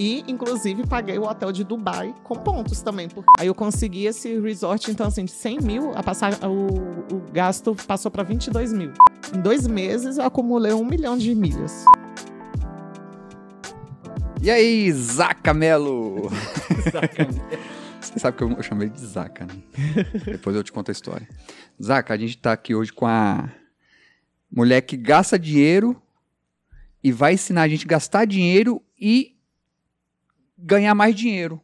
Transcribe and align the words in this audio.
E, 0.00 0.24
inclusive, 0.26 0.86
paguei 0.86 1.18
o 1.18 1.24
hotel 1.24 1.52
de 1.52 1.62
Dubai 1.62 2.14
com 2.24 2.34
pontos 2.34 2.80
também. 2.80 3.06
Porque 3.06 3.28
aí 3.38 3.48
eu 3.48 3.54
consegui 3.54 4.06
esse 4.06 4.40
resort, 4.40 4.90
então, 4.90 5.06
assim, 5.06 5.26
de 5.26 5.30
100 5.30 5.60
mil, 5.60 5.92
a 5.94 6.02
passar, 6.02 6.32
o, 6.42 6.68
o 7.14 7.20
gasto 7.30 7.76
passou 7.86 8.10
para 8.10 8.22
22 8.22 8.72
mil. 8.72 8.92
Em 9.36 9.42
dois 9.42 9.66
meses, 9.66 10.16
eu 10.16 10.24
acumulei 10.24 10.72
um 10.72 10.86
milhão 10.86 11.18
de 11.18 11.34
milhas. 11.34 11.84
E 14.40 14.50
aí, 14.50 14.90
Zaca 14.90 15.52
Melo? 15.52 16.30
Você 18.00 18.18
sabe 18.18 18.38
que 18.38 18.42
eu 18.42 18.62
chamei 18.62 18.88
de 18.88 19.00
Zaca, 19.04 19.44
né? 19.44 19.54
Depois 20.24 20.56
eu 20.56 20.64
te 20.64 20.72
conto 20.72 20.90
a 20.90 20.92
história. 20.92 21.28
Zaca, 21.80 22.14
a 22.14 22.16
gente 22.16 22.38
tá 22.38 22.52
aqui 22.52 22.74
hoje 22.74 22.90
com 22.90 23.06
a 23.06 23.50
mulher 24.50 24.80
que 24.80 24.96
gasta 24.96 25.38
dinheiro 25.38 25.94
e 27.04 27.12
vai 27.12 27.34
ensinar 27.34 27.60
a 27.60 27.68
gente 27.68 27.84
a 27.84 27.88
gastar 27.88 28.24
dinheiro 28.24 28.82
e 28.98 29.38
ganhar 30.62 30.94
mais 30.94 31.14
dinheiro. 31.14 31.60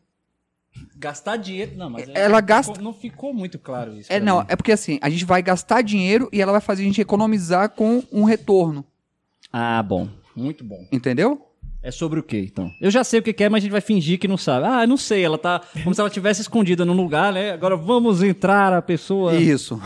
Gastar 0.96 1.37
dinheiro. 1.37 1.73
Não, 1.77 1.88
mas 1.91 2.09
Ela 2.14 2.41
gasta- 2.41 2.73
ficou- 2.73 2.84
não 2.84 2.92
ficou 2.92 3.32
muito 3.34 3.59
claro 3.59 3.96
isso. 3.96 4.12
É, 4.12 4.20
não, 4.20 4.41
mim. 4.41 4.46
é 4.48 4.56
porque 4.56 4.73
assim, 4.73 4.98
a 5.00 5.09
gente 5.09 5.24
vai 5.24 5.42
gastar 5.42 5.82
dinheiro 5.82 6.28
e 6.32 6.41
ela 6.41 6.52
vai 6.52 6.60
fazer 6.60 6.82
a 6.82 6.87
gente 6.87 7.01
economizar 7.01 7.70
com 7.70 8.02
um 8.12 8.24
retorno. 8.24 8.84
Ah, 9.52 9.82
bom. 9.82 10.09
Muito 10.34 10.62
bom. 10.64 10.87
Entendeu? 10.92 11.42
É 11.82 11.90
sobre 11.90 12.18
o 12.18 12.23
que, 12.23 12.37
então? 12.38 12.68
Eu 12.80 12.90
já 12.90 13.04
sei 13.04 13.20
o 13.20 13.23
que 13.23 13.42
é, 13.45 13.48
mas 13.48 13.60
a 13.60 13.62
gente 13.62 13.70
vai 13.70 13.80
fingir 13.80 14.18
que 14.18 14.27
não 14.27 14.37
sabe. 14.37 14.66
Ah, 14.66 14.87
não 14.87 14.96
sei. 14.96 15.24
Ela 15.24 15.38
tá 15.38 15.60
como 15.84 15.95
se 15.95 16.01
ela 16.01 16.10
tivesse 16.10 16.40
escondida 16.42 16.84
num 16.84 16.92
lugar, 16.95 17.32
né? 17.32 17.52
Agora 17.52 17.76
vamos 17.76 18.23
entrar 18.24 18.73
a 18.73 18.82
pessoa. 18.82 19.37
Isso. 19.37 19.80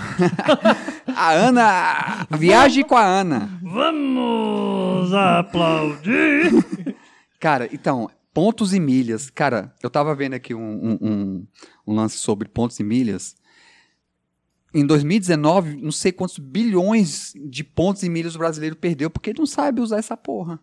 a 1.15 1.31
Ana. 1.33 2.27
Viagem 2.31 2.85
com 2.85 2.97
a 2.97 3.05
Ana. 3.05 3.51
Vamos 3.63 5.13
aplaudir. 5.13 6.97
Cara, 7.39 7.69
então, 7.73 8.09
pontos 8.33 8.73
e 8.73 8.81
milhas. 8.81 9.31
Cara, 9.31 9.75
eu 9.83 9.91
tava 9.91 10.15
vendo 10.15 10.35
aqui 10.35 10.55
um, 10.55 10.61
um- 10.61 10.99
um- 11.01 11.47
um 11.87 11.95
lance 11.95 12.19
sobre 12.19 12.49
pontos 12.49 12.79
e 12.81 12.85
milhas. 12.85 13.37
Em 14.73 14.87
2019, 14.87 15.77
não 15.83 15.91
sei 15.91 16.13
quantos 16.13 16.39
bilhões 16.39 17.33
de 17.49 17.65
pontos 17.65 18.03
e 18.05 18.09
milhas 18.09 18.37
o 18.37 18.39
brasileiro 18.39 18.77
perdeu 18.77 19.11
porque 19.11 19.33
não 19.37 19.45
sabe 19.47 19.81
usar 19.81 19.99
essa 19.99 20.17
porra. 20.17 20.61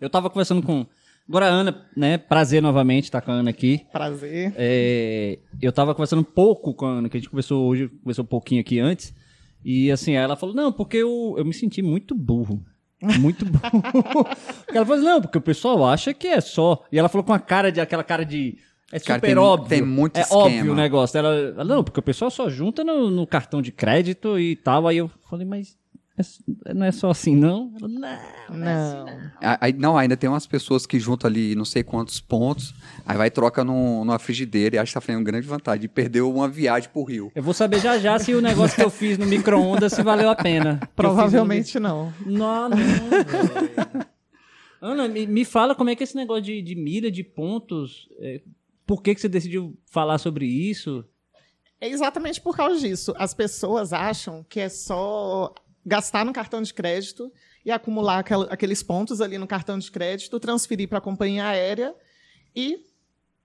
Eu 0.00 0.08
tava 0.08 0.30
conversando 0.30 0.62
com. 0.62 0.86
Agora 1.28 1.44
a 1.46 1.50
Ana, 1.50 1.86
né? 1.94 2.16
Prazer 2.16 2.62
novamente 2.62 3.04
estar 3.04 3.20
com 3.20 3.30
a 3.30 3.34
Ana 3.34 3.50
aqui. 3.50 3.84
Prazer. 3.92 4.54
É, 4.56 5.38
eu 5.60 5.70
tava 5.70 5.94
conversando 5.94 6.20
um 6.20 6.24
pouco 6.24 6.72
com 6.72 6.86
a 6.86 6.90
Ana, 6.90 7.08
que 7.10 7.18
a 7.18 7.20
gente 7.20 7.28
conversou 7.28 7.66
hoje, 7.68 7.88
conversou 8.02 8.24
um 8.24 8.28
pouquinho 8.28 8.62
aqui 8.62 8.78
antes. 8.80 9.14
E 9.62 9.90
assim, 9.90 10.12
ela 10.12 10.36
falou: 10.36 10.54
Não, 10.54 10.72
porque 10.72 10.96
eu, 10.96 11.34
eu 11.36 11.44
me 11.44 11.52
senti 11.52 11.82
muito 11.82 12.14
burro. 12.14 12.64
Muito. 13.00 13.44
Porque 13.46 14.76
ela 14.76 14.84
falou: 14.86 15.02
Não, 15.02 15.20
porque 15.22 15.38
o 15.38 15.40
pessoal 15.42 15.84
acha 15.86 16.12
que 16.12 16.26
é 16.28 16.40
só. 16.40 16.84
E 16.90 16.98
ela 16.98 17.08
falou 17.08 17.24
com 17.24 17.32
a 17.32 17.38
cara 17.38 17.70
de 17.70 17.80
aquela 17.80 18.02
cara 18.04 18.24
de. 18.24 18.58
É 18.90 18.98
super 18.98 19.06
Cara, 19.08 19.20
tem- 19.20 19.36
óbvio. 19.36 19.68
tem 19.68 19.82
muito 19.82 20.16
é 20.16 20.22
esquema. 20.22 20.40
óbvio 20.42 20.72
o 20.72 20.74
negócio. 20.74 21.18
Ela, 21.18 21.34
ela, 21.34 21.64
não, 21.64 21.84
porque 21.84 22.00
o 22.00 22.02
pessoal 22.02 22.30
só 22.30 22.48
junta 22.48 22.82
no, 22.82 23.10
no 23.10 23.26
cartão 23.26 23.60
de 23.60 23.70
crédito 23.70 24.38
e 24.38 24.56
tal. 24.56 24.88
Aí 24.88 24.96
eu 24.96 25.10
falei, 25.28 25.46
mas 25.46 25.76
não 26.74 26.86
é 26.86 26.92
só 26.92 27.10
assim, 27.10 27.34
não? 27.36 27.72
Ela, 27.78 27.88
não. 27.88 28.56
Não. 28.56 29.06
A- 29.42 29.58
Aí, 29.66 29.72
não, 29.72 29.96
ainda 29.96 30.16
tem 30.16 30.28
umas 30.28 30.46
pessoas 30.46 30.86
que 30.86 30.98
juntam 30.98 31.28
ali 31.28 31.54
não 31.54 31.64
sei 31.64 31.82
quantos 31.82 32.20
pontos, 32.20 32.74
aí 33.06 33.16
vai 33.16 33.28
e 33.28 33.30
troca 33.30 33.62
num- 33.64 34.04
numa 34.04 34.18
frigideira 34.18 34.76
e 34.76 34.78
acha 34.78 34.90
que 34.90 34.94
tá 34.94 35.00
fazendo 35.00 35.24
grande 35.24 35.46
vantagem. 35.46 35.84
E 35.84 35.88
perdeu 35.88 36.30
uma 36.32 36.48
viagem 36.48 36.88
pro 36.90 37.04
Rio. 37.04 37.30
Eu 37.34 37.42
vou 37.42 37.54
saber 37.54 37.80
já 37.80 37.98
já 37.98 38.18
se 38.18 38.34
o 38.34 38.40
negócio 38.40 38.76
que 38.76 38.82
eu 38.84 38.90
fiz 38.90 39.16
no 39.18 39.26
micro-ondas 39.26 39.92
se 39.92 40.02
valeu 40.02 40.28
a 40.30 40.36
pena. 40.36 40.80
No- 40.82 40.88
Provavelmente 40.94 41.78
não. 41.80 42.12
Não, 42.26 42.68
não, 42.68 42.76
velho. 42.78 44.06
Ana, 44.80 45.08
me, 45.08 45.26
me 45.26 45.44
fala 45.44 45.74
como 45.74 45.90
é 45.90 45.96
que 45.96 46.02
é 46.02 46.04
esse 46.04 46.14
negócio 46.16 46.42
de, 46.44 46.62
de 46.62 46.74
milha, 46.76 47.10
de 47.10 47.24
pontos. 47.24 48.08
é, 48.20 48.40
por 48.86 49.02
que, 49.02 49.14
que 49.14 49.20
você 49.20 49.28
decidiu 49.28 49.76
falar 49.90 50.18
sobre 50.18 50.46
isso? 50.46 51.04
É 51.80 51.88
exatamente 51.88 52.40
por 52.40 52.56
causa 52.56 52.78
disso. 52.80 53.12
As 53.18 53.34
pessoas 53.34 53.92
acham 53.92 54.44
que 54.48 54.58
é 54.60 54.68
só 54.68 55.52
gastar 55.88 56.24
no 56.24 56.32
cartão 56.32 56.60
de 56.62 56.72
crédito 56.74 57.32
e 57.64 57.70
acumular 57.70 58.18
aquela- 58.18 58.46
aqueles 58.46 58.82
pontos 58.82 59.20
ali 59.20 59.38
no 59.38 59.46
cartão 59.46 59.78
de 59.78 59.90
crédito, 59.90 60.38
transferir 60.38 60.88
para 60.88 60.98
a 60.98 61.00
companhia 61.00 61.46
aérea 61.46 61.94
e 62.54 62.86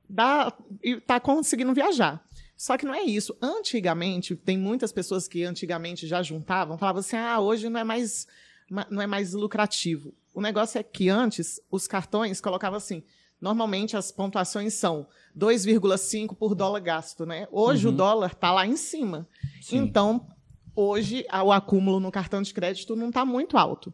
dar 0.09 0.55
e 0.83 0.99
tá 0.99 1.19
conseguindo 1.19 1.73
viajar. 1.73 2.23
Só 2.55 2.77
que 2.77 2.85
não 2.85 2.93
é 2.93 3.01
isso. 3.03 3.35
Antigamente, 3.41 4.35
tem 4.35 4.57
muitas 4.57 4.91
pessoas 4.91 5.27
que 5.27 5.43
antigamente 5.43 6.05
já 6.07 6.21
juntavam, 6.21 6.77
falavam 6.77 6.99
assim: 6.99 7.15
"Ah, 7.17 7.39
hoje 7.39 7.69
não 7.69 7.79
é 7.79 7.83
mais 7.83 8.27
ma- 8.69 8.87
não 8.89 9.01
é 9.01 9.07
mais 9.07 9.33
lucrativo". 9.33 10.13
O 10.33 10.41
negócio 10.41 10.77
é 10.79 10.83
que 10.83 11.09
antes 11.09 11.59
os 11.71 11.87
cartões 11.87 12.39
colocavam 12.41 12.77
assim, 12.77 13.03
normalmente 13.41 13.95
as 13.97 14.11
pontuações 14.11 14.73
são 14.73 15.07
2,5 15.35 16.35
por 16.35 16.55
dólar 16.55 16.79
gasto, 16.81 17.25
né? 17.25 17.47
Hoje 17.51 17.87
o 17.87 17.91
dólar 17.91 18.31
está 18.33 18.51
lá 18.51 18.65
em 18.67 18.75
cima. 18.77 19.27
Sim. 19.61 19.77
Então, 19.77 20.27
hoje 20.75 21.25
o 21.43 21.51
acúmulo 21.51 21.99
no 21.99 22.11
cartão 22.11 22.41
de 22.41 22.53
crédito 22.53 22.95
não 22.95 23.09
está 23.09 23.25
muito 23.25 23.57
alto. 23.57 23.93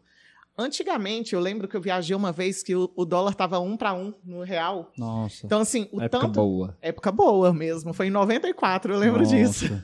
Antigamente, 0.60 1.34
eu 1.34 1.40
lembro 1.40 1.66
que 1.66 1.74
eu 1.74 1.80
viajei 1.80 2.14
uma 2.14 2.32
vez 2.32 2.62
que 2.62 2.74
o, 2.74 2.90
o 2.94 3.06
dólar 3.06 3.30
estava 3.32 3.58
um 3.60 3.78
para 3.78 3.94
um 3.94 4.12
no 4.22 4.42
real. 4.42 4.92
Nossa. 4.96 5.46
Então, 5.46 5.60
assim, 5.60 5.88
o 5.90 6.02
época 6.02 6.26
tanto. 6.26 6.34
boa. 6.34 6.76
Época 6.82 7.10
boa 7.10 7.52
mesmo. 7.52 7.94
Foi 7.94 8.08
em 8.08 8.10
94, 8.10 8.92
eu 8.92 8.98
lembro 8.98 9.20
Nossa. 9.20 9.34
disso. 9.36 9.82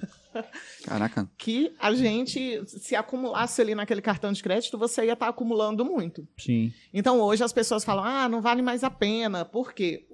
Caraca. 0.84 1.26
Que 1.38 1.72
a 1.78 1.94
gente, 1.94 2.62
se 2.66 2.94
acumulasse 2.94 3.58
ali 3.62 3.74
naquele 3.74 4.02
cartão 4.02 4.30
de 4.32 4.42
crédito, 4.42 4.76
você 4.76 5.06
ia 5.06 5.14
estar 5.14 5.28
acumulando 5.28 5.82
muito. 5.82 6.28
Sim. 6.36 6.70
Então, 6.92 7.20
hoje 7.22 7.42
as 7.42 7.54
pessoas 7.54 7.82
falam, 7.82 8.04
ah, 8.04 8.28
não 8.28 8.42
vale 8.42 8.60
mais 8.60 8.84
a 8.84 8.90
pena. 8.90 9.46
Por 9.46 9.72
quê? 9.72 10.06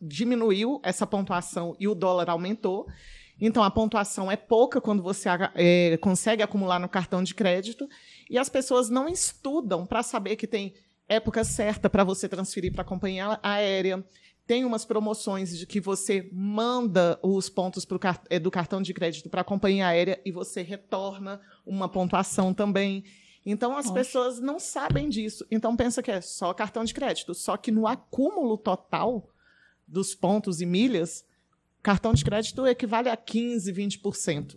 Diminuiu 0.00 0.80
essa 0.84 1.08
pontuação 1.08 1.74
e 1.80 1.88
o 1.88 1.94
dólar 1.94 2.30
aumentou. 2.30 2.86
Então, 3.40 3.62
a 3.62 3.70
pontuação 3.70 4.30
é 4.30 4.36
pouca 4.36 4.80
quando 4.80 5.02
você 5.02 5.28
é, 5.54 5.96
consegue 5.98 6.42
acumular 6.42 6.78
no 6.78 6.88
cartão 6.88 7.22
de 7.22 7.34
crédito. 7.34 7.88
E 8.28 8.36
as 8.36 8.48
pessoas 8.48 8.88
não 8.90 9.08
estudam 9.08 9.86
para 9.86 10.02
saber 10.02 10.36
que 10.36 10.46
tem 10.46 10.74
época 11.08 11.42
certa 11.42 11.88
para 11.88 12.04
você 12.04 12.28
transferir 12.28 12.72
para 12.72 12.82
a 12.82 12.84
companhia 12.84 13.38
aérea. 13.42 14.04
Tem 14.46 14.64
umas 14.64 14.84
promoções 14.84 15.56
de 15.58 15.66
que 15.66 15.80
você 15.80 16.28
manda 16.32 17.18
os 17.22 17.48
pontos 17.48 17.84
pro 17.84 18.00
é, 18.30 18.38
do 18.38 18.50
cartão 18.50 18.80
de 18.80 18.94
crédito 18.94 19.28
para 19.28 19.42
a 19.42 19.44
companhia 19.44 19.86
aérea 19.86 20.20
e 20.24 20.32
você 20.32 20.62
retorna 20.62 21.40
uma 21.66 21.88
pontuação 21.88 22.54
também. 22.54 23.04
Então 23.44 23.76
as 23.76 23.90
pessoas 23.90 24.40
não 24.40 24.58
sabem 24.58 25.08
disso. 25.08 25.46
Então 25.50 25.76
pensa 25.76 26.02
que 26.02 26.10
é 26.10 26.20
só 26.20 26.52
cartão 26.52 26.84
de 26.84 26.94
crédito. 26.94 27.34
Só 27.34 27.56
que 27.56 27.70
no 27.70 27.86
acúmulo 27.86 28.56
total 28.56 29.30
dos 29.86 30.14
pontos 30.14 30.60
e 30.60 30.66
milhas, 30.66 31.24
cartão 31.82 32.12
de 32.12 32.24
crédito 32.24 32.66
equivale 32.66 33.08
a 33.08 33.16
15, 33.16 33.72
20%. 33.72 34.56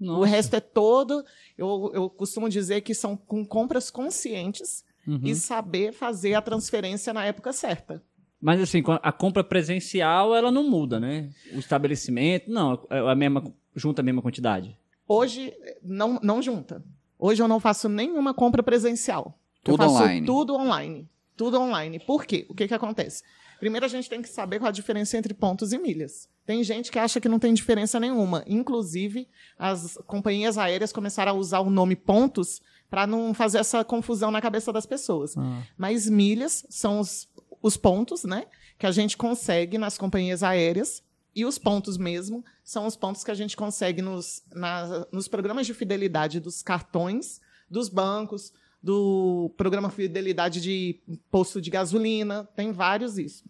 Nossa. 0.00 0.20
O 0.20 0.22
resto 0.24 0.54
é 0.56 0.60
todo. 0.60 1.24
Eu, 1.56 1.90
eu 1.94 2.10
costumo 2.10 2.48
dizer 2.48 2.80
que 2.82 2.94
são 2.94 3.16
com 3.16 3.44
compras 3.44 3.90
conscientes 3.90 4.84
Uhum. 5.06 5.20
e 5.22 5.34
saber 5.34 5.92
fazer 5.92 6.32
a 6.32 6.40
transferência 6.40 7.12
na 7.12 7.26
época 7.26 7.52
certa. 7.52 8.02
Mas 8.40 8.58
assim, 8.60 8.82
a- 8.86 9.08
a 9.08 9.12
compra 9.12 9.44
presencial, 9.44 10.34
ela 10.34 10.50
não 10.50 10.68
muda, 10.68 10.98
né? 10.98 11.30
O 11.52 11.58
estabelecimento, 11.58 12.50
não, 12.50 12.86
é 12.88 12.98
a 13.00 13.14
mesma, 13.14 13.44
junta 13.76 14.00
a 14.00 14.04
mesma 14.04 14.22
quantidade. 14.22 14.74
Hoje 15.06 15.52
não, 15.82 16.18
não 16.22 16.40
junta. 16.40 16.82
Hoje 17.18 17.42
eu 17.42 17.48
não 17.48 17.60
faço 17.60 17.86
nenhuma 17.88 18.32
compra 18.32 18.62
presencial. 18.62 19.38
Tudo 19.62 19.74
eu 19.82 19.88
faço 19.90 20.02
online. 20.02 20.26
Tudo 20.26 20.54
online. 20.54 21.08
Tudo 21.36 21.60
online. 21.60 21.98
Por 22.00 22.24
quê? 22.24 22.46
O 22.48 22.54
que, 22.54 22.66
que 22.66 22.74
acontece? 22.74 23.22
Primeiro 23.58 23.86
a 23.86 23.88
gente 23.88 24.08
tem 24.10 24.20
que 24.22 24.28
saber 24.28 24.58
qual 24.58 24.68
a 24.68 24.72
diferença 24.72 25.16
entre 25.16 25.32
pontos 25.34 25.72
e 25.72 25.78
milhas. 25.78 26.28
Tem 26.46 26.62
gente 26.62 26.90
que 26.92 26.98
acha 26.98 27.20
que 27.20 27.28
não 27.28 27.38
tem 27.38 27.54
diferença 27.54 27.98
nenhuma. 27.98 28.44
Inclusive, 28.46 29.28
as 29.58 29.96
companhias 30.06 30.58
aéreas 30.58 30.92
começaram 30.92 31.32
a 31.32 31.34
usar 31.34 31.60
o 31.60 31.70
nome 31.70 31.96
pontos 31.96 32.60
para 32.90 33.06
não 33.06 33.32
fazer 33.34 33.58
essa 33.58 33.82
confusão 33.84 34.30
na 34.30 34.40
cabeça 34.40 34.72
das 34.72 34.86
pessoas. 34.86 35.34
Mas 35.76 36.08
milhas 36.08 36.66
são 36.68 37.00
os, 37.00 37.28
os 37.62 37.76
pontos, 37.76 38.24
né? 38.24 38.46
Que 38.78 38.86
a 38.86 38.92
gente 38.92 39.16
consegue 39.16 39.78
nas 39.78 39.96
companhias 39.96 40.42
aéreas. 40.42 41.02
E 41.34 41.44
os 41.44 41.58
pontos 41.58 41.96
mesmo 41.98 42.44
são 42.62 42.86
os 42.86 42.94
pontos 42.94 43.24
que 43.24 43.30
a 43.30 43.34
gente 43.34 43.56
consegue 43.56 44.00
nos, 44.02 44.42
na- 44.54 45.06
nos 45.10 45.26
programas 45.26 45.66
de 45.66 45.74
fidelidade 45.74 46.38
dos 46.38 46.62
cartões, 46.62 47.40
dos 47.68 47.88
bancos, 47.88 48.52
do 48.84 49.50
programa 49.56 49.88
fidelidade 49.88 50.60
de 50.60 51.00
posto 51.30 51.58
de 51.58 51.70
gasolina. 51.70 52.44
Tem 52.54 52.70
vários 52.70 53.16
isso. 53.16 53.42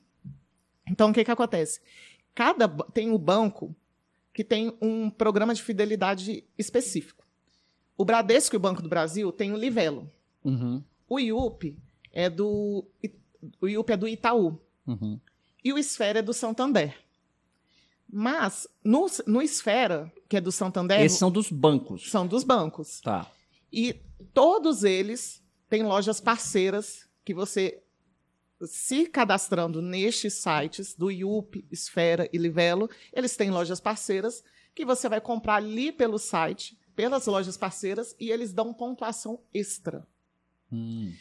Então, 0.88 1.10
o 1.10 1.12
que, 1.12 1.24
que 1.24 1.30
acontece? 1.30 1.80
Cada 2.32 2.68
tem 2.68 3.10
o 3.10 3.18
banco 3.18 3.74
que 4.32 4.44
tem 4.44 4.76
um 4.80 5.10
programa 5.10 5.52
de 5.52 5.60
fidelidade 5.60 6.44
específico. 6.56 7.24
O 7.98 8.04
Bradesco 8.04 8.54
e 8.54 8.58
o 8.58 8.60
Banco 8.60 8.80
do 8.80 8.88
Brasil 8.88 9.32
tem 9.32 9.52
o 9.52 9.56
Livelo. 9.56 10.08
Uhum. 10.44 10.80
O 11.08 11.18
IUP 11.18 11.76
é 12.12 12.30
do 12.30 12.84
o 13.60 13.66
IUP 13.68 13.92
é 13.92 13.96
do 13.96 14.06
Itaú 14.06 14.60
Uhum. 14.86 15.18
e 15.64 15.72
o 15.72 15.78
Esfera 15.78 16.20
é 16.20 16.22
do 16.22 16.32
Santander. 16.32 16.94
Mas 18.08 18.68
no, 18.84 19.06
no 19.26 19.42
Esfera, 19.42 20.12
que 20.28 20.36
é 20.36 20.40
do 20.40 20.52
Santander, 20.52 21.00
Esses 21.00 21.18
são 21.18 21.30
dos 21.30 21.50
bancos. 21.50 22.08
são 22.10 22.24
dos 22.26 22.44
bancos. 22.44 23.00
Tá. 23.00 23.28
E 23.72 23.96
todos 24.32 24.84
eles 24.84 25.42
têm 25.68 25.82
lojas 25.82 26.20
parceiras 26.20 27.08
que 27.24 27.34
você 27.34 27.82
se 28.66 29.06
cadastrando 29.06 29.82
nestes 29.82 30.34
sites 30.34 30.94
do 30.94 31.10
IUP, 31.10 31.66
Esfera 31.70 32.28
e 32.32 32.38
Livelo, 32.38 32.88
eles 33.12 33.36
têm 33.36 33.50
lojas 33.50 33.80
parceiras 33.80 34.42
que 34.74 34.84
você 34.84 35.08
vai 35.08 35.20
comprar 35.20 35.56
ali 35.56 35.92
pelo 35.92 36.18
site, 36.18 36.78
pelas 36.96 37.26
lojas 37.26 37.56
parceiras, 37.56 38.14
e 38.18 38.30
eles 38.30 38.52
dão 38.52 38.72
pontuação 38.72 39.40
extra. 39.52 40.06
Hum. 40.72 41.12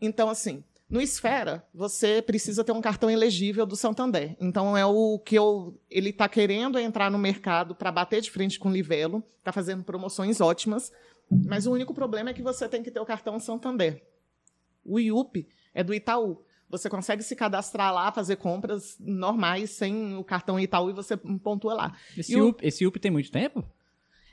Então, 0.00 0.28
assim, 0.28 0.64
no 0.88 1.00
Esfera, 1.00 1.64
você 1.72 2.20
precisa 2.20 2.64
ter 2.64 2.72
um 2.72 2.80
cartão 2.80 3.10
elegível 3.10 3.64
do 3.64 3.76
Santander. 3.76 4.36
Então, 4.40 4.76
é 4.76 4.84
o 4.84 5.18
que 5.18 5.36
eu, 5.36 5.78
ele 5.88 6.10
está 6.10 6.28
querendo 6.28 6.78
entrar 6.78 7.10
no 7.10 7.18
mercado 7.18 7.74
para 7.74 7.92
bater 7.92 8.20
de 8.20 8.30
frente 8.30 8.58
com 8.58 8.68
o 8.68 8.72
Livelo, 8.72 9.22
está 9.38 9.52
fazendo 9.52 9.84
promoções 9.84 10.40
ótimas, 10.40 10.92
mas 11.46 11.66
o 11.66 11.72
único 11.72 11.94
problema 11.94 12.30
é 12.30 12.32
que 12.34 12.42
você 12.42 12.68
tem 12.68 12.82
que 12.82 12.90
ter 12.90 13.00
o 13.00 13.06
cartão 13.06 13.38
Santander. 13.38 14.02
O 14.84 14.98
IUP 14.98 15.46
é 15.74 15.84
do 15.84 15.92
Itaú. 15.94 16.42
Você 16.68 16.88
consegue 16.88 17.22
se 17.22 17.34
cadastrar 17.34 17.92
lá, 17.92 18.12
fazer 18.12 18.36
compras 18.36 18.96
normais 19.00 19.70
sem 19.70 20.16
o 20.16 20.22
cartão 20.22 20.58
Itaú 20.58 20.90
e 20.90 20.92
você 20.92 21.16
pontua 21.16 21.74
lá. 21.74 21.96
Esse, 22.16 22.32
E 22.32 22.40
o- 22.40 22.48
UP, 22.48 22.64
esse 22.66 22.86
UP 22.86 22.98
tem 23.00 23.10
muito 23.10 23.30
tempo? 23.30 23.64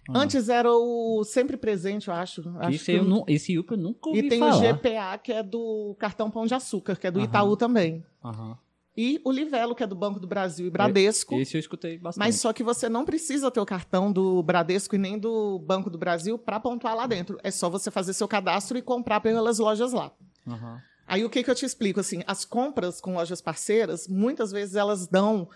Antes 0.09 0.47
era 0.47 0.71
o 0.71 1.23
sempre 1.25 1.57
presente, 1.57 2.07
eu 2.07 2.13
acho. 2.13 2.47
acho 2.59 2.75
Esse, 2.75 2.85
que 2.85 2.91
eu 2.93 3.01
o- 3.01 3.05
nu- 3.05 3.25
esse 3.27 3.57
UP 3.59 3.71
eu 3.71 3.77
nunca 3.77 4.07
ouvi 4.09 4.19
E 4.25 4.29
tem 4.29 4.39
falar. 4.39 4.55
o 4.55 4.59
GPA, 4.59 5.17
que 5.17 5.33
é 5.33 5.43
do 5.43 5.95
cartão 5.99 6.31
Pão 6.31 6.45
de 6.45 6.53
Açúcar, 6.53 6.95
que 6.95 7.07
é 7.07 7.11
do 7.11 7.19
Aham. 7.19 7.27
Itaú 7.27 7.57
também. 7.57 8.05
Aham. 8.23 8.57
E 8.97 9.21
o 9.23 9.31
Livelo, 9.31 9.75
que 9.75 9.83
é 9.83 9.87
do 9.87 9.95
Banco 9.95 10.19
do 10.19 10.25
Brasil 10.25 10.65
e 10.65 10.71
Bradesco. 10.71 11.35
Esse 11.35 11.55
eu 11.55 11.59
escutei 11.59 11.99
bastante. 11.99 12.25
Mas 12.25 12.41
só 12.41 12.51
que 12.51 12.63
você 12.63 12.89
não 12.89 13.05
precisa 13.05 13.51
ter 13.51 13.59
o 13.59 13.65
cartão 13.65 14.11
do 14.11 14.41
Bradesco 14.41 14.95
e 14.95 14.97
nem 14.97 15.19
do 15.19 15.59
Banco 15.59 15.87
do 15.87 15.99
Brasil 15.99 16.35
para 16.39 16.59
pontuar 16.59 16.95
lá 16.95 17.05
dentro. 17.05 17.37
É 17.43 17.51
só 17.51 17.69
você 17.69 17.91
fazer 17.91 18.13
seu 18.13 18.27
cadastro 18.27 18.75
e 18.75 18.81
comprar 18.81 19.19
pelas 19.19 19.59
lojas 19.59 19.93
lá. 19.93 20.11
Aham. 20.47 20.81
Aí 21.05 21.23
o 21.23 21.29
que, 21.29 21.43
que 21.43 21.49
eu 21.49 21.55
te 21.55 21.63
explico? 21.63 21.99
Assim, 21.99 22.21
as 22.25 22.43
compras 22.43 22.99
com 22.99 23.13
lojas 23.13 23.39
parceiras, 23.39 24.07
muitas 24.07 24.51
vezes 24.51 24.75
elas 24.75 25.07
dão 25.07 25.47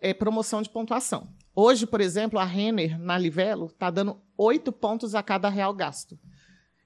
é, 0.00 0.14
promoção 0.14 0.62
de 0.62 0.70
pontuação. 0.70 1.28
Hoje, 1.54 1.86
por 1.86 2.00
exemplo, 2.00 2.38
a 2.38 2.44
Renner, 2.44 2.98
na 2.98 3.18
Livelo, 3.18 3.66
está 3.66 3.90
dando 3.90 4.16
8 4.38 4.72
pontos 4.72 5.14
a 5.14 5.22
cada 5.22 5.48
real 5.48 5.74
gasto. 5.74 6.18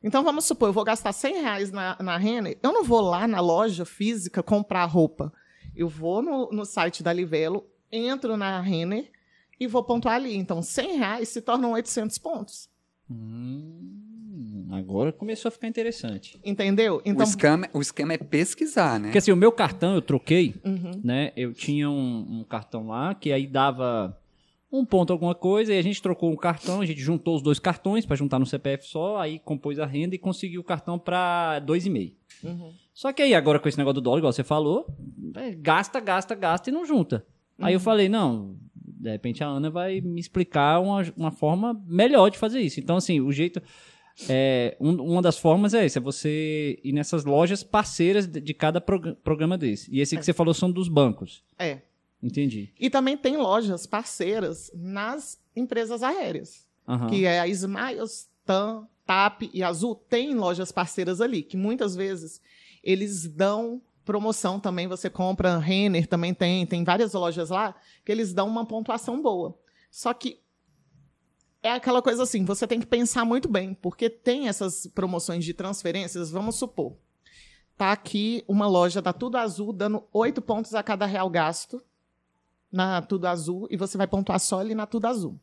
Então, 0.03 0.23
vamos 0.23 0.45
supor, 0.45 0.69
eu 0.69 0.73
vou 0.73 0.85
gastar 0.85 1.13
100 1.13 1.41
reais 1.41 1.73
na, 1.73 1.97
na 1.99 2.19
Renner, 2.19 2.59
eu 2.63 2.73
não 2.73 2.85
vou 2.85 3.01
lá 3.01 3.27
na 3.27 3.41
loja 3.41 3.87
física 3.87 4.43
comprar 4.43 4.85
roupa. 4.85 5.33
Eu 5.77 5.89
vou 5.89 6.23
no, 6.23 6.51
no 6.51 6.65
site 6.65 7.03
da 7.03 7.13
Livelo, 7.13 7.65
entro 7.91 8.37
na 8.37 8.61
Renner 8.61 9.11
e 9.59 9.67
vou 9.67 9.83
pontuar 9.85 10.17
ali. 10.17 10.35
Então, 10.37 10.63
100 10.63 10.97
reais 10.99 11.29
se 11.29 11.41
tornam 11.41 11.73
800 11.73 12.19
pontos. 12.19 12.69
Hum, 13.11 14.69
agora 14.73 15.13
começou 15.13 15.49
a 15.49 15.53
ficar 15.53 15.69
interessante. 15.69 16.39
Entendeu? 16.45 16.97
o, 16.97 17.03
Então, 17.05 17.25
esquema, 17.25 17.69
o 17.73 17.81
esquema 17.81 18.13
é 18.15 18.19
pesquisar, 18.19 18.99
né? 18.99 19.09
Porque 19.09 19.19
assim, 19.19 19.33
o 19.33 19.37
meu 19.37 19.53
cartão 19.53 19.95
eu 19.95 20.03
troquei, 20.03 20.55
Uhum. 20.65 21.01
né? 21.03 21.33
Eu 21.37 21.53
tinha 21.53 21.89
um, 21.91 22.41
um 22.41 22.45
cartão 22.45 22.89
lá 22.89 23.15
que 23.15 23.33
aí 23.33 23.47
dava 23.47 24.19
um 24.73 24.85
ponto 24.85 25.13
alguma 25.13 25.35
coisa 25.37 25.73
e 25.73 25.79
a 25.79 25.83
gente 25.83 26.03
trocou 26.03 26.31
um 26.33 26.37
cartão, 26.37 26.81
a 26.81 26.87
gente 26.87 27.01
juntou 27.01 27.37
os 27.37 27.43
dois 27.43 27.61
cartões 27.61 28.05
para 28.05 28.17
juntar 28.17 28.41
no 28.41 28.47
CPF 28.47 28.87
só, 28.89 29.19
aí 29.19 29.39
compôs 29.39 29.79
a 29.79 29.87
renda 29.87 30.17
e 30.17 30.19
conseguiu 30.19 30.61
o 30.61 30.65
cartão 30.65 30.99
para 30.99 31.61
2,5. 31.61 32.13
Uhum. 32.49 32.73
Só 32.93 33.13
que 33.13 33.23
aí 33.23 33.35
agora 33.35 33.59
com 33.59 33.69
esse 33.69 33.79
negócio 33.79 33.95
do 33.95 34.01
dólar, 34.01 34.19
igual 34.19 34.33
você 34.33 34.45
falou, 34.45 34.87
é, 35.35 35.51
gasta, 35.53 35.99
gasta, 36.01 36.35
gasta 36.35 36.71
e 36.71 36.73
não 36.73 36.85
junta. 36.85 37.25
Aí 37.59 37.75
eu 37.75 37.81
falei, 37.81 38.09
não, 38.09 38.57
de 38.75 39.11
repente 39.11 39.43
a 39.43 39.47
Ana 39.47 39.71
vai 39.71 40.01
me 40.01 40.21
explicar 40.21 40.81
uma, 40.81 41.03
uma 41.17 41.31
forma 41.31 41.81
melhor 41.87 42.31
de 42.31 42.39
fazer 42.39 42.61
isso. 42.61 42.81
Então, 42.81 42.97
assim, 42.97 43.21
o 43.21 43.31
jeito. 43.33 43.61
É, 44.29 44.77
um- 44.81 45.03
uma 45.03 45.21
das 45.21 45.37
formas 45.39 45.75
é 45.75 45.85
essa, 45.85 45.99
é 45.99 46.03
você 46.03 46.79
ir 46.85 46.93
nessas 46.93 47.25
lojas 47.25 47.65
parceiras 47.65 48.29
de, 48.29 48.41
de 48.41 48.55
cada 48.55 48.81
prog- 48.81 49.17
programa 49.25 49.59
desse. 49.59 49.93
E 49.93 50.01
esse 50.01 50.17
que 50.17 50.25
você 50.25 50.33
falou 50.33 50.55
são 50.55 50.71
dos 50.71 50.89
bancos. 50.89 51.43
é. 51.59 51.81
Entendi. 52.23 52.71
E 52.81 52.89
também 52.89 53.19
tem 53.19 53.37
lojas 53.37 53.87
parceiras 53.87 54.71
nas 54.75 55.39
empresas 55.55 56.03
aéreas, 56.03 56.67
Aham. 56.89 57.09
que 57.09 57.27
é 57.27 57.39
a 57.39 57.47
Smiles, 57.49 58.31
TAM, 58.45 58.87
TAP 59.07 59.51
e 59.53 59.63
Azul, 59.63 59.95
tem 59.95 60.35
lojas 60.35 60.73
parceiras 60.73 61.21
ali, 61.21 61.43
que 61.43 61.57
muitas 61.57 61.95
vezes 61.95 62.41
eles 62.83 63.27
dão 63.27 63.83
promoção 64.05 64.61
também, 64.61 64.87
você 64.87 65.09
compra, 65.09 65.59
Renner 65.59 66.07
também 66.07 66.35
tem, 66.35 66.67
tem 66.67 66.85
várias 66.85 67.13
lojas 67.15 67.51
lá, 67.51 67.75
que 68.05 68.13
eles 68.13 68.33
dão 68.33 68.47
uma 68.47 68.67
pontuação 68.67 69.21
boa. 69.21 69.59
Só 69.91 70.13
que 70.13 70.41
é 71.63 71.73
aquela 71.73 72.03
coisa 72.03 72.23
assim, 72.23 72.45
você 72.45 72.67
tem 72.67 72.81
que 72.81 72.87
pensar 72.87 73.25
muito 73.25 73.49
bem, 73.49 73.73
porque 73.75 74.11
tem 74.11 74.49
essas 74.49 74.87
promoções 74.87 75.45
de 75.45 75.55
transferências, 75.55 76.31
vamos 76.31 76.57
supor, 76.57 76.97
tá 77.77 77.93
aqui 77.93 78.45
uma 78.47 78.67
loja 78.67 79.01
da 79.01 79.13
Tudo 79.13 79.37
Azul 79.37 79.73
dando 79.73 80.05
oito 80.13 80.43
pontos 80.43 80.75
a 80.75 80.83
cada 80.83 81.07
real 81.07 81.31
gasto, 81.31 81.83
na 82.71 83.01
Tudo 83.01 83.27
Azul 83.27 83.69
e 83.71 83.77
você 83.77 83.97
vai 83.97 84.07
pontuar 84.07 84.41
só 84.41 84.59
ali 84.59 84.75
na 84.75 84.85
Tudo 84.85 85.07
Azul. 85.07 85.41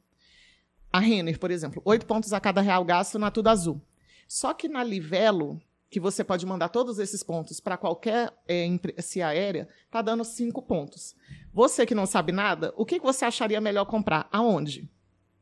A 0.92 1.00
Renner, 1.00 1.40
por 1.40 1.52
exemplo, 1.52 1.82
oito 1.86 2.06
pontos 2.06 2.34
a 2.34 2.40
cada 2.40 2.62
real 2.62 2.84
gasto 2.84 3.18
na 3.18 3.32
Tudo 3.32 3.48
Azul. 3.48 3.82
Só 4.28 4.54
que 4.54 4.68
na 4.68 4.84
Livelo, 4.84 5.62
que 5.90 6.00
você 6.00 6.24
pode 6.24 6.46
mandar 6.46 6.70
todos 6.70 7.00
esses 7.00 7.22
pontos 7.22 7.60
para 7.60 7.78
qualquer 7.78 8.34
é, 8.48 8.66
empresa 8.66 9.26
aérea, 9.26 9.68
tá 9.90 10.02
dando 10.02 10.24
cinco 10.24 10.62
pontos. 10.62 11.16
Você 11.54 11.86
que 11.86 11.94
não 11.96 12.06
sabe 12.06 12.32
nada, 12.32 12.74
o 12.78 12.86
que 12.86 13.00
você 13.00 13.26
acharia 13.26 13.60
melhor 13.60 13.86
comprar? 13.86 14.28
Aonde? 14.32 14.90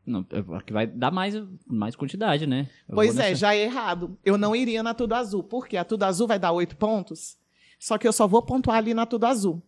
Não, 0.05 0.25
é 0.31 0.61
que 0.63 0.73
vai 0.73 0.87
dar 0.87 1.11
mais, 1.11 1.35
mais 1.67 1.95
quantidade, 1.95 2.47
né? 2.47 2.67
Eu 2.87 2.95
pois 2.95 3.17
é, 3.19 3.35
já 3.35 3.53
é 3.53 3.61
errado. 3.61 4.17
Eu 4.25 4.39
não 4.39 4.55
iria 4.55 4.81
na 4.81 4.93
Tudo 4.95 5.13
Azul, 5.13 5.43
porque 5.43 5.77
a 5.77 5.85
Tudo 5.85 6.03
Azul 6.03 6.27
vai 6.27 6.39
dar 6.39 6.51
oito 6.51 6.75
pontos, 6.75 7.37
só 7.79 7.97
que 7.97 8.07
eu 8.07 8.13
só 8.13 8.27
vou 8.27 8.41
pontuar 8.41 8.77
ali 8.77 8.93
na 8.93 9.05
Tudo 9.05 9.25
Azul. 9.25 9.61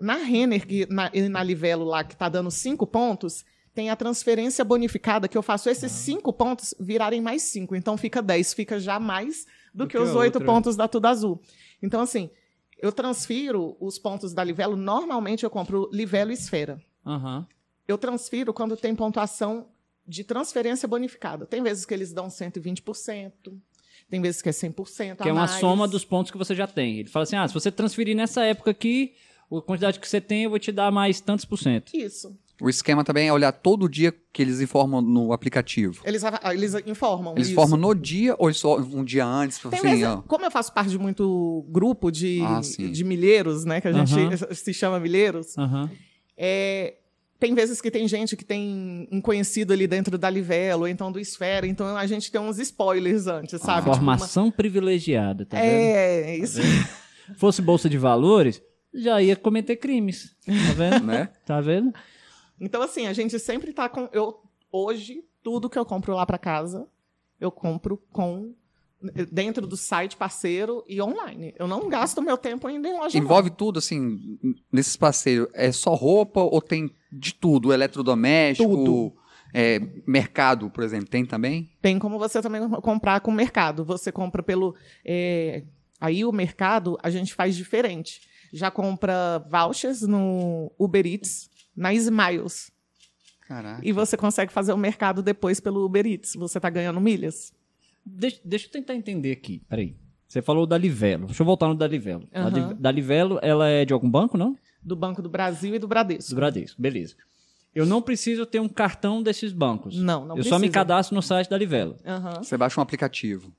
Na 0.00 0.14
Renner 0.14 0.66
que, 0.66 0.86
na, 0.90 1.10
e 1.12 1.28
na 1.28 1.42
Livelo 1.42 1.84
lá, 1.84 2.04
que 2.04 2.14
está 2.14 2.28
dando 2.28 2.50
cinco 2.50 2.86
pontos, 2.86 3.44
tem 3.74 3.90
a 3.90 3.96
transferência 3.96 4.64
bonificada, 4.64 5.26
que 5.26 5.36
eu 5.36 5.42
faço 5.42 5.68
esses 5.68 5.92
Ah. 5.92 5.94
cinco 5.94 6.32
pontos 6.32 6.74
virarem 6.78 7.20
mais 7.20 7.42
cinco. 7.42 7.74
Então 7.74 7.96
fica 7.96 8.22
10, 8.22 8.54
fica 8.54 8.78
já 8.78 9.00
mais 9.00 9.46
do, 9.74 9.84
Do 9.84 9.88
que, 9.88 9.96
que 9.96 10.02
os 10.02 10.14
oito 10.14 10.40
pontos 10.40 10.76
da 10.76 10.86
Tudo 10.86 11.06
Azul. 11.06 11.40
Então, 11.82 12.00
assim, 12.00 12.30
eu 12.78 12.92
transfiro 12.92 13.76
os 13.80 13.98
pontos 13.98 14.32
da 14.32 14.44
Livelo, 14.44 14.76
normalmente 14.76 15.42
eu 15.44 15.50
compro 15.50 15.88
Livelo 15.92 16.30
e 16.30 16.34
Esfera 16.34 16.80
Aham. 17.04 17.46
eu 17.88 17.98
transfiro 17.98 18.52
quando 18.54 18.76
tem 18.76 18.94
pontuação 18.94 19.66
de 20.06 20.22
transferência 20.22 20.86
bonificada. 20.86 21.44
Tem 21.46 21.62
vezes 21.62 21.84
que 21.84 21.92
eles 21.94 22.12
dão 22.12 22.28
120%, 22.28 23.32
tem 24.10 24.20
vezes 24.20 24.40
que 24.42 24.48
é 24.48 24.52
100% 24.52 25.22
Que 25.22 25.28
é 25.28 25.32
uma 25.32 25.48
soma 25.48 25.88
dos 25.88 26.04
pontos 26.04 26.30
que 26.30 26.38
você 26.38 26.54
já 26.54 26.66
tem. 26.66 26.98
Ele 27.00 27.08
fala 27.08 27.22
assim: 27.24 27.36
ah, 27.36 27.48
se 27.48 27.54
você 27.54 27.72
transferir 27.72 28.14
nessa 28.14 28.44
época 28.44 28.70
aqui, 28.70 29.14
a 29.50 29.60
quantidade 29.62 29.98
que 29.98 30.08
você 30.08 30.20
tem, 30.20 30.44
eu 30.44 30.50
vou 30.50 30.58
te 30.58 30.70
dar 30.70 30.90
mais 30.92 31.20
tantos 31.20 31.44
por 31.44 31.58
cento. 31.58 31.90
Isso. 31.94 32.36
O 32.60 32.70
esquema 32.70 33.02
também 33.02 33.26
é 33.28 33.32
olhar 33.32 33.50
todo 33.52 33.88
dia 33.88 34.14
que 34.32 34.40
eles 34.40 34.60
informam 34.60 35.00
no 35.02 35.32
aplicativo. 35.32 36.00
Eles, 36.04 36.22
ah, 36.24 36.40
eles 36.54 36.74
informam 36.86 37.34
Eles 37.34 37.48
isso. 37.48 37.52
informam 37.60 37.78
no 37.80 37.94
dia 37.94 38.34
ou 38.38 38.52
só 38.54 38.78
um 38.78 39.04
dia 39.04 39.26
antes? 39.26 39.58
Tem 39.58 39.70
assim, 39.78 39.88
vezes- 39.88 40.04
ó. 40.04 40.22
como 40.22 40.44
eu 40.44 40.50
faço 40.50 40.72
parte 40.72 40.90
de 40.90 40.98
muito 40.98 41.66
grupo 41.68 42.10
de, 42.12 42.40
Ah, 42.42 42.60
de 42.60 43.02
milheiros, 43.04 43.64
né, 43.64 43.80
que 43.80 43.88
a 43.88 43.92
gente 43.92 44.14
Aham. 44.16 44.36
se 44.54 44.72
chama 44.72 45.00
milheiros, 45.00 45.58
Aham. 45.58 45.90
é, 46.36 46.94
tem 47.40 47.54
vezes 47.54 47.80
que 47.80 47.90
tem 47.90 48.06
gente 48.06 48.36
que 48.36 48.44
tem 48.44 49.08
um 49.10 49.20
conhecido 49.20 49.72
ali 49.72 49.86
dentro 49.86 50.16
da 50.16 50.30
Livelo, 50.30 50.82
ou 50.82 50.88
então 50.88 51.10
do 51.10 51.18
Esfera, 51.20 51.66
então 51.66 51.96
a 51.96 52.06
gente 52.06 52.30
tem 52.30 52.40
uns 52.40 52.58
spoilers 52.58 53.26
antes, 53.26 53.60
sabe? 53.60 53.90
Tipo, 53.90 54.00
uma- 54.02 54.52
privilegiada, 54.52 55.44
tá 55.44 55.58
vendo? 55.60 55.68
é, 55.68 56.36
isso. 56.36 56.60
Fosse 57.36 57.60
bolsa 57.60 57.88
de 57.88 57.98
valores, 57.98 58.62
já 58.94 59.20
ia 59.20 59.34
cometer 59.34 59.76
crimes. 59.76 60.34
Tá 60.46 60.72
vendo? 60.76 61.04
Né? 61.04 61.28
Tá 61.44 61.60
vendo? 61.60 61.92
Então, 62.64 62.82
assim, 62.82 63.06
a 63.06 63.12
gente 63.12 63.38
sempre 63.38 63.72
tá 63.72 63.88
com. 63.88 64.08
Eu, 64.12 64.40
hoje, 64.72 65.24
tudo 65.42 65.68
que 65.68 65.78
eu 65.78 65.84
compro 65.84 66.14
lá 66.14 66.24
para 66.24 66.38
casa, 66.38 66.88
eu 67.40 67.50
compro 67.50 68.02
com. 68.10 68.54
dentro 69.30 69.66
do 69.66 69.76
site 69.76 70.16
parceiro 70.16 70.84
e 70.88 71.00
online. 71.00 71.54
Eu 71.58 71.68
não 71.68 71.88
gasto 71.88 72.22
meu 72.22 72.38
tempo 72.38 72.66
ainda 72.66 72.88
em 72.88 72.98
loja. 72.98 73.18
não. 73.18 73.24
Envolve 73.24 73.50
tudo, 73.50 73.78
assim, 73.78 74.38
nesses 74.72 74.96
parceiros. 74.96 75.48
É 75.52 75.70
só 75.70 75.94
roupa 75.94 76.40
ou 76.40 76.60
tem 76.62 76.90
de 77.12 77.34
tudo? 77.34 77.72
Eletrodoméstico? 77.72 78.68
Tudo. 78.68 79.16
é, 79.52 79.80
mercado, 80.06 80.70
por 80.70 80.82
exemplo, 80.82 81.08
tem 81.08 81.24
também? 81.24 81.70
Tem 81.82 81.98
como 81.98 82.18
você 82.18 82.40
também 82.40 82.68
comprar 82.80 83.20
com 83.20 83.30
o 83.30 83.34
mercado. 83.34 83.84
Você 83.84 84.10
compra 84.10 84.42
pelo. 84.42 84.74
é, 85.04 85.64
Aí 86.00 86.22
o 86.22 86.32
mercado 86.32 86.98
a 87.02 87.08
gente 87.08 87.32
faz 87.32 87.56
diferente. 87.56 88.20
Já 88.52 88.70
compra 88.70 89.38
vouchers 89.50 90.02
no 90.02 90.70
Uber 90.78 91.06
Eats, 91.06 91.48
na 91.76 91.92
Smiles. 91.94 92.70
Caraca. 93.46 93.80
E 93.86 93.92
você 93.92 94.16
consegue 94.16 94.52
fazer 94.52 94.72
o 94.72 94.76
mercado 94.76 95.22
depois 95.22 95.60
pelo 95.60 95.84
Uber 95.84 96.06
Eats. 96.06 96.34
Você 96.34 96.58
está 96.58 96.70
ganhando 96.70 97.00
milhas. 97.00 97.52
Deixa, 98.04 98.40
deixa 98.44 98.66
eu 98.66 98.70
tentar 98.70 98.94
entender 98.94 99.32
aqui. 99.32 99.62
Peraí. 99.68 99.96
Você 100.26 100.40
falou 100.42 100.66
da 100.66 100.76
Livelo. 100.78 101.26
Deixa 101.26 101.42
eu 101.42 101.46
voltar 101.46 101.68
no 101.68 101.74
da 101.74 101.86
Livelo. 101.86 102.26
Liv- 102.32 102.74
Da 102.80 102.90
Livelo, 102.90 103.38
ela 103.42 103.68
é 103.68 103.84
de 103.84 103.92
algum 103.92 104.10
banco, 104.10 104.36
não? 104.38 104.56
Do 104.82 104.96
Banco 104.96 105.22
do 105.22 105.28
Brasil 105.28 105.74
e 105.74 105.78
do 105.78 105.82
Do 105.82 105.88
Bradesco. 105.88 106.34
Bradesco. 106.34 106.80
Beleza. 106.80 107.14
Eu 107.74 107.84
não 107.86 108.00
preciso 108.00 108.46
ter 108.46 108.60
um 108.60 108.68
cartão 108.68 109.22
desses 109.22 109.52
bancos. 109.52 109.96
Não, 109.98 110.24
não 110.24 110.36
Eu 110.36 110.44
só 110.44 110.56
me 110.56 110.60
precisa. 110.62 110.72
cadastro 110.72 111.14
no 111.14 111.22
site 111.22 111.48
da 111.50 111.56
Livelo. 111.58 111.96
Aham. 112.04 112.42
Você 112.42 112.56
baixa 112.56 112.80
um 112.80 112.82
aplicativo. 112.82 113.52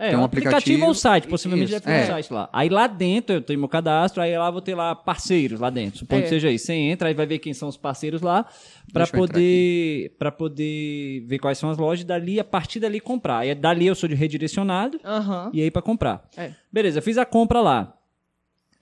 É, 0.00 0.08
Tem 0.10 0.18
um 0.18 0.24
aplicativo, 0.24 0.56
aplicativo 0.56 0.86
ou 0.86 0.94
site, 0.94 1.28
possivelmente 1.28 1.70
Isso, 1.70 1.80
deve 1.82 1.84
ter 1.94 2.00
é. 2.00 2.04
um 2.04 2.06
site 2.06 2.32
lá. 2.32 2.48
Aí 2.54 2.70
lá 2.70 2.86
dentro 2.86 3.36
eu 3.36 3.42
tenho 3.42 3.58
meu 3.58 3.68
cadastro, 3.68 4.22
aí 4.22 4.34
lá 4.38 4.50
vou 4.50 4.62
ter 4.62 4.74
lá 4.74 4.94
parceiros 4.94 5.60
lá 5.60 5.68
dentro. 5.68 5.98
Supondo 5.98 6.20
É. 6.20 6.22
que 6.22 6.28
seja 6.30 6.50
isso. 6.50 6.64
Você 6.66 6.72
entra, 6.72 7.08
aí 7.08 7.14
vai 7.14 7.26
ver 7.26 7.38
quem 7.38 7.52
são 7.52 7.68
os 7.68 7.76
parceiros 7.76 8.22
lá 8.22 8.46
para 8.94 9.06
poder 9.06 10.16
para 10.18 10.32
poder 10.32 11.20
ver 11.26 11.38
quais 11.38 11.58
são 11.58 11.68
as 11.68 11.76
lojas 11.76 12.02
e 12.02 12.06
dali 12.06 12.40
a 12.40 12.44
partir 12.44 12.80
dali 12.80 12.98
comprar. 12.98 13.40
Aí 13.40 13.54
dali 13.54 13.86
eu 13.86 13.94
sou 13.94 14.08
de 14.08 14.14
redirecionado 14.14 14.98
Aham. 15.04 15.50
e 15.52 15.60
aí 15.60 15.70
para 15.70 15.82
comprar. 15.82 16.26
É. 16.34 16.52
Beleza, 16.72 16.98
eu 17.00 17.02
fiz 17.02 17.18
a 17.18 17.26
compra 17.26 17.60
lá. 17.60 17.94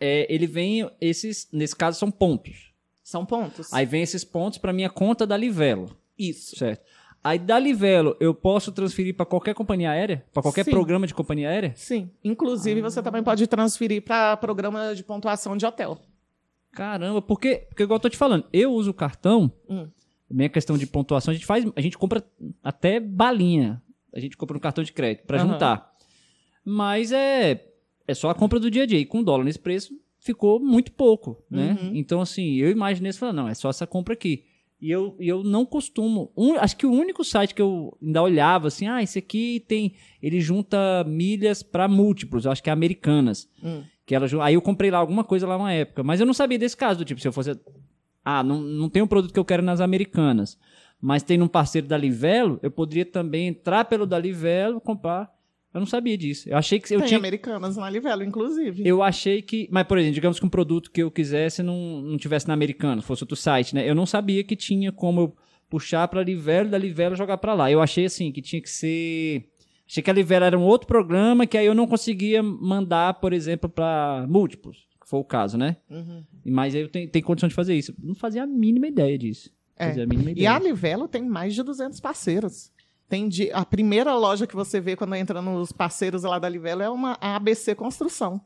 É, 0.01 0.33
ele 0.33 0.47
vem 0.47 0.89
esses, 1.01 1.49
nesse 1.53 1.75
caso 1.75 1.99
são 1.99 2.13
pontos. 2.13 2.73
São 3.03 3.27
pontos. 3.27 3.73
Aí 3.73 3.85
vem 3.85 4.03
esses 4.03 4.23
pontos 4.23 4.59
para 4.59 4.73
minha 4.73 4.89
conta 4.91 5.27
da 5.27 5.37
Livelo, 5.37 5.97
Isso. 6.17 6.57
certo? 6.57 6.83
Aí 7.23 7.39
da 7.39 7.59
Livelo 7.59 8.17
eu 8.21 8.33
posso 8.33 8.71
transferir 8.73 9.15
para 9.15 9.27
qualquer 9.27 9.55
companhia 9.55 9.91
aérea, 9.91 10.25
para 10.33 10.43
qualquer 10.43 10.65
Sim. 10.65 10.71
programa 10.71 11.07
de 11.07 11.15
companhia 11.15 11.49
aérea? 11.49 11.73
Sim. 11.77 12.11
Inclusive, 12.23 12.81
você 12.81 13.03
também 13.03 13.23
pode 13.23 13.47
transferir 13.47 14.03
para 14.03 14.37
programa 14.37 14.95
de 14.95 15.03
pontuação 15.03 15.57
de 15.57 15.67
hotel. 15.67 15.99
Caramba, 16.73 17.21
porque, 17.21 17.67
porque 17.69 17.83
igual 17.83 17.97
eu 17.97 18.01
tô 18.01 18.09
te 18.09 18.17
falando, 18.17 18.45
eu 18.53 18.73
uso 18.73 18.91
o 18.91 18.95
cartão, 18.95 19.51
Hum. 19.69 19.89
minha 20.31 20.49
questão 20.49 20.79
de 20.79 20.87
pontuação, 20.87 21.33
a 21.33 21.35
gente 21.35 21.47
faz, 21.47 21.65
a 21.75 21.81
gente 21.81 21.99
compra 21.99 22.23
até 22.63 23.01
balinha. 23.01 23.83
A 24.15 24.21
gente 24.21 24.37
compra 24.37 24.55
no 24.55 24.61
cartão 24.61 24.83
de 24.85 24.93
crédito 24.93 25.27
pra 25.27 25.39
Aham. 25.39 25.53
juntar. 25.53 25.93
Mas 26.65 27.13
é 27.13 27.65
é 28.07 28.15
só 28.15 28.31
a 28.31 28.35
compra 28.35 28.59
do 28.59 28.71
dia 28.71 28.85
a 28.85 28.87
dia. 28.87 28.99
E 28.99 29.05
com 29.05 29.23
dólar 29.23 29.45
nesse 29.45 29.59
preço, 29.59 29.93
ficou 30.19 30.59
muito 30.59 30.93
pouco, 30.93 31.45
né? 31.51 31.77
Uhum. 31.79 31.91
Então, 31.95 32.23
assim, 32.23 32.55
eu 32.55 32.71
imaginei 32.71 33.11
isso 33.11 33.19
e 33.19 33.21
falei, 33.21 33.35
não, 33.35 33.47
é 33.49 33.55
só 33.55 33.69
essa 33.69 33.87
compra 33.87 34.15
aqui. 34.15 34.45
E 34.81 34.91
eu, 34.91 35.17
eu 35.19 35.43
não 35.43 35.67
costumo. 35.67 36.31
um- 36.37 36.55
acho 36.57 36.77
que 36.77 36.87
o 36.87 36.93
único 36.93 37.25
site 37.25 37.53
que 37.55 37.61
eu 37.63 37.97
ainda 38.01 38.23
olhava 38.23 38.69
assim, 38.69 38.87
ah, 38.87 39.03
esse 39.03 39.19
aqui 39.19 39.65
tem. 39.67 39.95
Ele 40.23 40.41
junta 40.41 41.05
milhas 41.05 41.63
pra 41.63 41.89
múltiplos, 41.89 42.45
eu 42.45 42.53
acho 42.53 42.63
que 42.63 42.71
é 42.71 42.73
Americanas. 42.73 43.49
Hum. 43.63 43.83
Que 44.07 44.15
ela, 44.15 44.27
aí 44.43 44.55
eu 44.55 44.63
comprei 44.63 44.91
lá 44.91 44.99
alguma 44.99 45.25
coisa 45.25 45.47
lá 45.47 45.57
uma 45.57 45.73
época. 45.73 46.03
Mas 46.05 46.21
eu 46.21 46.27
não 46.27 46.33
sabia 46.33 46.59
desse 46.59 46.77
caso, 46.77 47.01
do 47.01 47.05
tipo, 47.05 47.21
se 47.21 47.27
eu 47.29 47.33
fosse. 47.33 47.59
Ah, 48.25 48.43
não, 48.43 48.61
não 48.61 48.89
tem 48.89 49.03
um 49.03 49.07
produto 49.07 49.33
que 49.33 49.39
eu 49.41 49.45
quero 49.45 49.63
nas 49.63 49.81
Americanas. 49.81 50.57
Mas 51.01 51.23
tem 51.23 51.37
num 51.39 51.49
parceiro 51.49 51.87
da 51.87 51.97
Livelo, 51.97 52.59
eu 52.63 52.71
poderia 52.71 53.05
também 53.07 53.49
entrar 53.49 53.85
pelo 53.85 54.07
da 54.07 54.19
Livelo, 54.19 54.81
comprar. 54.81 55.31
Eu 55.73 55.81
não 55.81 55.87
sabia 55.87 56.17
disso. 56.17 56.49
Eu 56.49 56.57
achei 56.57 56.81
que 56.81 56.95
eu 56.95 56.99
Tem 57.01 57.09
tinha. 57.09 57.19
americanas 57.19 57.77
na 57.77 57.89
Livelo, 57.91 58.25
inclusive. 58.25 58.83
Eu 58.87 59.03
achei 59.03 59.43
que. 59.43 59.69
Mas, 59.71 59.87
por 59.87 59.99
exemplo, 59.99 60.15
digamos 60.15 60.41
que 60.41 60.47
um 60.47 60.49
produto 60.49 60.91
que 60.91 61.03
eu 61.03 61.11
quisesse 61.11 61.63
não, 61.63 62.01
não 62.01 62.17
tivesse 62.17 62.49
na 62.49 62.55
Americana, 62.55 63.03
fosse 63.03 63.23
outro 63.23 63.37
site, 63.37 63.75
né? 63.75 63.89
Eu 63.89 63.95
não 63.95 64.07
sabia 64.07 64.43
que 64.43 64.57
tinha 64.57 64.91
como 64.91 65.21
eu 65.21 65.37
puxar 65.69 66.09
pra 66.09 66.23
Livelo, 66.23 66.71
da 66.71 66.79
Livelo 66.79 67.15
jogar 67.15 67.37
pra 67.37 67.53
lá. 67.53 67.71
Eu 67.71 67.83
achei 67.83 68.07
assim, 68.07 68.33
que 68.33 68.41
tinha 68.41 68.63
que 68.63 68.71
ser. 68.71 69.45
Achei 69.87 70.03
que 70.03 70.11
a 70.11 70.13
Livelo 70.15 70.45
era 70.47 70.59
um 70.59 70.63
outro 70.63 70.87
programa 70.87 71.47
que 71.47 71.57
aí 71.59 71.67
eu 71.67 71.75
não 71.75 71.87
conseguia 71.87 72.43
mandar, 72.43 73.15
por 73.21 73.33
exemplo, 73.35 73.69
pra 73.69 74.27
múltiplos, 74.29 74.87
que 75.01 75.09
foi 75.09 75.21
o 75.21 75.25
caso, 75.25 75.57
né? 75.59 75.77
Uhum. 75.91 76.25
Mas 76.47 76.75
aí 76.75 76.81
eu 76.83 76.89
tenho, 76.89 77.09
tenho 77.11 77.25
condição 77.25 77.49
de 77.49 77.55
fazer 77.55 77.75
isso. 77.75 77.95
Não 78.03 78.15
fazia 78.15 78.43
a 78.43 78.47
mínima 78.47 78.87
ideia 78.87 79.17
disso. 79.19 79.51
É. 79.79 79.91
A 80.03 80.07
mínima 80.07 80.31
E 80.31 80.33
ideia. 80.33 80.53
a 80.55 80.59
Livelo 80.59 81.07
tem 81.07 81.23
mais 81.23 81.55
de 81.55 81.63
200 81.63 82.01
parceiros. 82.01 82.73
Tem 83.09 83.29
de, 83.29 83.51
a 83.53 83.65
primeira 83.65 84.15
loja 84.15 84.47
que 84.47 84.55
você 84.55 84.81
vê 84.81 84.95
quando 84.95 85.15
entra 85.15 85.41
nos 85.41 85.73
parceiros 85.73 86.25
lá 86.25 86.39
da 86.39 86.49
Livelo 86.49 86.83
é 86.83 86.91
uma 86.91 87.17
ABC 87.21 87.75
Construção. 87.75 88.41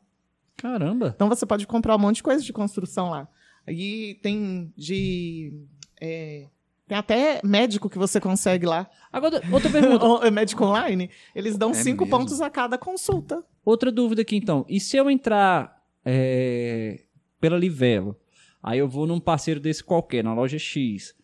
Caramba. 0.55 1.11
Então 1.15 1.27
você 1.27 1.45
pode 1.45 1.67
comprar 1.67 1.95
um 1.95 1.99
monte 1.99 2.17
de 2.17 2.23
coisa 2.23 2.41
de 2.43 2.53
construção 2.53 3.09
lá. 3.09 3.27
E 3.67 4.17
tem 4.21 4.71
de. 4.77 5.51
é, 5.99 6.47
tem 6.87 6.97
até 6.97 7.41
médico 7.43 7.89
que 7.89 7.97
você 7.97 8.19
consegue 8.21 8.65
lá. 8.65 8.89
Agora, 9.11 9.41
outra 9.51 9.69
pergunta. 9.69 10.03
O- 10.05 10.31
médico 10.31 10.63
online. 10.63 11.09
Eles 11.35 11.57
dão 11.57 11.71
É 11.71 11.73
cinco 11.73 12.05
mesmo? 12.05 12.17
pontos 12.19 12.39
a 12.41 12.49
cada 12.49 12.77
consulta. 12.77 13.43
Outra 13.65 13.91
dúvida 13.91 14.21
aqui, 14.21 14.35
então. 14.37 14.65
E 14.69 14.79
se 14.79 14.95
eu 14.97 15.09
entrar 15.09 15.81
é, 16.05 17.03
pela 17.39 17.57
Livelo, 17.57 18.15
aí 18.61 18.79
eu 18.79 18.87
vou 18.87 19.07
num 19.07 19.19
parceiro 19.19 19.59
desse 19.59 19.83
qualquer, 19.83 20.23
na 20.23 20.33
loja 20.33 20.57
X, 20.59 21.15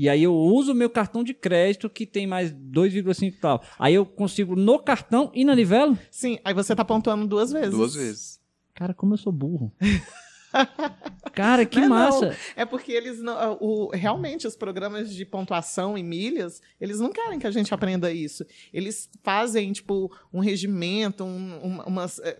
e 0.00 0.08
aí 0.08 0.22
eu 0.22 0.34
uso 0.34 0.72
o 0.72 0.74
meu 0.74 0.88
cartão 0.88 1.22
de 1.22 1.34
crédito 1.34 1.90
que 1.90 2.06
tem 2.06 2.26
mais 2.26 2.50
2,5 2.50 3.28
e 3.28 3.32
tal. 3.32 3.62
Aí 3.78 3.92
eu 3.92 4.06
consigo 4.06 4.56
no 4.56 4.78
cartão 4.78 5.30
e 5.34 5.44
na 5.44 5.54
Livelo? 5.54 5.98
Sim, 6.10 6.38
aí 6.42 6.54
você 6.54 6.74
tá 6.74 6.82
pontuando 6.82 7.26
duas 7.26 7.52
vezes. 7.52 7.70
Duas 7.70 7.94
vezes. 7.94 8.40
Cara, 8.74 8.94
como 8.94 9.12
eu 9.12 9.18
sou 9.18 9.30
burro. 9.30 9.70
Cara, 11.34 11.66
que 11.66 11.76
Não 11.76 11.84
é 11.84 11.88
não. 11.90 11.96
massa. 11.96 12.34
É 12.56 12.64
porque 12.64 12.90
eles 12.92 13.20
não. 13.20 13.58
O, 13.60 13.90
realmente, 13.90 14.46
os 14.46 14.56
programas 14.56 15.14
de 15.14 15.26
pontuação 15.26 15.98
e 15.98 16.02
milhas, 16.02 16.62
eles 16.80 16.98
não 16.98 17.12
querem 17.12 17.38
que 17.38 17.46
a 17.46 17.50
gente 17.50 17.74
aprenda 17.74 18.10
isso. 18.10 18.42
Eles 18.72 19.10
fazem, 19.22 19.70
tipo, 19.70 20.10
um 20.32 20.40
regimento, 20.40 21.24
um, 21.24 21.58
uma, 21.58 21.84
umas, 21.84 22.18
é, 22.20 22.38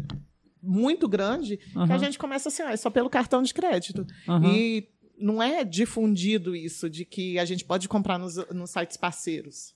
muito 0.63 1.07
grande, 1.07 1.59
que 1.59 1.93
a 1.93 1.99
gente 1.99 2.19
começa 2.19 2.49
assim, 2.49 2.63
ah, 2.63 2.73
é 2.73 2.77
só 2.79 2.89
pelo 2.89 3.11
cartão 3.11 3.43
de 3.43 3.53
crédito. 3.53 4.07
Aham. 4.27 4.51
E 4.51 4.89
não 5.21 5.43
é 5.43 5.65
difundido 5.65 6.55
isso 6.57 6.89
de 6.91 7.05
que 7.05 7.39
a 7.39 7.45
gente 7.45 7.65
pode 7.65 7.89
comprar 7.89 8.19
nos, 8.19 8.37
nos 8.51 8.71
sites 8.71 8.97
parceiros. 8.97 9.75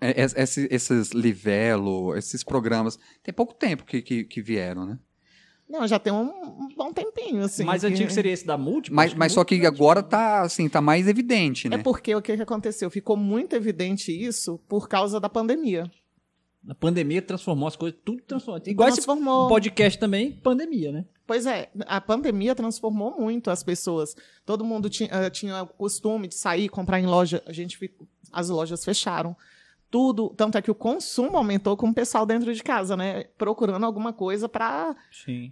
É, 0.00 0.22
es- 0.22 0.34
esse- 0.36 0.68
esses 0.70 1.10
Livelo, 1.12 2.16
esses 2.16 2.42
programas, 2.42 2.98
tem 3.22 3.32
pouco 3.32 3.54
tempo 3.54 3.84
que, 3.84 4.02
que, 4.02 4.24
que 4.24 4.42
vieram, 4.42 4.84
né? 4.86 4.98
Não, 5.68 5.86
já 5.86 5.98
tem 5.98 6.10
um, 6.12 6.22
um 6.30 6.68
bom 6.74 6.92
tempinho, 6.92 7.42
assim. 7.42 7.62
mais 7.62 7.82
que- 7.82 7.88
antigo 7.88 8.10
seria 8.10 8.32
esse 8.32 8.46
da 8.46 8.56
Múltiplos? 8.56 8.96
Mas, 8.96 9.12
mas 9.14 9.32
só 9.32 9.44
que 9.44 9.64
agora 9.66 10.02
tá, 10.02 10.40
assim, 10.40 10.66
tá 10.68 10.80
mais 10.80 11.06
evidente, 11.06 11.68
né? 11.68 11.76
É 11.76 11.78
porque 11.82 12.14
o 12.14 12.22
que, 12.22 12.34
que 12.36 12.42
aconteceu? 12.42 12.88
Ficou 12.90 13.16
muito 13.16 13.54
evidente 13.54 14.10
isso 14.10 14.58
por 14.66 14.88
causa 14.88 15.20
da 15.20 15.28
pandemia. 15.28 15.90
A 16.68 16.74
pandemia 16.74 17.20
transformou 17.22 17.68
as 17.68 17.76
coisas, 17.76 17.98
tudo 18.04 18.22
transformou. 18.22 18.62
Igual 18.66 18.88
esse 18.88 18.96
Transformou. 18.96 19.48
podcast 19.48 19.98
também, 19.98 20.32
pandemia, 20.32 20.90
né? 20.90 21.04
Pois 21.28 21.44
é, 21.44 21.68
a 21.86 22.00
pandemia 22.00 22.54
transformou 22.54 23.20
muito 23.20 23.50
as 23.50 23.62
pessoas. 23.62 24.16
Todo 24.46 24.64
mundo 24.64 24.88
tinha, 24.88 25.10
eh, 25.12 25.28
tinha 25.28 25.62
o 25.62 25.66
costume 25.66 26.26
de 26.26 26.34
sair, 26.34 26.70
comprar 26.70 26.98
em 26.98 27.04
loja. 27.06 27.42
A 27.44 27.52
gente, 27.52 27.76
fi- 27.76 27.92
as 28.32 28.48
lojas 28.48 28.82
fecharam. 28.82 29.36
Tudo, 29.90 30.30
tanto 30.30 30.56
é 30.56 30.62
que 30.62 30.70
o 30.70 30.74
consumo 30.74 31.36
aumentou 31.36 31.76
com 31.76 31.88
o 31.90 31.94
pessoal 31.94 32.24
dentro 32.24 32.54
de 32.54 32.62
casa, 32.62 32.96
né? 32.96 33.24
Procurando 33.36 33.84
alguma 33.84 34.10
coisa 34.10 34.48
para 34.48 34.96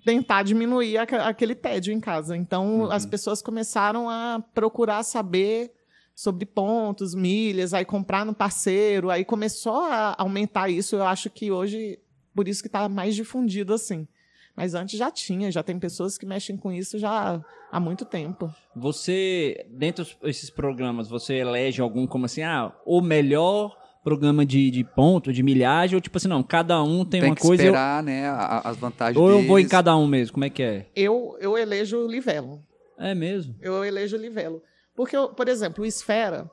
tentar 0.03 0.43
diminuir 0.45 0.97
aca- 0.97 1.27
aquele 1.29 1.55
tédio 1.55 1.93
em 1.93 2.01
casa. 2.01 2.35
Então, 2.35 2.91
as 2.91 3.05
pessoas 3.05 3.43
começaram 3.43 4.09
a 4.09 4.43
procurar 4.55 5.03
saber 5.03 5.73
sobre 6.15 6.47
pontos, 6.47 7.15
milhas, 7.15 7.75
aí 7.75 7.85
comprar 7.85 8.25
no 8.25 8.33
parceiro, 8.35 9.11
aí 9.11 9.27
começou 9.27 9.77
a 9.85 10.15
aumentar 10.19 10.71
isso. 10.71 10.97
Eu 10.97 11.05
acho 11.05 11.29
que 11.29 11.51
hoje, 11.53 11.99
por 12.35 12.49
isso 12.49 12.63
que 12.63 12.69
está 12.69 12.89
mais 12.89 13.15
difundido 13.15 13.75
assim. 13.75 14.09
Mas 14.57 14.75
antes 14.75 14.99
já 14.99 15.11
tinha, 15.11 15.51
já 15.53 15.63
tem 15.63 15.79
pessoas 15.79 16.17
que 16.17 16.25
mexem 16.25 16.57
com 16.57 16.73
isso 16.73 16.99
já 16.99 17.41
há 17.71 17.79
muito 17.81 18.05
tempo. 18.05 18.51
Você, 18.75 19.67
dentro 19.71 20.07
desses 20.23 20.49
programas, 20.49 21.09
você 21.09 21.35
elege 21.35 21.83
algum 21.83 22.07
como 22.07 22.25
assim, 22.27 22.43
ah, 22.43 22.73
o 22.87 23.01
melhor 23.01 23.77
programa 24.03 24.47
de, 24.47 24.71
de 24.71 24.85
ponto, 24.85 25.33
de 25.33 25.43
milhagem, 25.43 25.97
ou 25.97 26.01
tipo 26.01 26.17
assim, 26.17 26.29
não, 26.29 26.43
cada 26.43 26.81
um 26.83 27.05
tem, 27.05 27.21
Tem 27.21 27.31
uma 27.31 27.35
que 27.37 27.43
coisa, 27.43 27.63
eu- 27.65 27.67
esperar, 27.73 28.03
né, 28.03 28.29
a- 28.29 28.63
as 28.65 28.77
vantagens 28.77 29.17
ou 29.21 29.29
eu 29.31 29.43
vou 29.43 29.59
em 29.59 29.67
cada 29.67 29.97
um 29.97 30.07
mesmo, 30.07 30.35
como 30.35 30.45
é 30.45 30.51
que 30.51 30.63
é? 30.63 30.87
Eu, 30.95 31.37
eu 31.41 31.59
elejo 31.59 31.99
o 31.99 32.07
Livelo. 32.09 32.63
É 32.97 33.15
mesmo? 33.15 33.55
eu 33.61 33.85
elejo 33.85 34.17
o 34.17 34.21
Livelo. 34.21 34.63
Porque, 34.95 35.15
eu- 35.17 35.29
por 35.31 35.49
exemplo, 35.49 35.83
o 35.83 35.87
Esfera, 35.87 36.49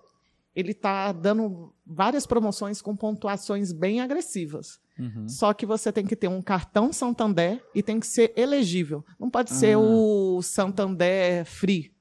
ele 0.56 0.72
está 0.72 1.12
dando 1.12 1.74
várias 1.86 2.26
promoções 2.26 2.82
com 2.82 2.96
pontuações 2.96 3.72
bem 3.72 4.00
agressivas. 4.02 4.80
Uhum. 5.00 5.28
Só 5.28 5.54
que 5.54 5.66
você 5.66 5.92
tem 5.92 6.06
que 6.06 6.16
ter 6.16 6.28
um 6.28 6.42
cartão 6.42 6.94
Santander 6.94 7.64
e 7.74 7.82
tem 7.82 8.00
que 8.00 8.06
ser 8.08 8.32
elegível. 8.38 9.04
Não 9.20 9.30
pode 9.30 9.52
ser 9.52 9.74
Ah. 9.76 9.80
o 9.80 10.42
Santander 10.44 11.46
Free. 11.46 11.92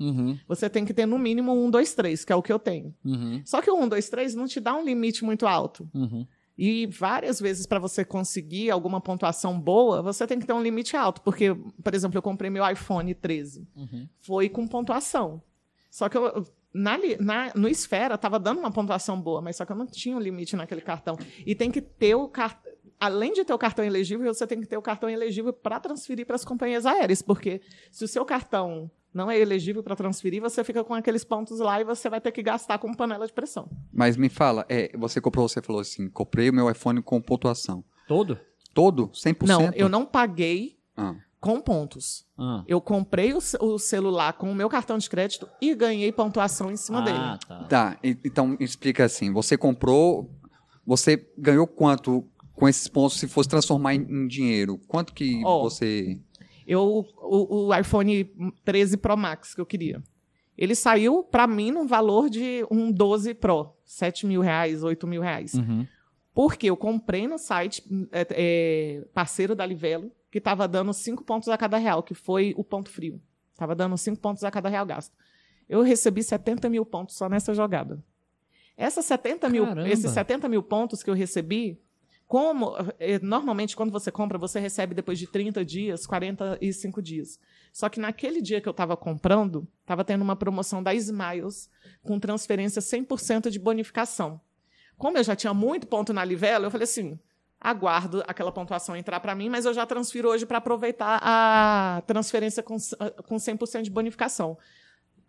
Uhum, 0.00 0.38
Você 0.48 0.68
tem 0.70 0.84
que 0.84 0.94
ter 0.94 1.04
no 1.04 1.18
mínimo 1.18 1.52
um, 1.52 1.70
dois, 1.70 1.92
três, 1.94 2.24
que 2.24 2.32
é 2.32 2.36
o 2.36 2.42
que 2.42 2.50
eu 2.52 2.58
tenho. 2.58 2.94
uhum, 3.04 3.42
Só 3.44 3.60
que 3.60 3.70
o 3.70 3.76
um, 3.78 3.86
dois, 3.86 4.08
três 4.08 4.34
não 4.34 4.46
te 4.46 4.58
dá 4.58 4.74
um 4.74 4.82
limite 4.82 5.22
muito 5.24 5.46
alto. 5.46 5.88
uhum. 5.94 6.26
E 6.56 6.86
várias 6.86 7.38
vezes, 7.40 7.64
para 7.66 7.78
você 7.78 8.04
conseguir 8.04 8.70
alguma 8.70 9.00
pontuação 9.00 9.58
boa, 9.58 10.02
você 10.02 10.26
tem 10.26 10.38
que 10.38 10.46
ter 10.46 10.52
um 10.52 10.62
limite 10.62 10.94
alto. 10.96 11.22
Porque, 11.22 11.54
por 11.82 11.94
exemplo, 11.94 12.18
eu 12.18 12.22
comprei 12.22 12.50
meu 12.50 12.68
iPhone 12.70 13.14
13. 13.14 13.66
Uhum. 13.74 14.06
Foi 14.20 14.46
com 14.48 14.66
pontuação. 14.68 15.42
Só 15.90 16.06
que 16.08 16.18
eu, 16.18 16.46
na, 16.72 16.96
li- 16.96 17.16
na- 17.20 17.52
no 17.54 17.68
Esfera 17.68 18.14
estava 18.14 18.38
dando 18.38 18.58
uma 18.58 18.70
pontuação 18.70 19.20
boa, 19.20 19.40
mas 19.40 19.56
só 19.56 19.64
que 19.64 19.72
eu 19.72 19.76
não 19.76 19.86
tinha 19.86 20.16
um 20.16 20.20
limite 20.20 20.54
naquele 20.56 20.80
cartão. 20.80 21.16
E 21.46 21.54
tem 21.54 21.70
que 21.70 21.80
ter 21.80 22.14
o 22.14 22.28
cartão. 22.28 22.70
Além 22.98 23.32
de 23.32 23.44
ter 23.44 23.54
o 23.54 23.58
cartão 23.58 23.82
elegível, 23.84 24.32
você 24.32 24.46
tem 24.46 24.60
que 24.60 24.66
ter 24.66 24.76
o 24.76 24.82
cartão 24.82 25.08
elegível 25.08 25.52
para 25.54 25.80
transferir 25.80 26.26
para 26.26 26.36
as 26.36 26.44
companhias 26.44 26.84
aéreas. 26.84 27.22
Porque 27.22 27.62
se 27.90 28.04
o 28.04 28.08
seu 28.08 28.26
cartão 28.26 28.90
não 29.12 29.30
é 29.30 29.38
elegível 29.38 29.82
para 29.82 29.96
transferir, 29.96 30.40
você 30.40 30.62
fica 30.62 30.84
com 30.84 30.92
aqueles 30.94 31.24
pontos 31.24 31.58
lá 31.60 31.80
e 31.80 31.84
você 31.84 32.10
vai 32.10 32.20
ter 32.20 32.30
que 32.30 32.42
gastar 32.42 32.76
com 32.78 32.92
panela 32.94 33.26
de 33.26 33.32
pressão. 33.32 33.70
Mas 33.90 34.16
me 34.18 34.28
fala, 34.28 34.66
é, 34.68 34.90
você 34.98 35.18
comprou, 35.20 35.48
você 35.48 35.62
falou 35.62 35.80
assim, 35.80 36.10
comprei 36.10 36.50
o 36.50 36.52
meu 36.52 36.70
iPhone 36.70 37.00
com 37.02 37.20
pontuação. 37.22 37.82
Todo? 38.06 38.38
Todo? 38.74 39.08
100%? 39.08 39.46
Não, 39.48 39.70
eu 39.74 39.88
não 39.88 40.04
paguei 40.04 40.78
Ah, 40.96 41.14
com 41.40 41.60
pontos. 41.60 42.26
Ah, 42.38 42.62
Eu 42.66 42.80
comprei 42.80 43.32
o, 43.32 43.38
o 43.60 43.78
celular 43.78 44.34
com 44.34 44.50
o 44.50 44.54
meu 44.54 44.68
cartão 44.68 44.98
de 44.98 45.08
crédito 45.08 45.48
e 45.60 45.74
ganhei 45.74 46.12
pontuação 46.12 46.70
em 46.70 46.76
cima 46.76 47.00
dele. 47.02 47.16
ah 47.18 47.38
tá. 47.48 47.64
tá, 47.64 47.98
e- 48.04 48.16
então 48.24 48.56
explica 48.60 49.04
assim, 49.04 49.32
você 49.32 49.56
comprou, 49.56 50.30
você 50.86 51.26
ganhou 51.38 51.66
quanto 51.66 52.24
com 52.54 52.68
esses 52.68 52.86
pontos, 52.88 53.18
se 53.18 53.26
fosse 53.26 53.48
transformar 53.48 53.94
em, 53.94 54.02
em 54.02 54.26
dinheiro, 54.28 54.78
quanto 54.86 55.14
que 55.14 55.40
Ó, 55.44 55.62
você. 55.62 56.20
Eu, 56.66 57.06
o, 57.16 57.68
o 57.68 57.74
iPhone 57.74 58.24
13 58.64 58.98
Pro 58.98 59.16
Max 59.16 59.54
que 59.54 59.60
eu 59.60 59.66
queria. 59.66 60.02
Ele 60.58 60.74
saiu, 60.74 61.22
pra 61.24 61.46
mim, 61.46 61.70
num 61.70 61.86
valor 61.86 62.28
de 62.28 62.66
um 62.70 62.92
12 62.92 63.32
Pro. 63.32 63.72
7 63.86 64.26
mil 64.26 64.42
reais, 64.42 64.82
8 64.82 65.06
mil 65.06 65.22
reais. 65.22 65.54
Uhum. 65.54 65.86
Porque 66.34 66.68
eu 66.68 66.76
comprei 66.76 67.26
no 67.26 67.38
site 67.38 67.82
é, 68.12 68.26
é, 68.30 69.04
parceiro 69.14 69.54
da 69.56 69.64
Livelo, 69.64 70.12
que 70.30 70.38
estava 70.38 70.68
dando 70.68 70.92
5 70.92 71.24
pontos 71.24 71.48
a 71.48 71.58
cada 71.58 71.76
real, 71.76 72.02
que 72.02 72.14
foi 72.14 72.54
o 72.56 72.64
ponto 72.64 72.90
frio. 72.90 73.20
Estava 73.52 73.74
dando 73.74 73.96
5 73.96 74.20
pontos 74.20 74.44
a 74.44 74.50
cada 74.50 74.68
real 74.68 74.86
gasto. 74.86 75.14
Eu 75.68 75.82
recebi 75.82 76.22
70 76.22 76.68
mil 76.68 76.84
pontos 76.84 77.16
só 77.16 77.28
nessa 77.28 77.54
jogada. 77.54 78.02
Essas 78.76 79.04
70 79.04 79.48
mil, 79.48 79.64
esses 79.86 80.10
70 80.10 80.48
mil 80.48 80.62
pontos 80.62 81.02
que 81.02 81.10
eu 81.10 81.14
recebi, 81.14 81.78
como 82.26 82.74
eh, 82.98 83.18
normalmente 83.20 83.76
quando 83.76 83.90
você 83.90 84.10
compra, 84.10 84.38
você 84.38 84.58
recebe 84.60 84.94
depois 84.94 85.18
de 85.18 85.26
30 85.26 85.64
dias, 85.64 86.06
45 86.06 87.02
dias. 87.02 87.38
Só 87.72 87.88
que 87.88 88.00
naquele 88.00 88.40
dia 88.40 88.60
que 88.60 88.68
eu 88.68 88.70
estava 88.70 88.96
comprando, 88.96 89.66
estava 89.80 90.04
tendo 90.04 90.22
uma 90.22 90.36
promoção 90.36 90.82
da 90.82 90.94
Smiles 90.94 91.68
com 92.02 92.18
transferência 92.18 92.80
100% 92.80 93.50
de 93.50 93.58
bonificação. 93.58 94.40
Como 94.96 95.18
eu 95.18 95.24
já 95.24 95.34
tinha 95.34 95.52
muito 95.52 95.86
ponto 95.86 96.12
na 96.12 96.24
Livelo, 96.24 96.66
eu 96.66 96.70
falei 96.70 96.84
assim: 96.84 97.18
aguardo 97.60 98.22
aquela 98.26 98.50
pontuação 98.50 98.96
entrar 98.96 99.20
para 99.20 99.34
mim, 99.34 99.48
mas 99.50 99.64
eu 99.66 99.74
já 99.74 99.84
transfiro 99.84 100.28
hoje 100.30 100.46
para 100.46 100.58
aproveitar 100.58 101.20
a 101.22 102.02
transferência 102.06 102.62
com, 102.62 102.76
com 103.26 103.36
100% 103.36 103.82
de 103.82 103.90
bonificação. 103.90 104.56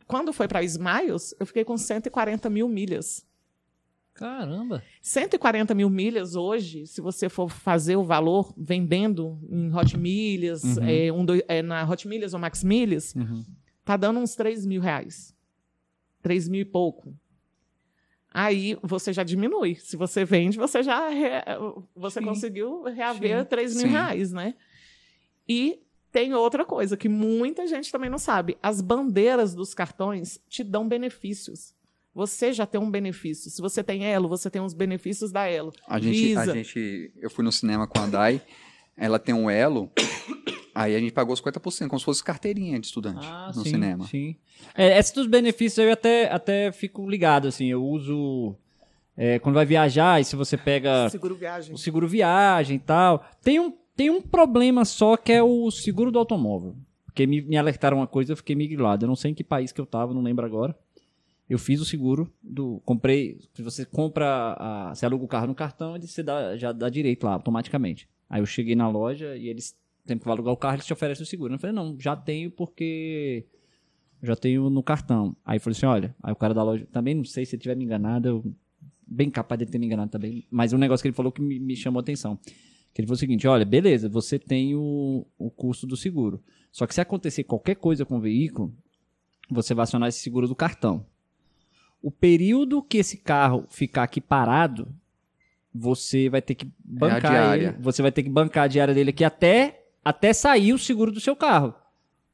Quando 0.07 0.31
foi 0.31 0.47
para 0.47 0.63
Smiles, 0.63 1.33
eu 1.39 1.45
fiquei 1.45 1.63
com 1.65 1.77
140 1.77 2.50
mil 2.50 2.67
milhas. 2.69 3.25
Caramba. 4.13 4.83
140 5.01 5.73
mil 5.73 5.89
milhas 5.89 6.35
hoje, 6.35 6.85
se 6.85 7.01
você 7.01 7.27
for 7.29 7.50
fazer 7.50 7.95
o 7.95 8.03
valor 8.03 8.53
vendendo 8.57 9.39
em 9.50 9.73
Hot 9.73 9.97
Milhas, 9.97 10.63
Uhum. 10.63 10.83
é, 10.83 11.11
um, 11.11 11.25
é, 11.47 11.61
na 11.61 11.89
Hot 11.89 12.07
Milhas 12.07 12.33
ou 12.33 12.39
Max 12.39 12.63
Milhas, 12.63 13.15
Uhum. 13.15 13.43
tá 13.85 13.95
dando 13.97 14.19
uns 14.19 14.35
3 14.35 14.65
mil 14.65 14.81
reais. 14.81 15.33
3 16.21 16.47
mil 16.50 16.61
e 16.61 16.65
pouco. 16.65 17.15
Aí 18.33 18.77
você 18.81 19.11
já 19.11 19.23
diminui. 19.23 19.75
Se 19.75 19.97
você 19.97 20.23
vende, 20.23 20.57
você 20.57 20.81
já 20.81 21.09
re- 21.09 21.43
você 21.95 22.19
Sim. 22.19 22.25
conseguiu 22.25 22.83
reaver 22.83 23.39
Sim. 23.39 23.45
3 23.45 23.75
mil 23.75 23.85
Sim. 23.88 23.91
reais, 23.91 24.31
né? 24.31 24.55
E 25.47 25.81
tem 26.11 26.33
outra 26.33 26.63
coisa 26.65 26.95
que 26.95 27.09
muita 27.09 27.67
gente 27.67 27.91
também 27.91 28.09
não 28.09 28.17
sabe. 28.17 28.57
As 28.63 28.79
bandeiras 28.81 29.53
dos 29.53 29.73
cartões 29.73 30.39
te 30.47 30.63
dão 30.63 30.88
benefícios. 30.88 31.73
Você 32.13 32.51
já 32.53 32.65
tem 32.65 32.79
um 32.79 32.89
benefício. 32.91 33.50
Se 33.50 33.61
você 33.61 33.83
tem 33.83 34.05
Elo, 34.05 34.27
você 34.27 34.50
tem 34.50 34.61
os 34.61 34.73
benefícios 34.73 35.31
da 35.31 35.45
Elo. 35.47 35.71
A 35.88 36.00
gente, 36.00 36.35
a 36.38 36.45
gente. 36.53 37.11
Eu 37.17 37.29
fui 37.29 37.43
no 37.43 37.51
cinema 37.51 37.88
com 37.88 38.00
a 38.00 38.05
Dai, 38.07 38.41
ela 38.97 39.17
tem 39.19 39.33
um 39.33 39.50
elo, 39.50 39.89
aí 40.73 40.95
a 40.95 40.99
gente 40.99 41.11
pagou 41.13 41.35
50%, 41.35 41.87
como 41.87 41.99
se 41.99 42.05
fosse 42.05 42.23
carteirinha 42.23 42.79
de 42.79 42.87
estudante 42.87 43.25
Ah, 43.29 43.51
no 43.55 43.63
sim, 43.63 43.69
cinema. 43.71 44.05
Sim. 44.07 44.35
É, 44.75 44.97
esses 44.97 45.11
dos 45.13 45.27
benefícios 45.27 45.85
eu 45.85 45.91
até, 45.91 46.31
até 46.31 46.71
fico 46.71 47.09
ligado, 47.09 47.47
assim. 47.47 47.67
Eu 47.67 47.83
uso. 47.85 48.55
é, 49.17 49.39
quando 49.39 49.55
vai 49.55 49.65
viajar, 49.65 50.19
e 50.21 50.23
se 50.25 50.35
você 50.35 50.57
pega 50.57 51.09
Seguro 51.11 51.35
viagem. 51.35 51.73
o 51.73 51.77
seguro 51.77 52.07
viagem 52.07 52.75
e 52.77 52.79
tal. 52.79 53.25
Tem 53.43 53.59
um, 53.59 53.73
tem 53.95 54.09
um 54.09 54.21
problema 54.21 54.85
só 54.85 55.17
que 55.17 55.31
é 55.31 55.43
o 55.43 55.69
seguro 55.71 56.11
do 56.11 56.19
automóvel. 56.19 56.75
Porque 57.05 57.27
me, 57.27 57.41
me 57.41 57.57
alertaram 57.57 57.97
uma 57.97 58.07
coisa, 58.07 58.31
eu 58.31 58.37
fiquei 58.37 58.55
migrado. 58.55 59.03
Eu 59.03 59.07
não 59.09 59.15
sei 59.17 59.31
em 59.31 59.33
que 59.33 59.43
país 59.43 59.71
que 59.73 59.81
eu 59.81 59.85
tava, 59.85 60.13
não 60.13 60.21
lembro 60.23 60.45
agora. 60.45 60.73
Eu 61.49 61.59
fiz 61.59 61.81
o 61.81 61.85
seguro 61.85 62.31
do. 62.41 62.81
Comprei. 62.85 63.37
Se 63.53 63.61
você 63.61 63.83
compra. 63.83 64.55
A, 64.57 64.95
você 64.95 65.05
aluga 65.05 65.25
o 65.25 65.27
carro 65.27 65.47
no 65.47 65.53
cartão, 65.55 65.97
ele 65.97 66.07
você 66.07 66.23
dá, 66.23 66.55
já 66.55 66.71
dá 66.71 66.87
direito 66.87 67.25
lá, 67.25 67.33
automaticamente. 67.33 68.07
Aí 68.29 68.41
eu 68.41 68.45
cheguei 68.45 68.73
na 68.73 68.87
loja 68.87 69.35
e 69.35 69.49
eles. 69.49 69.75
Sempre 70.05 70.20
que 70.22 70.25
vai 70.25 70.36
alugar 70.36 70.53
o 70.53 70.58
carro, 70.58 70.75
eles 70.75 70.86
te 70.86 70.93
oferecem 70.93 71.24
o 71.24 71.27
seguro. 71.27 71.53
Eu 71.53 71.60
falei, 71.60 71.75
não, 71.75 71.96
já 72.00 72.15
tenho 72.15 72.50
porque. 72.51 73.46
Já 74.24 74.36
tenho 74.36 74.70
no 74.70 74.84
cartão. 74.84 75.36
Aí 75.46 75.60
falei 75.60 75.75
assim: 75.77 75.86
olha. 75.86 76.15
Aí 76.22 76.31
o 76.31 76.36
cara 76.36 76.53
da 76.53 76.63
loja. 76.63 76.88
Também 76.91 77.15
não 77.15 77.24
sei 77.24 77.45
se 77.45 77.56
ele 77.56 77.62
tiver 77.62 77.75
me 77.75 77.86
enganado. 77.86 78.28
Eu, 78.28 78.56
bem 79.06 79.30
capaz 79.30 79.60
de 79.60 79.65
ter 79.65 79.78
me 79.78 79.86
enganado 79.86 80.12
também. 80.12 80.45
Mas 80.49 80.73
um 80.73 80.78
negócio 80.78 81.02
que 81.02 81.08
ele 81.08 81.15
falou 81.15 81.32
que 81.32 81.41
me, 81.41 81.60
me 81.60 81.75
chamou 81.75 81.99
a 81.99 82.02
atenção. 82.02 82.38
Que 82.93 83.02
ele 83.02 83.08
falou 83.08 83.15
o 83.15 83.19
seguinte: 83.19 83.47
olha, 83.47 83.65
beleza, 83.65 84.10
você 84.10 84.38
tem 84.38 84.75
o, 84.75 85.25
o 85.38 85.49
custo 85.49 85.86
do 85.86 85.97
seguro. 85.97 86.41
Só 86.71 86.88
que 86.88 86.93
se 86.93 87.02
acontecer 87.02 87.43
qualquer 87.43 87.75
coisa 87.75 88.06
com 88.06 88.17
o 88.17 88.21
veículo, 88.21 88.73
você 89.49 89.73
vai 89.73 89.84
acionar 89.84 90.10
esse 90.10 90.19
seguro 90.19 90.47
do 90.47 90.56
cartão. 90.56 91.06
O 92.02 92.10
período 92.10 92.82
que 92.82 92.97
esse 92.97 93.17
carro 93.17 93.65
ficar 93.69 94.04
aqui 94.04 94.19
parado, 94.19 94.88
você 95.73 96.30
vai 96.30 96.41
ter 96.41 96.56
que 96.56 96.71
bancar 96.84 97.32
diária. 97.32 97.67
ele. 97.69 97.78
Você 97.80 98.02
vai 98.02 98.12
ter 98.12 98.23
que 98.23 98.30
bancar 98.30 98.63
a 98.63 98.67
diária 98.67 98.93
dele 98.93 99.12
aqui 99.12 99.23
até, 99.23 99.81
até 100.03 100.33
sair 100.33 100.73
o 100.73 100.77
seguro 100.79 101.11
do 101.11 101.19
seu 101.19 101.35
carro. 101.35 101.73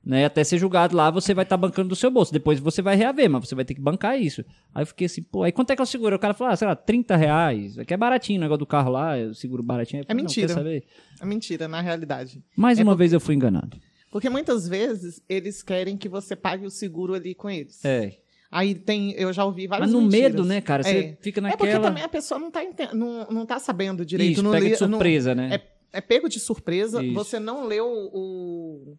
Né? 0.06 0.24
Até 0.24 0.42
ser 0.42 0.58
julgado 0.58 0.96
lá, 0.96 1.12
você 1.12 1.34
vai 1.34 1.44
estar 1.44 1.58
bancando 1.58 1.90
do 1.90 1.96
seu 1.96 2.10
bolso. 2.10 2.32
Depois 2.32 2.62
você 2.62 2.82
vai 2.82 2.96
reaver, 2.96 3.30
mas 3.30 3.46
você 3.50 3.54
vai 3.56 3.66
ter 3.66 3.74
que 3.74 3.82
bancar 3.82 4.18
isso. 4.18 4.42
Aí 4.74 4.84
eu 4.84 4.88
fiquei 4.88 5.06
assim, 5.06 5.22
pô, 5.22 5.44
aí 5.44 5.52
quanto 5.52 5.72
é 5.72 5.76
que 5.76 5.82
é 5.82 5.84
o 5.84 5.86
seguro? 5.86 6.16
O 6.16 6.20
cara 6.20 6.34
falou, 6.34 6.54
ah, 6.54 6.56
sei 6.56 6.66
lá, 6.66 6.78
30 6.78 7.18
reais. 7.18 7.78
Aqui 7.78 7.94
é 7.94 7.98
baratinho 7.98 8.38
o 8.40 8.42
negócio 8.42 8.60
do 8.60 8.66
carro 8.66 8.90
lá, 8.92 9.18
o 9.18 9.36
seguro 9.36 9.62
baratinho. 9.62 10.06
Falei, 10.06 10.16
não, 10.24 10.30
mentira. 10.30 10.48
saber? 10.48 10.86
É 11.20 11.26
mentira, 11.26 11.68
na 11.68 11.82
realidade. 11.82 12.42
Mais 12.56 12.80
É 12.80 12.84
uma 12.84 12.94
porque- 12.94 13.00
vez 13.00 13.14
eu 13.14 13.20
fui 13.20 13.36
enganado. 13.36 13.78
Porque 14.10 14.30
muitas 14.30 14.66
vezes 14.66 15.22
eles 15.28 15.62
querem 15.62 15.98
que 15.98 16.08
você 16.08 16.38
pague 16.38 16.66
o 16.66 16.70
seguro 16.72 17.14
ali 17.14 17.36
com 17.36 17.50
eles. 17.50 17.84
É. 17.84 18.14
Aí 18.50 18.76
tem, 18.76 19.12
eu 19.12 19.34
já 19.34 19.44
ouvi 19.44 19.68
várias 19.68 19.90
Mas 19.92 19.94
no 19.94 20.04
mentiras. 20.08 20.32
medo, 20.32 20.46
né, 20.46 20.62
cara? 20.62 20.84
Você 20.84 20.90
É. 20.98 21.18
fica 21.20 21.42
É 21.42 21.50
porque 21.52 21.66
naquela. 21.66 21.84
também 21.84 22.04
a 22.04 22.08
pessoa 22.08 22.40
não 22.40 22.50
tá, 22.50 22.64
enten- 22.64 22.94
não, 22.94 23.28
não 23.30 23.46
tá 23.46 23.60
sabendo 23.60 24.06
direito. 24.06 24.32
Isso, 24.36 24.44
não 24.44 24.52
pega 24.52 24.64
lê- 24.64 24.72
de 24.72 24.78
surpresa, 24.78 25.36
né? 25.36 25.50
É, 25.56 25.62
é 25.94 26.02
pego 26.02 26.28
de 26.30 26.40
surpresa, 26.40 27.04
Isso. 27.04 27.14
você 27.14 27.40
não 27.40 27.66
leu 27.66 27.88
o. 27.88 28.98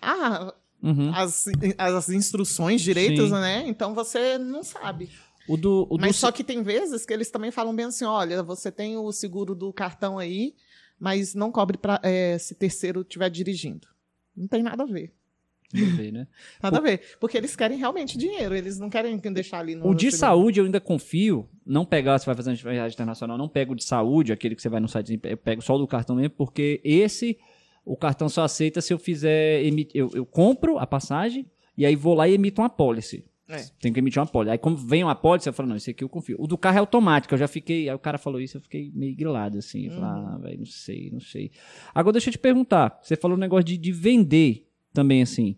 Ah, 0.00 0.54
Uhum. 0.82 1.10
as, 1.14 1.46
as 1.78 2.10
instruções 2.10 2.82
direitas, 2.82 3.30
Sim. 3.30 3.34
né? 3.34 3.64
Então 3.66 3.94
você 3.94 4.36
não 4.38 4.62
sabe. 4.62 5.10
O 5.48 5.56
do, 5.56 5.86
o 5.90 5.96
do 5.96 6.00
Mas 6.00 6.16
só 6.16 6.30
que 6.30 6.44
tem 6.44 6.62
vezes 6.62 7.06
que 7.06 7.12
eles 7.12 7.30
também 7.30 7.50
falam 7.50 7.74
bem 7.74 7.86
assim: 7.86 8.04
olha, 8.04 8.42
você 8.42 8.70
tem 8.70 8.96
o 8.96 9.10
seguro 9.10 9.54
do 9.54 9.72
cartão 9.72 10.18
aí, 10.18 10.54
mas 10.98 11.34
não 11.34 11.50
cobre 11.50 11.78
pra, 11.78 11.98
é, 12.02 12.36
se 12.38 12.54
terceiro 12.54 13.00
estiver 13.00 13.30
dirigindo. 13.30 13.88
Não 14.36 14.46
tem 14.46 14.62
nada 14.62 14.82
a 14.82 14.86
ver. 14.86 15.12
Deixa 15.72 15.90
eu 15.90 15.96
ver, 15.96 16.12
né? 16.12 16.26
Nada 16.62 16.78
a 16.78 16.80
ver. 16.80 17.00
Porque 17.20 17.36
eles 17.36 17.56
querem 17.56 17.78
realmente 17.78 18.16
dinheiro, 18.16 18.54
eles 18.54 18.78
não 18.78 18.88
querem 18.88 19.18
deixar 19.18 19.58
ali 19.60 19.74
no. 19.74 19.88
O 19.88 19.94
de 19.94 20.10
saúde 20.12 20.60
eu 20.60 20.64
ainda 20.64 20.80
confio. 20.80 21.48
Não 21.64 21.84
pegar, 21.84 22.18
se 22.18 22.26
vai 22.26 22.34
fazer 22.34 22.50
uma 22.50 22.56
viagem 22.56 22.94
internacional, 22.94 23.36
não 23.36 23.48
pego 23.48 23.72
o 23.72 23.76
de 23.76 23.84
saúde, 23.84 24.32
aquele 24.32 24.54
que 24.54 24.62
você 24.62 24.68
vai 24.68 24.80
no 24.80 24.88
site, 24.88 25.18
eu 25.24 25.36
pego 25.36 25.60
só 25.60 25.74
o 25.74 25.78
do 25.78 25.86
cartão 25.86 26.14
mesmo, 26.14 26.30
porque 26.30 26.80
esse, 26.84 27.36
o 27.84 27.96
cartão 27.96 28.28
só 28.28 28.44
aceita 28.44 28.80
se 28.80 28.92
eu 28.92 28.98
fizer, 28.98 29.62
eu, 29.92 30.10
eu 30.14 30.24
compro 30.24 30.78
a 30.78 30.86
passagem 30.86 31.44
e 31.76 31.84
aí 31.84 31.96
vou 31.96 32.14
lá 32.14 32.28
e 32.28 32.34
emito 32.34 32.62
uma 32.62 32.70
policy. 32.70 33.24
É. 33.48 33.64
Tem 33.80 33.92
que 33.92 34.00
emitir 34.00 34.20
uma 34.20 34.26
policy. 34.26 34.50
Aí 34.52 34.58
como 34.58 34.76
vem 34.76 35.04
uma 35.04 35.14
policy, 35.14 35.48
eu 35.48 35.52
falo, 35.52 35.68
não, 35.68 35.76
esse 35.76 35.90
aqui 35.90 36.02
eu 36.02 36.08
confio. 36.08 36.36
O 36.38 36.46
do 36.46 36.58
carro 36.58 36.76
é 36.76 36.80
automático, 36.80 37.34
eu 37.34 37.38
já 37.38 37.46
fiquei, 37.48 37.88
aí 37.88 37.94
o 37.94 37.98
cara 37.98 38.18
falou 38.18 38.40
isso, 38.40 38.56
eu 38.56 38.60
fiquei 38.60 38.90
meio 38.94 39.14
grilado, 39.16 39.58
assim. 39.58 39.86
Eu 39.86 39.92
falei, 39.92 40.08
Uhum. 40.08 40.28
ah, 40.34 40.38
velho, 40.38 40.58
não 40.58 40.66
sei, 40.66 41.10
não 41.12 41.20
sei. 41.20 41.50
Agora 41.94 42.12
deixa 42.14 42.28
eu 42.28 42.32
te 42.32 42.38
perguntar, 42.38 42.98
você 43.02 43.14
falou 43.16 43.36
um 43.36 43.40
negócio 43.40 43.64
de, 43.64 43.76
de 43.76 43.92
vender 43.92 44.65
também, 44.96 45.22
assim. 45.22 45.56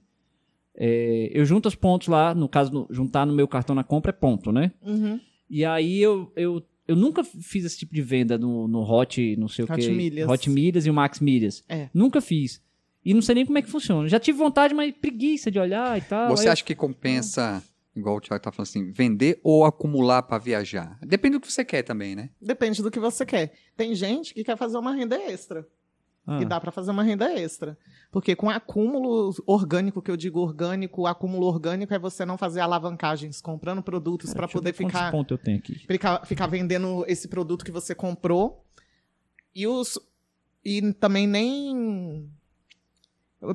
É, 0.81 1.31
eu 1.33 1.45
junto 1.45 1.67
os 1.67 1.75
pontos 1.75 2.09
lá, 2.09 2.35
no 2.35 2.49
caso, 2.49 2.73
no- 2.73 2.87
juntar 2.91 3.27
no 3.27 3.35
meu 3.35 3.49
cartão 3.49 3.75
na 3.75 3.83
compra 3.83 4.11
é 4.11 4.13
ponto, 4.13 4.53
né? 4.53 4.73
Uhum. 4.83 5.19
E 5.51 5.65
aí 5.65 5.99
eu, 6.01 6.31
eu, 6.37 6.63
eu 6.87 6.95
nunca 6.95 7.25
fiz 7.25 7.65
esse 7.65 7.79
tipo 7.79 7.95
de 7.95 8.03
venda 8.03 8.39
no, 8.39 8.69
no 8.69 8.81
Hot, 8.83 9.37
não 9.37 9.49
sei 9.49 9.65
o 9.65 9.73
Hot 9.73 9.81
que. 9.81 9.89
Milhas. 9.91 10.29
Hot 10.29 10.49
Milhas 10.51 10.87
e 10.87 10.91
o 10.91 10.95
Max 10.95 11.19
Milhas. 11.21 11.65
É. 11.69 11.89
Nunca 11.93 12.21
fiz. 12.21 12.63
E 13.05 13.13
não 13.15 13.23
sei 13.23 13.35
nem 13.37 13.47
como 13.47 13.59
é 13.59 13.63
que 13.63 13.71
funciona. 13.71 14.07
Já 14.09 14.21
tive 14.21 14.39
vontade, 14.39 14.75
mas 14.75 14.93
preguiça 14.95 15.51
de 15.51 15.59
olhar 15.59 15.97
e 15.99 16.03
tal. 16.03 16.29
Você 16.31 16.43
Aí 16.43 16.49
eu- 16.49 16.53
acha 16.53 16.65
que 16.65 16.75
compensa, 16.75 17.63
igual 17.97 18.17
o 18.17 18.21
Thiago 18.21 18.43
tá 18.43 18.53
falando 18.53 18.69
assim, 18.69 18.93
vender 18.93 19.41
ou 19.43 19.65
acumular 19.65 20.23
para 20.23 20.39
viajar? 20.39 20.99
Depende 21.03 21.39
do 21.39 21.41
que 21.41 21.51
você 21.51 21.65
quer 21.65 21.83
também, 21.83 22.15
né? 22.15 22.31
Depende 22.41 22.83
do 22.83 22.91
que 22.91 23.01
você 23.01 23.25
quer. 23.27 23.53
Tem 23.77 23.95
gente 23.95 24.33
que 24.35 24.45
quer 24.45 24.57
fazer 24.57 24.77
uma 24.79 24.93
renda 24.95 25.17
extra. 25.17 25.67
Ah, 26.31 26.43
E 26.43 26.45
dá 26.45 26.61
para 26.61 26.71
fazer 26.71 26.91
uma 26.91 27.03
renda 27.03 27.33
extra. 27.33 27.79
Porque 28.13 28.37
com 28.37 28.51
acúmulo 28.51 29.35
orgânico, 29.47 30.03
que 30.03 30.11
eu 30.11 30.17
digo 30.17 30.41
orgânico, 30.41 31.07
acúmulo 31.07 31.47
orgânico 31.47 31.95
é 31.95 31.99
você 31.99 32.27
não 32.27 32.37
fazer 32.37 32.61
alavancagens, 32.61 33.41
comprando 33.41 33.83
produtos 33.83 34.35
para 34.35 34.47
poder 34.47 34.75
ficar, 34.75 35.11
pontos 35.11 35.31
eu 35.31 35.43
tenho 35.43 35.57
aqui. 35.57 35.75
ficar, 35.87 36.27
ficar 36.27 36.47
vendendo 36.47 37.03
esse 37.09 37.29
produto 37.29 37.65
que 37.65 37.73
você 37.73 37.95
comprou. 37.95 38.63
E 39.55 39.67
os 39.67 39.99
e 40.63 40.93
também 40.93 41.27
nem 41.27 42.31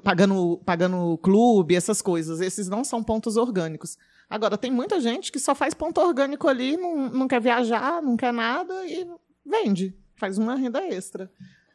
pagando 0.04 0.60
pagando 0.66 1.16
clube, 1.20 1.76
essas 1.76 2.02
coisas. 2.02 2.42
Esses 2.42 2.68
não 2.68 2.84
são 2.84 3.04
pontos 3.04 3.38
orgânicos. 3.38 4.00
Agora, 4.28 4.58
tem 4.58 4.72
muita 4.72 5.00
gente 5.00 5.32
que 5.32 5.40
só 5.40 5.54
faz 5.54 5.76
ponto 5.76 6.02
orgânico 6.02 6.48
ali, 6.48 6.76
não, 6.76 7.08
não 7.08 7.28
quer 7.28 7.40
viajar, 7.40 8.02
não 8.02 8.18
quer 8.18 8.34
nada 8.34 8.74
e 8.88 9.08
vende. 9.46 9.96
Faz 10.16 10.40
uma 10.40 10.56
renda 10.56 10.84
extra. 10.88 11.30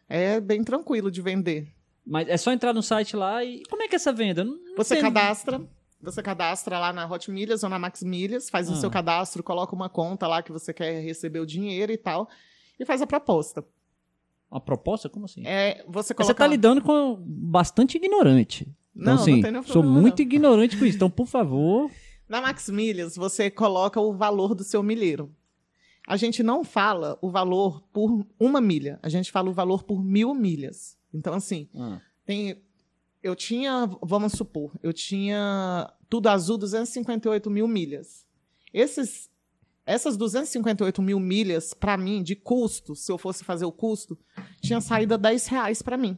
É 0.09 0.41
bem 0.41 0.65
tranquilo 0.65 1.11
de 1.11 1.21
vender. 1.21 1.69
Mas 2.07 2.29
é 2.29 2.37
só 2.37 2.51
entrar 2.53 2.73
no 2.73 2.83
site 2.83 3.15
lá 3.17 3.45
e. 3.45 3.63
Como 3.69 3.83
é 3.83 3.89
que 3.89 3.95
é 3.95 3.97
essa 3.97 4.13
venda? 4.13 4.43
Não, 4.45 4.55
não 4.55 4.77
Você 4.77 4.95
sei. 4.95 5.03
cadastra, 5.03 5.61
você 6.01 6.23
cadastra 6.23 6.79
lá 6.79 6.93
na 6.93 7.07
Hot 7.07 7.31
Milhas 7.31 7.63
ou 7.63 7.69
na 7.69 7.79
Max 7.79 8.03
Milhas, 8.03 8.49
faz 8.49 8.71
o 8.71 8.73
Ah. 8.73 8.77
seu 8.77 8.91
cadastro, 8.91 9.43
coloca 9.43 9.75
uma 9.75 9.89
conta 9.91 10.27
lá 10.27 10.43
que 10.43 10.51
você 10.51 10.73
quer 10.73 11.01
receber 11.03 11.41
o 11.41 11.47
dinheiro 11.47 11.93
e 11.93 11.99
tal, 11.99 12.29
e 12.81 12.85
faz 12.87 13.03
a 13.03 13.07
proposta. 13.07 13.63
Uma 14.51 14.61
proposta? 14.61 15.11
Como 15.11 15.27
assim? 15.27 15.43
É, 15.47 15.85
você 15.87 16.09
Você 16.09 16.15
coloca... 16.15 16.35
tá 16.35 16.47
lidando 16.47 16.81
com 16.81 17.17
bastante 17.21 17.99
ignorante. 17.99 18.63
Então, 18.97 19.05
Não, 19.05 19.15
não 19.17 19.23
assim, 19.23 19.43
tem 19.43 19.51
nenhum 19.53 19.63
sou 19.65 19.83
problema, 19.83 20.01
muito 20.01 20.19
não. 20.21 20.25
ignorante 20.25 20.77
com 20.79 20.85
isso. 20.87 20.97
Então, 20.97 21.11
por 21.11 21.27
favor. 21.27 21.91
Na 22.27 22.41
Max 22.41 22.71
Milhas, 22.71 23.15
você 23.17 23.51
coloca 23.51 24.01
o 24.01 24.15
valor 24.15 24.55
do 24.55 24.65
seu 24.65 24.83
milheiro. 24.83 25.31
A 26.09 26.17
gente 26.17 26.43
não 26.43 26.65
fala 26.65 27.19
o 27.21 27.29
valor 27.29 27.83
por 27.93 28.27
uma 28.41 28.63
milha, 28.63 28.99
a 29.03 29.11
gente 29.11 29.31
fala 29.31 29.51
o 29.51 29.53
valor 29.53 29.83
por 29.83 30.03
mil 30.03 30.35
milhas. 30.35 30.97
Então, 31.13 31.35
assim, 31.35 31.69
tem. 32.25 32.63
Eu 33.23 33.37
tinha, 33.37 33.85
vamos 34.01 34.33
supor, 34.33 34.73
eu 34.83 34.91
tinha 34.91 35.93
tudo 36.09 36.29
azul 36.29 36.57
258 36.57 37.51
mil 37.51 37.69
milhas. 37.69 38.27
Esses, 38.73 39.29
essas 39.85 40.17
258 40.17 41.03
mil 41.03 41.21
milhas, 41.21 41.75
para 41.75 41.99
mim, 41.99 42.23
de 42.23 42.35
custo, 42.35 42.97
se 42.97 43.13
eu 43.13 43.19
fosse 43.19 43.45
fazer 43.45 43.67
o 43.67 43.73
custo, 43.73 44.17
tinha 44.63 44.81
saído 44.81 45.13
a 45.13 45.19
10 45.19 45.47
reais 45.49 45.83
para 45.83 45.99
mim. 45.99 46.17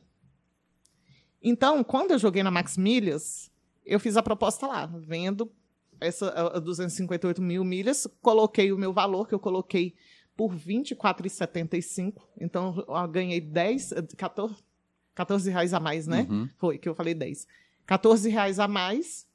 Então, 1.43 1.83
quando 1.83 2.13
eu 2.13 2.19
joguei 2.19 2.45
na 2.45 2.51
Max 2.51 2.77
Milhas, 2.77 3.51
eu 3.85 3.99
fiz 3.99 4.17
a 4.17 4.23
proposta 4.23 4.69
lá, 4.69 4.87
vendo 4.87 5.51
essa 6.01 6.29
a- 6.31 6.57
a 6.57 6.61
258 6.61 7.41
mil 7.43 7.65
milhas, 7.65 8.07
coloquei 8.23 8.73
o 8.73 8.79
meu 8.79 8.93
valor, 8.93 9.29
que 9.29 9.35
eu 9.35 9.39
coloquei 9.41 9.95
por 10.37 10.53
R$ 10.53 10.59
24,75. 10.59 12.23
Então, 12.41 12.85
eu 12.89 13.09
ganhei 13.09 13.41
10, 13.41 13.93
eh, 13.93 14.03
14, 14.17 14.57
14 15.15 15.51
reais 15.51 15.75
a 15.75 15.81
mais, 15.81 16.07
né? 16.07 16.27
Uhum. 16.31 16.49
Foi, 16.57 16.79
que 16.79 16.89
eu 16.89 16.95
falei 16.95 17.15
10. 17.15 17.47
14 17.87 18.29
reais 18.29 18.59
a 18.59 18.67
mais 18.69 19.27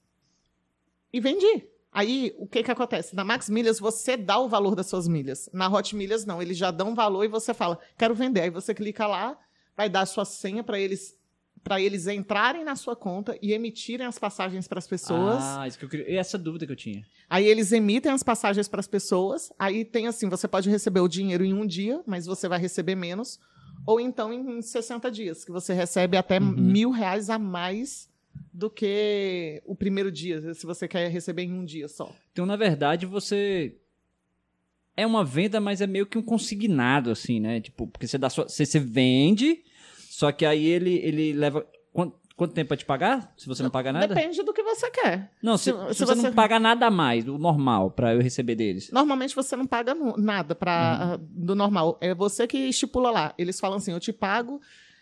e 1.12 1.19
vendi. 1.19 1.67
Aí, 1.91 2.34
o 2.38 2.45
que 2.47 2.62
que 2.63 2.71
acontece? 2.71 3.15
Na 3.15 3.23
Max 3.23 3.49
Milhas, 3.49 3.80
você 3.80 4.17
dá 4.17 4.38
o 4.39 4.49
valor 4.49 4.75
das 4.75 4.88
suas 4.88 5.08
milhas. 5.08 5.49
Na 5.54 5.69
Hot 5.69 5.95
Milhas, 5.95 6.25
não. 6.25 6.41
Eles 6.41 6.58
já 6.58 6.69
dão 6.71 6.93
valor 6.93 7.23
e 7.23 7.28
você 7.30 7.54
fala, 7.54 7.80
quero 7.97 8.13
vender. 8.13 8.41
Aí 8.41 8.49
você 8.49 8.73
clica 8.73 9.08
lá, 9.08 9.38
vai 9.78 9.89
dar 9.89 10.01
a 10.01 10.06
sua 10.06 10.25
senha 10.25 10.62
para 10.63 10.78
eles 10.80 11.14
para 11.65 11.82
eles 11.82 12.06
entrarem 12.06 12.63
na 12.63 12.75
sua 12.75 12.95
conta 12.95 13.36
e 13.41 13.51
emitirem 13.51 14.06
as 14.06 14.19
passagens 14.19 14.67
para 14.67 14.78
as 14.78 14.86
pessoas. 14.86 15.41
Ah, 15.43 15.67
isso 15.67 15.80
que 15.80 15.86
eu 15.86 15.89
queria. 15.89 16.19
Essa 16.19 16.38
dúvida 16.38 16.63
que 16.63 16.71
eu 16.71 16.75
tinha. 16.75 17.04
Aí 17.28 17.47
eles 17.47 17.71
emitem 17.71 18.12
as 18.12 18.21
passagens 18.21 18.67
para 18.67 18.80
as 18.80 18.88
pessoas. 18.88 19.51
Aí 19.58 19.84
tem 19.84 20.06
assim, 20.06 20.30
você 20.30 20.47
pode 20.47 20.69
receber 20.69 20.99
o 20.99 21.08
dinheiro 21.08 21.43
em 21.43 21.56
um 21.56 21.65
dia, 21.65 22.04
mas 22.06 22.28
você 22.28 22.47
vai 22.47 22.60
receber 22.60 22.93
menos. 22.93 23.39
Ou 23.84 23.99
então 23.99 24.32
em 24.32 24.62
60 24.62 25.10
dias, 25.10 25.43
que 25.43 25.51
você 25.51 25.73
recebe 25.73 26.15
até 26.17 26.39
Uhum. 26.39 26.51
mil 26.51 26.91
reais 26.91 27.32
a 27.32 27.39
mais 27.39 28.08
do 28.54 28.69
que 28.69 29.60
o 29.65 29.75
primeiro 29.75 30.12
dia, 30.12 30.54
se 30.54 30.67
você 30.67 30.88
quer 30.88 31.10
receber 31.10 31.43
em 31.43 31.54
um 31.54 31.65
dia 31.65 31.88
só. 31.88 32.13
Então, 32.32 32.45
na 32.45 32.56
verdade, 32.56 33.08
você. 33.08 33.75
É 34.95 35.06
uma 35.06 35.25
venda, 35.25 35.60
mas 35.60 35.82
é 35.82 35.88
meio 35.88 36.06
que 36.06 36.17
um 36.17 36.21
consignado, 36.21 37.10
assim, 37.12 37.39
né? 37.39 37.60
Tipo, 37.60 37.88
porque 37.88 38.08
você 38.08 38.17
dá 38.19 38.30
sua. 38.30 38.47
Você, 38.47 38.65
você 38.65 38.80
vende, 38.80 39.63
só 40.17 40.32
que 40.32 40.45
aí 40.45 40.65
ele, 40.65 40.95
ele 41.04 41.34
leva. 41.34 41.65
Quanto, 41.93 42.17
quanto 42.36 42.54
tempo 42.54 42.69
pra 42.69 42.78
te 42.78 42.86
pagar? 42.86 43.34
Se 43.38 43.47
você 43.47 43.63
não 43.63 43.69
pagar 43.69 43.91
nada? 43.93 44.08
Depende 44.13 44.41
do 44.43 44.54
que 44.54 44.62
você 44.63 44.89
quer. 44.91 45.32
Não, 45.41 45.58
se, 45.58 45.71
Se- 45.71 45.71
se 45.71 45.93
se 45.95 46.06
você, 46.06 46.15
você- 46.15 46.21
não 46.28 46.34
pagar 46.34 46.60
nada 46.60 46.88
a 46.88 46.91
mais, 46.91 47.23
do 47.23 47.38
normal, 47.38 47.91
pra 47.91 48.13
eu 48.13 48.21
receber 48.21 48.56
deles. 48.56 48.91
Normalmente 48.91 49.36
você 49.36 49.56
não 49.56 49.65
paga 49.65 49.93
nada 50.17 50.54
pra, 50.56 51.17
Uhum. 51.19 51.28
do 51.45 51.56
normal. 51.56 51.97
É 52.01 52.13
você 52.13 52.45
que 52.47 52.58
estipula 52.58 53.12
lá. 53.12 53.34
Eles 53.38 53.60
falam 53.60 53.78
assim: 53.78 53.91
eu 53.91 53.99
te 53.99 54.12
pago 54.13 54.60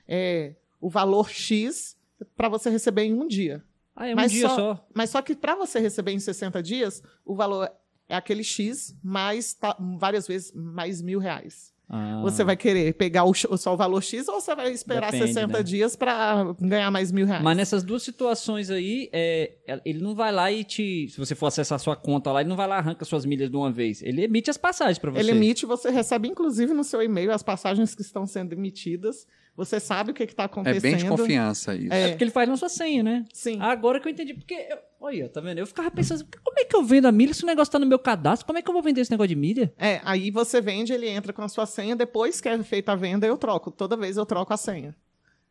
é, 0.08 0.56
o 0.80 0.90
valor 0.90 1.30
X 1.30 1.98
para 2.38 2.50
você 2.50 2.70
receber 2.70 3.04
em 3.04 3.14
um 3.14 3.28
dia. 3.28 3.64
Ah, 3.96 4.08
é 4.08 4.14
um 4.14 4.16
Mas 4.16 4.32
dia 4.32 4.48
só- 4.50 4.56
só. 4.56 4.88
Mas 4.94 5.10
só 5.10 5.22
que 5.22 5.36
para 5.36 5.56
você 5.56 5.80
receber 5.80 6.12
em 6.14 6.20
60 6.20 6.62
dias, 6.64 7.02
o 7.26 7.36
valor 7.36 7.70
é 8.10 8.16
aquele 8.16 8.44
X 8.44 8.96
mais 9.04 9.58
várias 10.00 10.28
vezes 10.28 10.52
mais 10.54 11.02
mil 11.02 11.20
reais. 11.20 11.73
Ah. 11.90 12.22
Você 12.24 12.44
vai 12.44 12.56
querer 12.56 12.94
pegar 12.94 13.24
o, 13.26 13.34
só 13.34 13.74
o 13.74 13.78
valor 13.78 14.02
X 14.02 14.28
ou 14.28 14.40
você 14.40 14.56
vai 14.56 14.72
esperar 14.72 15.12
Depende, 15.12 15.34
60 15.34 15.48
né? 15.48 15.64
dias 15.64 15.96
para 15.96 16.56
ganhar 16.60 16.90
mais 16.90 17.12
mil 17.12 17.26
reais? 17.26 17.44
Mas 17.44 17.58
nessas 17.58 17.84
duas 17.84 18.02
situações 18.02 18.72
aí, 18.72 19.10
é, 19.12 19.52
ele 19.86 20.00
não 20.00 20.16
vai 20.16 20.32
lá 20.32 20.52
e 20.52 20.64
te. 20.64 21.08
Se 21.10 21.18
você 21.18 21.36
for 21.36 21.48
acessar 21.48 21.80
sua 21.80 21.96
conta 21.96 22.32
lá, 22.32 22.42
ele 22.42 22.50
não 22.50 22.56
vai 22.56 22.68
lá 22.68 22.78
e 22.78 22.80
arranca 22.80 23.06
suas 23.06 23.26
milhas 23.26 23.50
de 23.50 23.56
uma 23.56 23.72
vez. 23.72 24.02
Ele 24.02 24.24
emite 24.24 24.50
as 24.50 24.58
passagens 24.58 24.98
pra 24.98 25.12
você. 25.12 25.20
Ele 25.20 25.32
emite, 25.32 25.66
você 25.66 25.90
recebe 25.90 26.28
inclusive 26.28 26.74
no 26.74 26.84
seu 26.84 27.02
e-mail 27.02 27.32
as 27.32 27.44
passagens 27.44 27.94
que 27.94 28.02
estão 28.02 28.26
sendo 28.26 28.54
emitidas. 28.54 29.28
Você 29.56 29.80
sabe 29.80 30.10
o 30.12 30.14
que 30.16 30.24
está 30.24 30.44
É 30.44 30.46
acontecendo. 30.48 30.82
bem 30.82 30.98
de 30.98 31.06
confiança 31.06 31.76
isso. 31.76 31.94
É. 31.94 32.02
É 32.04 32.10
porque 32.10 32.24
ele 32.24 32.32
faz 32.32 32.50
na 32.50 32.58
sua 32.58 32.70
senha, 32.70 33.04
né? 33.04 33.24
Sim. 33.32 33.60
Agora 33.62 34.00
que 34.00 34.08
eu 34.08 34.12
entendi. 34.12 34.34
Porque. 34.34 34.54
Eu, 34.56 34.78
olha, 35.00 35.30
tá 35.30 35.40
vendo? 35.42 35.60
Eu 35.60 35.68
ficava 35.68 35.92
pensando, 35.92 36.26
como 36.44 36.60
é 36.60 36.66
que 36.66 36.76
eu 36.76 36.84
vendo 36.84 37.06
a 37.06 37.12
milha 37.12 37.34
se 37.36 37.44
o 37.44 37.46
negócio 37.46 37.72
tá 37.72 37.78
no 37.78 37.86
meu 37.86 38.00
cadastro? 38.00 38.48
Como 38.48 38.58
é 38.58 38.62
que 38.64 38.70
eu 38.70 38.74
vou 38.74 38.82
vender 38.82 39.02
esse 39.02 39.12
negócio 39.12 39.28
de 39.30 39.36
milha? 39.36 39.72
É, 39.78 40.02
aí 40.04 40.32
você 40.32 40.60
vende, 40.60 40.92
ele 40.92 41.08
entra 41.08 41.32
com 41.32 41.44
a 41.44 41.48
sua 41.48 41.68
senha, 41.68 41.96
depois 41.96 42.42
que 42.42 42.50
é 42.50 42.64
feita 42.64 42.94
a 42.94 42.96
venda, 42.96 43.28
eu 43.28 43.38
troco. 43.38 43.70
Toda 43.70 43.96
vez 43.96 44.18
eu 44.18 44.26
troco 44.26 44.52
a 44.52 44.58
senha. 44.58 44.96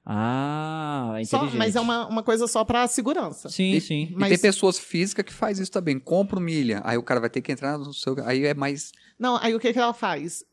Ah, 0.05 1.15
é 1.19 1.25
Só- 1.25 1.49
mas 1.55 1.77
é 1.77 1.81
uma, 1.81 2.07
uma 2.09 2.23
coisa 2.25 2.47
só 2.49 2.65
para 2.65 2.87
segurança. 2.89 3.49
Sim, 3.49 3.75
E- 3.75 3.81
sim. 3.81 4.09
E 4.11 4.15
Mas- 4.17 4.31
tem 4.31 4.39
pessoas 4.39 4.79
físicas 4.79 5.25
que 5.25 5.33
faz 5.33 5.59
isso 5.61 5.71
também. 5.71 5.99
Compra 5.99 6.41
milha. 6.41 6.81
Aí 6.85 6.99
o 6.99 7.03
cara 7.03 7.21
vai 7.21 7.31
ter 7.31 7.41
que 7.41 7.53
entrar 7.53 7.79
no 7.79 7.95
seu. 7.95 8.17
Aí 8.25 8.45
é 8.45 8.53
mais. 8.53 8.91
Não, 9.19 9.37
aí 9.41 9.55
o 9.55 9.61
que, 9.61 9.73
que 9.73 9.79
ela 9.79 9.95
faz? 9.95 10.45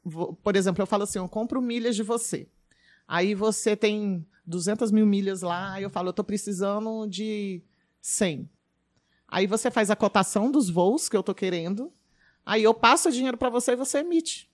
Por 0.43 0.55
exemplo, 0.55 0.81
eu 0.83 0.87
falo 0.87 1.03
assim, 1.03 1.17
eu 1.19 1.27
compro 1.27 1.59
milhas 1.61 1.95
de 1.95 2.03
você. 2.03 2.47
Aí 3.09 3.33
você 3.33 3.75
tem 3.75 4.23
200 4.45 4.91
mil 4.91 5.03
milhas 5.03 5.41
lá, 5.41 5.73
aí 5.73 5.81
eu 5.81 5.89
falo, 5.89 6.09
eu 6.09 6.13
tô 6.13 6.23
precisando 6.23 7.07
de 7.07 7.63
100. 7.99 8.47
Aí 9.27 9.47
você 9.47 9.71
faz 9.71 9.89
a 9.89 9.95
cotação 9.95 10.51
dos 10.51 10.69
voos 10.69 11.09
que 11.09 11.17
eu 11.17 11.23
tô 11.23 11.33
querendo, 11.33 11.91
aí 12.45 12.61
eu 12.61 12.71
passo 12.71 13.09
o 13.09 13.11
dinheiro 13.11 13.35
para 13.35 13.49
você 13.49 13.71
e 13.71 13.75
você 13.75 14.01
emite. 14.01 14.47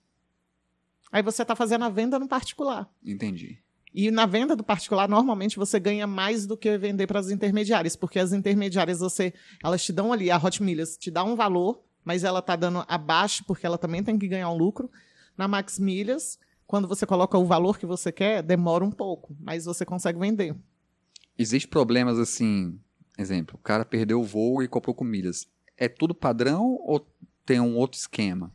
Aí 1.12 1.22
você 1.22 1.44
tá 1.44 1.54
fazendo 1.54 1.84
a 1.84 1.90
venda 1.90 2.18
no 2.18 2.26
particular. 2.26 2.90
Entendi. 3.04 3.58
E 3.92 4.10
na 4.10 4.24
venda 4.24 4.56
do 4.56 4.64
particular, 4.64 5.06
normalmente 5.06 5.58
você 5.58 5.78
ganha 5.78 6.06
mais 6.06 6.46
do 6.46 6.56
que 6.56 6.78
vender 6.78 7.06
para 7.06 7.20
as 7.20 7.28
intermediárias, 7.28 7.94
porque 7.94 8.18
as 8.18 8.32
intermediárias 8.32 9.00
você, 9.00 9.34
elas 9.62 9.84
te 9.84 9.92
dão 9.92 10.14
ali 10.14 10.30
a 10.30 10.38
Hot 10.38 10.62
Milhas, 10.62 10.96
te 10.96 11.10
dá 11.10 11.22
um 11.22 11.36
valor, 11.36 11.84
mas 12.02 12.24
ela 12.24 12.40
tá 12.40 12.56
dando 12.56 12.86
abaixo 12.88 13.44
porque 13.46 13.66
ela 13.66 13.76
também 13.76 14.02
tem 14.02 14.18
que 14.18 14.26
ganhar 14.26 14.48
um 14.48 14.56
lucro. 14.56 14.90
Na 15.36 15.46
Max 15.46 15.78
Milhas, 15.78 16.38
quando 16.66 16.88
você 16.88 17.06
coloca 17.06 17.38
o 17.38 17.44
valor 17.44 17.78
que 17.78 17.86
você 17.86 18.10
quer, 18.10 18.42
demora 18.42 18.84
um 18.84 18.90
pouco, 18.90 19.36
mas 19.38 19.64
você 19.64 19.84
consegue 19.84 20.18
vender. 20.18 20.54
Existe 21.38 21.68
problemas 21.68 22.18
assim. 22.18 22.78
Exemplo, 23.18 23.56
o 23.58 23.62
cara 23.62 23.84
perdeu 23.84 24.20
o 24.20 24.24
voo 24.24 24.62
e 24.62 24.68
comprou 24.68 24.94
com 24.94 25.04
milhas. 25.04 25.46
É 25.76 25.88
tudo 25.88 26.14
padrão 26.14 26.78
ou 26.82 27.06
tem 27.44 27.60
um 27.60 27.76
outro 27.76 27.98
esquema? 27.98 28.52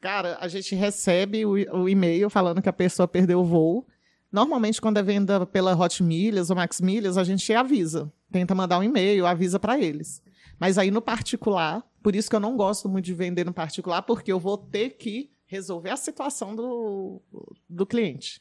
Cara, 0.00 0.38
a 0.40 0.48
gente 0.48 0.74
recebe 0.74 1.44
o, 1.44 1.52
o 1.52 1.88
e-mail 1.88 2.30
falando 2.30 2.62
que 2.62 2.68
a 2.68 2.72
pessoa 2.72 3.06
perdeu 3.06 3.40
o 3.40 3.44
voo. 3.44 3.86
Normalmente, 4.30 4.80
quando 4.80 4.98
é 4.98 5.02
venda 5.02 5.46
pela 5.46 5.76
Hot 5.76 6.02
Milhas 6.02 6.50
ou 6.50 6.56
Max 6.56 6.80
Milhas, 6.80 7.16
a 7.16 7.24
gente 7.24 7.52
avisa. 7.52 8.12
Tenta 8.30 8.54
mandar 8.54 8.78
um 8.78 8.82
e-mail, 8.82 9.26
avisa 9.26 9.58
para 9.58 9.78
eles. 9.78 10.22
Mas 10.58 10.78
aí 10.78 10.90
no 10.90 11.02
particular, 11.02 11.84
por 12.02 12.14
isso 12.14 12.30
que 12.30 12.36
eu 12.36 12.40
não 12.40 12.56
gosto 12.56 12.88
muito 12.88 13.04
de 13.04 13.14
vender 13.14 13.44
no 13.44 13.52
particular, 13.52 14.02
porque 14.02 14.32
eu 14.32 14.40
vou 14.40 14.56
ter 14.56 14.90
que 14.90 15.30
resolver 15.46 15.90
a 15.90 15.96
situação 15.96 16.54
do, 16.54 17.20
do 17.68 17.86
cliente. 17.86 18.40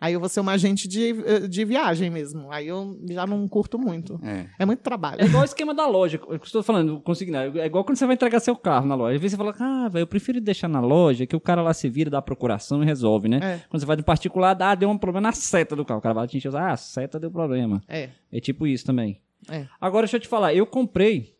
Aí 0.00 0.14
eu 0.14 0.18
vou 0.20 0.28
ser 0.28 0.40
uma 0.40 0.50
agente 0.50 0.88
de, 0.88 1.12
de 1.48 1.64
viagem 1.64 2.10
mesmo. 2.10 2.50
Aí 2.50 2.66
eu 2.66 2.98
já 3.08 3.24
não 3.24 3.46
curto 3.46 3.78
muito. 3.78 4.18
É. 4.24 4.48
É 4.58 4.66
muito 4.66 4.80
trabalho. 4.80 5.22
É 5.22 5.26
igual 5.26 5.42
o 5.42 5.44
esquema 5.44 5.72
da 5.72 5.86
loja. 5.86 6.20
Eu 6.28 6.36
estou 6.42 6.60
falando, 6.60 7.00
consignado. 7.00 7.60
É 7.60 7.66
igual 7.66 7.84
quando 7.84 7.96
você 7.96 8.04
vai 8.04 8.16
entregar 8.16 8.40
seu 8.40 8.56
carro 8.56 8.84
na 8.84 8.96
loja. 8.96 9.14
Às 9.14 9.22
vezes 9.22 9.36
você 9.36 9.44
fala, 9.44 9.54
ah, 9.60 9.88
velho, 9.88 10.02
eu 10.02 10.06
prefiro 10.08 10.40
deixar 10.40 10.66
na 10.66 10.80
loja, 10.80 11.24
que 11.24 11.36
o 11.36 11.40
cara 11.40 11.62
lá 11.62 11.72
se 11.72 11.88
vira, 11.88 12.10
dá 12.10 12.18
a 12.18 12.22
procuração 12.22 12.82
e 12.82 12.84
resolve, 12.86 13.28
né? 13.28 13.38
É. 13.42 13.58
Quando 13.68 13.78
você 13.80 13.86
vai 13.86 13.94
no 13.96 14.02
particular, 14.02 14.54
dá, 14.54 14.74
deu 14.74 14.90
um 14.90 14.98
problema 14.98 15.28
na 15.28 15.32
seta 15.32 15.76
do 15.76 15.84
carro. 15.84 16.00
O 16.00 16.02
cara 16.02 16.14
vai 16.16 16.26
te 16.26 16.36
encher, 16.36 16.52
ah, 16.56 16.72
a 16.72 16.76
seta 16.76 17.20
deu 17.20 17.30
problema. 17.30 17.80
É, 17.86 18.08
É 18.32 18.40
tipo 18.40 18.66
isso 18.66 18.84
também. 18.84 19.20
é. 19.48 19.68
Agora, 19.80 20.04
deixa 20.04 20.16
eu 20.16 20.20
te 20.20 20.26
falar, 20.26 20.52
eu 20.52 20.66
comprei. 20.66 21.36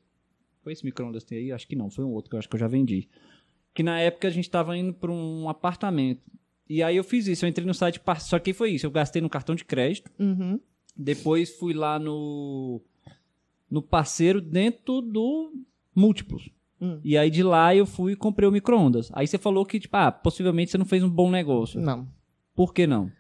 Foi 0.63 0.73
esse 0.73 0.85
micro-ondas 0.85 1.25
que 1.25 1.31
tem 1.31 1.39
aí? 1.39 1.51
Acho 1.51 1.67
que 1.67 1.75
não, 1.75 1.91
foi 1.91 2.05
um 2.05 2.11
outro 2.11 2.31
que 2.31 2.37
eu 2.37 2.39
acho 2.39 2.49
que 2.49 2.55
eu 2.55 2.61
já 2.61 2.69
vendi. 2.69 3.09
Que 3.75 3.83
na 3.83 3.99
época 4.01 4.29
a 4.29 4.31
gente 4.31 4.51
tava 4.51 4.77
indo 4.77 4.93
para 4.93 5.11
um 5.11 5.49
apartamento. 5.49 6.21
E 6.69 6.83
aí 6.83 6.97
eu 6.97 7.05
fiz 7.05 7.27
isso, 7.27 7.45
eu 7.45 7.49
entrei 7.49 7.67
no 7.67 7.75
site, 7.75 8.01
só 8.21 8.39
que 8.39 8.53
foi 8.53 8.71
isso, 8.73 8.87
eu 8.87 8.91
gastei 8.91 9.21
no 9.21 9.29
cartão 9.31 9.55
de 9.55 9.65
crédito. 9.65 10.11
Uhum. 10.19 10.59
Depois 10.97 11.51
fui 11.57 11.73
lá 11.75 11.99
no 11.99 12.81
no 13.71 13.81
parceiro 13.81 14.41
dentro 14.41 15.01
do 15.01 15.53
múltiplos. 15.95 16.51
Hum. 16.81 17.01
E 17.03 17.17
aí 17.17 17.31
de 17.31 17.43
lá 17.43 17.75
eu 17.75 17.87
fui 17.87 18.13
e 18.13 18.17
comprei 18.17 18.47
o 18.49 18.53
micro-ondas. 18.53 19.09
Aí 19.15 19.27
você 19.27 19.39
falou 19.39 19.65
que, 19.65 19.81
tipo, 19.81 19.97
ah, 19.97 20.13
possivelmente 20.13 20.71
você 20.71 20.77
não 20.79 20.85
fez 20.85 21.03
um 21.03 21.09
bom 21.09 21.31
negócio. 21.31 21.81
Não. 21.81 22.07
Por 22.55 22.75
que 22.75 22.87
não? 22.87 23.11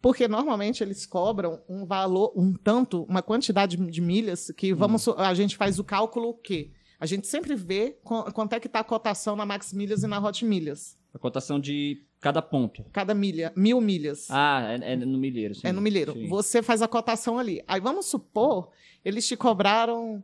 Porque 0.00 0.26
normalmente 0.28 0.82
eles 0.82 1.04
cobram 1.04 1.60
um 1.68 1.84
valor, 1.84 2.32
um 2.36 2.54
tanto, 2.54 3.02
uma 3.02 3.20
quantidade 3.20 3.76
de 3.76 4.00
milhas 4.00 4.50
que 4.56 4.72
vamos, 4.72 5.02
su- 5.02 5.14
a 5.18 5.34
gente 5.34 5.56
faz 5.56 5.78
o 5.78 5.84
cálculo 5.84 6.34
que 6.34 6.70
a 6.98 7.06
gente 7.06 7.26
sempre 7.26 7.54
vê 7.54 7.96
qu- 8.02 8.32
quanto 8.32 8.52
é 8.54 8.60
que 8.60 8.66
está 8.66 8.80
a 8.80 8.84
cotação 8.84 9.36
na 9.36 9.46
Max 9.46 9.72
Milhas 9.72 10.02
e 10.02 10.06
na 10.06 10.18
Hot 10.18 10.44
Milhas. 10.44 10.96
A 11.14 11.18
cotação 11.18 11.58
de 11.58 12.04
cada 12.20 12.42
ponto. 12.42 12.84
Cada 12.92 13.14
milha, 13.14 13.52
mil 13.56 13.80
milhas. 13.80 14.26
Ah, 14.30 14.76
é, 14.82 14.92
é 14.92 14.96
no 14.96 15.16
milheiro. 15.18 15.54
Sim. 15.54 15.68
é 15.68 15.72
no 15.72 15.80
milheiro. 15.80 16.12
Sim. 16.12 16.28
Você 16.28 16.62
faz 16.62 16.82
a 16.82 16.88
cotação 16.88 17.38
ali. 17.38 17.62
Aí 17.66 17.80
vamos 17.80 18.06
supor, 18.06 18.70
eles 19.04 19.26
te 19.26 19.36
cobraram 19.36 20.22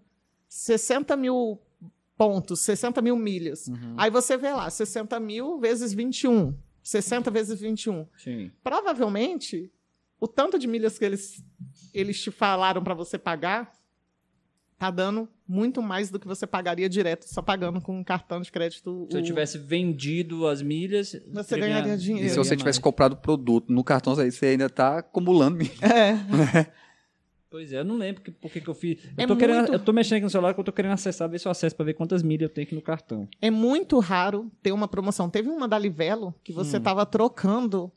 60 0.49 1.17
mil 1.17 1.59
pontos, 2.17 2.61
60 2.61 3.01
mil 3.01 3.17
milhas. 3.17 3.69
Uhum. 3.69 3.95
Aí 3.97 4.11
você 4.11 4.37
vê 4.37 4.53
lá, 4.53 4.69
60 4.69 5.19
mil 5.21 5.59
vezes 5.59 5.93
21. 5.95 6.55
60 6.83 7.31
vezes 7.31 7.61
21. 7.61 8.07
Sim. 8.19 8.51
Provavelmente 8.63 9.71
o 10.21 10.29
tanto 10.29 10.59
de 10.59 10.67
milhas 10.67 10.99
que 10.99 11.05
eles, 11.05 11.43
eles 11.93 12.21
te 12.23 12.31
falaram 12.31 12.83
para 12.85 12.95
você 12.95 13.19
pagar, 13.19 13.73
tá 14.79 14.91
dando 14.91 15.29
muito 15.47 15.81
mais 15.83 16.11
do 16.11 16.19
que 16.19 16.27
você 16.27 16.47
pagaria 16.47 16.89
direto 16.89 17.25
só 17.25 17.41
pagando 17.43 17.81
com 17.81 17.99
um 17.99 18.05
cartão 18.05 18.41
de 18.41 18.51
crédito. 18.51 19.07
Se 19.11 19.17
eu 19.17 19.21
o- 19.21 19.25
tivesse 19.25 19.57
vendido 19.59 20.47
as 20.47 20.61
milhas. 20.63 21.17
Você 21.33 21.59
ganharia 21.59 21.97
dinheiro. 21.97 22.27
E 22.27 22.31
se 22.31 22.39
Eu 22.39 22.45
você 22.45 22.57
tivesse 22.57 22.79
mais. 22.79 22.83
comprado 22.85 23.13
o 23.13 23.17
produto 23.17 23.73
no 23.73 23.85
cartão, 23.85 24.19
aí 24.19 24.31
você 24.33 24.47
ainda 24.47 24.69
tá 24.69 24.99
acumulando 24.99 25.57
milha. 25.59 25.73
É. 25.83 26.67
Pois 27.51 27.73
é, 27.73 27.79
eu 27.79 27.85
não 27.85 27.97
lembro 27.97 28.21
por 28.41 28.51
que 28.51 28.61
que 28.61 28.69
eu 28.69 28.75
fiz. 28.75 28.99
É 29.17 29.23
Eu 29.23 29.29
tô, 29.29 29.37
querendo, 29.37 29.59
muito- 29.59 29.73
eu 29.75 29.79
tô 29.79 29.93
mexendo 29.93 30.17
aqui 30.17 30.25
no 30.25 30.31
celular 30.31 30.53
que 30.55 30.59
eu 30.61 30.65
tô 30.65 30.73
querendo 30.73 30.91
acessar, 30.93 31.29
ver 31.29 31.39
se 31.39 31.47
eu 31.47 31.53
acesso 31.53 31.77
pra 31.77 31.85
ver 31.85 31.95
quantas 31.95 32.21
milhas 32.21 32.49
eu 32.49 32.53
tenho 32.53 32.67
aqui 32.67 32.75
no 32.75 32.83
cartão. 32.83 33.29
É 33.41 33.49
muito 33.49 33.97
raro 34.01 34.51
ter 34.61 34.73
uma 34.73 34.89
promoção. 34.89 35.31
Teve 35.31 35.49
uma 35.49 35.69
da 35.69 35.79
Livelo 35.79 36.35
que 36.43 36.53
você 36.53 36.79
estava 36.79 37.07
trocando 37.07 37.93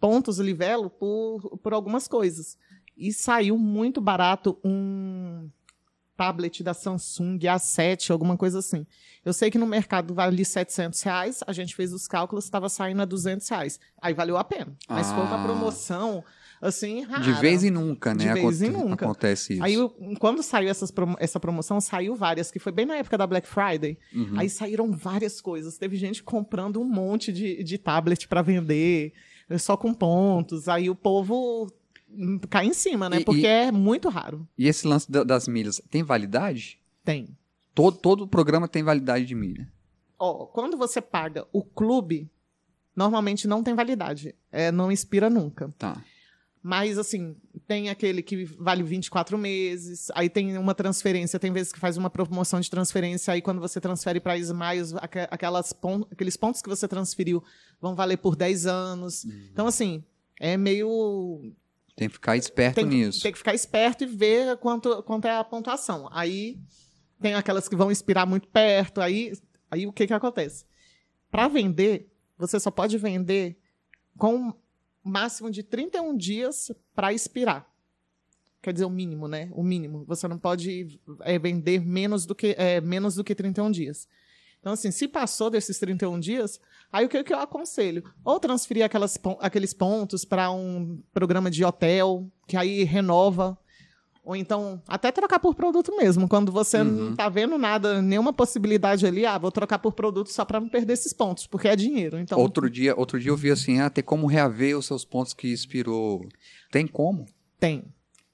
pontos 0.00 0.40
Livelo 0.40 0.90
por, 0.90 1.58
por 1.62 1.72
algumas 1.72 2.08
coisas. 2.08 2.58
E 2.96 3.12
saiu 3.12 3.56
muito 3.56 4.00
barato 4.00 4.58
um 4.64 5.48
tablet 6.18 6.64
da 6.64 6.74
Samsung 6.74 7.38
A7, 7.38 8.10
alguma 8.10 8.36
coisa 8.36 8.58
assim. 8.58 8.84
Eu 9.24 9.32
sei 9.32 9.50
que 9.52 9.56
no 9.58 9.66
mercado 9.66 10.12
vale 10.12 10.44
700 10.44 11.00
reais, 11.02 11.40
a 11.46 11.52
gente 11.52 11.76
fez 11.76 11.92
os 11.92 12.08
cálculos, 12.08 12.44
estava 12.44 12.68
saindo 12.68 13.00
a 13.00 13.04
200 13.04 13.48
reais. 13.48 13.78
Aí 14.02 14.12
valeu 14.12 14.36
a 14.36 14.42
pena. 14.42 14.76
Mas 14.88 15.06
foi 15.12 15.22
uma 15.22 15.40
Ah. 15.40 15.44
promoção, 15.44 16.24
assim, 16.60 17.02
rara. 17.04 17.22
De 17.22 17.32
vez 17.34 17.62
em 17.62 17.70
nunca, 17.70 18.12
né? 18.14 18.34
De 18.34 18.40
vez 18.40 18.62
em 18.62 18.70
nunca. 18.70 19.04
Acontece 19.04 19.54
isso. 19.54 19.62
Aí, 19.62 19.76
quando 20.18 20.42
saiu 20.42 20.68
essas 20.68 20.90
promo- 20.90 21.16
essa 21.20 21.38
promoção, 21.38 21.80
saiu 21.80 22.16
várias, 22.16 22.50
que 22.50 22.58
foi 22.58 22.72
bem 22.72 22.84
na 22.86 22.96
época 22.96 23.16
da 23.16 23.26
Black 23.26 23.46
Friday. 23.46 23.96
Uhum. 24.12 24.34
Aí 24.40 24.50
saíram 24.50 24.90
várias 24.90 25.40
coisas. 25.40 25.78
Teve 25.78 25.96
gente 25.96 26.22
comprando 26.22 26.80
um 26.80 26.84
monte 26.84 27.32
de, 27.32 27.62
de 27.62 27.78
tablet 27.78 28.26
para 28.26 28.42
vender, 28.42 29.12
só 29.58 29.76
com 29.76 29.94
pontos. 29.94 30.68
Aí 30.68 30.90
o 30.90 30.96
povo 30.96 31.70
cai 32.48 32.66
em 32.66 32.72
cima, 32.74 33.08
né? 33.08 33.20
E- 33.20 33.24
Porque 33.24 33.42
e- 33.42 33.46
é 33.46 33.72
muito 33.72 34.08
raro. 34.08 34.46
E 34.56 34.66
esse 34.66 34.86
lance 34.86 35.10
da- 35.10 35.24
das 35.24 35.46
milhas, 35.48 35.80
tem 35.90 36.02
validade? 36.02 36.80
Tem. 37.04 37.28
Todo, 37.74 37.96
todo 37.98 38.26
programa 38.28 38.66
tem 38.68 38.82
validade 38.82 39.24
de 39.24 39.34
milha. 39.34 39.70
Ó, 40.18 40.46
quando 40.46 40.76
você 40.76 41.00
paga 41.00 41.46
o 41.52 41.62
clube, 41.62 42.28
normalmente 42.96 43.46
não 43.46 43.62
tem 43.62 43.74
validade. 43.74 44.34
É, 44.50 44.72
não 44.72 44.90
expira 44.90 45.30
nunca. 45.30 45.72
Tá. 45.78 46.02
Mas, 46.60 46.98
assim, 46.98 47.36
tem 47.68 47.88
aquele 47.88 48.20
que 48.20 48.44
vale 48.44 48.82
24 48.82 49.38
meses, 49.38 50.10
aí 50.12 50.28
tem 50.28 50.58
uma 50.58 50.74
transferência, 50.74 51.38
tem 51.38 51.52
vezes 51.52 51.72
que 51.72 51.78
faz 51.78 51.96
uma 51.96 52.10
promoção 52.10 52.58
de 52.58 52.68
transferência, 52.68 53.32
aí 53.32 53.40
quando 53.40 53.60
você 53.60 53.80
transfere 53.80 54.18
para 54.18 54.36
Smiles, 54.36 54.92
aque- 54.96 55.28
aquelas 55.30 55.72
pon- 55.72 56.04
aqueles 56.10 56.36
pontos 56.36 56.60
que 56.60 56.68
você 56.68 56.88
transferiu 56.88 57.42
vão 57.80 57.94
valer 57.94 58.16
por 58.18 58.34
10 58.34 58.66
anos. 58.66 59.24
Então, 59.52 59.68
assim, 59.68 60.02
é 60.40 60.56
meio. 60.56 61.52
Tem 61.98 62.08
que 62.08 62.14
ficar 62.14 62.36
esperto 62.36 62.76
Tem, 62.76 62.84
nisso. 62.84 63.20
tem 63.20 63.32
que 63.32 63.38
ficar 63.38 63.54
esperto 63.54 64.04
e 64.04 64.06
ver 64.06 64.56
quanto, 64.58 65.02
quanto 65.02 65.26
é 65.26 65.36
a 65.36 65.42
pontuação. 65.42 66.08
Aí 66.12 66.56
tem 67.20 67.34
aquelas 67.34 67.68
que 67.68 67.74
vão 67.74 67.90
expirar 67.90 68.24
muito 68.24 68.46
perto, 68.46 69.00
aí, 69.00 69.32
aí 69.68 69.84
o 69.84 69.92
que, 69.92 70.06
que 70.06 70.14
acontece? 70.14 70.64
Para 71.28 71.48
vender, 71.48 72.08
você 72.38 72.60
só 72.60 72.70
pode 72.70 72.96
vender 72.96 73.58
com 74.16 74.36
um 74.36 74.54
máximo 75.02 75.50
de 75.50 75.64
31 75.64 76.16
dias 76.16 76.70
para 76.94 77.12
expirar. 77.12 77.68
Quer 78.62 78.72
dizer, 78.72 78.84
o 78.84 78.90
mínimo, 78.90 79.26
né? 79.26 79.48
O 79.52 79.64
mínimo. 79.64 80.04
Você 80.06 80.28
não 80.28 80.38
pode 80.38 81.00
é, 81.22 81.36
vender 81.36 81.84
menos 81.84 82.26
do, 82.26 82.34
que, 82.34 82.54
é, 82.56 82.80
menos 82.80 83.16
do 83.16 83.24
que 83.24 83.34
31 83.34 83.72
dias. 83.72 84.06
Então, 84.60 84.72
assim, 84.72 84.90
se 84.90 85.06
passou 85.08 85.50
desses 85.50 85.78
31 85.78 86.18
dias, 86.18 86.60
aí 86.92 87.04
o 87.04 87.08
que, 87.08 87.22
que 87.22 87.32
eu 87.32 87.38
aconselho? 87.38 88.02
Ou 88.24 88.40
transferir 88.40 88.84
aquelas, 88.84 89.18
aqueles 89.40 89.72
pontos 89.72 90.24
para 90.24 90.50
um 90.50 91.00
programa 91.12 91.50
de 91.50 91.64
hotel, 91.64 92.30
que 92.46 92.56
aí 92.56 92.84
renova. 92.84 93.56
Ou 94.24 94.36
então, 94.36 94.82
até 94.86 95.10
trocar 95.10 95.38
por 95.38 95.54
produto 95.54 95.96
mesmo. 95.96 96.28
Quando 96.28 96.52
você 96.52 96.82
não 96.82 97.16
tá 97.16 97.30
vendo 97.30 97.56
nada, 97.56 98.02
nenhuma 98.02 98.30
possibilidade 98.30 99.06
ali, 99.06 99.24
ah, 99.24 99.38
vou 99.38 99.50
trocar 99.50 99.78
por 99.78 99.92
produto 99.94 100.28
só 100.28 100.44
para 100.44 100.60
não 100.60 100.68
perder 100.68 100.92
esses 100.92 101.14
pontos, 101.14 101.46
porque 101.46 101.66
é 101.68 101.74
dinheiro. 101.74 102.18
Então, 102.18 102.38
Outro 102.38 102.68
dia, 102.68 102.94
outro 102.94 103.18
dia 103.18 103.30
eu 103.30 103.36
vi 103.36 103.50
assim, 103.50 103.80
ah, 103.80 103.88
tem 103.88 104.04
como 104.04 104.26
reaver 104.26 104.76
os 104.76 104.84
seus 104.84 105.02
pontos 105.02 105.32
que 105.32 105.48
expirou. 105.48 106.28
Tem 106.70 106.86
como? 106.86 107.24
Tem. 107.58 107.84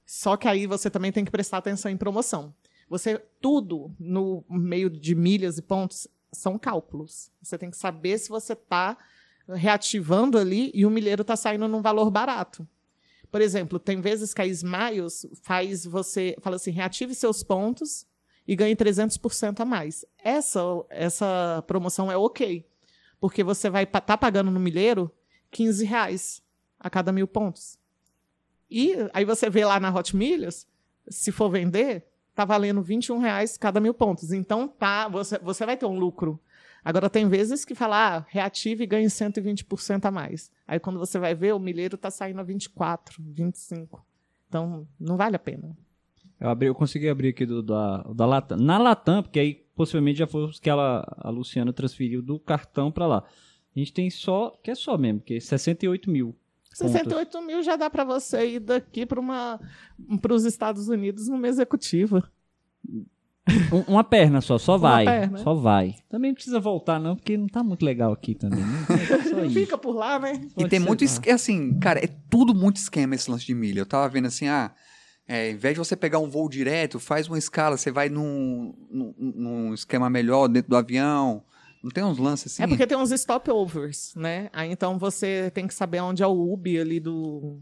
Só 0.05 0.37
que 0.37 0.49
aí 0.49 0.67
você 0.67 0.91
também 0.91 1.13
tem 1.13 1.25
que 1.25 1.31
prestar 1.31 1.59
atenção 1.59 1.91
em 1.91 1.97
promoção. 1.97 2.53
Você, 2.89 3.23
tudo 3.41 3.95
no 3.99 4.45
meio 4.51 4.91
de 4.91 5.15
milhas 5.15 5.59
e 5.59 5.63
pontos 5.63 6.09
são 6.35 6.59
cálculos. 6.59 7.31
Você 7.41 7.57
tem 7.57 7.71
que 7.71 7.77
saber 7.77 8.19
se 8.19 8.29
você 8.29 8.53
está 8.53 8.97
reativando 9.49 10.39
ali 10.39 10.71
e 10.75 10.87
o 10.87 10.91
milheiro 10.91 11.23
está 11.23 11.37
saindo 11.37 11.69
num 11.69 11.83
valor 11.83 12.11
barato. 12.11 12.67
Por 13.31 13.41
exemplo, 13.41 13.79
tem 13.79 14.01
vezes 14.01 14.33
que 14.33 14.41
a 14.41 14.47
Smiles 14.47 15.27
faz 15.43 15.85
você, 15.85 16.37
fala 16.41 16.57
assim, 16.57 16.71
reative 16.71 17.15
seus 17.15 17.43
pontos 17.43 18.07
e 18.47 18.55
ganhe 18.55 18.77
300% 18.77 19.61
a 19.61 19.65
mais. 19.65 20.05
Essa, 20.23 20.61
essa 20.89 21.65
promoção 21.67 22.13
é 22.13 22.17
ok, 22.17 22.65
porque 23.19 23.43
você 23.43 23.69
vai 23.69 23.85
estar 23.85 24.01
tá 24.01 24.17
pagando 24.17 24.51
no 24.51 24.61
milheiro 24.61 25.11
15 25.51 25.85
reais 25.85 26.43
a 26.79 26.89
cada 26.89 27.13
mil 27.13 27.27
pontos. 27.27 27.79
E 28.71 28.95
aí 29.13 29.25
você 29.25 29.51
vê 29.51 29.65
lá 29.65 29.81
na 29.81 29.95
Hot 29.95 30.15
Milhas, 30.17 30.67
se 31.09 31.33
for 31.33 31.51
vender, 31.51 32.07
tá 32.35 32.45
valendo 32.45 32.83
21 32.83 33.19
reais 33.19 33.57
cada 33.57 33.81
mil 33.81 33.95
pontos. 33.95 34.33
Então 34.33 34.67
tá, 34.67 35.09
você, 35.09 35.39
você 35.39 35.65
vai 35.65 35.77
ter 35.77 35.87
um 35.87 35.99
lucro. 35.99 36.41
Agora 36.85 37.09
tem 37.09 37.27
vezes 37.29 37.65
que 37.65 37.75
fala, 37.75 38.19
ah, 38.19 38.25
reative 38.29 38.85
e 38.85 38.87
ganhe 38.87 39.07
120% 39.07 40.05
a 40.05 40.11
mais. 40.11 40.51
Aí 40.69 40.79
quando 40.79 40.99
você 40.99 41.19
vai 41.19 41.35
ver, 41.35 41.55
o 41.55 41.59
milheiro 41.59 41.97
tá 41.97 42.11
saindo 42.11 42.41
a 42.41 42.43
24, 42.43 43.23
25. 43.23 44.05
Então 44.49 44.87
não 45.01 45.17
vale 45.17 45.37
a 45.37 45.39
pena. 45.39 45.77
Eu, 46.39 46.51
abri, 46.51 46.69
eu 46.69 46.75
consegui 46.75 47.09
abrir 47.09 47.29
aqui 47.29 47.47
do, 47.47 47.63
da, 47.63 48.03
da 48.15 48.27
Latam. 48.27 48.59
Na 48.59 48.77
Latam, 48.77 49.23
porque 49.23 49.41
aí 49.41 49.55
possivelmente 49.75 50.19
já 50.19 50.27
foi 50.27 50.45
os 50.45 50.61
que 50.61 50.69
ela, 50.69 51.05
a 51.17 51.31
Luciana 51.31 51.73
transferiu 51.73 52.21
do 52.21 52.39
cartão 52.39 52.93
pra 52.93 53.07
lá. 53.07 53.25
A 53.75 53.79
gente 53.79 53.93
tem 53.93 54.11
só, 54.11 54.51
que 54.63 54.71
é 54.71 54.75
só 54.75 54.99
mesmo, 54.99 55.21
que 55.21 55.35
é 55.35 55.41
68 55.41 56.11
mil. 56.11 56.37
Pontos. 56.79 56.93
68 56.93 57.43
mil 57.43 57.63
já 57.63 57.77
dá 57.77 57.89
para 57.91 58.05
você 58.05 58.55
ir 58.57 58.61
daqui 58.61 59.05
para 59.07 60.35
os 60.35 60.45
Estados 60.45 60.89
Unidos 60.89 61.29
numa 61.29 61.49
executiva. 61.49 62.23
Um- 63.71 63.85
uma 63.89 64.03
perna 64.03 64.41
só, 64.41 64.57
só 64.57 64.73
Uma 64.73 64.79
vai. 64.79 65.05
perna. 65.05 65.39
Só 65.39 65.55
vai. 65.55 65.97
Também 66.09 66.31
não 66.31 66.35
precisa 66.35 66.59
voltar, 66.59 66.99
não, 66.99 67.15
porque 67.15 67.37
não 67.37 67.47
tá 67.47 67.63
muito 67.63 67.85
legal 67.85 68.11
aqui 68.13 68.35
também. 68.35 68.61
Né? 68.65 68.87
É 68.89 69.23
só 69.29 69.41
isso. 69.45 69.55
Fica 69.55 69.77
por 69.77 69.95
lá, 69.95 70.19
né? 70.19 70.33
E 70.53 70.55
Pode 70.55 70.69
tem 70.71 70.81
muito 70.81 71.01
tá. 71.01 71.05
es- 71.05 71.21
é 71.27 71.33
assim, 71.33 71.79
cara, 71.79 72.03
é 72.03 72.09
tudo 72.31 72.55
muito 72.55 72.77
esquema 72.77 73.15
esse 73.15 73.31
lance 73.31 73.45
de 73.45 73.55
milha. 73.55 73.81
Eu 73.81 73.87
tava 73.87 74.09
vendo 74.09 74.27
assim, 74.27 74.49
ah, 74.49 74.73
é, 75.29 75.49
ao 75.51 75.55
invés 75.57 75.75
de 75.75 75.79
você 75.79 75.95
pegar 75.95 76.19
um 76.21 76.29
voo 76.29 76.49
direto, 76.49 76.99
faz 76.99 77.29
uma 77.29 77.37
escala, 77.39 77.77
você 77.77 77.91
vai 77.91 78.09
num, 78.09 78.75
num, 78.91 79.15
num 79.19 79.75
esquema 79.75 80.09
melhor 80.09 80.49
dentro 80.49 80.71
do 80.71 80.77
avião. 80.77 81.43
Não 81.85 81.91
tem 81.91 82.03
uns 82.03 82.17
lances 82.17 82.53
assim? 82.55 82.63
É 82.63 82.67
porque 82.67 82.87
tem 82.87 82.97
uns 82.97 83.11
stopovers, 83.13 84.15
né? 84.17 84.49
Aí 84.55 84.71
então 84.73 84.99
você 84.99 85.51
tem 85.53 85.67
que 85.67 85.75
saber 85.75 86.01
onde 86.01 86.23
é 86.23 86.27
o 86.27 86.53
UB 86.53 86.79
ali 86.79 86.99
do 86.99 87.61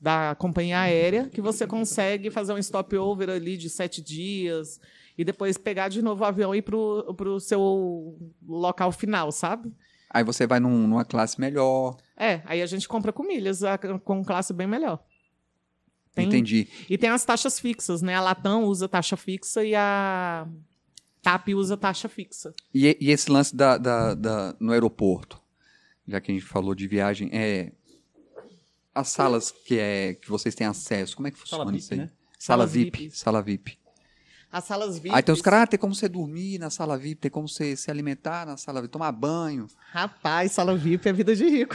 da 0.00 0.34
companhia 0.34 0.80
aérea, 0.80 1.28
que 1.30 1.40
você 1.40 1.64
consegue 1.66 2.30
fazer 2.32 2.52
um 2.52 2.60
stopover 2.60 3.30
ali 3.30 3.56
de 3.56 3.70
sete 3.70 4.02
dias 4.02 4.80
e 5.16 5.24
depois 5.24 5.56
pegar 5.56 5.88
de 5.88 6.02
novo 6.02 6.24
o 6.24 6.26
avião 6.26 6.52
e 6.54 6.58
ir 6.58 6.62
pro, 6.62 7.14
pro 7.16 7.38
seu 7.38 8.18
local 8.46 8.90
final, 8.90 9.30
sabe? 9.30 9.72
Aí 10.10 10.22
você 10.24 10.46
vai 10.48 10.58
num- 10.60 10.86
numa 10.88 11.04
classe 11.04 11.40
melhor. 11.40 11.96
É, 12.16 12.42
aí 12.44 12.60
a 12.60 12.66
gente 12.66 12.88
compra 12.88 13.12
com 13.12 13.22
milhas, 13.22 13.60
com 14.04 14.22
classe 14.24 14.52
bem 14.52 14.66
melhor. 14.66 14.98
Tem- 16.12 16.26
Entendi. 16.26 16.68
E 16.90 16.98
tem 16.98 17.08
as 17.10 17.24
taxas 17.24 17.58
fixas, 17.58 18.02
né? 18.02 18.14
A 18.16 18.20
Latam 18.20 18.64
usa 18.64 18.88
taxa 18.88 19.16
fixa 19.16 19.64
e 19.64 19.74
a 19.74 20.46
TAP 21.24 21.48
usa 21.54 21.76
taxa 21.76 22.08
fixa. 22.08 22.54
E, 22.72 22.96
e 23.00 23.10
esse 23.10 23.30
lance 23.30 23.56
da, 23.56 23.76
da- 23.78 24.14
da- 24.14 24.54
no 24.60 24.72
aeroporto, 24.72 25.40
já 26.06 26.20
que 26.20 26.30
a 26.30 26.34
gente 26.34 26.44
falou 26.46 26.74
de 26.74 26.86
viagem, 26.86 27.30
é 27.32 27.72
as 28.94 29.08
salas 29.08 29.50
que, 29.50 29.78
é, 29.78 30.14
que 30.14 30.28
vocês 30.28 30.54
têm 30.54 30.66
acesso, 30.66 31.16
como 31.16 31.26
é 31.26 31.30
que 31.30 31.38
funciona 31.38 31.64
VIP, 31.64 31.78
isso 31.78 31.94
aí? 31.94 32.00
né? 32.00 32.10
Sala 32.38 32.58
Salas 32.66 32.72
VIP, 32.72 32.98
VIPs. 32.98 33.18
sala 33.18 33.42
VIP. 33.42 33.78
As 34.52 34.64
salas 34.64 34.98
VIP. 34.98 35.14
Aí 35.16 35.22
tem 35.22 35.32
os 35.32 35.42
caras, 35.42 35.62
ah, 35.62 35.66
tem 35.66 35.78
como 35.80 35.94
você 35.94 36.08
dormir 36.08 36.58
na 36.58 36.70
sala 36.70 36.96
VIP, 36.96 37.22
tem 37.22 37.30
como 37.30 37.48
você 37.48 37.74
se 37.74 37.90
alimentar 37.90 38.46
na 38.46 38.56
sala 38.56 38.80
VIP, 38.82 38.92
tomar 38.92 39.10
banho. 39.10 39.66
Rapaz, 39.90 40.52
sala 40.52 40.76
VIP 40.76 41.08
é 41.08 41.12
vida 41.12 41.34
de 41.34 41.44
rico. 41.48 41.74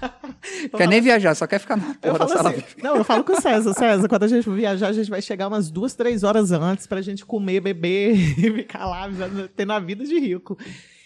Quer 0.76 0.88
nem 0.88 1.00
viajar, 1.00 1.34
só 1.34 1.46
quer 1.46 1.58
ficar 1.58 1.76
na 1.76 1.94
porra 1.94 2.18
da 2.18 2.28
sala 2.28 2.50
assim, 2.50 2.60
VIP. 2.60 2.82
não, 2.82 2.96
eu 2.96 3.04
falo 3.04 3.24
com 3.24 3.32
o 3.32 3.40
César, 3.40 3.72
César, 3.74 4.08
quando 4.08 4.22
a 4.24 4.28
gente 4.28 4.48
viajar, 4.50 4.88
a 4.88 4.92
gente 4.92 5.08
vai 5.10 5.22
chegar 5.22 5.48
umas 5.48 5.70
duas, 5.70 5.94
três 5.94 6.22
horas 6.22 6.52
antes 6.52 6.86
pra 6.86 7.00
gente 7.02 7.24
comer, 7.24 7.60
beber 7.60 8.14
e 8.38 8.52
ficar 8.52 8.86
lá, 8.86 9.08
tendo 9.54 9.72
a 9.72 9.80
vida 9.80 10.04
de 10.04 10.18
rico. 10.18 10.56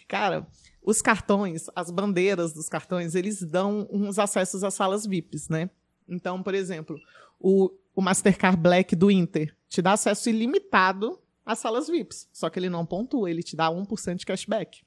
Cara, 0.08 0.46
os 0.82 1.00
cartões, 1.00 1.66
as 1.74 1.90
bandeiras 1.90 2.52
dos 2.52 2.68
cartões, 2.68 3.14
eles 3.14 3.42
dão 3.42 3.86
uns 3.90 4.18
acessos 4.18 4.64
às 4.64 4.74
salas 4.74 5.06
VIPs, 5.06 5.48
né? 5.48 5.70
Então, 6.08 6.42
por 6.42 6.54
exemplo, 6.54 6.96
o, 7.38 7.70
o 7.94 8.02
Mastercard 8.02 8.56
Black 8.56 8.96
do 8.96 9.10
Inter 9.10 9.54
te 9.68 9.80
dá 9.80 9.92
acesso 9.92 10.28
ilimitado 10.28 11.20
às 11.44 11.58
salas 11.58 11.86
VIPs, 11.88 12.28
só 12.32 12.50
que 12.50 12.58
ele 12.58 12.68
não 12.68 12.84
pontua, 12.84 13.30
ele 13.30 13.42
te 13.42 13.54
dá 13.54 13.68
1% 13.70 14.16
de 14.16 14.26
cashback. 14.26 14.82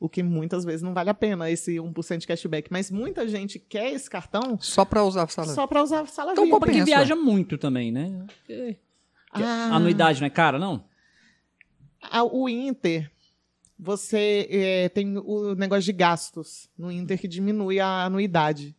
O 0.00 0.08
que 0.08 0.22
muitas 0.22 0.64
vezes 0.64 0.82
não 0.82 0.94
vale 0.94 1.10
a 1.10 1.14
pena 1.14 1.50
esse 1.50 1.74
1% 1.76 2.18
de 2.18 2.26
cashback. 2.26 2.70
Mas 2.70 2.90
muita 2.90 3.26
gente 3.26 3.58
quer 3.58 3.92
esse 3.92 4.08
cartão 4.08 4.56
Só 4.60 4.84
pra 4.84 5.02
usar 5.02 5.24
a 5.24 5.28
sala. 5.28 5.48
só 5.52 5.66
para 5.66 5.82
usar 5.82 6.06
sala 6.06 6.32
Então, 6.32 6.44
VIP. 6.44 6.54
compra 6.54 6.72
Pensa, 6.72 6.84
viaja 6.84 7.16
muito 7.16 7.58
também, 7.58 7.90
né? 7.90 8.24
Porque 8.26 8.76
Ah. 9.32 9.74
Anuidade 9.74 10.20
não 10.20 10.26
é 10.26 10.30
cara, 10.30 10.58
não? 10.58 10.84
Ah, 12.00 12.22
O 12.22 12.48
Inter, 12.48 13.10
você 13.78 14.46
é, 14.50 14.88
tem 14.88 15.18
o 15.18 15.54
negócio 15.56 15.82
de 15.84 15.92
gastos 15.92 16.68
no 16.78 16.90
Inter 16.92 17.18
que 17.20 17.26
diminui 17.28 17.80
a 17.80 18.04
anuidade. 18.04 18.74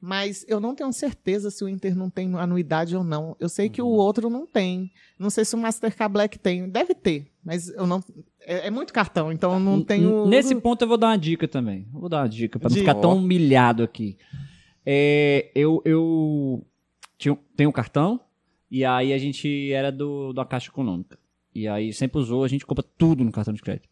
Mas 0.00 0.44
eu 0.46 0.60
não 0.60 0.76
tenho 0.76 0.92
certeza 0.92 1.50
se 1.50 1.64
o 1.64 1.68
Inter 1.68 1.96
não 1.96 2.08
tem 2.08 2.32
anuidade 2.36 2.96
ou 2.96 3.02
não. 3.02 3.36
Eu 3.40 3.48
sei 3.48 3.68
que 3.68 3.82
o 3.82 3.88
outro 3.88 4.30
não 4.30 4.46
tem. 4.46 4.92
Não 5.18 5.28
sei 5.28 5.44
se 5.44 5.56
o 5.56 5.58
Mastercard 5.58 6.12
Black 6.12 6.38
tem. 6.38 6.68
Deve 6.68 6.94
ter, 6.94 7.26
mas 7.44 7.68
eu 7.70 7.86
não. 7.86 8.02
É, 8.40 8.68
é 8.68 8.70
muito 8.70 8.92
cartão, 8.92 9.32
então 9.32 9.54
eu 9.54 9.60
não 9.60 9.82
tenho. 9.82 10.26
Nesse 10.26 10.54
ponto 10.54 10.82
eu 10.82 10.88
vou 10.88 10.96
dar 10.96 11.08
uma 11.08 11.18
dica 11.18 11.48
também. 11.48 11.88
Vou 11.92 12.08
dar 12.08 12.22
uma 12.22 12.28
dica 12.28 12.60
pra 12.60 12.70
não 12.70 12.76
ficar 12.76 12.94
tão 12.94 13.16
humilhado 13.16 13.82
aqui. 13.82 14.16
É, 14.86 15.50
eu 15.52 15.82
eu 15.84 16.64
tinha, 17.18 17.36
tenho 17.56 17.70
um 17.70 17.72
cartão 17.72 18.20
e 18.70 18.84
aí 18.84 19.12
a 19.12 19.18
gente 19.18 19.72
era 19.72 19.90
do 19.90 20.32
da 20.32 20.44
Caixa 20.44 20.70
Econômica. 20.70 21.18
E 21.52 21.66
aí 21.66 21.92
sempre 21.92 22.20
usou, 22.20 22.44
a 22.44 22.48
gente 22.48 22.64
compra 22.64 22.84
tudo 22.96 23.24
no 23.24 23.32
cartão 23.32 23.52
de 23.52 23.60
crédito. 23.60 23.88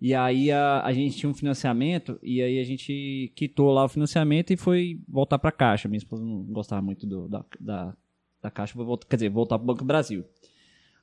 E 0.00 0.14
aí 0.14 0.50
a, 0.50 0.82
a 0.82 0.92
gente 0.92 1.16
tinha 1.18 1.28
um 1.28 1.34
financiamento 1.34 2.18
e 2.22 2.40
aí 2.40 2.58
a 2.58 2.64
gente 2.64 3.30
quitou 3.36 3.70
lá 3.70 3.84
o 3.84 3.88
financiamento 3.88 4.50
e 4.50 4.56
foi 4.56 4.98
voltar 5.06 5.38
pra 5.38 5.52
Caixa. 5.52 5.88
Minha 5.88 5.98
esposa 5.98 6.24
não 6.24 6.42
gostava 6.44 6.80
muito 6.80 7.06
do- 7.06 7.28
da, 7.28 7.44
da, 7.60 7.96
da 8.42 8.50
Caixa, 8.50 8.74
voltar, 8.82 9.06
quer 9.06 9.16
dizer, 9.16 9.28
voltar 9.28 9.58
pro 9.58 9.66
Banco 9.66 9.80
do 9.80 9.84
Brasil. 9.84 10.24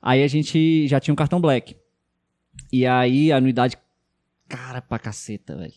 Aí 0.02 0.22
a 0.22 0.26
gente 0.26 0.88
já 0.88 0.98
tinha 0.98 1.12
um 1.12 1.16
cartão 1.16 1.40
Black. 1.40 1.76
E 2.72 2.84
aí 2.86 3.30
a 3.30 3.36
anuidade 3.36 3.76
cara 4.48 4.80
pra 4.82 4.98
caceta, 4.98 5.56
velho. 5.56 5.72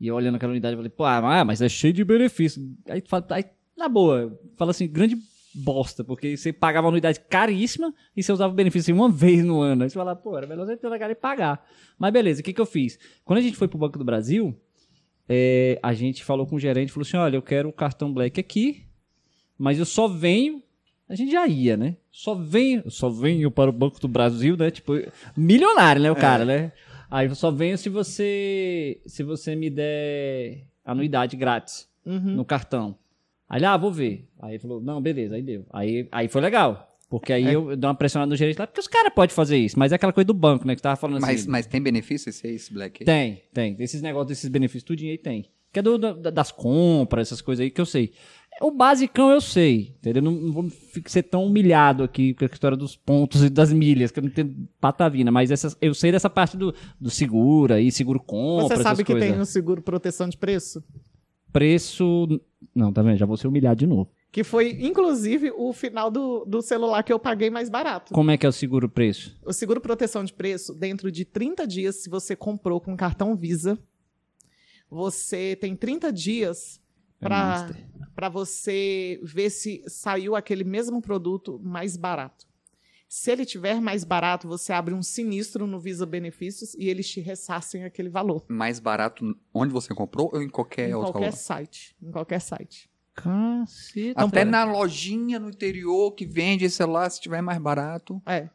E 0.00 0.06
eu 0.06 0.14
olhando 0.14 0.36
aquela 0.36 0.52
unidade, 0.52 0.74
eu 0.74 0.78
falei, 0.78 0.90
pô, 0.90 1.04
ah, 1.04 1.44
mas 1.44 1.60
é 1.60 1.68
cheio 1.68 1.92
de 1.92 2.04
benefício. 2.04 2.62
Aí 2.88 3.02
fala, 3.06 3.26
aí, 3.30 3.44
na 3.76 3.88
boa, 3.88 4.38
fala 4.56 4.70
assim, 4.70 4.86
grande 4.86 5.16
bosta, 5.54 6.04
porque 6.04 6.36
você 6.36 6.52
pagava 6.52 6.86
uma 6.86 6.90
anuidade 6.90 7.20
caríssima 7.20 7.92
e 8.16 8.22
você 8.22 8.32
usava 8.32 8.52
o 8.52 8.56
benefício 8.56 8.94
uma 8.94 9.08
vez 9.12 9.44
no 9.44 9.60
ano. 9.60 9.82
Aí 9.82 9.90
você 9.90 9.94
fala, 9.94 10.14
pô, 10.14 10.36
era 10.36 10.46
melhor 10.46 10.66
você 10.66 10.76
ter 10.76 10.88
na 10.88 10.98
cara 10.98 11.12
e 11.12 11.16
pagar. 11.16 11.64
Mas 11.98 12.12
beleza, 12.12 12.40
o 12.40 12.44
que, 12.44 12.52
que 12.52 12.60
eu 12.60 12.66
fiz? 12.66 12.98
Quando 13.24 13.38
a 13.38 13.42
gente 13.42 13.56
foi 13.56 13.66
pro 13.68 13.78
Banco 13.78 13.98
do 13.98 14.04
Brasil, 14.04 14.54
é, 15.28 15.78
a 15.82 15.92
gente 15.92 16.24
falou 16.24 16.46
com 16.46 16.56
o 16.56 16.60
gerente, 16.60 16.92
falou 16.92 17.06
assim, 17.06 17.16
olha, 17.16 17.36
eu 17.36 17.42
quero 17.42 17.68
o 17.68 17.72
cartão 17.72 18.12
Black 18.12 18.38
aqui, 18.40 18.84
mas 19.58 19.78
eu 19.78 19.84
só 19.84 20.06
venho... 20.08 20.62
A 21.08 21.14
gente 21.16 21.32
já 21.32 21.44
ia, 21.44 21.76
né? 21.76 21.96
Só 22.12 22.36
venho, 22.36 22.88
só 22.88 23.10
venho 23.10 23.50
para 23.50 23.68
o 23.68 23.72
Banco 23.72 23.98
do 24.00 24.06
Brasil, 24.06 24.56
né? 24.56 24.70
Tipo, 24.70 24.92
milionário, 25.36 26.00
né, 26.00 26.08
o 26.08 26.14
cara, 26.14 26.44
né? 26.44 26.72
Aí 27.10 27.26
eu 27.26 27.34
só 27.34 27.50
venho 27.50 27.76
se 27.76 27.88
você 27.88 29.00
se 29.04 29.24
você 29.24 29.56
me 29.56 29.68
der 29.68 30.64
anuidade 30.84 31.36
grátis 31.36 31.88
Uhum. 32.06 32.36
no 32.36 32.44
cartão. 32.44 32.96
Aí 33.50 33.58
ele, 33.58 33.66
ah, 33.66 33.76
vou 33.76 33.92
ver. 33.92 34.28
Aí 34.40 34.52
ele 34.52 34.58
falou, 34.60 34.80
não, 34.80 35.02
beleza, 35.02 35.34
aí 35.34 35.42
deu. 35.42 35.66
Aí, 35.72 36.08
aí 36.12 36.28
foi 36.28 36.40
legal. 36.40 36.86
Porque 37.10 37.32
aí 37.32 37.44
É. 37.44 37.54
eu 37.56 37.76
dei 37.76 37.88
uma 37.88 37.94
pressionada 37.96 38.30
no 38.30 38.36
gerente 38.36 38.56
lá, 38.58 38.66
porque 38.68 38.80
os 38.80 38.86
caras 38.86 39.12
podem 39.12 39.34
fazer 39.34 39.58
isso, 39.58 39.76
mas 39.76 39.90
é 39.90 39.96
aquela 39.96 40.12
coisa 40.12 40.26
do 40.26 40.32
banco, 40.34 40.64
né? 40.64 40.76
Que 40.76 40.80
tava 40.82 40.94
falando 40.94 41.20
Mas, 41.20 41.40
assim. 41.40 41.50
mas 41.50 41.66
tem 41.66 41.82
benefício 41.82 42.30
esse, 42.30 42.46
esse 42.46 42.72
Black? 42.72 43.04
Tem, 43.04 43.42
tem. 43.52 43.74
Esses 43.80 44.00
negócios, 44.00 44.28
desses 44.28 44.48
benefícios, 44.48 44.84
tudinho 44.84 45.10
aí 45.10 45.18
tem. 45.18 45.50
Que 45.72 45.80
é 45.80 45.82
do, 45.82 45.98
da- 45.98 46.30
das 46.30 46.52
compras, 46.52 47.26
essas 47.28 47.40
coisas 47.40 47.62
aí 47.64 47.70
que 47.70 47.80
eu 47.80 47.86
sei. 47.86 48.12
O 48.62 48.70
basicão 48.70 49.30
eu 49.30 49.40
sei, 49.40 49.94
entendeu? 49.98 50.22
Não, 50.22 50.32
não 50.32 50.52
vou 50.52 50.70
ser 51.06 51.22
tão 51.24 51.44
humilhado 51.46 52.02
aqui 52.04 52.34
com 52.34 52.44
a 52.44 52.48
história 52.48 52.76
dos 52.76 52.94
pontos 52.94 53.42
e 53.42 53.48
das 53.50 53.72
milhas, 53.72 54.10
que 54.12 54.18
eu 54.18 54.22
não 54.22 54.30
entendo 54.30 54.54
patavina, 54.80 55.30
mas 55.32 55.50
essas, 55.50 55.76
eu 55.80 55.94
sei 55.94 56.12
dessa 56.12 56.28
parte 56.30 56.56
do, 56.56 56.72
do 57.00 57.08
seguro 57.10 57.74
aí, 57.74 57.90
seguro 57.90 58.20
compra, 58.20 58.76
Você 58.76 58.82
sabe 58.82 58.94
essas 58.94 58.98
que 59.06 59.12
coisas. 59.12 59.30
tem 59.30 59.40
o 59.40 59.46
seguro 59.46 59.80
proteção 59.82 60.28
de 60.28 60.36
preço? 60.36 60.84
Preço... 61.52 62.40
Não, 62.74 62.92
tá 62.92 63.02
vendo? 63.02 63.16
Já 63.16 63.26
vou 63.26 63.36
ser 63.36 63.48
humilhado 63.48 63.78
de 63.80 63.86
novo. 63.86 64.10
Que 64.32 64.44
foi, 64.44 64.78
inclusive, 64.80 65.50
o 65.50 65.72
final 65.72 66.10
do, 66.10 66.44
do 66.44 66.62
celular 66.62 67.02
que 67.02 67.12
eu 67.12 67.18
paguei 67.18 67.50
mais 67.50 67.68
barato. 67.68 68.12
Como 68.14 68.30
é 68.30 68.36
que 68.36 68.46
é 68.46 68.48
o 68.48 68.52
seguro 68.52 68.88
preço? 68.88 69.36
O 69.44 69.52
seguro 69.52 69.80
proteção 69.80 70.22
de 70.22 70.32
preço, 70.32 70.72
dentro 70.72 71.10
de 71.10 71.24
30 71.24 71.66
dias, 71.66 71.96
se 71.96 72.08
você 72.08 72.36
comprou 72.36 72.80
com 72.80 72.96
cartão 72.96 73.34
Visa, 73.34 73.76
você 74.88 75.56
tem 75.56 75.74
30 75.74 76.12
dias 76.12 76.80
É 77.20 77.26
para 78.14 78.28
você 78.28 79.20
ver 79.22 79.50
se 79.50 79.82
saiu 79.86 80.36
aquele 80.36 80.64
mesmo 80.64 81.00
produto 81.00 81.60
mais 81.62 81.96
barato. 81.96 82.49
Se 83.10 83.32
ele 83.32 83.44
tiver 83.44 83.80
mais 83.80 84.04
barato, 84.04 84.46
você 84.46 84.72
abre 84.72 84.94
um 84.94 85.02
sinistro 85.02 85.66
no 85.66 85.80
Visa 85.80 86.06
Benefícios 86.06 86.74
e 86.74 86.88
eles 86.88 87.10
te 87.10 87.20
ressarcem 87.20 87.82
aquele 87.82 88.08
valor. 88.08 88.44
Mais 88.46 88.78
barato 88.78 89.36
onde 89.52 89.72
você 89.72 89.92
comprou 89.92 90.30
ou 90.32 90.40
em 90.40 90.48
qualquer 90.48 90.88
em 90.88 90.94
outra 90.94 91.10
qualquer 91.10 91.26
loja? 91.26 91.36
site. 91.36 91.96
Em 92.00 92.12
qualquer 92.12 92.40
site. 92.40 92.88
Caceta. 93.12 94.24
Até 94.24 94.44
na 94.44 94.62
lojinha 94.62 95.40
no 95.40 95.48
interior 95.48 96.12
que 96.12 96.24
vende 96.24 96.64
esse 96.64 96.76
celular, 96.76 97.10
se 97.10 97.20
tiver 97.20 97.42
mais 97.42 97.60
barato. 97.60 98.22
É. 98.24 98.48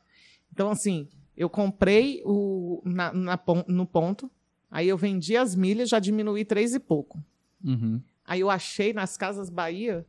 Então, 0.54 0.70
assim, 0.70 1.10
eu 1.36 1.50
comprei 1.50 2.22
o, 2.24 2.82
na, 2.86 3.12
na 3.12 3.38
no 3.68 3.86
ponto, 3.86 4.32
aí 4.72 4.88
eu 4.88 4.98
vendi 4.98 5.36
as 5.36 5.54
milhas, 5.54 5.90
já 5.90 6.00
diminuí 6.00 6.46
três 6.46 6.74
e 6.74 6.80
pouco. 6.80 7.22
Uhum. 7.62 8.02
Aí 8.24 8.40
eu 8.40 8.50
achei 8.50 8.94
nas 8.94 9.18
Casas 9.18 9.50
Bahia 9.50 10.06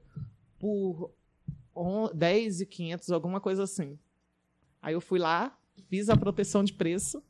por 0.56 1.10
10 2.14 2.60
e 2.60 2.66
500, 2.66 3.10
alguma 3.10 3.40
coisa 3.40 3.64
assim. 3.64 3.98
Aí 4.86 4.94
eu 4.94 5.00
fui 5.00 5.18
lá, 5.18 5.52
fiz 5.88 6.08
a 6.08 6.16
proteção 6.16 6.62
de 6.62 6.72
preço. 6.72 7.20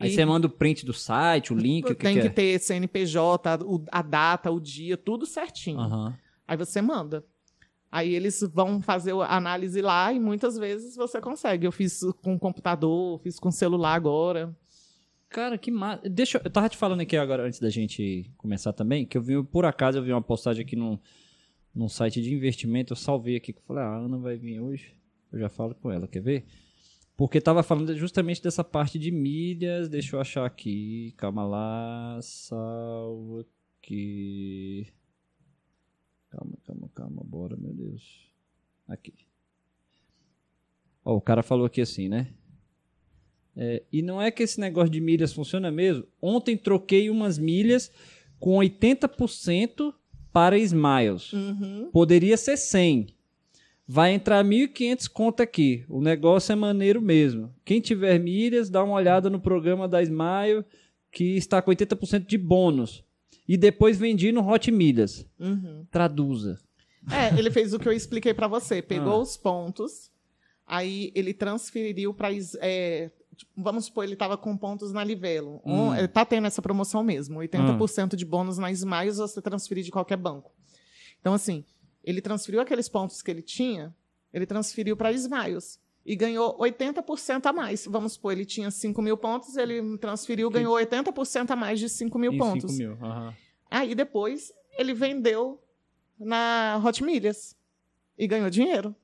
Aí 0.00 0.10
você 0.10 0.24
manda 0.24 0.46
o 0.46 0.50
print 0.50 0.86
do 0.86 0.94
site, 0.94 1.52
o 1.52 1.56
link, 1.56 1.84
o 1.84 1.88
que, 1.88 1.94
tem 1.94 2.14
que 2.14 2.22
que 2.22 2.26
é? 2.26 2.30
ter 2.30 2.58
CNPJ, 2.58 3.58
a 3.92 4.00
data, 4.00 4.50
o 4.50 4.58
dia, 4.58 4.96
tudo 4.96 5.26
certinho. 5.26 5.78
Aham. 5.78 6.18
Aí 6.48 6.56
você 6.56 6.80
manda. 6.80 7.22
Aí 7.92 8.14
eles 8.14 8.40
vão 8.50 8.80
fazer 8.80 9.12
a 9.12 9.36
análise 9.36 9.82
lá 9.82 10.10
e 10.10 10.18
muitas 10.18 10.56
vezes 10.56 10.96
você 10.96 11.20
consegue. 11.20 11.66
Eu 11.66 11.70
fiz 11.70 12.00
com 12.22 12.38
computador, 12.38 13.20
fiz 13.20 13.38
com 13.38 13.50
celular 13.50 13.92
agora. 13.92 14.56
Cara, 15.28 15.58
que 15.58 15.70
massa. 15.70 16.08
Deixa 16.08 16.38
eu. 16.38 16.42
Eu 16.46 16.50
tava 16.50 16.70
te 16.70 16.78
falando 16.78 17.02
aqui 17.02 17.14
agora, 17.14 17.46
antes 17.46 17.60
da 17.60 17.68
gente 17.68 18.32
começar 18.38 18.72
também, 18.72 19.04
que 19.04 19.18
eu 19.18 19.22
vi, 19.22 19.42
por 19.44 19.66
acaso, 19.66 19.98
eu 19.98 20.02
vi 20.02 20.12
uma 20.12 20.22
postagem 20.22 20.64
aqui 20.64 20.76
num, 20.76 20.98
num 21.74 21.90
site 21.90 22.22
de 22.22 22.32
investimento, 22.32 22.94
eu 22.94 22.96
salvei 22.96 23.36
aqui, 23.36 23.52
que 23.52 23.58
eu 23.58 23.64
falei, 23.66 23.82
ah, 23.82 23.88
a 23.88 23.96
Ana 23.98 24.16
vai 24.16 24.38
vir 24.38 24.60
hoje, 24.60 24.94
eu 25.34 25.40
já 25.40 25.48
falo 25.48 25.74
com 25.74 25.90
ela, 25.90 26.06
quer 26.06 26.20
ver? 26.20 26.46
Porque 27.16 27.40
tava 27.40 27.62
falando 27.62 27.94
justamente 27.96 28.42
dessa 28.42 28.62
parte 28.62 28.98
de 28.98 29.10
milhas, 29.10 29.88
deixa 29.88 30.16
eu 30.16 30.20
achar 30.20 30.46
aqui, 30.46 31.12
calma 31.16 31.44
lá, 31.44 32.18
salvo 32.22 33.44
aqui. 33.80 34.86
Calma, 36.30 36.56
calma, 36.64 36.90
calma, 36.94 37.22
bora, 37.24 37.56
meu 37.56 37.72
Deus. 37.72 38.28
Aqui. 38.88 39.12
Ó, 41.04 41.16
o 41.16 41.20
cara 41.20 41.42
falou 41.42 41.66
aqui 41.66 41.80
assim, 41.80 42.08
né? 42.08 42.32
É, 43.56 43.82
e 43.92 44.02
não 44.02 44.20
é 44.20 44.30
que 44.30 44.42
esse 44.42 44.58
negócio 44.58 44.90
de 44.90 45.00
milhas 45.00 45.32
funciona 45.32 45.70
mesmo. 45.70 46.04
Ontem 46.20 46.56
troquei 46.56 47.10
umas 47.10 47.38
milhas 47.38 47.90
com 48.38 48.56
80% 48.56 49.94
para 50.32 50.58
Smiles. 50.58 51.32
Uhum. 51.32 51.90
Poderia 51.92 52.36
ser 52.36 52.56
100. 52.56 53.14
Vai 53.86 54.12
entrar 54.14 54.42
1.500 54.44 55.08
conta 55.08 55.42
aqui. 55.42 55.84
O 55.88 56.00
negócio 56.00 56.52
é 56.52 56.56
maneiro 56.56 57.02
mesmo. 57.02 57.54
Quem 57.64 57.80
tiver 57.80 58.18
milhas, 58.18 58.70
dá 58.70 58.82
uma 58.82 58.94
olhada 58.94 59.28
no 59.28 59.38
programa 59.38 59.86
da 59.86 60.02
Smile, 60.02 60.64
que 61.12 61.36
está 61.36 61.60
com 61.60 61.70
80% 61.70 62.26
de 62.26 62.38
bônus. 62.38 63.04
E 63.46 63.58
depois 63.58 63.98
vendi 63.98 64.32
no 64.32 64.46
Hot 64.48 64.70
Milhas. 64.70 65.26
Uhum. 65.38 65.84
Traduza. 65.90 66.58
É, 67.12 67.38
ele 67.38 67.50
fez 67.50 67.74
o 67.74 67.78
que 67.78 67.86
eu 67.86 67.92
expliquei 67.92 68.32
pra 68.32 68.48
você. 68.48 68.80
Pegou 68.80 69.12
Ah. 69.12 69.18
os 69.18 69.36
pontos, 69.36 70.10
aí 70.66 71.12
ele 71.14 71.34
transferiu 71.34 72.14
para. 72.14 72.30
vamos 73.54 73.84
supor, 73.86 74.04
ele 74.04 74.14
estava 74.14 74.38
com 74.38 74.56
pontos 74.56 74.92
na 74.92 75.04
Livelo. 75.04 75.60
Hum. 75.66 75.88
Um, 75.88 75.94
ele 75.94 76.08
tá 76.08 76.24
tendo 76.24 76.46
essa 76.46 76.62
promoção 76.62 77.04
mesmo. 77.04 77.38
80% 77.40 78.16
de 78.16 78.24
bônus 78.24 78.56
na 78.56 78.72
Smiles 78.72 79.18
você 79.18 79.42
transferir 79.42 79.84
de 79.84 79.90
qualquer 79.90 80.16
banco. 80.16 80.50
Então, 81.20 81.34
assim, 81.34 81.64
ele 82.04 82.20
transferiu 82.20 82.60
aqueles 82.60 82.88
pontos 82.88 83.22
que 83.22 83.30
ele 83.30 83.42
tinha, 83.42 83.94
ele 84.32 84.46
transferiu 84.46 84.96
para 84.96 85.10
Smiles. 85.12 85.80
E 86.06 86.14
ganhou 86.14 86.58
80% 86.58 87.46
a 87.46 87.52
mais. 87.52 87.86
Vamos 87.86 88.12
supor, 88.12 88.32
ele 88.32 88.44
tinha 88.44 88.70
5 88.70 89.00
mil 89.00 89.16
pontos, 89.16 89.56
ele 89.56 89.96
transferiu, 89.96 90.50
ganhou 90.50 90.74
80% 90.76 91.50
a 91.50 91.56
mais 91.56 91.80
de 91.80 91.88
5 91.88 92.18
mil 92.18 92.32
Em 92.34 92.36
pontos. 92.38 92.72
5 92.72 92.96
mil. 92.96 93.06
aham. 93.06 93.34
Aí 93.70 93.94
depois 93.94 94.52
ele 94.78 94.92
vendeu 94.92 95.58
na 96.20 96.78
Hot 96.84 97.02
Milhas 97.02 97.56
e 98.18 98.26
ganhou 98.26 98.50
dinheiro. 98.50 98.94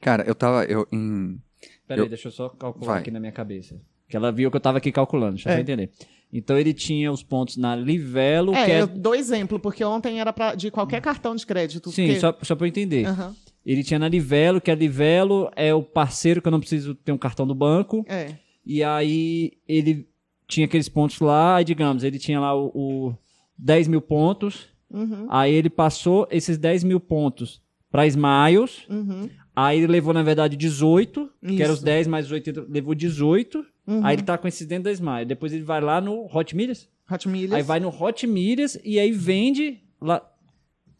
Cara, 0.00 0.24
eu 0.24 0.34
tava 0.34 0.64
eu, 0.64 0.86
em. 0.92 1.40
Peraí, 1.86 2.04
Eu- 2.04 2.08
deixa 2.08 2.28
eu 2.28 2.32
só 2.32 2.48
calcular 2.48 2.92
Vai. 2.94 3.00
aqui 3.02 3.10
na 3.10 3.20
minha 3.20 3.32
cabeça. 3.32 3.80
Que 4.08 4.16
ela 4.16 4.30
viu 4.32 4.50
que 4.50 4.56
eu 4.56 4.60
tava 4.60 4.78
aqui 4.78 4.90
calculando, 4.92 5.34
deixa 5.34 5.48
eu 5.48 5.52
É. 5.52 5.56
só 5.56 5.60
entender. 5.62 5.90
Então 6.32 6.58
ele 6.58 6.72
tinha 6.72 7.12
os 7.12 7.22
pontos 7.22 7.56
na 7.58 7.76
Livelo, 7.76 8.54
É, 8.54 8.64
que 8.64 8.70
é. 8.70 8.80
eu 8.82 8.86
dou 8.86 9.14
exemplo, 9.14 9.58
porque 9.60 9.84
ontem 9.84 10.18
era 10.18 10.32
pra, 10.32 10.54
de 10.54 10.70
qualquer 10.70 11.00
cartão 11.02 11.36
de 11.36 11.44
crédito. 11.44 11.90
Sim, 11.90 12.06
porque- 12.06 12.20
só, 12.20 12.34
só 12.42 12.56
pra 12.56 12.66
eu 12.66 12.68
entender. 12.68 13.04
Aham, 13.06 13.34
Ele 13.64 13.84
tinha 13.84 13.98
na 13.98 14.08
Livelo, 14.08 14.60
que 14.60 14.70
a 14.70 14.74
Livelo 14.74 15.50
é 15.54 15.72
o 15.74 15.82
parceiro 15.82 16.40
que 16.42 16.48
eu 16.48 16.52
não 16.52 16.58
preciso 16.58 16.94
ter 16.94 17.12
um 17.12 17.18
cartão 17.18 17.46
do 17.46 17.54
banco. 17.54 18.04
é. 18.08 18.34
E 18.64 18.80
aí 18.82 19.52
ele 19.68 20.06
tinha 20.46 20.66
aqueles 20.66 20.88
pontos 20.88 21.18
lá, 21.18 21.56
aí 21.56 21.64
digamos, 21.64 22.04
ele 22.04 22.16
tinha 22.18 22.38
lá 22.38 22.54
o, 22.54 22.66
o 22.74 23.14
10 23.58 23.88
mil 23.88 24.00
pontos, 24.00 24.68
Uhum, 24.88 25.26
aí 25.30 25.52
ele 25.52 25.68
passou 25.70 26.28
esses 26.30 26.56
10 26.58 26.84
mil 26.84 27.00
pontos 27.00 27.60
para 27.90 28.06
Smiles, 28.06 28.82
uhum, 28.88 29.28
aí 29.56 29.78
ele 29.78 29.86
levou, 29.88 30.12
na 30.14 30.22
verdade, 30.22 30.56
18, 30.56 31.28
que 31.44 31.62
era 31.62 31.72
os 31.72 31.78
Isso. 31.78 31.84
10 31.86 32.06
mais 32.06 32.26
os 32.26 32.32
80, 32.32 32.66
levou 32.68 32.94
18, 32.94 33.64
uhum. 33.86 34.04
aí 34.04 34.16
ele 34.16 34.22
tá 34.22 34.36
com 34.38 34.48
esses 34.48 34.66
dentro 34.66 34.84
da 34.84 34.92
Smile. 34.92 35.24
Depois 35.24 35.52
ele 35.52 35.64
vai 35.64 35.80
lá 35.80 36.00
no 36.00 36.26
Hot 36.34 36.54
Milhas, 36.54 36.88
Hot 37.10 37.28
Milhas. 37.28 37.52
aí 37.52 37.62
vai 37.62 37.80
no 37.80 37.88
Hot 37.88 38.26
Milhas 38.26 38.78
e 38.84 38.98
aí 38.98 39.12
vende 39.12 39.82
lá. 40.00 40.28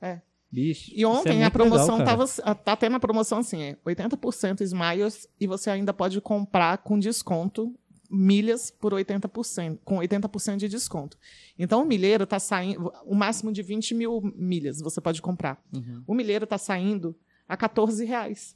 É. 0.00 0.20
Bicho. 0.50 0.90
E 0.94 1.02
é 1.02 1.06
ontem 1.06 1.32
muito 1.32 1.46
a 1.46 1.50
promoção 1.50 1.98
legal, 1.98 2.26
tava. 2.26 2.54
Tá 2.56 2.76
tendo 2.76 2.96
a 2.96 3.00
promoção 3.00 3.38
assim, 3.38 3.62
é 3.62 3.76
80% 3.86 4.60
Smiles 4.60 5.28
e 5.40 5.46
você 5.46 5.70
ainda 5.70 5.92
pode 5.92 6.20
comprar 6.20 6.78
com 6.78 6.98
desconto 6.98 7.74
milhas 8.10 8.70
por 8.70 8.92
80%, 8.92 9.78
com 9.82 9.96
80% 9.96 10.56
de 10.56 10.68
desconto. 10.68 11.16
Então 11.58 11.82
o 11.82 11.86
milheiro 11.86 12.26
tá 12.26 12.38
saindo. 12.38 12.92
O 13.06 13.14
máximo 13.14 13.50
de 13.50 13.62
20 13.62 13.94
mil 13.94 14.20
milhas 14.36 14.80
você 14.82 15.00
pode 15.00 15.22
comprar. 15.22 15.62
Uhum. 15.74 16.02
O 16.06 16.14
milheiro 16.14 16.46
tá 16.46 16.58
saindo 16.58 17.16
a 17.48 17.56
14 17.56 18.04
reais. 18.04 18.54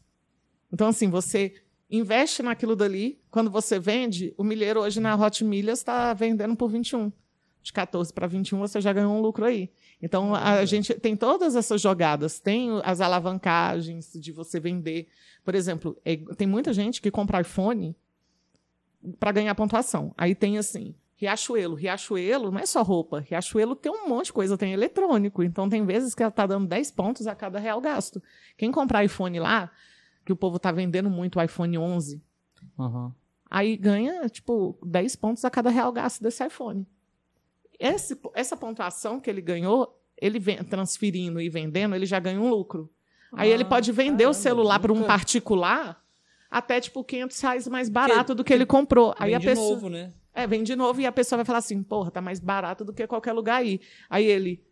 Então, 0.73 0.89
assim, 0.89 1.09
você 1.09 1.55
investe 1.91 2.43
naquilo 2.43 2.75
dali, 2.75 3.21
quando 3.31 3.51
você 3.51 3.79
vende, 3.79 4.35
o 4.37 4.45
milheiro 4.45 4.81
hoje 4.81 5.01
na 5.01 5.15
Hot 5.15 5.45
Milhas 5.45 5.79
está 5.79 6.13
vendendo 6.15 6.57
por 6.57 6.69
21. 6.69 7.13
De 7.63 7.73
14 7.73 8.13
para 8.13 8.27
21 8.27 8.59
você 8.61 8.81
já 8.81 8.93
ganhou 8.93 9.13
um 9.13 9.21
lucro 9.21 9.45
aí. 9.45 9.71
Então, 10.01 10.35
a 10.35 10.65
gente 10.65 10.95
tem 10.95 11.17
todas 11.17 11.57
essas 11.57 11.81
jogadas. 11.81 12.39
Tem 12.39 12.69
as 12.85 13.01
alavancagens 13.01 14.13
de 14.15 14.31
você 14.31 14.61
vender. 14.61 15.09
Por 15.45 15.55
exemplo, 15.55 15.97
é- 16.05 16.17
tem 16.37 16.47
muita 16.47 16.73
gente 16.73 17.01
que 17.01 17.11
compra 17.11 17.41
iPhone 17.41 17.97
para 19.19 19.33
ganhar 19.33 19.55
pontuação. 19.55 20.15
Aí 20.17 20.35
tem 20.35 20.59
assim, 20.59 20.95
Riachuelo. 21.17 21.75
Riachuelo 21.75 22.51
não 22.51 22.61
é 22.61 22.67
só 22.67 22.83
roupa. 22.83 23.21
Riachuelo 23.21 23.75
tem 23.75 23.91
um 23.91 24.07
monte 24.09 24.27
de 24.27 24.33
coisa, 24.35 24.59
tem 24.59 24.73
eletrônico. 24.73 25.43
Então 25.43 25.69
tem 25.69 25.85
vezes 25.85 26.15
que 26.15 26.23
ela 26.23 26.31
tá 26.31 26.47
dando 26.47 26.67
10 26.69 26.91
pontos 26.91 27.27
a 27.27 27.35
cada 27.35 27.59
real 27.59 27.81
gasto. 27.81 28.23
Quem 28.57 28.71
comprar 28.71 29.03
iPhone 29.03 29.39
lá, 29.41 29.71
que 30.27 30.33
o 30.33 30.37
povo 30.37 30.59
tá 30.59 30.71
vendendo 30.73 31.09
muito 31.09 31.39
o 31.39 31.43
iPhone 31.43 31.79
11, 31.79 32.23
Uhum. 32.79 33.13
aí 33.49 33.77
ganha, 33.77 34.29
tipo, 34.29 34.77
10 34.85 35.17
pontos 35.17 35.45
a 35.45 35.51
cada 35.51 35.71
real 35.71 35.91
gasto 35.93 36.21
desse 36.23 36.45
iPhone. 36.45 36.87
Esse, 37.79 38.19
essa 38.35 38.57
pontuação 38.57 39.21
que 39.21 39.31
ele 39.31 39.41
ganhou, 39.41 39.99
ele 40.21 40.39
vem, 40.39 40.57
transferindo 40.65 41.41
e 41.41 41.49
vendendo, 41.49 41.95
ele 41.95 42.07
já 42.07 42.19
ganha 42.19 42.41
um 42.41 42.49
lucro. 42.51 42.91
Aí 43.33 43.51
ele 43.51 43.63
Ah, 43.65 43.67
pode 43.67 43.93
vender 43.93 44.25
o 44.25 44.29
caramba, 44.31 44.35
celular 44.35 44.79
para 44.81 44.93
um 44.93 45.05
particular 45.05 46.03
até, 46.51 46.81
tipo, 46.81 47.05
500 47.05 47.41
reais 47.41 47.69
mais 47.69 47.89
barato 47.89 48.35
do 48.35 48.43
que 48.43 48.53
ele 48.53 48.65
comprou. 48.67 49.15
Aí 49.19 49.35
a 49.35 49.39
Vem 49.39 49.49
de 49.49 49.55
pessoa... 49.55 49.75
novo, 49.75 49.89
né? 49.91 50.13
É, 50.33 50.47
vem 50.47 50.63
de 50.63 50.77
novo 50.77 51.01
e 51.01 51.07
a 51.07 51.13
pessoa 51.13 51.39
vai 51.39 51.45
falar 51.47 51.59
assim, 51.61 51.83
porra, 51.83 52.11
tá 52.11 52.21
mais 52.21 52.39
barato 52.41 52.85
do 52.85 52.93
que 52.93 53.07
qualquer 53.07 53.33
lugar 53.33 53.57
aí. 53.57 53.81
Aí 54.09 54.25
ele, 54.27 54.63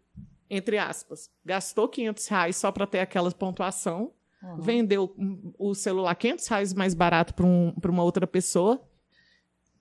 entre 0.51 0.77
aspas, 0.79 1.31
gastou 1.45 1.89
500 1.89 2.27
reais 2.29 2.57
só 2.57 2.71
para 2.71 2.87
ter 2.87 3.01
aquela 3.01 3.31
pontuação, 3.33 4.13
vendeu 4.59 5.14
hum, 5.18 5.53
o 5.59 5.74
celular 5.74 6.14
500 6.14 6.47
reais 6.49 6.74
mais 6.74 6.95
barato 6.95 7.34
para 7.34 7.47
um, 7.47 7.72
uma 7.88 8.03
outra 8.03 8.26
pessoa, 8.26 8.80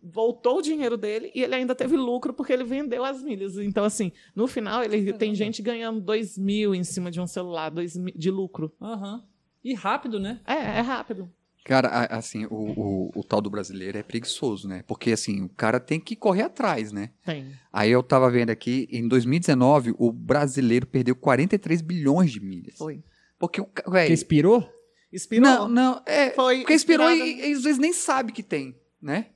voltou 0.01 0.57
o 0.57 0.61
dinheiro 0.61 0.97
dele 0.97 1.31
e 1.33 1.41
ele 1.41 1.55
ainda 1.55 1.73
teve 1.73 1.95
lucro 1.95 2.33
porque 2.33 2.51
ele 2.51 2.63
vendeu 2.63 3.05
as 3.05 3.23
milhas. 3.23 3.57
Então, 3.57 3.85
assim, 3.85 4.11
no 4.35 4.47
final, 4.47 4.83
ele 4.83 5.13
tem 5.13 5.33
gente 5.33 5.61
ganhando 5.61 6.01
2 6.01 6.37
mil 6.37 6.75
em 6.75 6.83
cima 6.83 7.09
de 7.09 7.21
um 7.21 7.27
celular, 7.27 7.69
2 7.69 7.95
mil 7.97 8.13
de 8.15 8.29
lucro. 8.29 8.71
Aham. 8.81 9.23
E 9.63 9.73
rápido, 9.73 10.19
né? 10.19 10.41
É, 10.45 10.55
é 10.55 10.81
rápido. 10.81 11.31
Cara, 11.63 11.87
assim, 12.07 12.45
o, 12.47 12.55
o, 12.55 13.11
o 13.15 13.23
tal 13.23 13.39
do 13.39 13.49
brasileiro 13.49 13.97
é 13.97 14.03
preguiçoso, 14.03 14.67
né? 14.67 14.83
Porque, 14.85 15.11
assim, 15.13 15.43
o 15.43 15.49
cara 15.49 15.79
tem 15.79 15.97
que 15.97 16.13
correr 16.13 16.41
atrás, 16.41 16.91
né? 16.91 17.11
Tem. 17.23 17.53
Aí 17.71 17.89
eu 17.89 18.03
tava 18.03 18.29
vendo 18.29 18.49
aqui, 18.49 18.85
em 18.91 19.07
2019, 19.07 19.95
o 19.97 20.11
brasileiro 20.11 20.85
perdeu 20.85 21.15
43 21.15 21.81
bilhões 21.81 22.33
de 22.33 22.41
milhas. 22.41 22.77
Foi. 22.77 23.01
Porque 23.47 23.61
o 23.61 23.65
Que 23.65 24.13
expirou? 24.13 24.67
Inspirou. 25.11 25.47
Não, 25.47 25.67
não, 25.69 26.01
é. 26.05 26.31
Foi 26.31 26.59
Porque 26.59 26.73
inspirou 26.73 27.09
inspirado- 27.11 27.41
e, 27.41 27.49
e 27.49 27.53
às 27.53 27.63
vezes 27.63 27.77
nem 27.79 27.93
sabe 27.93 28.31
que 28.31 28.41
tem, 28.41 28.75
né? 29.01 29.27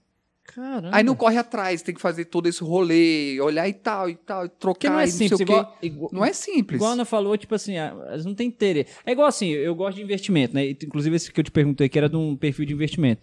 Caramba. 0.45 0.89
Aí 0.93 1.03
não 1.03 1.13
corre 1.13 1.37
atrás, 1.37 1.81
tem 1.81 1.93
que 1.93 1.99
fazer 2.01 2.25
todo 2.25 2.47
esse 2.47 2.63
rolê, 2.63 3.37
olhar 3.41 3.67
e 3.67 3.73
tal, 3.73 4.09
e 4.09 4.15
tal, 4.15 4.45
e 4.45 4.49
trocar, 4.49 4.73
Porque 4.73 4.89
não 4.89 4.97
é 4.99 5.03
e 5.03 5.07
não 5.07 5.11
sei 5.17 5.27
simples, 5.27 5.41
o 5.41 5.45
quê. 5.45 5.51
igual, 5.53 5.77
igual, 5.83 6.09
Não 6.13 6.25
é 6.25 6.31
simples. 6.33 6.77
igual 6.77 6.91
a 6.91 6.93
Ana 6.93 7.05
falou, 7.05 7.37
tipo 7.37 7.53
assim, 7.53 7.77
ah, 7.77 7.93
elas 8.07 8.25
não 8.25 8.33
têm 8.33 8.47
interesse. 8.47 8.91
É 9.05 9.11
igual 9.11 9.27
assim, 9.27 9.49
eu 9.49 9.75
gosto 9.75 9.97
de 9.97 10.03
investimento, 10.03 10.55
né? 10.55 10.69
Inclusive 10.69 11.15
esse 11.17 11.31
que 11.31 11.39
eu 11.39 11.43
te 11.43 11.51
perguntei 11.51 11.89
que 11.89 11.97
era 11.97 12.07
de 12.09 12.15
um 12.15 12.35
perfil 12.35 12.65
de 12.65 12.73
investimento. 12.73 13.21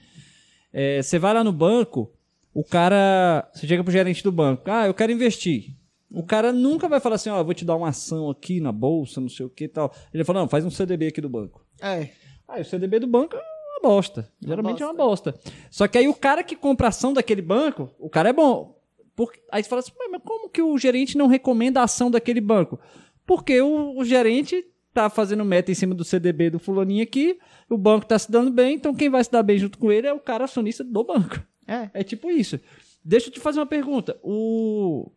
É, 0.73 1.01
Você 1.03 1.19
vai 1.19 1.33
lá 1.33 1.43
no 1.43 1.53
banco, 1.53 2.13
o 2.53 2.63
cara. 2.63 3.49
Você 3.55 3.67
chega 3.67 3.83
pro 3.83 3.91
gerente 3.93 4.23
do 4.23 4.31
banco, 4.31 4.71
ah, 4.71 4.87
eu 4.87 4.93
quero 4.95 5.11
investir. 5.11 5.75
O 6.15 6.23
cara 6.23 6.53
nunca 6.53 6.89
vai 6.89 7.01
falar 7.01 7.17
assim, 7.17 7.31
ó, 7.31 7.39
eu 7.39 7.45
vou 7.45 7.55
te 7.55 7.65
dar 7.65 7.77
uma 7.77 7.89
ação 7.89 8.31
aqui 8.31 8.61
na 8.61 8.73
bolsa, 8.73 9.21
não 9.21 9.29
sei 9.29 9.47
o 9.47 9.51
que 9.51 9.65
e 9.65 9.69
tal. 9.69 9.93
Ele 10.13 10.23
vai 10.23 10.25
falar, 10.25 10.41
não, 10.41 10.49
faz 10.49 10.65
um 10.65 10.71
CDB 10.71 11.09
aqui 11.09 11.21
do 11.21 11.29
banco. 11.29 11.65
É. 11.81 12.11
Aí 12.49 12.63
o 12.63 12.65
CDB 12.65 12.99
do 13.01 13.07
banco 13.07 13.37
é 13.37 13.41
uma 13.41 13.89
bosta. 13.91 14.31
Geralmente 14.41 14.83
é 14.83 14.87
uma 14.87 14.95
bosta. 14.95 15.35
Só 15.71 15.87
que 15.89 15.99
aí 15.99 16.09
o 16.09 16.15
cara 16.15 16.43
que 16.45 16.55
compra 16.57 16.89
ação 16.89 17.13
daquele 17.13 17.43
banco, 17.43 17.91
o 17.99 18.09
cara 18.09 18.29
é 18.29 18.33
bom. 18.33 18.79
Porque, 19.17 19.41
aí 19.51 19.63
você 19.63 19.69
fala 19.69 19.81
assim, 19.81 19.93
"Mas- 19.99 20.11
mas 20.13 20.23
como 20.25 20.49
que 20.49 20.61
o 20.63 20.77
gerente 20.77 21.17
não 21.17 21.27
recomenda 21.27 21.81
a 21.81 21.85
ação 21.85 22.11
daquele 22.11 22.41
banco? 22.41 22.79
Porque 23.27 23.61
o, 23.61 23.97
o 23.99 24.05
gerente 24.05 24.65
tá 24.93 25.09
fazendo 25.11 25.45
meta 25.45 25.71
em 25.73 25.75
cima 25.75 25.95
do 25.95 26.05
CDB 26.05 26.51
do 26.51 26.59
fulaninho 26.59 27.03
aqui, 27.03 27.39
o 27.69 27.77
banco 27.79 28.07
tá 28.07 28.19
se 28.19 28.31
dando 28.31 28.51
bem, 28.51 28.75
então 28.77 28.95
quem 28.95 29.09
vai 29.11 29.23
se 29.25 29.31
dar 29.31 29.43
bem 29.43 29.59
junto 29.59 29.77
com 29.79 29.91
ele 29.91 30.07
é 30.07 30.13
o 30.13 30.21
cara 30.21 30.45
acionista 30.45 30.85
do 30.85 31.03
banco. 31.05 31.41
É. 31.67 31.91
É 31.95 32.05
tipo 32.05 32.31
isso. 32.31 32.61
Deixa 33.05 33.29
eu 33.29 33.33
te 33.33 33.41
fazer 33.41 33.59
uma 33.61 33.67
pergunta. 33.67 34.19
O... 34.23 35.11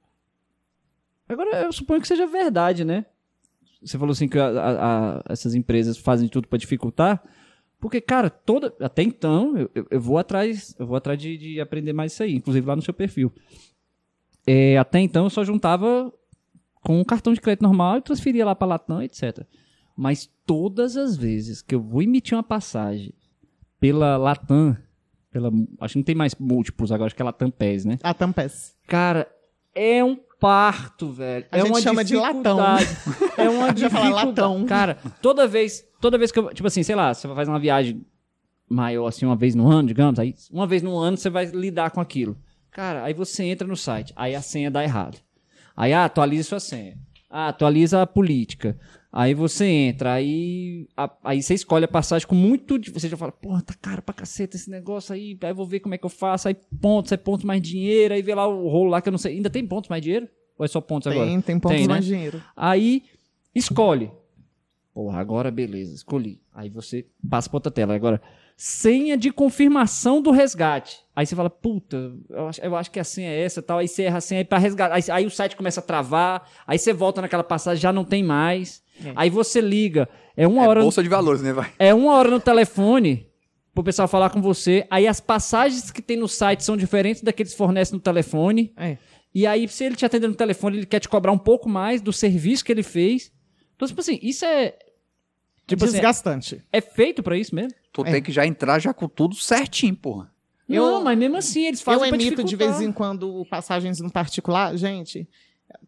Agora, 1.30 1.64
eu 1.64 1.72
suponho 1.74 2.02
que 2.02 2.08
seja 2.08 2.26
verdade, 2.28 2.84
né? 2.86 3.06
Você 3.82 3.98
falou 3.98 4.12
assim 4.14 4.28
que 4.28 4.40
a- 4.40 4.48
a- 4.48 5.18
a- 5.18 5.24
essas 5.30 5.54
empresas 5.56 5.98
fazem 5.98 6.28
tudo 6.28 6.48
para 6.48 6.58
dificultar. 6.58 7.24
Porque, 7.80 8.02
cara, 8.02 8.30
toda. 8.30 8.74
Até 8.80 9.04
então, 9.04 9.56
eu, 9.58 9.88
eu- 9.92 10.02
vou 10.02 10.18
atrás, 10.18 10.76
eu 10.80 10.88
vou 10.88 10.96
atrás 10.98 11.20
de, 11.20 11.38
de 11.38 11.62
aprender 11.62 11.94
mais 11.94 12.12
isso 12.14 12.24
aí, 12.24 12.34
inclusive 12.36 12.66
lá 12.66 12.76
no 12.76 12.82
seu 12.82 12.94
perfil. 12.94 13.32
É, 14.46 14.78
até 14.78 15.00
então 15.00 15.26
eu 15.26 15.30
só 15.30 15.44
juntava 15.44 16.12
com 16.82 17.00
um 17.00 17.04
cartão 17.04 17.34
de 17.34 17.42
crédito 17.42 17.64
normal 17.64 17.98
e 17.98 18.02
transferia 18.02 18.46
lá 18.46 18.56
para 18.56 18.68
Latam, 18.68 19.02
etc. 19.02 19.46
Mas 19.96 20.30
todas 20.46 20.96
as 20.96 21.18
vezes 21.18 21.62
que 21.62 21.76
eu 21.76 21.82
vou 21.82 22.02
emitir 22.02 22.36
uma 22.36 22.44
passagem 22.44 23.14
pela 23.80 24.16
Latam, 24.18 24.76
pela, 25.30 25.52
acho 25.82 25.94
que 25.94 26.00
não 26.00 26.04
tem 26.06 26.16
mais 26.16 26.34
múltiplos 26.36 26.92
agora, 26.92 27.08
acho 27.08 27.16
que 27.16 27.22
é 27.22 27.26
Latam 27.26 27.52
PES, 27.52 27.86
né? 27.86 28.00
A 28.02 28.14
Tampes. 28.14 28.76
Cara, 28.88 29.28
é 29.76 30.04
um 30.04 30.16
parto, 30.40 31.12
velho. 31.12 31.46
A 31.52 31.58
é 31.58 31.62
gente 31.62 31.70
uma 31.72 31.82
chama 31.82 32.04
de 32.04 32.16
latão. 32.16 32.58
dificuldade. 32.78 32.88
É 33.38 33.50
uma 33.50 33.72
dificuldade. 33.74 34.14
latão. 34.14 34.66
Cara, 34.66 34.98
toda 35.22 35.48
vez, 35.48 35.84
toda 36.02 36.18
vez 36.18 36.32
que 36.32 36.40
eu, 36.40 36.54
tipo 36.54 36.68
assim, 36.68 36.82
sei 36.84 36.96
lá, 36.96 37.14
você 37.14 37.28
fazer 37.28 37.52
uma 37.52 37.60
viagem 37.60 38.06
maior 38.70 39.08
assim 39.08 39.26
uma 39.26 39.36
vez 39.36 39.56
no 39.56 39.70
ano, 39.70 39.88
digamos, 39.88 40.20
aí 40.20 40.34
uma 40.52 40.68
vez 40.68 40.82
no 40.82 40.98
ano 40.98 41.18
você 41.18 41.30
vai 41.30 41.46
lidar 41.46 41.92
com 41.92 42.02
aquilo. 42.02 42.38
Cara, 42.72 43.04
aí 43.04 43.14
você 43.14 43.44
entra 43.44 43.68
no 43.68 43.76
site, 43.78 44.14
aí 44.16 44.36
a 44.36 44.42
senha 44.42 44.70
dá 44.70 44.84
errado. 44.84 45.18
Aí 45.76 45.94
ah, 45.94 46.06
atualiza 46.06 46.50
sua 46.50 46.60
senha. 46.60 46.98
Ah, 47.30 47.50
atualiza 47.50 48.02
a 48.02 48.08
política. 48.08 48.78
Aí 49.12 49.34
você 49.34 49.66
entra, 49.66 50.14
aí, 50.14 50.88
a- 50.96 51.12
aí 51.24 51.42
você 51.42 51.54
escolhe 51.54 51.86
a 51.86 51.88
passagem 51.88 52.28
com 52.28 52.36
muito. 52.36 52.78
de- 52.78 52.92
Você 52.92 53.08
já 53.08 53.16
fala, 53.18 53.32
porra, 53.32 53.62
tá 53.62 53.74
caro 53.82 54.02
pra 54.02 54.14
caceta 54.14 54.56
esse 54.58 54.70
negócio 54.70 55.14
aí. 55.16 55.38
Aí 55.42 55.54
vou 55.54 55.66
ver 55.66 55.80
como 55.80 55.96
é 55.96 55.98
que 55.98 56.06
eu 56.06 56.10
faço. 56.10 56.48
Aí 56.48 56.56
pontos, 56.82 57.12
aí 57.12 57.18
pontos 57.18 57.46
mais 57.46 57.62
dinheiro. 57.62 58.14
Aí 58.14 58.22
vê 58.22 58.36
lá 58.36 58.46
o 58.48 58.68
rolo 58.68 58.90
lá 58.90 59.02
que 59.02 59.08
eu 59.10 59.12
não 59.12 59.18
sei. 59.18 59.36
Ainda 59.38 59.50
tem 59.50 59.66
pontos 59.66 59.90
mais 59.90 60.04
dinheiro? 60.04 60.28
Ou 60.60 60.66
é 60.66 60.68
só 60.68 60.82
pontos 60.82 61.08
agora? 61.08 61.26
Tem, 61.26 61.42
tem 61.42 61.60
pontos 61.60 61.78
Tem, 61.78 61.88
né? 61.88 61.94
mais 61.94 62.06
dinheiro. 62.06 62.44
Aí 62.56 63.04
escolhe. 63.56 64.12
Porra, 64.94 65.20
agora 65.20 65.52
beleza, 65.52 65.94
escolhi. 65.94 66.42
Aí 66.54 66.70
você 66.70 67.06
passa 67.30 67.48
pra 67.50 67.58
outra 67.58 67.72
tela. 67.72 67.94
Agora, 67.96 68.22
senha 68.56 69.16
de 69.16 69.32
confirmação 69.32 70.22
do 70.22 70.32
resgate. 70.32 70.98
Aí 71.16 71.26
você 71.26 71.36
fala, 71.36 71.50
puta, 71.50 72.14
eu 72.30 72.48
acho, 72.48 72.62
eu 72.62 72.76
acho 72.76 72.92
que 72.92 73.00
a 73.00 73.04
senha 73.04 73.30
é 73.30 73.42
essa 73.44 73.62
tal. 73.62 73.78
Aí 73.78 73.88
você 73.88 74.04
erra 74.04 74.18
a 74.18 74.22
senha 74.22 74.42
aí 74.42 74.46
pra 74.46 74.58
resgatar. 74.58 74.96
Aí, 74.96 75.04
aí 75.12 75.26
o 75.26 75.30
site 75.32 75.56
começa 75.56 75.80
a 75.80 75.84
travar. 75.84 76.50
Aí 76.66 76.80
você 76.80 76.92
volta 76.94 77.22
naquela 77.22 77.44
passagem, 77.44 77.80
já 77.82 77.94
não 77.94 78.04
tem 78.04 78.24
mais. 78.24 78.82
É. 79.06 79.14
Aí 79.16 79.30
você 79.30 79.62
liga. 79.62 80.08
É 80.36 80.48
uma 80.48 80.64
É 80.64 80.68
hora. 80.68 80.82
bolsa 80.82 81.02
de 81.04 81.10
valores, 81.10 81.42
né, 81.42 81.54
vai? 81.54 81.72
É 81.80 81.94
uma 81.94 82.14
hora 82.14 82.30
no 82.30 82.40
telefone 82.40 83.28
pro 83.74 83.84
pessoal 83.84 84.08
falar 84.08 84.30
com 84.30 84.42
você. 84.42 84.86
Aí 84.90 85.08
as 85.08 85.20
passagens 85.20 85.92
que 85.92 86.02
tem 86.02 86.18
no 86.18 86.28
site 86.28 86.64
são 86.64 86.76
diferentes 86.78 87.22
daqueles 87.22 87.52
que 87.52 87.58
fornecem 87.58 87.96
no 87.96 88.00
telefone. 88.02 88.74
É. 88.78 88.98
E 89.36 89.46
aí, 89.46 89.68
se 89.68 89.84
ele 89.84 89.96
te 89.96 90.04
atender 90.06 90.28
no 90.28 90.34
telefone, 90.36 90.78
ele 90.78 90.86
quer 90.86 91.00
te 91.00 91.08
cobrar 91.08 91.32
um 91.32 91.38
pouco 91.38 91.70
mais 91.70 92.02
do 92.02 92.12
serviço 92.12 92.66
que 92.66 92.72
ele 92.72 92.82
fez. 92.82 93.32
Então, 93.76 93.88
tipo 93.88 94.02
assim, 94.02 94.18
isso 94.22 94.44
é. 94.46 94.76
Tipo 95.68 95.84
assim, 95.84 95.94
Desgastante. 95.94 96.64
é 96.72 96.80
feito 96.82 97.22
pra 97.22 97.38
isso 97.38 97.54
mesmo? 97.54 97.74
Tu 97.92 98.02
É. 98.06 98.12
tem 98.14 98.24
que 98.24 98.32
já 98.32 98.48
entrar 98.48 98.80
já 98.80 98.94
com 98.94 99.08
tudo 99.08 99.36
certinho, 99.36 99.96
porra. 99.96 100.32
Eu- 100.68 100.86
não, 100.86 101.04
mas 101.04 101.18
mesmo 101.18 101.38
assim, 101.38 101.66
eles 101.66 101.80
Eu 101.82 101.86
fazem 101.86 102.10
pra 102.10 102.18
emito 102.22 102.44
de 102.44 102.56
vez 102.56 102.82
em 102.82 102.92
quando 102.92 103.46
passagens 103.50 104.00
no 104.00 104.10
particular. 104.12 104.76
Gente, 104.78 105.28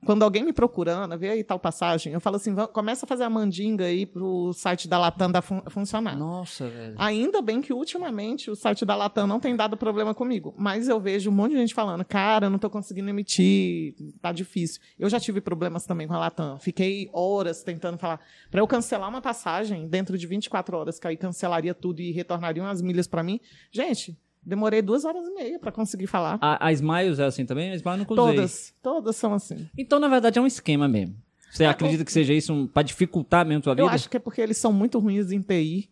quando 0.06 0.24
alguém 0.24 0.44
me 0.44 0.54
procurando, 0.54 1.18
vê 1.18 1.30
aí 1.30 1.44
tal 1.44 1.60
passagem, 1.60 2.14
eu 2.14 2.22
falo 2.22 2.38
assim, 2.38 2.54
"Vamos- 2.54 2.72
começa 2.72 3.06
a 3.06 3.08
fazer 3.08 3.24
a 3.24 3.30
mandinga 3.30 3.86
aí 3.86 4.06
pro 4.06 4.54
site 4.54 4.88
da 4.88 4.98
Latam 4.98 5.32
da 5.32 5.42
fun- 5.42 5.62
funcionar. 5.70 6.16
Nossa, 6.18 6.68
velho. 6.70 6.96
Ainda 6.98 7.42
bem 7.42 7.62
que 7.62 7.74
ultimamente 7.74 8.50
o 8.50 8.56
site 8.56 8.86
da 8.86 8.96
Latam 8.96 9.28
não 9.28 9.40
tem 9.40 9.56
dado 9.56 9.76
problema 9.76 10.14
comigo, 10.16 10.54
mas 10.58 10.88
eu 10.88 11.00
vejo 11.00 11.30
um 11.30 11.34
monte 11.34 11.52
de 11.52 11.58
gente 11.58 11.74
falando, 11.74 12.04
cara, 12.06 12.46
eu 12.46 12.50
não 12.50 12.60
tô 12.60 12.70
conseguindo 12.70 13.10
emitir, 13.10 13.96
tá 14.22 14.32
difícil. 14.32 14.82
Eu 14.98 15.10
já 15.10 15.20
tive 15.20 15.42
problemas 15.42 15.86
também 15.86 16.08
com 16.08 16.14
a 16.14 16.20
Latam. 16.20 16.58
Fiquei 16.60 17.10
horas 17.14 17.64
tentando 17.64 17.98
falar 17.98 18.20
para 18.50 18.62
eu 18.62 18.68
cancelar 18.68 19.10
uma 19.10 19.22
passagem 19.22 19.88
dentro 19.88 20.18
de 20.18 20.26
24 20.28 20.78
horas, 20.78 21.00
que 21.00 21.08
aí 21.08 21.18
cancelaria 21.18 21.74
tudo 21.74 22.00
e 22.02 22.12
retornariam 22.12 22.66
as 22.66 22.82
milhas 22.82 23.08
para 23.08 23.22
mim. 23.24 23.40
Gente, 23.72 24.18
demorei 24.44 24.82
duas 24.82 25.06
horas 25.06 25.26
e 25.28 25.34
meia 25.34 25.60
para 25.60 25.72
conseguir 25.72 26.08
falar. 26.08 26.38
A, 26.42 26.68
a 26.68 26.72
Smiles 26.74 27.20
é 27.20 27.26
assim 27.26 27.46
também? 27.46 27.72
A 27.72 27.76
Smiles 27.76 28.00
eu 28.02 28.06
nunca 28.08 28.22
usei. 28.22 28.36
Todas, 28.36 28.74
todas 28.82 29.16
são 29.16 29.34
assim. 29.34 29.68
Então, 29.78 30.00
na 30.00 30.08
verdade, 30.08 30.40
é 30.40 30.42
um 30.42 30.48
esquema 30.48 30.88
mesmo. 30.88 31.16
Você 31.52 31.66
acredita 31.66 32.06
que 32.06 32.12
seja 32.12 32.32
isso 32.32 32.54
um, 32.54 32.68
pra 32.68 32.84
dificultar 32.84 33.44
mesmo 33.44 33.60
a 33.60 33.64
tua 33.64 33.74
vida? 33.74 33.82
Eu 33.82 33.90
acho 33.90 34.08
que 34.08 34.18
é 34.18 34.20
porque 34.20 34.40
eles 34.40 34.56
são 34.58 34.72
muito 34.72 35.00
ruins 35.00 35.32
em 35.32 35.42
TI. 35.42 35.90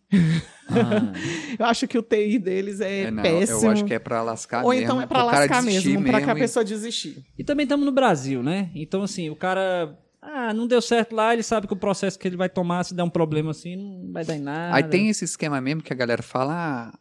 Ah, 0.68 1.12
Eu 1.58 1.66
acho 1.66 1.88
que 1.88 1.98
o 1.98 2.02
TI 2.02 2.38
deles 2.38 2.80
é, 2.80 3.02
É, 3.04 3.10
não, 3.10 3.22
péssimo. 3.24 3.64
eu 3.64 3.70
acho 3.72 3.84
que 3.84 3.92
é 3.94 3.98
pra 3.98 4.22
lascar 4.22 4.62
Ou 4.64 4.70
mesmo. 4.70 4.84
então 4.84 5.00
é 5.02 5.06
cara 5.08 5.24
lascar 5.24 5.62
mesmo, 5.64 6.02
pra 6.04 6.20
que 6.20 6.30
a 6.30 6.34
e- 6.34 6.38
pessoa 6.38 6.64
desistir. 6.64 7.24
E 7.36 7.42
também 7.42 7.64
estamos 7.64 7.84
no 7.84 7.90
Brasil, 7.90 8.40
né? 8.42 8.70
Então, 8.74 9.02
assim, 9.02 9.30
o 9.30 9.36
cara. 9.36 9.98
Ah, 10.22 10.52
não 10.52 10.66
deu 10.66 10.80
certo 10.82 11.14
lá, 11.14 11.32
ele 11.32 11.42
sabe 11.44 11.66
que 11.66 11.72
o 11.72 11.76
processo 11.76 12.18
que 12.18 12.26
ele 12.28 12.36
vai 12.36 12.48
tomar, 12.48 12.84
se 12.84 12.92
der 12.94 13.02
um 13.04 13.08
problema 13.10 13.50
assim, 13.52 13.76
não 13.76 14.12
vai 14.12 14.24
dar 14.24 14.36
em 14.36 14.40
nada. 14.40 14.76
Aí 14.76 14.82
tem 14.82 15.08
esse 15.08 15.24
esquema 15.24 15.60
mesmo 15.60 15.80
que 15.82 15.92
a 15.92 15.96
galera 15.96 16.22
fala, 16.22 16.54
ah, 16.92 16.98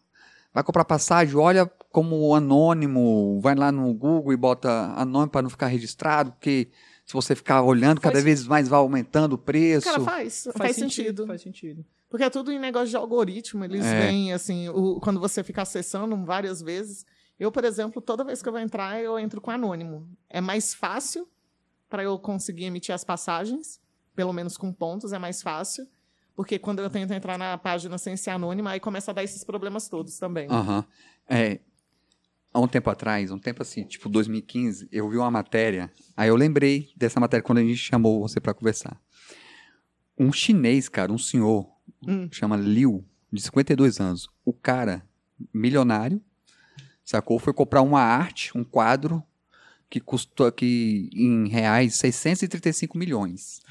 vai 0.58 0.64
comprar 0.64 0.86
passagem, 0.86 1.36
olha 1.36 1.68
como 1.92 2.34
anônimo, 2.34 3.40
vai 3.42 3.54
lá 3.54 3.72
no 3.72 3.94
Google 3.94 4.34
e 4.34 4.38
bota 4.38 4.70
anônimo 4.96 5.30
para 5.30 5.44
não 5.44 5.50
ficar 5.52 5.68
registrado, 5.68 6.32
porque 6.32 6.70
se 7.06 7.14
você 7.14 7.36
ficar 7.36 7.62
olhando, 7.62 8.02
cada 8.02 8.14
Faz- 8.16 8.24
vez 8.24 8.48
mais 8.48 8.68
vai 8.68 8.80
aumentando 8.80 9.34
o 9.34 9.38
preço. 9.38 9.86
Cara, 9.86 10.00
faz, 10.02 10.48
faz, 10.58 10.76
sentido. 10.76 11.28
Faz 11.28 11.42
sentido. 11.44 11.86
Porque 12.10 12.24
é 12.24 12.30
tudo 12.30 12.52
em 12.52 12.58
negócio 12.60 12.88
de 12.90 12.96
algoritmo. 12.98 13.64
Eles 13.66 13.86
É. 13.86 14.08
vêm, 14.08 14.34
assim, 14.34 14.68
o- 14.70 15.00
quando 15.00 15.20
você 15.20 15.44
fica 15.44 15.62
acessando 15.62 16.16
várias 16.26 16.60
vezes. 16.62 17.06
Eu, 17.40 17.52
por 17.52 17.64
exemplo, 17.64 18.02
toda 18.02 18.24
vez 18.24 18.42
que 18.42 18.50
eu 18.50 18.54
vou 18.54 18.60
entrar, 18.62 19.00
eu 19.00 19.20
entro 19.20 19.40
com 19.40 19.52
anônimo. 19.52 20.10
É 20.28 20.42
mais 20.42 20.74
fácil 20.74 21.28
para 21.88 22.04
eu 22.04 22.18
conseguir 22.18 22.66
emitir 22.66 22.96
as 22.96 23.04
passagens, 23.04 23.80
pelo 24.16 24.34
menos 24.34 24.58
com 24.58 24.74
pontos, 24.74 25.14
é 25.14 25.20
mais 25.20 25.42
fácil. 25.44 25.88
Porque 26.38 26.60
quando 26.60 26.84
eu 26.84 26.90
tento 26.90 27.12
entrar 27.12 27.36
na 27.36 27.58
página 27.58 27.98
sem 27.98 28.16
ser 28.16 28.30
anônima, 28.30 28.70
aí 28.70 28.80
começa 28.80 29.10
a 29.10 29.14
dar 29.14 29.24
esses 29.24 29.44
problemas 29.44 29.90
todos 29.90 30.20
também. 30.20 30.48
Aham. 30.48 30.86
É, 31.28 31.60
há 32.54 32.60
um 32.60 32.68
tempo 32.68 32.92
atrás, 32.92 33.32
um 33.32 33.40
tempo 33.40 33.64
assim, 33.64 33.84
tipo 33.84 34.08
2015, 34.08 34.88
eu 34.92 35.10
vi 35.10 35.18
uma 35.18 35.32
matéria, 35.32 35.92
aí 36.16 36.30
eu 36.30 36.36
lembrei 36.36 36.92
dessa 36.96 37.20
matéria 37.20 37.42
quando 37.44 37.58
a 37.58 37.64
gente 37.64 37.78
chamou 37.78 38.22
você 38.22 38.40
para 38.40 38.54
conversar. 38.54 39.02
Um 40.16 40.32
chinês, 40.32 40.88
cara, 40.88 41.12
um 41.12 41.18
senhor, 41.18 41.68
Hum. 42.08 42.30
chama 42.32 42.56
Liu, 42.56 43.04
de 43.34 43.42
52 43.42 44.00
anos. 44.00 44.30
O 44.46 44.54
cara, 44.54 45.04
milionário, 45.52 46.22
sacou? 47.04 47.40
Foi 47.40 47.52
comprar 47.52 47.82
uma 47.82 48.02
arte, 48.02 48.56
um 48.56 48.64
quadro, 48.64 49.24
que 49.90 50.00
custou 50.00 50.46
aqui 50.46 51.10
em 51.14 51.48
reais 51.48 51.96
635 51.96 52.96
milhões. 52.96 53.62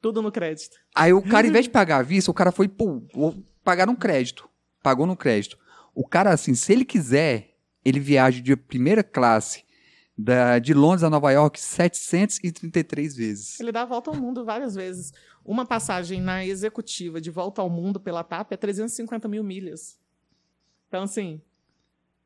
Tudo 0.00 0.22
no 0.22 0.30
crédito. 0.30 0.76
Aí 0.94 1.12
o 1.12 1.22
cara, 1.22 1.46
em 1.46 1.50
vez 1.50 1.64
de 1.64 1.70
pagar 1.70 1.98
à 1.98 2.02
vista, 2.02 2.30
o 2.30 2.34
cara 2.34 2.52
foi, 2.52 2.68
pô, 2.68 3.02
vou 3.12 3.34
pagar 3.64 3.86
no 3.86 3.96
crédito. 3.96 4.48
Pagou 4.82 5.06
no 5.06 5.16
crédito. 5.16 5.58
O 5.94 6.06
cara, 6.06 6.30
assim, 6.30 6.54
se 6.54 6.72
ele 6.72 6.84
quiser, 6.84 7.56
ele 7.84 7.98
viaja 7.98 8.40
de 8.40 8.56
primeira 8.56 9.02
classe 9.02 9.64
da, 10.16 10.58
de 10.58 10.74
Londres 10.74 11.04
a 11.04 11.10
Nova 11.10 11.30
York 11.30 11.60
733 11.60 13.16
vezes. 13.16 13.60
Ele 13.60 13.70
dá 13.70 13.82
a 13.82 13.86
volta 13.86 14.10
ao 14.10 14.16
mundo 14.16 14.44
várias 14.44 14.74
vezes. 14.74 15.12
Uma 15.44 15.64
passagem 15.64 16.20
na 16.20 16.44
executiva 16.44 17.20
de 17.20 17.30
volta 17.30 17.62
ao 17.62 17.70
mundo 17.70 18.00
pela 18.00 18.24
TAP 18.24 18.52
é 18.52 18.56
350 18.56 19.28
mil 19.28 19.44
milhas. 19.44 19.98
Então, 20.88 21.04
assim, 21.04 21.40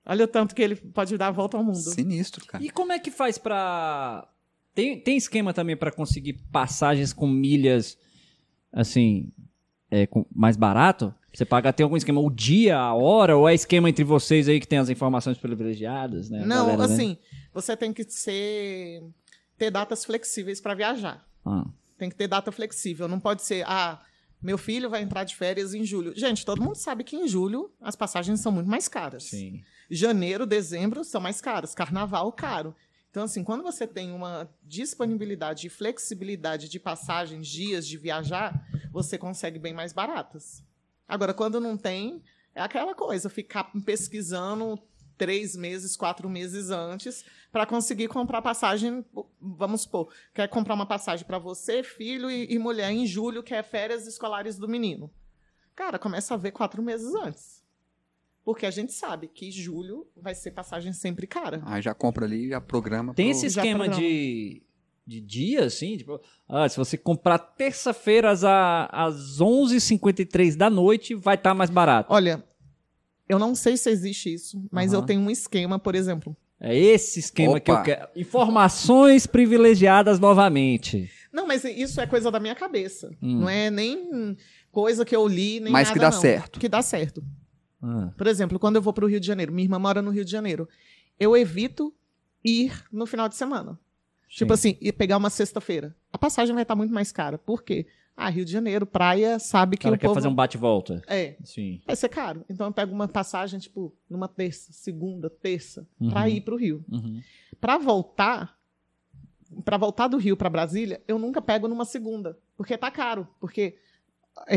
olha 0.07 0.25
o 0.25 0.29
tanto 0.29 0.55
que 0.55 0.63
ele 0.63 0.77
pode 0.77 1.17
dar 1.19 1.29
a 1.29 1.33
volta 1.33 1.57
ao 1.57 1.63
mundo. 1.63 1.77
Sinistro, 1.77 2.47
cara. 2.47 2.65
E 2.65 2.71
como 2.71 2.93
é 2.93 2.99
que 2.99 3.11
faz 3.11 3.39
pra. 3.39 4.27
Tem, 4.75 4.99
tem 4.99 5.17
esquema 5.17 5.53
também 5.53 5.77
pra 5.77 5.91
conseguir 5.93 6.35
passagens 6.51 7.13
com 7.13 7.27
milhas, 7.29 7.99
assim, 8.73 9.31
é, 9.91 10.07
com- 10.07 10.25
mais 10.35 10.57
barato? 10.57 11.15
Você 11.33 11.45
paga, 11.45 11.73
tem 11.73 11.85
algum 11.85 11.97
esquema, 11.97 12.21
o 12.21 12.31
dia, 12.31 12.77
a 12.79 12.95
hora, 12.95 13.37
ou 13.37 13.49
é 13.49 13.55
esquema 13.55 13.89
entre 13.89 14.05
vocês 14.05 14.49
aí 14.49 14.61
que 14.61 14.69
tem 14.69 14.79
as 14.79 14.91
informações 14.91 15.39
privilegiadas, 15.39 16.29
né? 16.29 16.45
Não, 16.45 16.67
galera, 16.67 16.89
né? 16.89 16.95
assim, 16.95 17.17
você 17.55 17.77
tem 17.77 17.93
que 17.93 18.05
ser 18.11 19.03
ter 19.57 19.71
datas 19.71 20.05
flexíveis 20.05 20.61
para 20.61 20.75
viajar. 20.75 21.27
Ah, 21.45 21.65
Tem 21.99 22.09
que 22.11 22.17
ter 22.17 22.27
data 22.29 22.51
flexível. 22.53 23.07
Não 23.09 23.21
pode 23.21 23.43
ser, 23.43 23.65
ah, 23.67 24.01
meu 24.43 24.59
filho 24.59 24.91
vai 24.91 25.03
entrar 25.03 25.25
de 25.25 25.37
férias 25.37 25.73
em 25.73 25.85
julho. 25.85 26.13
Gente, 26.17 26.45
todo 26.45 26.61
mundo 26.63 26.75
sabe 26.77 27.05
que 27.05 27.17
em 27.17 27.29
julho 27.29 27.71
as 27.81 27.95
passagens 27.97 28.41
são 28.41 28.51
muito 28.53 28.69
mais 28.69 28.89
caras. 28.89 29.25
sim. 29.25 29.63
Janeiro, 29.91 30.47
dezembro 30.47 31.05
são 31.05 31.21
mais 31.21 31.41
caros. 31.41 31.75
Carnaval, 31.75 32.33
caro. 32.33 32.75
Então, 33.13 33.25
assim, 33.25 33.45
quando 33.45 33.63
você 33.63 33.87
tem 33.87 34.11
uma 34.11 34.49
disponibilidade 34.63 35.67
e 35.67 35.71
flexibilidade 35.71 36.67
de 36.67 36.81
passagens, 36.81 37.47
dias 37.47 37.87
de 37.87 37.99
viajar, 37.99 38.67
você 38.91 39.19
consegue 39.19 39.59
bem 39.59 39.75
mais 39.75 39.93
baratas. 39.93 40.65
Agora, 41.07 41.35
quando 41.35 41.61
não 41.61 41.77
tem, 41.77 42.23
é 42.55 42.63
aquela 42.63 42.95
coisa, 42.95 43.29
ficar 43.29 43.65
pesquisando 43.85 44.81
três 45.19 45.55
meses, 45.55 45.95
quatro 45.95 46.27
meses 46.27 46.71
antes 46.71 47.23
para 47.53 47.67
conseguir 47.67 48.09
comprar 48.09 48.41
passagem. 48.41 49.05
Vamos 49.39 49.83
supor, 49.83 50.11
quer 50.33 50.49
comprar 50.49 50.73
uma 50.73 50.87
passagem 50.87 51.27
para 51.27 51.39
você, 51.39 51.83
filho 51.83 52.31
e, 52.31 52.51
e 52.51 52.59
mulher 52.59 52.91
em 52.91 53.07
julho, 53.07 53.43
que 53.43 53.55
é 53.55 53.63
férias 53.63 54.07
escolares 54.07 54.57
do 54.57 54.67
menino. 54.67 55.11
Cara, 55.77 55.99
começa 55.99 56.33
a 56.33 56.39
ver 56.39 56.53
quatro 56.53 56.83
meses 56.83 57.15
antes. 57.15 57.62
Porque 58.45 58.67
a 58.67 58.71
gente 58.71 58.93
sabe 58.93 59.29
que 59.29 59.51
julho 59.51 60.07
vai 60.17 60.35
ser 60.35 60.51
passagem 60.51 60.93
sempre 60.93 61.27
cara. 61.27 61.63
Aí 61.65 61.81
já 61.81 61.95
compra 61.95 62.25
ali, 62.27 62.49
já 62.49 62.61
programa. 62.61 63.15
Tem 63.15 63.27
pro- 63.27 63.37
esse 63.37 63.47
esquema 63.47 63.89
de, 63.89 64.63
de 65.07 65.21
dia, 65.21 65.65
assim? 65.67 65.97
Tipo, 65.97 66.21
ah, 66.49 66.69
se 66.69 66.77
você 66.77 66.97
comprar 66.99 67.39
terça-feira 67.39 68.31
às, 68.31 68.43
a- 68.43 68.87
às 68.87 69.41
11h53 69.41 70.57
da 70.57 70.69
noite, 70.69 71.15
vai 71.15 71.37
estar 71.37 71.55
mais 71.55 71.71
barato. 71.71 72.13
Olha, 72.13 72.45
eu 73.29 73.39
não 73.39 73.55
sei 73.55 73.77
se 73.77 73.89
existe 73.91 74.35
isso, 74.35 74.65
mas 74.73 74.93
Aham. 74.93 75.03
eu 75.03 75.07
tenho 75.07 75.21
um 75.21 75.31
esquema, 75.31 75.79
por 75.79 75.95
exemplo. 75.95 76.37
É 76.61 76.77
esse 76.77 77.19
esquema 77.21 77.59
que 77.59 77.71
eu 77.71 77.75
Opa. 77.75 77.85
quero. 77.85 78.09
Informações 78.17 79.27
privilegiadas 79.27 80.19
novamente. 80.21 81.11
Não, 81.33 81.47
mas 81.47 81.65
isso 81.65 82.01
é 82.01 82.07
coisa 82.07 82.31
da 82.31 82.39
minha 82.39 82.55
cabeça. 82.55 83.11
Hum. 83.23 83.41
Não 83.41 83.49
é 83.49 83.71
nem 83.71 84.37
coisa 84.71 85.05
que 85.05 85.15
eu 85.15 85.27
li, 85.27 85.59
nem 85.61 85.73
Mas 85.73 85.89
nada, 85.89 85.93
que 85.95 85.99
dá 86.01 86.11
não. 86.11 86.21
certo. 86.21 86.61
Que 86.61 86.69
dá 86.69 86.83
certo. 86.83 87.25
Ah, 87.83 88.13
Por 88.17 88.27
exemplo, 88.27 88.59
quando 88.59 88.77
eu 88.77 88.83
vou 88.83 88.93
para 88.93 89.05
o 89.05 89.09
Rio 89.09 89.19
de 89.21 89.27
Janeiro, 89.27 89.53
minha 89.53 89.65
irmã 89.67 89.79
mora 89.79 90.01
no 90.01 90.11
Rio 90.11 90.25
de 90.25 90.31
Janeiro, 90.31 90.69
eu 91.19 91.37
evito 91.37 91.93
ir 92.45 92.85
no 92.93 93.07
final 93.07 93.29
de 93.29 93.35
semana. 93.37 93.79
Tipo 94.29 94.57
sim. 94.57 94.71
assim, 94.71 94.79
e 94.81 94.93
pegar 94.93 95.17
uma 95.19 95.29
sexta-feira. 95.31 95.95
A 96.13 96.17
passagem 96.17 96.55
vai 96.55 96.63
estar 96.63 96.75
muito 96.75 96.93
mais 96.95 97.13
cara. 97.13 97.37
Por 97.37 97.63
quê? 97.63 97.87
Ah, 98.17 98.29
Rio 98.29 98.45
de 98.45 98.53
Janeiro, 98.53 98.87
praia, 98.87 99.39
sabe 99.39 99.75
o 99.75 99.79
que 99.79 99.85
cara 99.85 99.97
o 99.97 99.99
quer 99.99 100.07
povo... 100.07 100.15
fazer 100.15 100.29
um 100.29 100.35
bate-volta. 100.35 101.03
É, 101.07 101.37
Sim. 101.45 101.81
vai 101.87 101.97
ser 101.97 102.09
caro. 102.09 102.45
Então 102.49 102.67
eu 102.67 102.73
pego 102.73 102.93
uma 102.95 103.09
passagem, 103.09 103.59
tipo, 103.59 103.95
numa 104.09 104.29
terça, 104.29 104.73
segunda, 104.73 105.29
terça, 105.29 105.87
pra 106.11 106.23
Uhum. 106.23 106.29
ir 106.29 106.41
pro 106.43 106.57
Rio. 106.57 106.85
Uhum. 106.91 107.21
Pra 107.61 107.79
voltar, 107.79 108.59
para 109.65 109.77
voltar 109.77 110.09
do 110.09 110.17
Rio 110.19 110.37
pra 110.37 110.49
Brasília, 110.51 111.03
eu 111.09 111.19
nunca 111.19 111.41
pego 111.43 111.69
numa 111.69 111.85
segunda, 111.85 112.39
porque 112.57 112.77
tá 112.77 112.91
caro. 112.91 113.27
Porque 113.41 113.77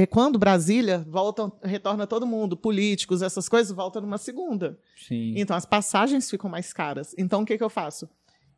quando 0.10 0.40
Brasília 0.40 1.06
volta, 1.08 1.52
retorna 1.64 2.08
todo 2.08 2.26
mundo, 2.26 2.56
políticos, 2.56 3.22
essas 3.22 3.50
coisas, 3.50 3.76
volta 3.76 4.00
numa 4.02 4.18
segunda. 4.18 4.80
Sim. 4.96 5.34
Então 5.36 5.56
as 5.56 5.66
passagens 5.66 6.30
ficam 6.30 6.50
mais 6.50 6.74
caras. 6.74 7.14
Então 7.18 7.42
o 7.42 7.46
que, 7.46 7.58
que 7.58 7.64
eu 7.64 7.70
faço? 7.70 8.10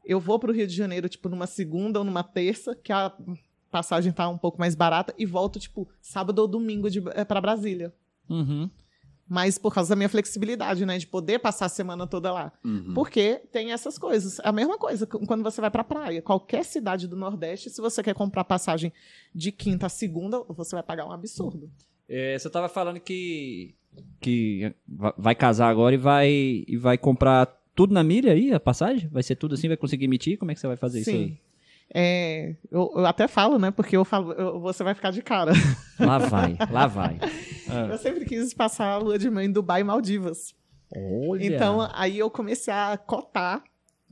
Eu 0.06 0.20
vou 0.20 0.40
pro 0.40 0.54
Rio 0.54 0.68
de 0.68 0.74
Janeiro, 0.74 1.10
tipo, 1.10 1.28
numa 1.28 1.48
segunda 1.48 2.00
ou 2.00 2.06
numa 2.06 2.24
terça, 2.24 2.76
que 2.76 2.94
a 2.94 3.12
passagem 3.70 4.12
tá 4.12 4.30
um 4.30 4.38
pouco 4.38 4.60
mais 4.60 4.74
barata, 4.74 5.14
e 5.18 5.26
volto, 5.26 5.60
tipo, 5.60 5.88
sábado 6.02 6.40
ou 6.40 6.48
domingo 6.48 6.88
é, 7.14 7.26
para 7.26 7.42
Brasília. 7.42 7.94
Uhum. 8.30 8.70
Mas 9.30 9.58
por 9.58 9.74
causa 9.74 9.90
da 9.90 9.96
minha 9.96 10.08
flexibilidade, 10.08 10.86
né? 10.86 10.98
De 10.98 11.06
poder 11.06 11.40
passar 11.40 11.66
a 11.66 11.70
semana 11.70 12.08
toda 12.08 12.32
lá. 12.32 12.54
Uhum. 12.64 12.94
Porque 12.94 13.42
tem 13.52 13.72
essas 13.74 13.98
coisas. 13.98 14.40
A 14.42 14.52
mesma 14.52 14.78
coisa 14.78 15.06
quando 15.06 15.44
você 15.44 15.60
vai 15.60 15.70
pra 15.70 15.84
praia. 15.84 16.22
Qualquer 16.22 16.64
cidade 16.64 17.08
do 17.08 17.16
Nordeste, 17.18 17.70
se 17.70 17.82
você 17.82 18.02
quer 18.02 18.14
comprar 18.16 18.44
passagem 18.46 18.92
de 19.36 19.52
quinta 19.52 19.88
a 19.88 19.90
segunda, 19.90 20.42
você 20.48 20.76
vai 20.76 20.84
pagar 20.84 21.06
um 21.06 21.12
absurdo. 21.12 21.70
É, 22.08 22.40
você 22.40 22.50
tava 22.50 22.70
falando 22.70 23.00
que, 23.02 23.76
que 24.22 24.74
va- 24.88 25.14
vai 25.18 25.36
casar 25.36 25.68
agora 25.70 25.94
e 25.94 25.98
vai, 25.98 26.64
e 26.68 26.78
vai 26.78 26.98
comprar 26.98 27.46
tudo 27.76 27.94
na 27.94 28.04
milha 28.04 28.32
aí, 28.32 28.54
a 28.54 28.60
passagem? 28.60 29.10
Vai 29.10 29.22
ser 29.24 29.36
tudo 29.36 29.56
assim? 29.56 29.68
Vai 29.68 29.76
conseguir 29.78 30.06
emitir? 30.06 30.38
Como 30.38 30.52
é 30.52 30.54
que 30.54 30.60
você 30.62 30.68
vai 30.68 30.78
fazer 30.78 31.02
isso 31.02 31.10
aí? 31.10 31.38
É, 31.94 32.56
eu, 32.70 32.92
eu 32.96 33.06
até 33.06 33.28
falo, 33.28 33.58
né? 33.58 33.72
Porque 33.72 33.96
eu 33.96 34.04
falo, 34.06 34.32
eu- 34.34 34.60
você 34.60 34.84
vai 34.84 34.94
ficar 34.94 35.12
de 35.12 35.22
cara. 35.22 35.54
Lá 36.00 36.18
vai, 36.18 36.58
lá 36.70 36.88
vai. 36.88 37.18
Ah. 37.70 37.88
Eu 37.92 37.98
sempre 37.98 38.24
quis 38.26 38.54
passar 38.54 38.92
a 38.94 38.98
lua 38.98 39.18
de 39.18 39.30
mel 39.30 39.44
em 39.44 39.52
Dubai 39.52 39.82
e 39.82 39.84
Maldivas. 39.84 40.54
Olha. 40.96 41.46
Então, 41.46 41.88
aí 41.94 42.18
eu 42.20 42.30
comecei 42.30 42.74
a 42.74 42.98
cotar 42.98 43.62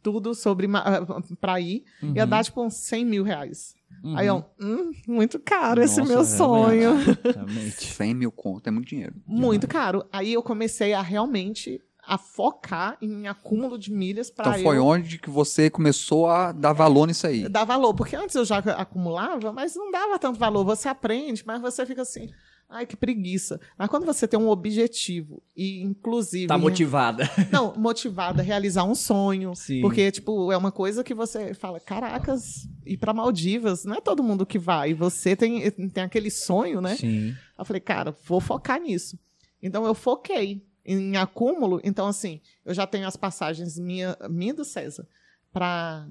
tudo 0.03 0.33
sobre 0.35 0.67
ah, 0.73 1.05
pra 1.39 1.59
ir. 1.61 1.83
Uhum. 2.03 2.13
Ia 2.15 2.25
dar, 2.25 2.43
tipo, 2.43 2.61
uns 2.63 2.73
100 2.75 3.05
mil 3.05 3.23
reais. 3.23 3.73
Aí 4.15 4.27
eu, 4.27 4.43
hum, 4.61 4.91
muito 5.07 5.39
caro 5.39 5.81
esse 5.81 5.99
Nossa, 5.99 6.11
meu 6.11 6.21
é 6.21 6.25
sonho. 6.25 6.95
verdade, 6.97 7.35
Realmente. 7.37 7.85
100 7.85 8.13
mil 8.13 8.31
conto, 8.31 8.67
é 8.67 8.71
muito 8.71 8.87
dinheiro. 8.89 9.15
Muito 9.25 9.67
caro. 9.67 10.05
Aí 10.11 10.33
eu 10.33 10.43
comecei 10.43 10.93
a 10.93 11.01
realmente 11.01 11.81
a 12.07 12.17
focar 12.17 12.97
em 13.01 13.27
acúmulo 13.27 13.77
de 13.77 13.91
milhas 13.91 14.29
para 14.29 14.51
Então 14.51 14.63
foi 14.63 14.77
eu 14.77 14.85
onde 14.85 15.17
que 15.17 15.29
você 15.29 15.69
começou 15.69 16.27
a 16.27 16.51
dar 16.51 16.73
valor 16.73 17.07
nisso 17.07 17.25
aí. 17.27 17.47
dar 17.49 17.65
valor. 17.65 17.93
Porque 17.93 18.15
antes 18.15 18.35
eu 18.35 18.45
já 18.45 18.57
acumulava, 18.57 19.51
mas 19.51 19.75
não 19.75 19.91
dava 19.91 20.19
tanto 20.19 20.39
valor. 20.39 20.63
Você 20.65 20.87
aprende, 20.87 21.43
mas 21.45 21.61
você 21.61 21.85
fica 21.85 22.03
assim, 22.03 22.29
ai, 22.69 22.85
que 22.85 22.95
preguiça. 22.95 23.59
Mas 23.77 23.89
quando 23.89 24.05
você 24.05 24.27
tem 24.27 24.39
um 24.39 24.49
objetivo 24.49 25.41
e, 25.55 25.81
inclusive... 25.81 26.47
Tá 26.47 26.57
motivada. 26.57 27.29
Não, 27.51 27.73
motivada 27.75 28.41
a 28.41 28.45
realizar 28.45 28.83
um 28.83 28.95
sonho. 28.95 29.55
Sim. 29.55 29.81
Porque, 29.81 30.11
tipo, 30.11 30.51
é 30.51 30.57
uma 30.57 30.71
coisa 30.71 31.03
que 31.03 31.13
você 31.13 31.53
fala, 31.53 31.79
caracas, 31.79 32.67
ir 32.85 32.97
para 32.97 33.13
Maldivas, 33.13 33.85
não 33.85 33.95
é 33.95 34.01
todo 34.01 34.23
mundo 34.23 34.45
que 34.45 34.59
vai. 34.59 34.91
E 34.91 34.93
você 34.93 35.35
tem, 35.35 35.69
tem 35.71 36.03
aquele 36.03 36.29
sonho, 36.29 36.81
né? 36.81 36.95
Sim. 36.95 37.35
Eu 37.57 37.65
falei, 37.65 37.79
cara, 37.79 38.15
vou 38.25 38.39
focar 38.39 38.79
nisso. 38.79 39.17
Então 39.61 39.85
eu 39.85 39.95
foquei 39.95 40.63
em 40.85 41.17
acúmulo. 41.17 41.81
Então, 41.83 42.07
assim, 42.07 42.39
eu 42.63 42.73
já 42.73 42.85
tenho 42.85 43.07
as 43.07 43.15
passagens 43.17 43.77
minha, 43.79 44.15
minha 44.29 44.53
do 44.53 44.63
César 44.63 45.07
para 45.51 46.07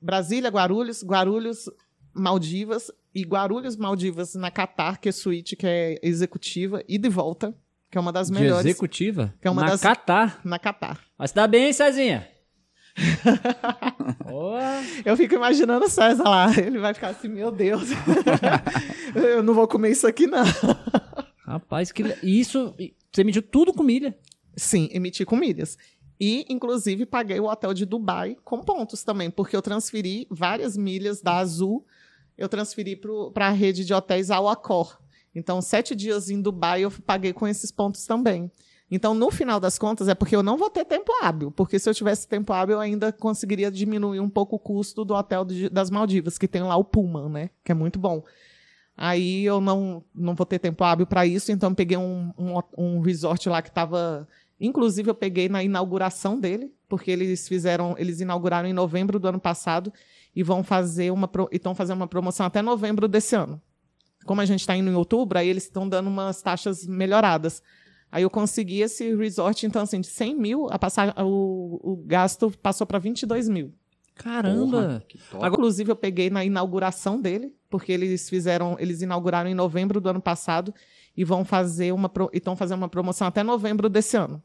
Brasília, 0.00 0.50
Guarulhos, 0.50 1.02
Guarulhos, 1.04 1.68
Maldivas 2.14 2.90
e 3.14 3.22
Guarulhos, 3.22 3.76
Maldivas 3.76 4.34
na 4.34 4.50
Qatar, 4.50 5.00
que 5.00 5.08
é 5.08 5.12
suíte, 5.12 5.56
que 5.56 5.66
é 5.66 5.98
executiva, 6.02 6.82
e 6.88 6.96
de 6.98 7.08
volta, 7.08 7.54
que 7.90 7.98
é 7.98 8.00
uma 8.00 8.12
das 8.12 8.28
De 8.28 8.34
melhores. 8.34 8.66
executiva? 8.66 9.34
Que 9.40 9.48
é 9.48 9.50
uma 9.50 9.62
Na 9.62 9.68
das- 9.70 9.80
Catar. 9.80 10.40
Na 10.44 10.58
Qatar. 10.58 11.00
Mas 11.18 11.30
se 11.30 11.36
dá 11.36 11.46
bem, 11.46 11.66
hein, 11.66 11.72
Cezinha? 11.72 12.28
Ó, 14.26 14.58
Eu 15.04 15.16
fico 15.16 15.34
imaginando 15.34 15.86
o 15.86 15.88
César 15.88 16.24
lá. 16.24 16.46
Ele 16.56 16.78
vai 16.78 16.94
ficar 16.94 17.08
assim, 17.08 17.28
meu 17.28 17.50
Deus. 17.50 17.88
eu 19.14 19.42
não 19.42 19.54
vou 19.54 19.66
comer 19.66 19.90
isso 19.90 20.06
aqui, 20.06 20.26
não. 20.26 20.44
rapaz, 21.44 21.90
que... 21.92 22.02
Isso, 22.22 22.74
você 23.14 23.22
mediu 23.24 23.42
tudo 23.42 23.72
com 23.72 23.82
milha. 23.82 24.16
Sim, 24.56 24.88
emiti 24.92 25.24
com 25.24 25.36
milhas. 25.36 25.76
E, 26.18 26.44
inclusive, 26.48 27.06
paguei 27.06 27.40
o 27.40 27.46
hotel 27.46 27.74
de 27.74 27.84
Dubai 27.84 28.36
com 28.44 28.60
pontos 28.60 29.02
também, 29.02 29.30
porque 29.30 29.56
eu 29.56 29.62
transferi 29.62 30.26
várias 30.30 30.76
milhas 30.76 31.20
da 31.20 31.38
Azul, 31.38 31.84
eu 32.38 32.48
transferi 32.48 32.98
para 33.32 33.48
a 33.48 33.50
rede 33.50 33.84
de 33.84 33.92
hotéis 33.92 34.30
ao 34.30 34.48
Accor. 34.48 34.98
Então, 35.34 35.60
sete 35.60 35.94
dias 35.94 36.30
em 36.30 36.40
Dubai 36.40 36.82
eu 36.82 36.90
paguei 36.90 37.32
com 37.32 37.46
esses 37.46 37.70
pontos 37.72 38.06
também. 38.06 38.50
Então, 38.90 39.12
no 39.14 39.30
final 39.30 39.58
das 39.58 39.76
contas, 39.78 40.06
é 40.08 40.14
porque 40.14 40.36
eu 40.36 40.42
não 40.42 40.56
vou 40.56 40.70
ter 40.70 40.84
tempo 40.84 41.10
hábil, 41.20 41.50
porque 41.50 41.78
se 41.78 41.88
eu 41.88 41.94
tivesse 41.94 42.28
tempo 42.28 42.52
hábil, 42.52 42.74
eu 42.76 42.80
ainda 42.80 43.12
conseguiria 43.12 43.70
diminuir 43.70 44.20
um 44.20 44.28
pouco 44.28 44.54
o 44.56 44.58
custo 44.58 45.04
do 45.04 45.14
hotel 45.14 45.44
de- 45.44 45.68
das 45.68 45.90
Maldivas, 45.90 46.38
que 46.38 46.46
tem 46.46 46.62
lá 46.62 46.76
o 46.76 46.84
Pullman, 46.84 47.28
né? 47.28 47.50
Que 47.64 47.72
é 47.72 47.74
muito 47.74 47.98
bom. 47.98 48.22
Aí 48.96 49.44
eu 49.44 49.60
não, 49.60 50.04
não 50.14 50.34
vou 50.34 50.46
ter 50.46 50.58
tempo 50.58 50.84
hábil 50.84 51.06
para 51.06 51.26
isso, 51.26 51.50
então 51.50 51.74
peguei 51.74 51.96
um, 51.96 52.32
um, 52.38 52.60
um 52.78 53.00
resort 53.00 53.48
lá 53.48 53.60
que 53.60 53.68
estava. 53.68 54.28
Inclusive, 54.60 55.10
eu 55.10 55.14
peguei 55.14 55.48
na 55.48 55.64
inauguração 55.64 56.38
dele, 56.38 56.72
porque 56.88 57.10
eles 57.10 57.48
fizeram, 57.48 57.96
eles 57.98 58.20
inauguraram 58.20 58.68
em 58.68 58.72
novembro 58.72 59.18
do 59.18 59.26
ano 59.26 59.40
passado 59.40 59.92
e 60.34 60.42
vão 60.42 60.62
fazer 60.62 61.10
uma 61.10 61.28
estão 61.50 61.74
fazendo 61.74 61.96
uma 61.96 62.06
promoção 62.06 62.46
até 62.46 62.62
novembro 62.62 63.08
desse 63.08 63.34
ano. 63.34 63.60
Como 64.24 64.40
a 64.40 64.44
gente 64.44 64.60
está 64.60 64.76
indo 64.76 64.90
em 64.90 64.94
outubro, 64.94 65.38
aí 65.38 65.48
eles 65.48 65.64
estão 65.64 65.88
dando 65.88 66.08
umas 66.08 66.40
taxas 66.40 66.86
melhoradas. 66.86 67.62
Aí 68.10 68.22
eu 68.22 68.30
consegui 68.30 68.80
esse 68.80 69.14
resort, 69.16 69.66
então, 69.66 69.82
assim, 69.82 70.00
de 70.00 70.06
100 70.06 70.36
mil, 70.36 70.68
a 70.70 70.78
passar, 70.78 71.12
o, 71.18 71.80
o 71.82 71.96
gasto 72.06 72.48
passou 72.62 72.86
para 72.86 73.00
22 73.00 73.48
mil. 73.48 73.74
Caramba. 74.14 75.02
Porra. 75.30 75.46
Agora, 75.46 75.52
inclusive, 75.52 75.90
eu 75.90 75.96
peguei 75.96 76.30
na 76.30 76.44
inauguração 76.44 77.20
dele, 77.20 77.54
porque 77.68 77.92
eles 77.92 78.28
fizeram, 78.28 78.76
eles 78.78 79.02
inauguraram 79.02 79.50
em 79.50 79.54
novembro 79.54 80.00
do 80.00 80.08
ano 80.08 80.20
passado 80.20 80.72
e 81.16 81.24
vão 81.24 81.44
fazer 81.44 81.92
uma 81.92 82.10
estão 82.32 82.56
fazendo 82.56 82.78
uma 82.78 82.88
promoção 82.88 83.26
até 83.26 83.42
novembro 83.42 83.88
desse 83.88 84.16
ano. 84.16 84.42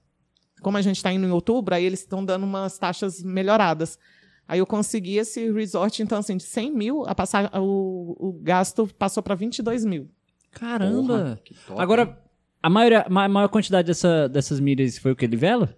Como 0.62 0.78
a 0.78 0.82
gente 0.82 0.98
está 0.98 1.12
indo 1.12 1.26
em 1.26 1.32
outubro, 1.32 1.74
aí 1.74 1.86
eles 1.86 2.02
estão 2.02 2.24
dando 2.24 2.44
umas 2.44 2.78
taxas 2.78 3.24
melhoradas. 3.24 3.98
Aí 4.48 4.60
eu 4.60 4.66
consegui 4.66 5.18
esse 5.18 5.52
resort, 5.52 6.02
então, 6.02 6.18
assim, 6.18 6.36
de 6.36 6.44
100 6.44 6.72
mil, 6.72 7.06
a 7.06 7.14
passar, 7.14 7.52
o, 7.54 8.16
o 8.20 8.34
gasto 8.42 8.90
passou 8.98 9.22
para 9.22 9.36
22 9.36 9.86
mil. 9.86 10.10
Caramba. 10.52 11.40
Porra. 11.68 11.84
Agora, 11.84 12.24
a 12.62 12.70
maior, 12.70 13.06
a 13.08 13.30
maior 13.30 13.48
quantidade 13.48 13.88
dessa, 13.88 14.28
dessas 14.28 14.60
milhas 14.60 14.98
foi 14.98 15.12
o 15.12 15.16
que? 15.16 15.28
Livelo? 15.28 15.70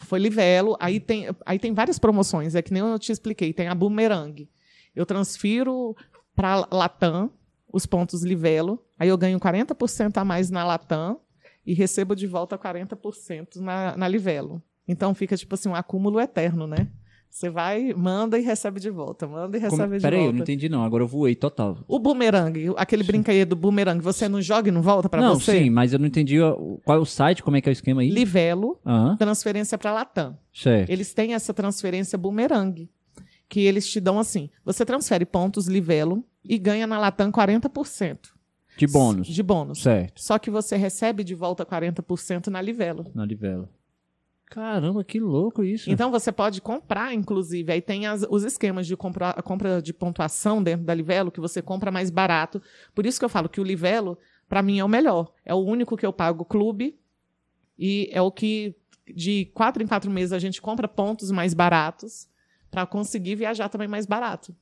Foi 0.00 0.18
Livelo, 0.18 0.76
aí 0.80 1.00
tem, 1.00 1.26
aí 1.44 1.58
tem 1.58 1.72
várias 1.72 1.98
promoções, 1.98 2.54
é 2.54 2.62
que 2.62 2.72
nem 2.72 2.82
eu 2.82 2.98
te 2.98 3.12
expliquei, 3.12 3.52
tem 3.52 3.68
a 3.68 3.74
Boomerang. 3.74 4.48
Eu 4.94 5.04
transfiro 5.04 5.96
para 6.34 6.66
Latam 6.70 7.30
os 7.72 7.84
pontos 7.84 8.22
Livelo, 8.22 8.82
aí 8.98 9.08
eu 9.08 9.18
ganho 9.18 9.38
40% 9.38 10.16
a 10.16 10.24
mais 10.24 10.50
na 10.50 10.64
Latam 10.64 11.20
e 11.66 11.74
recebo 11.74 12.14
de 12.14 12.26
volta 12.26 12.56
40% 12.56 13.56
na, 13.56 13.96
na 13.96 14.08
Livelo. 14.08 14.62
Então 14.86 15.14
fica 15.14 15.36
tipo 15.36 15.54
assim 15.54 15.68
um 15.68 15.74
acúmulo 15.74 16.18
eterno, 16.18 16.66
né? 16.66 16.88
Você 17.38 17.48
vai, 17.50 17.94
manda 17.94 18.36
e 18.36 18.42
recebe 18.42 18.80
de 18.80 18.90
volta, 18.90 19.24
manda 19.28 19.56
e 19.56 19.60
recebe 19.60 19.82
Como... 19.82 19.94
de 19.96 20.02
Peraí, 20.02 20.18
eu 20.18 20.24
volta. 20.24 20.36
não 20.38 20.42
entendi 20.42 20.68
não. 20.68 20.82
Agora 20.82 21.04
eu 21.04 21.06
voei 21.06 21.36
total. 21.36 21.78
O 21.86 21.96
boomerang, 22.00 22.74
aquele 22.76 23.04
brinquedo 23.04 23.54
boomerang, 23.54 24.00
você 24.02 24.28
não 24.28 24.42
joga 24.42 24.70
e 24.70 24.72
não 24.72 24.82
volta 24.82 25.08
para 25.08 25.22
não, 25.22 25.38
você? 25.38 25.60
sim, 25.60 25.70
mas 25.70 25.92
eu 25.92 26.00
não 26.00 26.06
entendi 26.08 26.38
qual 26.84 26.98
é 26.98 27.00
o 27.00 27.04
site, 27.04 27.40
como 27.40 27.56
é 27.56 27.60
que 27.60 27.68
é 27.68 27.70
o 27.70 27.72
esquema 27.72 28.00
aí. 28.00 28.10
Livelo, 28.10 28.80
Aham, 28.84 29.16
transferência 29.16 29.78
para 29.78 29.92
Latam. 29.92 30.36
certo. 30.52 30.90
eles 30.90 31.14
têm 31.14 31.32
essa 31.32 31.54
transferência 31.54 32.18
boomerang, 32.18 32.90
que 33.48 33.60
eles 33.60 33.88
te 33.88 34.00
dão 34.00 34.18
assim: 34.18 34.50
você 34.64 34.84
transfere 34.84 35.24
pontos 35.24 35.68
Livelo 35.68 36.24
e 36.44 36.58
ganha 36.58 36.88
na 36.88 36.98
Latam 36.98 37.30
40% 37.30 38.18
De 38.76 38.88
bônus. 38.88 39.28
de 39.28 39.42
bônus. 39.44 39.80
Certo. 39.80 40.20
Só 40.20 40.40
que 40.40 40.50
você 40.50 40.74
recebe 40.76 41.22
de 41.22 41.36
volta 41.36 41.64
40% 41.64 42.48
na 42.48 42.60
Livelo. 42.60 43.06
Na 43.14 43.24
Livelo. 43.24 43.68
Caramba, 44.50 45.04
que 45.04 45.20
louco 45.20 45.62
isso. 45.62 45.90
Então 45.90 46.10
você 46.10 46.32
pode 46.32 46.60
comprar, 46.62 47.12
inclusive, 47.12 47.70
aí 47.70 47.82
tem 47.82 48.06
as- 48.06 48.26
os 48.30 48.44
esquemas 48.44 48.86
de 48.86 48.96
compra, 48.96 49.34
compra 49.42 49.82
de 49.82 49.92
pontuação 49.92 50.62
dentro 50.62 50.86
da 50.86 50.94
Livelo, 50.94 51.30
que 51.30 51.40
você 51.40 51.60
compra 51.60 51.90
mais 51.90 52.10
barato. 52.10 52.60
Por 52.94 53.04
isso 53.04 53.18
que 53.18 53.24
eu 53.24 53.28
falo 53.28 53.48
que 53.48 53.60
o 53.60 53.64
Livelo, 53.64 54.18
para 54.48 54.62
mim, 54.62 54.78
é 54.78 54.84
o 54.84 54.88
melhor. 54.88 55.32
É 55.44 55.52
o 55.52 55.58
único 55.58 55.96
que 55.96 56.06
eu 56.06 56.12
pago 56.12 56.44
clube 56.46 56.98
e 57.78 58.08
é 58.10 58.22
o 58.22 58.30
que 58.32 58.74
de 59.14 59.46
quatro 59.54 59.82
em 59.82 59.86
quatro 59.86 60.10
meses 60.10 60.32
a 60.32 60.38
gente 60.38 60.60
compra 60.60 60.88
pontos 60.88 61.30
mais 61.30 61.52
baratos 61.54 62.28
para 62.70 62.86
conseguir 62.86 63.34
viajar 63.34 63.68
também 63.68 63.88
mais 63.88 64.06
barato. 64.06 64.54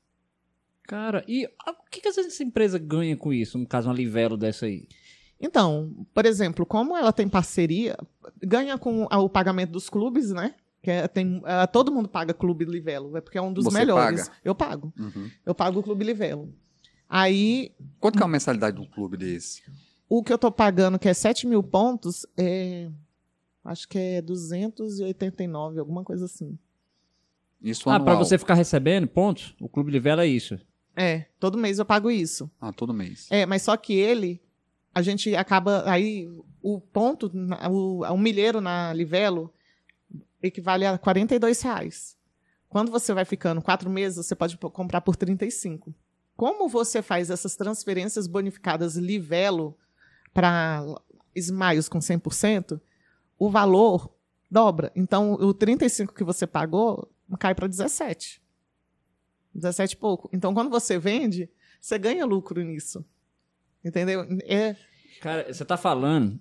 Cara, 0.85 1.25
e 1.27 1.47
o 1.47 1.91
que, 1.91 2.01
que 2.01 2.09
essa 2.09 2.43
empresa 2.45 2.79
ganha 2.79 3.17
com 3.17 3.33
isso? 3.33 3.59
No 3.59 3.67
caso, 3.67 3.89
uma 3.89 3.95
Livelo 3.95 4.37
dessa 4.37 4.67
aí. 4.67 4.87
Então, 5.41 6.07
por 6.15 6.25
exemplo, 6.25 6.65
como 6.65 6.97
ela 6.97 7.13
tem 7.13 7.29
parceria, 7.29 7.97
ganha 8.43 8.79
com 8.79 9.05
o 9.05 9.29
pagamento 9.29 9.71
dos 9.73 9.89
clubes, 9.91 10.31
né? 10.31 10.55
Que 10.83 10.91
é- 10.91 11.09
tem, 11.09 11.43
ah, 11.45 11.67
todo 11.67 11.93
mundo 11.93 12.09
paga 12.09 12.33
Clube 12.33 12.65
Livelo, 12.65 13.17
é 13.17 13.21
porque 13.21 13.37
é 13.39 13.43
um 13.43 13.53
dos 13.53 13.65
Você 13.65 13.77
melhores. 13.79 14.29
paga? 14.29 14.39
Eu 14.45 14.55
pago. 14.55 14.93
Uhum. 14.99 15.31
Eu 15.45 15.55
pago 15.55 15.81
o 15.81 15.83
Clube 15.83 16.05
Livelo. 16.05 16.55
Aí, 17.09 17.73
Quanto 18.01 18.17
que 18.17 18.23
é 18.23 18.27
a 18.27 18.29
mensalidade 18.29 18.77
de 18.77 18.83
um 18.83 18.91
clube 18.91 19.17
desse? 19.17 19.63
o 20.09 20.23
que 20.23 20.33
eu 20.33 20.39
tô 20.39 20.51
pagando, 20.53 20.99
que 20.99 21.09
é 21.09 21.15
7 21.15 21.47
mil 21.47 21.63
pontos, 21.63 22.25
é. 22.37 22.89
Acho 23.65 23.89
que 23.89 23.99
é 23.99 24.23
289, 24.23 25.79
alguma 25.81 26.05
coisa 26.05 26.25
assim. 26.27 26.57
Isso 27.61 27.89
Ah, 27.91 27.97
anual. 27.97 28.05
pra 28.05 28.15
você 28.25 28.39
ficar 28.39 28.55
recebendo 28.55 29.07
pontos, 29.09 29.55
o 29.61 29.69
Clube 29.69 29.91
Livelo 29.91 30.21
é 30.21 30.27
isso. 30.27 30.59
É, 30.95 31.27
todo 31.41 31.59
mês 31.59 31.79
eu 31.79 31.85
pago 31.85 32.11
isso. 32.11 32.51
Ah, 32.61 32.73
todo 32.73 32.95
mês. 32.95 33.27
É, 33.31 33.45
mas 33.45 33.63
só 33.63 33.77
que 33.77 33.93
ele, 33.95 34.41
a 34.97 35.03
gente 35.03 35.37
acaba. 35.37 35.85
Aí, 35.85 36.27
o 36.63 36.81
ponto, 36.81 37.31
o, 37.71 38.03
o 38.03 38.17
milheiro 38.17 38.63
na 38.63 38.95
Livelo 38.95 39.53
equivale 40.43 40.87
a 40.87 40.97
42 40.97 41.61
reais. 41.61 42.17
Quando 42.67 42.91
você 42.91 43.13
vai 43.13 43.27
ficando 43.27 43.61
quatro 43.61 43.91
meses, 43.91 44.27
você 44.27 44.35
pode 44.35 44.57
comprar 44.57 45.03
por 45.03 45.15
35. 45.15 45.95
Como 46.35 46.67
você 46.67 47.03
faz 47.03 47.29
essas 47.29 47.55
transferências 47.57 48.27
bonificadas 48.27 48.97
Livelo 48.97 49.77
para 50.33 50.83
Smiles 51.35 51.91
com 51.91 51.99
100%, 51.99 52.81
o 53.39 53.51
valor 53.51 54.11
dobra. 54.51 54.91
Então, 54.97 55.35
o 55.35 55.53
35 55.53 56.15
que 56.15 56.25
você 56.25 56.47
pagou 56.47 57.13
cai 57.39 57.55
para 57.55 57.67
17. 57.67 58.43
17 59.55 59.93
e 59.93 59.97
pouco. 59.99 60.31
Então, 60.33 60.55
quando 60.55 60.71
você 60.71 60.99
vende, 60.99 61.51
você 61.83 61.99
ganha 61.99 62.25
lucro 62.25 62.63
nisso. 62.63 63.05
Entendeu? 63.87 64.27
É, 64.45 64.75
Cara, 65.21 65.47
você 65.53 65.65
tá 65.65 65.77
falando. 65.77 66.39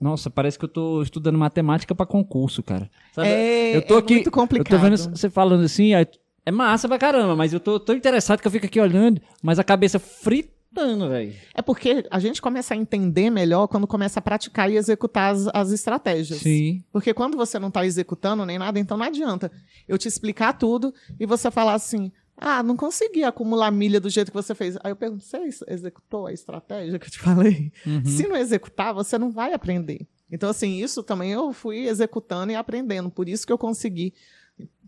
Nossa, 0.00 0.28
parece 0.28 0.58
que 0.58 0.64
eu 0.64 0.68
tô 0.68 1.02
estudando 1.02 1.38
matemática 1.38 1.94
pra 1.94 2.04
concurso, 2.04 2.62
cara. 2.62 2.90
Sabe? 3.12 3.28
é, 3.28 3.76
eu 3.76 3.82
tô 3.82 3.96
é 3.96 3.98
aqui. 3.98 4.14
muito 4.14 4.30
complicado. 4.30 4.74
Eu 4.74 4.78
tô 4.78 4.84
vendo 4.84 5.16
você 5.16 5.30
falando 5.30 5.64
assim, 5.64 5.92
é 5.94 6.50
massa 6.50 6.86
pra 6.88 6.98
caramba, 6.98 7.34
mas 7.34 7.52
eu 7.52 7.60
tô 7.60 7.80
tão 7.80 7.94
interessado 7.96 8.40
que 8.40 8.46
eu 8.46 8.50
fico 8.52 8.66
aqui 8.66 8.78
olhando, 8.78 9.20
mas 9.42 9.58
a 9.58 9.64
cabeça 9.64 9.98
frita 9.98 10.54
executando, 10.74 11.08
velho. 11.08 11.34
É 11.54 11.62
porque 11.62 12.04
a 12.10 12.18
gente 12.18 12.42
começa 12.42 12.74
a 12.74 12.76
entender 12.76 13.30
melhor 13.30 13.68
quando 13.68 13.86
começa 13.86 14.18
a 14.18 14.22
praticar 14.22 14.70
e 14.70 14.76
executar 14.76 15.32
as, 15.32 15.46
as 15.54 15.70
estratégias. 15.70 16.40
Sim. 16.40 16.82
Porque 16.92 17.14
quando 17.14 17.36
você 17.36 17.58
não 17.58 17.68
está 17.68 17.86
executando 17.86 18.44
nem 18.44 18.58
nada, 18.58 18.78
então 18.78 18.96
não 18.96 19.06
adianta 19.06 19.50
eu 19.86 19.96
te 19.96 20.08
explicar 20.08 20.52
tudo 20.54 20.92
e 21.18 21.24
você 21.24 21.50
falar 21.50 21.74
assim: 21.74 22.12
ah, 22.36 22.62
não 22.62 22.76
consegui 22.76 23.22
acumular 23.22 23.70
milha 23.70 24.00
do 24.00 24.10
jeito 24.10 24.30
que 24.30 24.36
você 24.36 24.54
fez. 24.54 24.76
Aí 24.82 24.90
eu 24.90 24.96
pergunto: 24.96 25.24
você 25.24 25.48
executou 25.68 26.26
a 26.26 26.32
estratégia 26.32 26.98
que 26.98 27.06
eu 27.06 27.10
te 27.10 27.18
falei? 27.18 27.72
Uhum. 27.86 28.04
Se 28.04 28.26
não 28.26 28.36
executar, 28.36 28.92
você 28.92 29.16
não 29.18 29.30
vai 29.30 29.52
aprender. 29.52 30.06
Então, 30.30 30.50
assim, 30.50 30.82
isso 30.82 31.02
também 31.02 31.30
eu 31.32 31.52
fui 31.52 31.86
executando 31.86 32.50
e 32.52 32.56
aprendendo. 32.56 33.10
Por 33.10 33.28
isso 33.28 33.46
que 33.46 33.52
eu 33.52 33.58
consegui. 33.58 34.12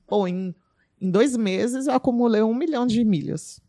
Pô, 0.06 0.26
em, 0.26 0.54
em 1.00 1.10
dois 1.10 1.36
meses 1.36 1.86
eu 1.86 1.94
acumulei 1.94 2.42
um 2.42 2.54
milhão 2.54 2.86
de 2.86 3.04
milhas. 3.04 3.60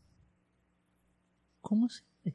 Como 1.62 1.86
assim? 1.86 2.34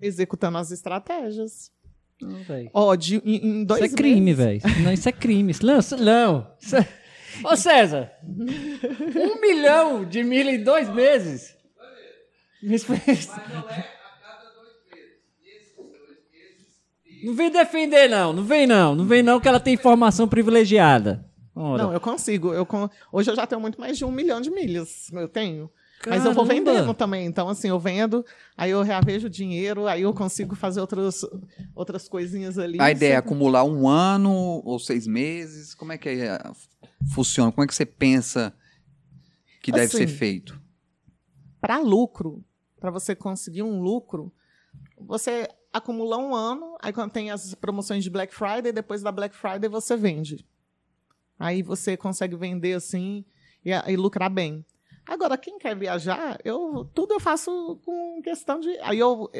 Executando 0.00 0.58
as 0.58 0.70
estratégias. 0.70 1.72
Não, 2.20 2.42
velho. 2.42 2.70
Ó, 2.72 2.94
de, 2.94 3.16
em, 3.24 3.46
em 3.46 3.64
dois 3.64 3.84
Isso 3.84 3.94
é 3.94 3.96
crime, 3.96 4.34
velho. 4.34 4.60
Não, 4.82 4.92
isso 4.92 5.08
é 5.08 5.12
crime. 5.12 5.54
Não, 5.62 5.98
não. 6.04 6.52
Isso 6.60 6.76
é- 6.76 6.88
Ô, 7.44 7.56
César, 7.56 8.12
um 8.24 9.40
milhão 9.40 10.04
de 10.04 10.22
milha 10.22 10.50
em 10.50 10.62
dois 10.62 10.88
meses? 10.88 11.54
Me. 12.62 12.76
Não 17.22 17.34
vem 17.34 17.50
defender, 17.50 18.08
não. 18.08 18.32
Não 18.32 18.44
vem, 18.44 18.66
não. 18.66 18.94
Não 18.94 19.04
vem, 19.06 19.22
não, 19.22 19.40
que 19.40 19.48
ela 19.48 19.60
tem 19.60 19.74
informação 19.74 20.28
privilegiada. 20.28 21.24
Ora. 21.54 21.82
Não, 21.84 21.92
eu 21.92 22.00
consigo. 22.00 22.52
Eu 22.52 22.66
con- 22.66 22.88
Hoje 23.10 23.30
eu 23.30 23.36
já 23.36 23.46
tenho 23.46 23.60
muito 23.60 23.80
mais 23.80 23.96
de 23.96 24.04
um 24.04 24.12
milhão 24.12 24.40
de 24.40 24.50
milhas. 24.50 25.10
Eu 25.12 25.28
tenho. 25.28 25.70
Mas 26.06 26.24
eu 26.24 26.32
vou 26.34 26.46
Caramba. 26.46 26.70
vendendo 26.72 26.94
também. 26.94 27.24
Então, 27.26 27.48
assim, 27.48 27.68
eu 27.68 27.80
vendo, 27.80 28.24
aí 28.56 28.70
eu 28.70 28.82
reavejo 28.82 29.26
o 29.26 29.30
dinheiro, 29.30 29.86
aí 29.86 30.02
eu 30.02 30.12
consigo 30.12 30.54
fazer 30.54 30.80
outros, 30.80 31.24
outras 31.74 32.06
coisinhas 32.06 32.58
ali. 32.58 32.78
A 32.80 32.90
ideia 32.90 33.14
é 33.14 33.16
acumular 33.16 33.64
um 33.64 33.88
ano 33.88 34.62
ou 34.64 34.78
seis 34.78 35.06
meses? 35.06 35.74
Como 35.74 35.92
é 35.92 35.98
que 35.98 36.10
é, 36.10 36.38
funciona? 37.12 37.52
Como 37.52 37.64
é 37.64 37.66
que 37.66 37.74
você 37.74 37.86
pensa 37.86 38.54
que 39.62 39.72
deve 39.72 39.86
Assim, 39.86 39.98
ser 39.98 40.08
feito? 40.08 40.60
Para 41.60 41.78
lucro, 41.78 42.44
para 42.78 42.90
você 42.90 43.14
conseguir 43.14 43.62
um 43.62 43.80
lucro, 43.80 44.32
você 44.98 45.48
acumula 45.72 46.16
um 46.16 46.34
ano, 46.34 46.76
aí 46.80 46.92
quando 46.92 47.12
tem 47.12 47.30
as 47.30 47.54
promoções 47.54 48.02
de 48.02 48.10
Black 48.10 48.34
Friday, 48.34 48.72
depois 48.72 49.02
da 49.02 49.12
Black 49.12 49.34
Friday 49.34 49.68
você 49.68 49.96
vende. 49.96 50.46
Aí 51.38 51.62
você 51.62 51.96
consegue 51.96 52.34
vender 52.36 52.74
assim 52.74 53.24
e, 53.64 53.70
e 53.70 53.96
lucrar 53.96 54.30
bem. 54.30 54.64
Agora, 55.06 55.36
quem 55.36 55.58
quer 55.58 55.76
viajar, 55.76 56.38
eu 56.44 56.84
tudo 56.94 57.14
eu 57.14 57.20
faço 57.20 57.80
com 57.84 58.20
questão 58.22 58.58
de. 58.58 58.70
Aí 58.80 58.98
eu, 58.98 59.30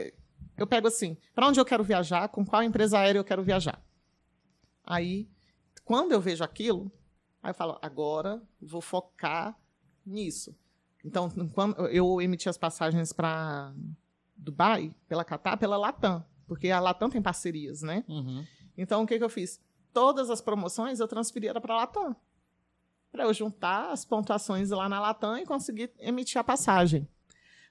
eu 0.56 0.66
pego 0.66 0.86
assim, 0.86 1.16
para 1.34 1.48
onde 1.48 1.58
eu 1.58 1.64
quero 1.64 1.82
viajar, 1.82 2.28
com 2.28 2.44
qual 2.44 2.62
empresa 2.62 2.98
aérea 2.98 3.18
eu 3.18 3.24
quero 3.24 3.42
viajar. 3.42 3.82
Aí, 4.84 5.28
quando 5.84 6.12
eu 6.12 6.20
vejo 6.20 6.44
aquilo, 6.44 6.92
aí 7.42 7.50
eu 7.50 7.54
falo, 7.54 7.78
agora 7.82 8.42
vou 8.60 8.80
focar 8.80 9.58
nisso. 10.04 10.54
Então, 11.04 11.30
quando 11.54 11.86
eu 11.86 12.20
emiti 12.20 12.48
as 12.48 12.58
passagens 12.58 13.12
para 13.12 13.72
Dubai, 14.36 14.92
pela 15.08 15.24
Qatar, 15.24 15.56
pela 15.56 15.76
Latam, 15.76 16.24
porque 16.46 16.70
a 16.70 16.80
Latam 16.80 17.08
tem 17.08 17.22
parcerias, 17.22 17.82
né? 17.82 18.04
Uhum. 18.08 18.44
Então, 18.76 19.02
o 19.02 19.06
que, 19.06 19.16
que 19.16 19.24
eu 19.24 19.28
fiz? 19.28 19.60
Todas 19.92 20.30
as 20.30 20.40
promoções 20.40 21.00
eu 21.00 21.08
transferia 21.08 21.58
para 21.60 21.74
a 21.74 21.76
Latam. 21.78 22.16
Para 23.10 23.24
eu 23.24 23.32
juntar 23.32 23.90
as 23.90 24.04
pontuações 24.04 24.70
lá 24.70 24.88
na 24.88 25.00
Latam 25.00 25.38
e 25.38 25.46
conseguir 25.46 25.92
emitir 25.98 26.38
a 26.38 26.44
passagem. 26.44 27.08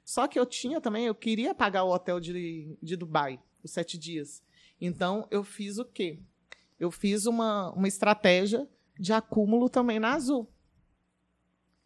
Só 0.03 0.27
que 0.27 0.39
eu 0.39 0.45
tinha 0.45 0.79
também, 0.79 1.05
eu 1.05 1.15
queria 1.15 1.53
pagar 1.53 1.83
o 1.83 1.91
hotel 1.91 2.19
de, 2.19 2.77
de 2.81 2.95
Dubai, 2.95 3.39
os 3.63 3.71
sete 3.71 3.97
dias. 3.97 4.41
Então, 4.79 5.27
eu 5.29 5.43
fiz 5.43 5.77
o 5.77 5.85
quê? 5.85 6.19
Eu 6.79 6.91
fiz 6.91 7.25
uma, 7.25 7.71
uma 7.71 7.87
estratégia 7.87 8.67
de 8.99 9.13
acúmulo 9.13 9.69
também 9.69 9.99
na 9.99 10.13
Azul. 10.13 10.49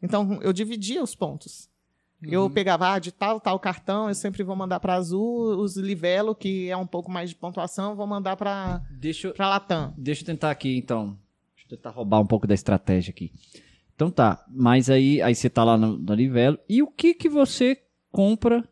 Então, 0.02 0.40
eu 0.42 0.54
dividia 0.54 1.04
os 1.04 1.16
pontos. 1.16 1.70
Eu 2.22 2.50
pegava 2.50 2.94
ah, 2.94 3.00
de 3.00 3.12
tal, 3.12 3.40
tal 3.40 3.58
cartão, 3.60 4.10
eu 4.10 4.16
sempre 4.16 4.44
vou 4.44 4.56
mandar 4.56 4.80
para 4.82 4.96
Azul, 4.96 5.58
os 5.58 5.78
Livelo, 5.78 6.36
que 6.36 6.70
é 6.70 6.76
um 6.76 6.86
pouco 6.86 7.10
mais 7.10 7.30
de 7.30 7.36
pontuação, 7.36 7.92
eu 7.92 7.96
vou 7.96 8.06
mandar 8.06 8.36
para 8.36 8.82
para 9.36 9.50
Latam. 9.50 9.94
Deixa 9.98 10.22
eu 10.22 10.26
tentar 10.26 10.52
aqui, 10.52 10.76
então. 10.76 11.18
Deixa 11.56 11.66
eu 11.66 11.78
tentar 11.78 11.92
roubar 11.92 12.20
um 12.20 12.26
pouco 12.26 12.46
da 12.46 12.54
estratégia 12.54 13.12
aqui. 13.12 13.32
Então 13.96 14.12
tá, 14.12 14.46
mas 14.50 14.90
aí, 14.90 15.22
aí 15.22 15.34
você 15.34 15.50
tá 15.50 15.64
lá 15.64 15.78
no, 15.78 15.98
na 15.98 16.14
Livelo. 16.14 16.60
E 16.68 16.82
o 16.82 16.88
que 16.88 17.14
que 17.14 17.30
você 17.30 17.82
compra 18.12 18.68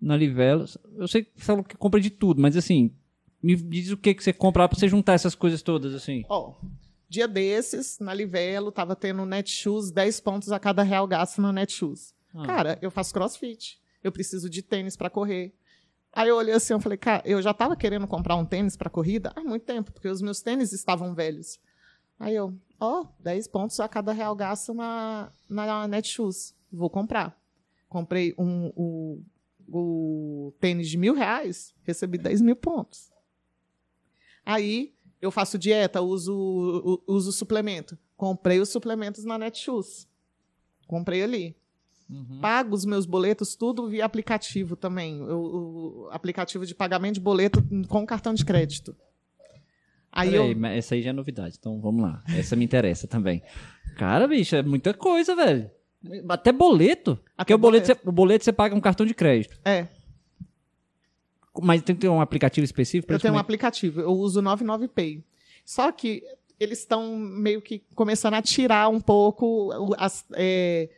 na 0.00 0.16
Livelo? 0.16 0.64
Eu 0.96 1.06
sei 1.06 1.22
que 1.24 1.30
você 1.36 1.44
falou 1.44 1.62
que 1.62 1.76
compra 1.76 2.00
de 2.00 2.10
tudo, 2.10 2.42
mas 2.42 2.56
assim, 2.56 2.92
me 3.40 3.54
diz 3.54 3.92
o 3.92 3.96
que 3.96 4.14
que 4.14 4.24
você 4.24 4.32
compra 4.32 4.68
pra 4.68 4.76
você 4.76 4.88
juntar 4.88 5.14
essas 5.14 5.36
coisas 5.36 5.62
todas, 5.62 5.94
assim. 5.94 6.24
Ó, 6.28 6.54
dia 7.08 7.26
desses, 7.26 7.98
na 7.98 8.12
Livelo, 8.12 8.70
tava 8.70 8.94
tendo 8.94 9.24
Netshoes 9.24 9.90
10 9.90 10.20
pontos 10.20 10.52
a 10.52 10.58
cada 10.58 10.82
real 10.82 11.06
gasto 11.06 11.40
no 11.40 11.52
Netshoes. 11.52 12.14
Ah. 12.34 12.46
Cara, 12.46 12.78
eu 12.82 12.90
faço 12.90 13.14
crossfit. 13.14 13.80
Eu 14.02 14.12
preciso 14.12 14.48
de 14.48 14.62
tênis 14.62 14.96
para 14.96 15.10
correr. 15.10 15.54
Aí 16.12 16.28
eu 16.28 16.36
olhei 16.36 16.54
assim, 16.54 16.72
eu 16.72 16.80
falei, 16.80 16.98
cara, 16.98 17.22
eu 17.24 17.40
já 17.40 17.52
tava 17.52 17.76
querendo 17.76 18.06
comprar 18.06 18.36
um 18.36 18.44
tênis 18.44 18.76
para 18.76 18.90
corrida 18.90 19.32
há 19.34 19.42
muito 19.42 19.64
tempo, 19.64 19.92
porque 19.92 20.08
os 20.08 20.22
meus 20.22 20.40
tênis 20.40 20.72
estavam 20.72 21.14
velhos. 21.14 21.58
Aí 22.18 22.34
eu, 22.34 22.54
ó, 22.80 23.06
10 23.20 23.48
pontos 23.48 23.78
a 23.80 23.88
cada 23.88 24.12
real 24.12 24.34
gasto 24.34 24.74
na, 24.74 25.30
na 25.48 25.86
Netshoes. 25.86 26.54
Vou 26.72 26.90
comprar. 26.90 27.38
Comprei 27.88 28.34
um, 28.38 28.72
o, 28.76 29.22
o 29.68 30.52
tênis 30.60 30.88
de 30.88 30.96
mil 30.96 31.14
reais, 31.14 31.74
recebi 31.84 32.18
10 32.18 32.40
mil 32.40 32.56
pontos. 32.56 33.10
Aí 34.44 34.94
eu 35.20 35.30
faço 35.30 35.58
dieta, 35.58 36.00
uso, 36.00 37.02
uso 37.06 37.32
suplemento. 37.32 37.98
Comprei 38.16 38.60
os 38.60 38.68
suplementos 38.68 39.24
na 39.24 39.38
Netshoes. 39.38 40.08
Comprei 40.86 41.22
ali. 41.22 41.56
Pago 42.40 42.74
os 42.74 42.86
meus 42.86 43.04
boletos 43.04 43.54
tudo 43.54 43.86
via 43.86 44.04
aplicativo 44.04 44.76
também. 44.76 45.20
O, 45.22 46.06
o 46.06 46.08
aplicativo 46.10 46.64
de 46.64 46.74
pagamento 46.74 47.14
de 47.14 47.20
boleto 47.20 47.62
com 47.86 48.06
cartão 48.06 48.32
de 48.32 48.46
crédito. 48.46 48.96
Aí 50.10 50.30
Peraí, 50.30 50.52
eu, 50.52 50.66
essa 50.66 50.94
aí 50.94 51.02
já 51.02 51.10
é 51.10 51.12
novidade, 51.12 51.56
então 51.58 51.78
vamos 51.80 52.02
lá. 52.02 52.24
Essa 52.34 52.56
me 52.56 52.64
interessa 52.64 53.06
também. 53.06 53.42
Cara, 53.98 54.26
bicho, 54.26 54.56
é 54.56 54.62
muita 54.62 54.94
coisa, 54.94 55.36
velho. 55.36 55.70
Até 56.30 56.50
boleto. 56.50 57.18
Porque 57.36 57.52
o 57.52 57.58
boleto, 57.58 57.88
boleto. 57.88 58.02
Você, 58.02 58.08
o 58.08 58.12
boleto 58.12 58.44
você 58.44 58.52
paga 58.52 58.74
um 58.74 58.80
cartão 58.80 59.04
de 59.04 59.14
crédito. 59.14 59.60
é, 59.64 59.86
Mas 61.62 61.82
tem 61.82 61.94
que 61.94 62.00
ter 62.02 62.08
um 62.08 62.20
aplicativo 62.20 62.64
específico 62.64 63.12
eu 63.12 63.18
tenho 63.20 63.34
um 63.34 63.38
aplicativo. 63.38 64.00
Eu 64.00 64.12
uso 64.12 64.40
o 64.40 64.42
99Pay. 64.42 65.22
Só 65.64 65.90
que 65.92 66.22
eles 66.58 66.78
estão 66.80 67.16
meio 67.16 67.60
que 67.62 67.82
começando 67.94 68.34
a 68.34 68.42
tirar 68.42 68.88
um 68.88 69.00
pouco 69.00 69.46
o- 69.72 69.94
as- 69.98 70.24
é, 70.34 70.88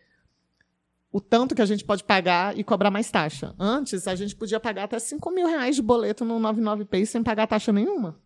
o 1.12 1.20
tanto 1.20 1.54
que 1.54 1.60
a 1.62 1.66
gente 1.66 1.84
pode 1.84 2.04
pagar 2.04 2.56
e 2.58 2.62
cobrar 2.64 2.90
mais 2.90 3.10
taxa. 3.10 3.54
Antes, 3.58 4.06
a 4.06 4.14
gente 4.14 4.34
podia 4.36 4.60
pagar 4.60 4.84
até 4.84 4.98
5 4.98 5.30
mil 5.30 5.46
reais 5.46 5.76
de 5.76 5.82
boleto 5.82 6.24
no 6.24 6.38
99Pay 6.38 7.04
sem 7.04 7.22
pagar 7.22 7.46
taxa 7.46 7.72
nenhuma. 7.72 8.16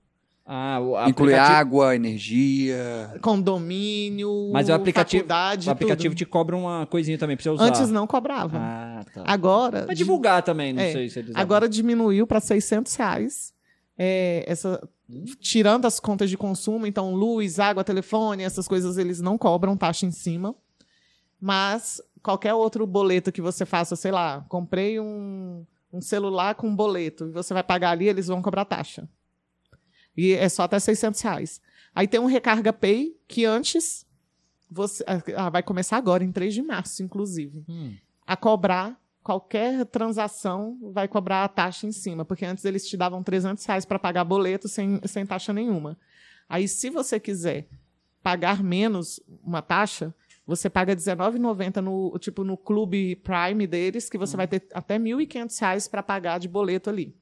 Ah, 0.47 0.79
Inclui 1.09 1.33
aplicativo- 1.33 1.57
água, 1.57 1.97
energia. 1.97 3.15
Condomínio, 3.23 4.51
Mas 4.53 4.69
o 4.69 4.75
aplicativo, 4.75 5.25
o 5.27 5.71
aplicativo 5.71 6.15
tudo. 6.15 6.19
te 6.19 6.27
cobra 6.27 6.55
uma 6.55 6.87
coisinha 6.87 7.17
também 7.17 7.35
pra 7.37 7.43
você 7.45 7.51
usar. 7.51 7.65
Antes 7.65 7.91
não 7.91 8.07
cobrava. 8.07 8.59
Ah, 8.59 9.05
tá. 9.13 9.23
Agora, 9.27 9.85
Pra 9.85 9.95
di- 9.95 9.99
divulgar 9.99 10.43
também, 10.43 10.73
não 10.75 10.83
é, 10.83 10.93
sei 10.93 11.09
se 11.09 11.19
eles 11.21 11.33
agora 11.35 11.67
diminuiu 11.69 12.27
para 12.27 12.41
600 12.41 12.95
reais. 12.95 13.55
É, 13.97 14.45
essa, 14.47 14.87
tirando 15.41 15.87
as 15.87 15.99
contas 15.99 16.29
de 16.29 16.37
consumo, 16.37 16.87
então 16.87 17.15
luz, 17.15 17.59
água, 17.59 17.83
telefone, 17.85 18.43
essas 18.43 18.69
coisas 18.69 18.99
eles 18.99 19.21
não 19.23 19.39
cobram 19.39 19.77
taxa 19.79 20.05
em 20.05 20.11
cima. 20.11 20.55
Mas 21.41 22.03
qualquer 22.23 22.53
outro 22.55 22.87
boleto 22.87 23.33
que 23.33 23.41
você 23.41 23.65
faça, 23.65 23.97
sei 23.97 24.11
lá, 24.11 24.45
comprei 24.49 24.99
um, 25.01 25.65
um 25.93 26.01
celular 26.01 26.55
com 26.55 26.75
boleto 26.75 27.29
e 27.29 27.33
você 27.33 27.55
vai 27.55 27.63
pagar 27.63 27.91
ali, 27.91 28.09
eles 28.09 28.27
vão 28.27 28.43
cobrar 28.43 28.65
taxa. 28.65 29.09
E 30.17 30.33
é 30.33 30.49
só 30.49 30.63
até 30.65 30.79
600 30.79 31.21
reais. 31.21 31.61
Aí 31.95 32.07
tem 32.09 32.21
um 32.21 32.27
Recarga 32.27 32.73
Pay, 32.73 33.17
que 33.29 33.45
antes, 33.45 34.07
você, 34.71 35.05
ah, 35.37 35.51
vai 35.51 35.63
começar 35.63 35.97
agora, 35.97 36.25
em 36.25 36.33
3 36.33 36.53
de 36.55 36.63
março, 36.63 37.03
inclusive 37.03 37.65
Hum. 37.69 37.95
a 38.27 38.37
cobrar 38.37 39.01
qualquer 39.23 39.87
transação 39.87 40.79
vai 40.93 41.09
cobrar 41.09 41.45
a 41.45 41.49
taxa 41.49 41.87
em 41.87 41.93
cima, 41.93 42.27
porque 42.27 42.45
antes 42.45 42.63
eles 42.67 42.87
te 42.87 42.95
davam 42.95 43.23
300 43.23 43.65
reais 43.65 43.87
para 43.87 43.99
pagar 43.99 44.23
boleto 44.23 44.69
sem, 44.69 45.01
sem 45.07 45.25
taxa 45.25 45.51
nenhuma. 45.53 45.97
Aí, 46.47 46.69
se 46.69 46.91
você 46.91 47.19
quiser 47.19 47.67
pagar 48.23 48.63
menos 48.63 49.19
uma 49.43 49.63
taxa, 49.63 50.15
você 50.47 50.69
paga 50.69 50.93
R$19,90 50.93 51.81
no, 51.81 52.19
tipo, 52.19 52.45
no 52.45 52.55
clube 52.55 53.17
Prime 53.17 53.67
deles, 53.67 54.11
que 54.11 54.19
você 54.19 54.37
vai 54.37 54.47
ter 54.47 54.67
até 54.75 54.99
1.500 54.99 55.59
reais 55.59 55.89
para 55.89 56.03
pagar 56.03 56.39
de 56.39 56.47
boleto 56.47 56.91
ali. 56.91 57.17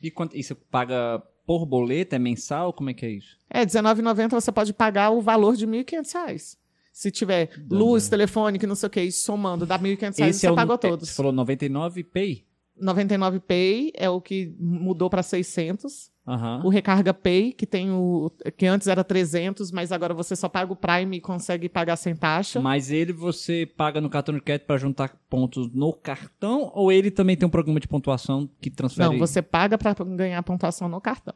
E, 0.00 0.12
quanto, 0.12 0.40
você 0.40 0.54
paga 0.54 1.20
por 1.46 1.66
boleto? 1.66 2.14
É 2.14 2.18
mensal? 2.18 2.72
Como 2.72 2.90
é 2.90 2.94
que 2.94 3.04
é 3.06 3.10
isso? 3.10 3.36
É, 3.50 3.60
R$19,90 3.60 4.30
você 4.30 4.50
pode 4.52 4.72
pagar 4.72 5.10
o 5.10 5.20
valor 5.20 5.56
de 5.56 5.66
1.500 5.66 6.12
reais. 6.14 6.58
Se 6.92 7.10
tiver 7.10 7.50
luz, 7.68 8.08
telefone, 8.08 8.58
que 8.58 8.66
não 8.66 8.74
sei 8.76 8.86
o 8.86 8.90
que, 8.90 9.10
somando, 9.10 9.66
dá 9.66 9.78
1.500 9.78 10.18
reais, 10.18 10.36
você 10.36 10.46
é 10.46 10.52
o- 10.52 10.54
pagou 10.54 10.74
é, 10.76 10.78
todos. 10.78 11.08
Você 11.08 11.14
falou 11.16 11.32
99 11.32 12.04
Pay? 12.04 12.44
99 12.76 13.40
Pay 13.40 13.92
é 13.94 14.08
o 14.08 14.20
que 14.20 14.54
mudou 14.58 15.08
para 15.10 15.22
600. 15.22 16.10
Aham. 16.26 16.62
O 16.64 16.70
Recarga 16.70 17.12
Pay, 17.12 17.52
que 17.52 17.66
tem 17.66 17.90
o 17.90 18.30
que 18.56 18.64
antes 18.66 18.88
era 18.88 19.04
300, 19.04 19.70
mas 19.70 19.92
agora 19.92 20.14
você 20.14 20.34
só 20.34 20.48
paga 20.48 20.72
o 20.72 20.76
Prime 20.76 21.18
e 21.18 21.20
consegue 21.20 21.68
pagar 21.68 21.96
sem 21.96 22.16
taxa. 22.16 22.60
Mas 22.60 22.90
ele 22.90 23.12
você 23.12 23.66
paga 23.66 24.00
no 24.00 24.08
cartão 24.08 24.34
de 24.34 24.40
crédito 24.40 24.66
pra 24.66 24.78
juntar 24.78 25.14
pontos 25.28 25.70
no 25.74 25.92
cartão 25.92 26.70
ou 26.74 26.90
ele 26.90 27.10
também 27.10 27.36
tem 27.36 27.46
um 27.46 27.50
programa 27.50 27.78
de 27.78 27.86
pontuação 27.86 28.48
que 28.60 28.70
transfere? 28.70 29.10
Não, 29.10 29.18
você 29.18 29.42
paga 29.42 29.76
para 29.76 29.92
ganhar 30.02 30.42
pontuação 30.42 30.88
no 30.88 31.00
cartão. 31.00 31.34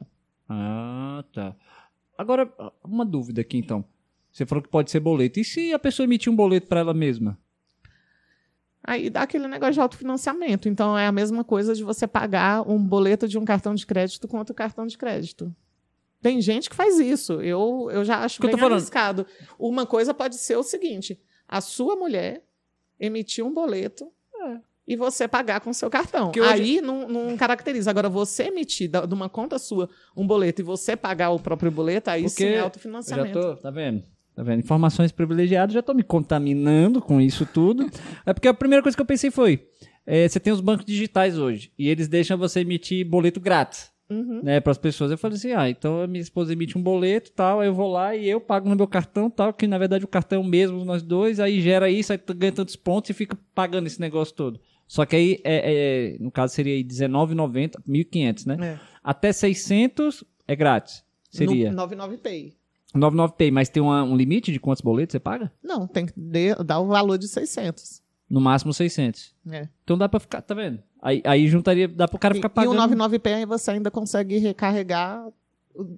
Ah, 0.48 1.22
tá. 1.34 1.54
Agora, 2.16 2.50
uma 2.82 3.04
dúvida 3.04 3.42
aqui 3.42 3.58
então. 3.58 3.84
Você 4.32 4.46
falou 4.46 4.62
que 4.62 4.70
pode 4.70 4.90
ser 4.90 5.00
boleto. 5.00 5.38
E 5.38 5.44
se 5.44 5.72
a 5.72 5.78
pessoa 5.78 6.04
emitir 6.04 6.32
um 6.32 6.36
boleto 6.36 6.66
pra 6.66 6.80
ela 6.80 6.94
mesma? 6.94 7.38
Aí 8.84 9.10
dá 9.10 9.22
aquele 9.22 9.46
negócio 9.48 9.74
de 9.74 9.80
autofinanciamento. 9.80 10.68
Então 10.68 10.96
é 10.96 11.06
a 11.06 11.12
mesma 11.12 11.44
coisa 11.44 11.74
de 11.74 11.82
você 11.84 12.06
pagar 12.06 12.62
um 12.68 12.78
boleto 12.78 13.28
de 13.28 13.36
um 13.38 13.44
cartão 13.44 13.74
de 13.74 13.86
crédito 13.86 14.26
com 14.28 14.38
outro 14.38 14.54
cartão 14.54 14.86
de 14.86 14.96
crédito. 14.96 15.54
Tem 16.22 16.40
gente 16.40 16.68
que 16.70 16.74
faz 16.76 16.98
isso. 16.98 17.34
Eu, 17.34 17.88
eu 17.92 18.04
já 18.04 18.18
acho 18.24 18.40
Que 18.40 18.46
eu 18.46 18.50
tô 18.50 18.56
bem 18.56 18.64
arriscado. 18.76 19.26
Uma 19.58 19.84
coisa 19.86 20.12
pode 20.14 20.36
ser 20.36 20.56
o 20.56 20.62
seguinte: 20.62 21.20
a 21.46 21.60
sua 21.60 21.96
mulher 21.96 22.42
emitir 22.98 23.44
um 23.44 23.52
boleto 23.52 24.10
e 24.86 24.96
você 24.96 25.28
pagar 25.28 25.60
com 25.60 25.72
seu 25.72 25.90
cartão. 25.90 26.30
Hoje- 26.30 26.40
Aí 26.40 26.80
não, 26.80 27.06
não 27.08 27.36
caracteriza. 27.36 27.90
Agora, 27.90 28.08
você 28.08 28.44
emitir 28.44 28.88
de 28.90 29.14
uma 29.14 29.28
conta 29.28 29.58
sua 29.58 29.88
um 30.16 30.26
boleto 30.26 30.62
e 30.62 30.64
você 30.64 30.96
pagar 30.96 31.30
o 31.30 31.38
próprio 31.38 31.70
boleto, 31.70 32.10
aí 32.10 32.22
Porque 32.22 32.42
sim 32.42 32.48
é 32.48 32.52
Eu 32.52 32.56
já 32.56 32.62
autofinanciamento. 32.64 33.38
tô, 33.40 33.56
tá 33.56 33.70
vendo? 33.70 34.02
Tá 34.38 34.44
vendo? 34.44 34.60
Informações 34.60 35.10
privilegiadas, 35.10 35.74
já 35.74 35.82
tô 35.82 35.92
me 35.92 36.04
contaminando 36.04 37.02
com 37.02 37.20
isso 37.20 37.44
tudo. 37.44 37.90
É 38.24 38.32
porque 38.32 38.46
a 38.46 38.54
primeira 38.54 38.80
coisa 38.84 38.96
que 38.96 39.02
eu 39.02 39.06
pensei 39.06 39.32
foi: 39.32 39.66
é, 40.06 40.28
você 40.28 40.38
tem 40.38 40.52
os 40.52 40.60
bancos 40.60 40.86
digitais 40.86 41.36
hoje 41.36 41.72
e 41.76 41.88
eles 41.88 42.06
deixam 42.06 42.38
você 42.38 42.60
emitir 42.60 43.04
boleto 43.04 43.40
grátis. 43.40 43.90
Uhum. 44.08 44.40
Né, 44.40 44.60
para 44.60 44.70
as 44.70 44.78
pessoas. 44.78 45.10
Eu 45.10 45.18
falei 45.18 45.36
assim: 45.36 45.50
ah, 45.50 45.68
então 45.68 46.02
a 46.02 46.06
minha 46.06 46.22
esposa 46.22 46.52
emite 46.52 46.78
um 46.78 46.82
boleto 46.82 47.32
tal, 47.32 47.58
aí 47.58 47.66
eu 47.66 47.74
vou 47.74 47.90
lá 47.90 48.14
e 48.14 48.28
eu 48.28 48.40
pago 48.40 48.68
no 48.68 48.76
meu 48.76 48.86
cartão 48.86 49.28
tal, 49.28 49.52
que 49.52 49.66
na 49.66 49.76
verdade 49.76 50.04
o 50.04 50.08
cartão 50.08 50.40
é 50.40 50.40
o 50.40 50.48
mesmo, 50.48 50.84
nós 50.84 51.02
dois, 51.02 51.40
aí 51.40 51.60
gera 51.60 51.90
isso, 51.90 52.12
aí 52.12 52.20
ganha 52.36 52.52
tantos 52.52 52.76
pontos 52.76 53.10
e 53.10 53.14
fica 53.14 53.36
pagando 53.52 53.88
esse 53.88 54.00
negócio 54.00 54.36
todo. 54.36 54.60
Só 54.86 55.04
que 55.04 55.16
aí, 55.16 55.40
é, 55.42 56.14
é, 56.14 56.16
no 56.20 56.30
caso, 56.30 56.54
seria 56.54 56.74
aí 56.74 56.82
R$19,90, 56.82 57.72
1.500, 57.88 58.46
né? 58.46 58.56
É. 58.74 58.80
Até 59.02 59.32
600 59.32 60.22
é 60.46 60.54
grátis. 60.54 61.02
Seria. 61.28 61.70
No 61.70 61.76
99 61.78 62.18
Pay. 62.18 62.57
99 62.94 63.34
Pay, 63.36 63.50
mas 63.50 63.68
tem 63.68 63.82
uma- 63.82 64.02
um 64.02 64.16
limite 64.16 64.50
de 64.52 64.58
quantos 64.58 64.80
boletos 64.80 65.12
você 65.12 65.20
paga? 65.20 65.52
Não, 65.62 65.86
tem 65.86 66.06
que 66.06 66.12
de- 66.16 66.54
dar 66.64 66.80
o 66.80 66.86
valor 66.86 67.18
de 67.18 67.28
600. 67.28 68.02
No 68.30 68.40
máximo 68.40 68.72
600. 68.74 69.34
É. 69.50 69.68
Então 69.84 69.96
dá 69.96 70.08
pra 70.08 70.20
ficar, 70.20 70.42
tá 70.42 70.54
vendo? 70.54 70.82
Aí, 71.00 71.22
aí 71.24 71.48
juntaria, 71.48 71.88
dá 71.88 72.06
pro 72.08 72.18
cara 72.18 72.34
E, 72.34 72.36
ficar 72.36 72.48
e 72.48 72.50
pagando. 72.52 72.72
o 72.72 72.76
99P 72.76 73.32
aí 73.32 73.46
você 73.46 73.70
ainda 73.70 73.90
consegue 73.90 74.38
recarregar 74.38 75.26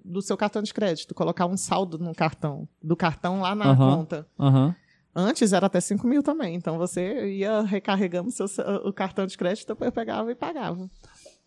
do 0.04 0.20
seu 0.20 0.36
cartão 0.36 0.62
de 0.62 0.72
crédito, 0.74 1.14
colocar 1.14 1.46
um 1.46 1.56
saldo 1.56 1.98
no 1.98 2.14
cartão, 2.14 2.68
do 2.82 2.94
cartão 2.94 3.40
lá 3.40 3.54
na 3.54 3.70
Aham. 3.70 3.96
conta. 3.96 4.26
Aham. 4.38 4.74
Antes 5.14 5.52
era 5.52 5.66
até 5.66 5.80
5 5.80 6.06
mil 6.06 6.22
também, 6.22 6.54
então 6.54 6.78
você 6.78 7.32
ia 7.34 7.62
recarregando 7.62 8.30
seu, 8.30 8.46
o 8.84 8.92
cartão 8.92 9.26
de 9.26 9.36
crédito, 9.36 9.66
depois 9.66 9.90
pegava 9.90 10.30
e 10.30 10.34
pagava. 10.36 10.88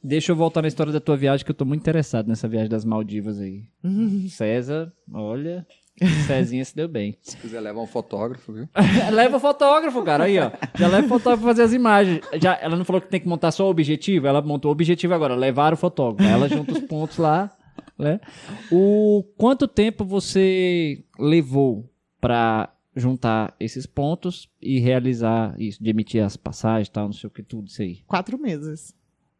Deixa 0.03 0.31
eu 0.31 0.35
voltar 0.35 0.61
na 0.61 0.67
história 0.67 0.91
da 0.91 0.99
tua 0.99 1.15
viagem, 1.15 1.45
que 1.45 1.51
eu 1.51 1.55
tô 1.55 1.63
muito 1.63 1.81
interessado 1.81 2.27
nessa 2.27 2.47
viagem 2.47 2.69
das 2.69 2.83
Maldivas 2.83 3.39
aí. 3.39 3.63
César, 4.29 4.91
olha, 5.11 5.65
Cezinha 6.27 6.65
se 6.65 6.75
deu 6.75 6.87
bem. 6.87 7.15
Se 7.21 7.37
quiser 7.37 7.61
levar 7.61 7.81
um 7.81 7.87
fotógrafo, 7.87 8.51
viu? 8.51 8.67
leva 9.13 9.37
o 9.37 9.39
fotógrafo, 9.39 10.03
cara, 10.03 10.25
aí, 10.25 10.39
ó. 10.39 10.51
Já 10.75 10.87
leva 10.87 11.05
o 11.05 11.09
fotógrafo 11.09 11.43
pra 11.43 11.51
fazer 11.51 11.63
as 11.63 11.73
imagens. 11.73 12.19
Já, 12.41 12.57
ela 12.61 12.75
não 12.75 12.83
falou 12.83 13.01
que 13.01 13.07
tem 13.07 13.19
que 13.19 13.27
montar 13.27 13.51
só 13.51 13.65
o 13.65 13.69
objetivo, 13.69 14.27
ela 14.27 14.41
montou 14.41 14.69
o 14.69 14.73
objetivo 14.73 15.13
agora, 15.13 15.35
levar 15.35 15.73
o 15.73 15.77
fotógrafo. 15.77 16.29
Ela 16.29 16.49
junta 16.49 16.73
os 16.73 16.79
pontos 16.79 17.17
lá, 17.17 17.55
né? 17.97 18.19
O 18.71 19.23
quanto 19.37 19.67
tempo 19.67 20.03
você 20.03 21.03
levou 21.17 21.89
pra 22.19 22.73
juntar 22.95 23.55
esses 23.59 23.85
pontos 23.85 24.49
e 24.61 24.79
realizar 24.79 25.55
isso, 25.59 25.83
de 25.83 25.89
emitir 25.89 26.23
as 26.23 26.37
passagens 26.37 26.87
e 26.87 26.91
tal, 26.91 27.05
não 27.05 27.13
sei 27.13 27.27
o 27.27 27.31
que, 27.31 27.41
tudo 27.41 27.67
isso 27.67 27.81
aí? 27.81 27.99
Quatro 28.07 28.37
meses. 28.37 28.93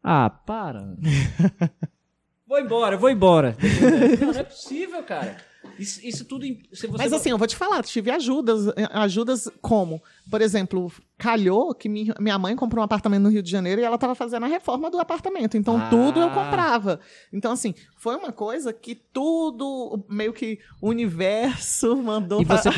Ah, 0.04 0.28
para. 0.28 0.94
vou 2.46 2.58
embora, 2.60 2.96
vou 2.96 3.10
embora. 3.10 3.56
Não, 4.20 4.32
não 4.32 4.40
é 4.40 4.42
possível, 4.44 5.02
cara. 5.02 5.36
Isso, 5.78 6.06
isso 6.06 6.24
tudo. 6.26 6.44
Se 6.74 6.86
você 6.86 6.98
Mas 7.02 7.12
assim, 7.12 7.30
eu 7.30 7.38
vou 7.38 7.46
te 7.48 7.56
falar, 7.56 7.82
tive 7.82 8.10
ajudas. 8.10 8.66
Ajudas 8.92 9.48
como? 9.62 10.00
Por 10.30 10.42
exemplo, 10.42 10.92
calhou 11.16 11.74
que 11.74 11.88
mi- 11.88 12.12
minha 12.20 12.38
mãe 12.38 12.54
comprou 12.54 12.82
um 12.82 12.84
apartamento 12.84 13.22
no 13.22 13.30
Rio 13.30 13.42
de 13.42 13.50
Janeiro 13.50 13.80
e 13.80 13.84
ela 13.84 13.94
estava 13.94 14.14
fazendo 14.14 14.44
a 14.44 14.46
reforma 14.46 14.90
do 14.90 15.00
apartamento. 15.00 15.56
Então, 15.56 15.78
Ah. 15.78 15.88
tudo 15.88 16.20
eu 16.20 16.28
comprava. 16.30 17.00
Então, 17.32 17.50
assim, 17.50 17.74
foi 17.96 18.14
uma 18.14 18.30
coisa 18.30 18.74
que 18.74 18.94
tudo, 18.94 20.04
meio 20.08 20.34
que 20.34 20.58
o 20.82 20.90
universo 20.90 21.96
mandou 21.96 22.42
E 22.42 22.44
pra- 22.46 22.58
você, 22.58 22.68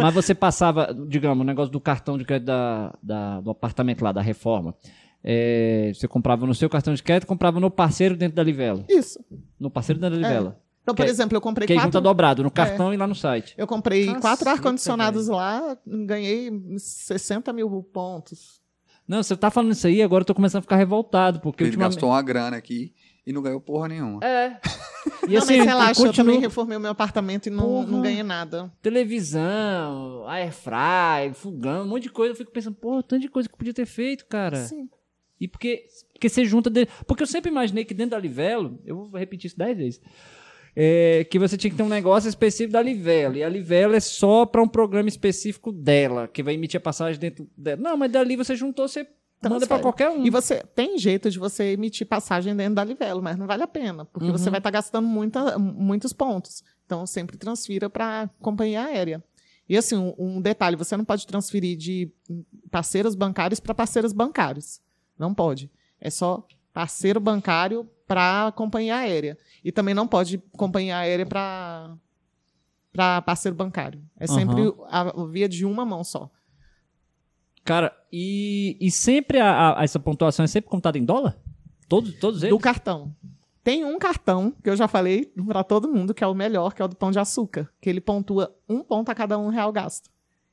mas 0.00 0.14
você 0.14 0.34
passava, 0.34 0.96
digamos, 1.08 1.42
o 1.42 1.46
negócio 1.46 1.70
do 1.70 1.78
cartão 1.80 2.16
de 2.16 2.24
crédito 2.24 2.46
da, 2.46 2.94
da- 3.02 3.40
do 3.42 3.50
apartamento 3.50 4.02
lá, 4.02 4.12
da 4.12 4.22
reforma. 4.22 4.74
É, 5.22 5.92
você 5.94 6.08
comprava 6.08 6.46
no 6.46 6.54
seu 6.54 6.68
cartão 6.70 6.94
de 6.94 7.02
crédito, 7.02 7.26
comprava 7.28 7.60
no 7.60 7.70
parceiro 7.70 8.16
dentro 8.16 8.36
da 8.36 8.42
Livela. 8.42 8.84
Isso. 8.88 9.18
No 9.58 9.70
parceiro 9.70 10.00
dentro 10.00 10.18
da 10.18 10.26
Livela. 10.28 10.60
Então, 10.82 10.94
por 10.94 11.04
Que- 11.04 11.10
exemplo, 11.10 11.36
eu 11.36 11.40
comprei 11.42 11.66
Que 11.66 11.74
aí 11.74 11.78
junta 11.78 11.88
quatro... 11.92 12.00
dobrado, 12.00 12.42
no 12.42 12.50
cartão 12.50 12.92
e 12.92 12.96
lá 12.96 13.06
no 13.06 13.14
site. 13.14 13.54
Eu 13.56 13.66
comprei 13.66 14.06
Caceta, 14.06 14.20
quatro 14.20 14.48
ar-condicionados 14.50 15.28
lá, 15.28 15.76
ganhei 15.86 16.50
60 16.78 17.52
mil 17.52 17.82
pontos. 17.92 18.60
Não, 19.06 19.22
você 19.22 19.36
tá 19.36 19.50
falando 19.50 19.72
isso 19.72 19.86
aí, 19.86 20.02
agora 20.02 20.22
eu 20.22 20.26
tô 20.26 20.34
começando 20.34 20.60
a 20.60 20.62
ficar 20.62 20.76
revoltado, 20.76 21.40
porque 21.40 21.62
Ele 21.64 21.70
ultimamente... 21.70 21.94
gastou 21.96 22.08
uma 22.10 22.22
grana 22.22 22.56
aqui 22.56 22.94
e 23.26 23.32
não 23.32 23.42
ganhou 23.42 23.60
porra 23.60 23.88
nenhuma. 23.88 24.20
É. 24.24 24.58
E 25.28 25.34
não, 25.34 25.38
assim, 25.42 25.58
mas 25.58 25.66
relaxa, 25.66 26.02
eu 26.06 26.12
também 26.12 26.40
reformei 26.40 26.76
o 26.76 26.80
meu 26.80 26.90
apartamento 26.90 27.46
e 27.46 27.50
não, 27.50 27.64
Porra. 27.64 27.86
não 27.86 28.02
ganhei 28.02 28.22
nada. 28.22 28.70
televisão, 28.82 30.26
airfry, 30.28 31.32
fogão, 31.34 31.84
um 31.84 31.88
monte 31.88 32.04
de 32.04 32.10
coisa. 32.10 32.32
Eu 32.32 32.36
fico 32.36 32.50
pensando, 32.50 32.74
pô, 32.74 33.02
tanto 33.02 33.22
de 33.22 33.28
coisa 33.28 33.48
que 33.48 33.54
eu 33.54 33.58
podia 33.58 33.72
ter 33.74 33.86
feito, 33.86 34.26
cara. 34.26 34.56
Sim. 34.56 34.88
E 35.40 35.48
porque, 35.48 35.86
porque 36.12 36.28
você 36.28 36.44
junta. 36.44 36.68
de- 36.68 36.86
Porque 37.06 37.22
eu 37.22 37.26
sempre 37.26 37.50
imaginei 37.50 37.84
que 37.84 37.94
dentro 37.94 38.10
da 38.12 38.18
Livelo, 38.18 38.78
eu 38.84 39.04
vou 39.06 39.18
repetir 39.18 39.46
isso 39.48 39.56
dez 39.58 39.76
vezes, 39.76 40.00
é, 40.76 41.24
que 41.30 41.38
você 41.38 41.56
tinha 41.56 41.70
que 41.70 41.76
ter 41.76 41.82
um 41.82 41.88
negócio 41.88 42.28
específico 42.28 42.72
da 42.72 42.82
Livelo. 42.82 43.36
E 43.36 43.42
a 43.42 43.48
Livelo 43.48 43.94
é 43.94 44.00
só 44.00 44.44
para 44.46 44.62
um 44.62 44.68
programa 44.68 45.08
específico 45.08 45.72
dela, 45.72 46.28
que 46.28 46.42
vai 46.42 46.54
emitir 46.54 46.78
a 46.78 46.82
passagem 46.82 47.18
dentro 47.18 47.48
dela. 47.56 47.80
Não, 47.80 47.96
mas 47.96 48.12
dali 48.12 48.36
você 48.36 48.54
juntou, 48.54 48.86
você 48.86 49.06
manda 49.42 49.66
para 49.66 49.78
qualquer 49.78 50.10
um. 50.10 50.24
E 50.26 50.30
você 50.30 50.62
tem 50.74 50.98
jeito 50.98 51.30
de 51.30 51.38
você 51.38 51.72
emitir 51.72 52.06
passagem 52.06 52.54
dentro 52.54 52.74
da 52.74 52.84
Livelo, 52.84 53.22
mas 53.22 53.36
não 53.38 53.46
vale 53.46 53.62
a 53.62 53.66
pena, 53.66 54.04
porque 54.04 54.26
Uhum. 54.26 54.36
você 54.36 54.50
vai 54.50 54.60
estar 54.60 54.70
gastando 54.70 55.08
muita, 55.08 55.58
muitos 55.58 56.12
pontos. 56.12 56.62
Então, 56.84 57.06
sempre 57.06 57.36
transfira 57.38 57.88
para 57.88 58.28
companhia 58.40 58.84
aérea. 58.84 59.24
E 59.68 59.76
assim, 59.76 59.96
um, 59.96 60.14
um 60.18 60.40
detalhe, 60.42 60.76
você 60.76 60.96
não 60.96 61.04
pode 61.04 61.26
transferir 61.26 61.76
de 61.78 62.10
parceiros 62.70 63.14
bancários 63.14 63.58
para 63.60 63.72
parceiros 63.74 64.12
bancários. 64.12 64.80
Não 65.20 65.34
pode. 65.34 65.70
É 66.00 66.08
só 66.10 66.44
parceiro 66.72 67.20
bancário 67.20 67.86
para 68.08 68.50
companhia 68.56 68.96
aérea. 68.96 69.36
E 69.62 69.70
também 69.70 69.94
não 69.94 70.08
pode 70.08 70.38
companhia 70.56 70.96
aérea 70.96 71.26
para 71.26 71.94
para 72.92 73.22
parceiro 73.22 73.54
bancário. 73.56 74.02
É 74.18 74.26
sempre 74.26 74.62
Aham. 74.62 74.74
a, 74.88 75.00
a 75.22 75.26
via 75.26 75.48
de 75.48 75.64
uma 75.64 75.84
mão 75.84 76.02
só. 76.02 76.28
Cara, 77.64 77.94
e, 78.12 78.76
e 78.80 78.90
sempre 78.90 79.38
a- 79.38 79.78
a- 79.78 79.84
essa 79.84 80.00
pontuação 80.00 80.42
é 80.44 80.48
sempre 80.48 80.70
contada 80.70 80.98
em 80.98 81.04
dólar? 81.04 81.38
Todos, 81.88 82.14
todos 82.14 82.42
eles? 82.42 82.54
do 82.56 82.58
cartão. 82.58 83.14
Tem 83.62 83.84
um 83.84 83.98
cartão 83.98 84.52
que 84.62 84.70
eu 84.70 84.76
já 84.76 84.88
falei 84.88 85.26
para 85.46 85.62
todo 85.62 85.86
mundo 85.92 86.14
que 86.14 86.24
é 86.24 86.26
o 86.26 86.34
melhor, 86.34 86.72
que 86.74 86.80
é 86.80 86.84
o 86.84 86.88
do 86.88 86.96
Pão 86.96 87.10
de 87.10 87.18
Açúcar, 87.18 87.70
que 87.80 87.88
ele 87.90 88.00
pontua 88.00 88.52
um 88.68 88.82
ponto 88.82 89.10
a 89.10 89.14
cada 89.14 89.38
um 89.38 89.48
real 89.48 89.70
gasto. 89.70 90.10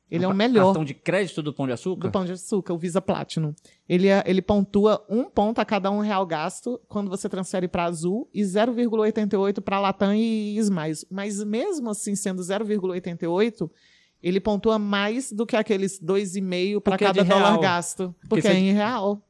Ele 0.10 0.24
é 0.24 0.28
o 0.28 0.34
melhor 0.34 0.66
Cartão 0.68 0.86
de 0.86 0.94
crédito 0.94 1.44
do 1.44 1.54
Pão 1.54 1.66
de 1.68 1.74
Açúcar? 1.74 2.08
do 2.08 2.12
Pão 2.12 2.24
de 2.24 2.32
Açúcar, 2.32 2.74
o 2.74 2.78
Visa 2.78 3.02
Platinum. 3.02 3.54
Ele, 3.90 4.08
é- 4.08 4.24
ele 4.26 4.42
pontua 4.42 5.06
um 5.10 5.26
ponto 5.26 5.60
a 5.60 5.66
cada 5.66 5.92
um 5.92 6.00
real 6.00 6.26
gasto 6.26 6.80
quando 6.88 7.10
você 7.10 7.28
transfere 7.28 7.68
para 7.68 7.84
Azul 7.84 8.30
e 8.34 8.42
0,88 8.44 9.60
para 9.62 9.80
Latam 9.82 10.14
e 10.16 10.56
Smiles. 10.58 11.06
Mas 11.12 11.44
mesmo 11.44 11.90
assim, 11.90 12.16
sendo 12.16 12.42
0,88, 12.42 13.70
ele 14.24 14.40
pontua 14.40 14.80
mais 14.80 15.32
do 15.32 15.46
que 15.46 15.56
aqueles 15.56 16.00
2,5 16.00 16.80
para 16.82 16.92
Porque 16.94 17.04
é 17.04 17.08
cada 17.08 17.24
dólar 17.24 17.50
real. 17.50 17.60
gasto. 17.60 18.16
Porque, 18.30 18.42
você- 18.44 18.48
é 18.54 18.58
em 18.60 18.72
real. 18.72 19.22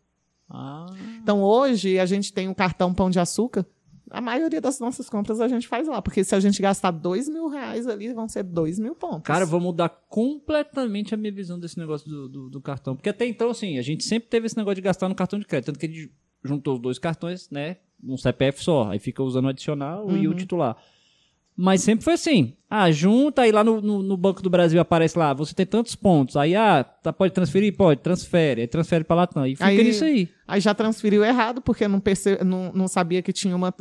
Ah. 0.50 0.86
Então 1.22 1.42
hoje 1.42 2.00
a 2.00 2.06
gente 2.06 2.32
tem 2.32 2.48
o 2.50 2.56
cartão 2.56 2.94
Pão 2.94 3.10
de 3.10 3.20
Açúcar. 3.20 3.66
A 4.10 4.22
maioria 4.22 4.62
das 4.62 4.80
nossas 4.80 5.10
compras 5.10 5.40
a 5.42 5.48
gente 5.48 5.68
faz 5.68 5.88
lá. 5.88 6.02
Porque 6.02 6.24
se 6.24 6.34
a 6.36 6.40
gente 6.40 6.62
gastar 6.62 6.92
dois 6.92 7.28
mil 7.28 7.48
reais 7.50 7.88
ali, 7.88 8.14
vão 8.14 8.28
ser 8.28 8.44
dois 8.44 8.80
mil 8.80 8.96
pontos. 8.96 9.24
Cara, 9.24 9.44
eu 9.44 9.48
vou 9.48 9.60
mudar 9.60 9.90
completamente 10.10 11.14
a 11.14 11.18
minha 11.18 11.32
visão 11.32 11.60
desse 11.60 11.78
negócio 11.78 12.10
do, 12.10 12.30
do, 12.30 12.50
do 12.50 12.62
cartão. 12.62 12.96
Porque 12.96 13.10
até 13.10 13.26
então, 13.26 13.50
assim, 13.50 13.78
a 13.78 13.82
gente 13.82 14.04
sempre 14.04 14.30
teve 14.30 14.46
esse 14.46 14.56
negócio 14.58 14.76
de 14.76 14.82
gastar 14.82 15.10
no 15.10 15.16
cartão 15.16 15.38
de 15.40 15.46
crédito. 15.46 15.68
Tanto 15.68 15.80
que 15.80 15.86
a 15.86 15.90
gente 15.90 16.12
juntou 16.44 16.76
os 16.76 16.82
dois 16.82 17.00
cartões, 17.00 17.50
né? 17.50 17.78
Um 18.04 18.16
CPF 18.18 18.64
só. 18.64 18.90
Aí 18.90 19.00
fica 19.00 19.22
usando 19.24 19.46
o 19.46 19.50
adicional 19.50 20.10
e 20.16 20.28
o 20.28 20.32
Uhum. 20.32 20.36
titular. 20.38 20.78
Mas 21.56 21.82
sempre 21.82 22.04
foi 22.06 22.14
assim. 22.14 22.54
Ah, 22.70 22.92
junta, 22.92 23.44
aí 23.44 23.52
lá 23.52 23.64
no, 23.64 23.82
no, 23.82 24.04
no 24.04 24.18
Banco 24.18 24.42
do 24.42 24.50
Brasil 24.50 24.80
aparece 24.80 25.18
lá, 25.18 25.34
você 25.34 25.54
tem 25.54 25.66
tantos 25.66 25.96
pontos. 25.96 26.36
Aí, 26.36 26.54
ah, 26.56 26.84
tá, 26.84 27.14
pode 27.14 27.34
transferir? 27.34 27.76
Pode, 27.76 28.02
transfere. 28.02 28.62
Aí 28.62 28.68
transfere 28.68 29.04
pra 29.04 29.16
Latam. 29.16 29.46
E 29.48 29.56
fica 29.56 29.66
Aí- 29.66 29.84
nisso 29.84 30.04
aí. 30.04 30.30
Aí 30.48 30.62
já 30.62 30.74
transferiu 30.74 31.26
errado, 31.26 31.62
porque 31.62 31.88
não, 31.90 32.00
perce... 32.00 32.42
não, 32.42 32.72
não 32.74 32.88
sabia 32.88 33.22
que 33.22 33.34
tinha 33.34 33.54
uma 33.54 33.74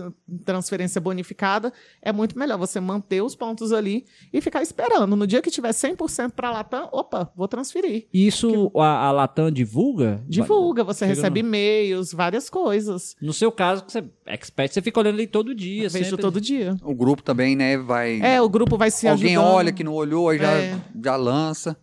transferência 0.45 1.01
bonificada. 1.01 1.72
É 2.03 2.12
muito 2.12 2.37
melhor 2.37 2.59
você 2.59 2.80
manter 2.80 3.22
os 3.22 3.37
pontos 3.37 3.72
ali 3.72 4.05
e 4.32 4.41
ficar 4.41 4.62
esperando. 4.62 5.14
No 5.14 5.26
dia 5.28 5.41
que 5.41 5.49
tiver 5.49 5.70
100% 5.70 6.32
para 6.32 6.51
Latam, 6.51 6.89
opa, 6.91 7.30
vou 7.37 7.47
transferir. 7.47 8.09
Isso 8.12 8.72
a, 8.76 9.07
a 9.07 9.12
Latam 9.12 9.49
divulga? 9.49 10.24
Divulga, 10.26 10.82
você 10.82 11.05
Chega 11.07 11.14
recebe 11.14 11.41
e-mails, 11.41 12.12
várias 12.12 12.51
coisas. 12.51 13.14
No 13.22 13.32
seu 13.32 13.53
caso, 13.53 13.84
que 13.84 13.93
você 13.93 14.01
é 14.26 14.34
expert, 14.34 14.72
você 14.72 14.82
fica 14.82 14.99
olhando 14.99 15.14
ali 15.14 15.28
todo 15.28 15.55
dia. 15.55 15.89
Vejo 15.89 16.05
sempre. 16.11 16.22
todo 16.22 16.41
dia. 16.41 16.74
O 16.82 16.97
grupo 16.97 17.22
também, 17.22 17.55
né, 17.55 17.78
vai... 17.78 18.20
É, 18.20 18.43
o 18.43 18.49
grupo 18.49 18.76
vai 18.77 18.91
se 18.91 19.07
Alguém 19.09 19.37
ajudando. 19.37 19.55
olha 19.55 19.72
que 19.72 19.85
não 19.85 19.93
olhou, 19.95 20.29
aí 20.29 20.39
já, 20.39 20.51
É. 20.53 20.81
já 21.05 21.16
lança. 21.16 21.77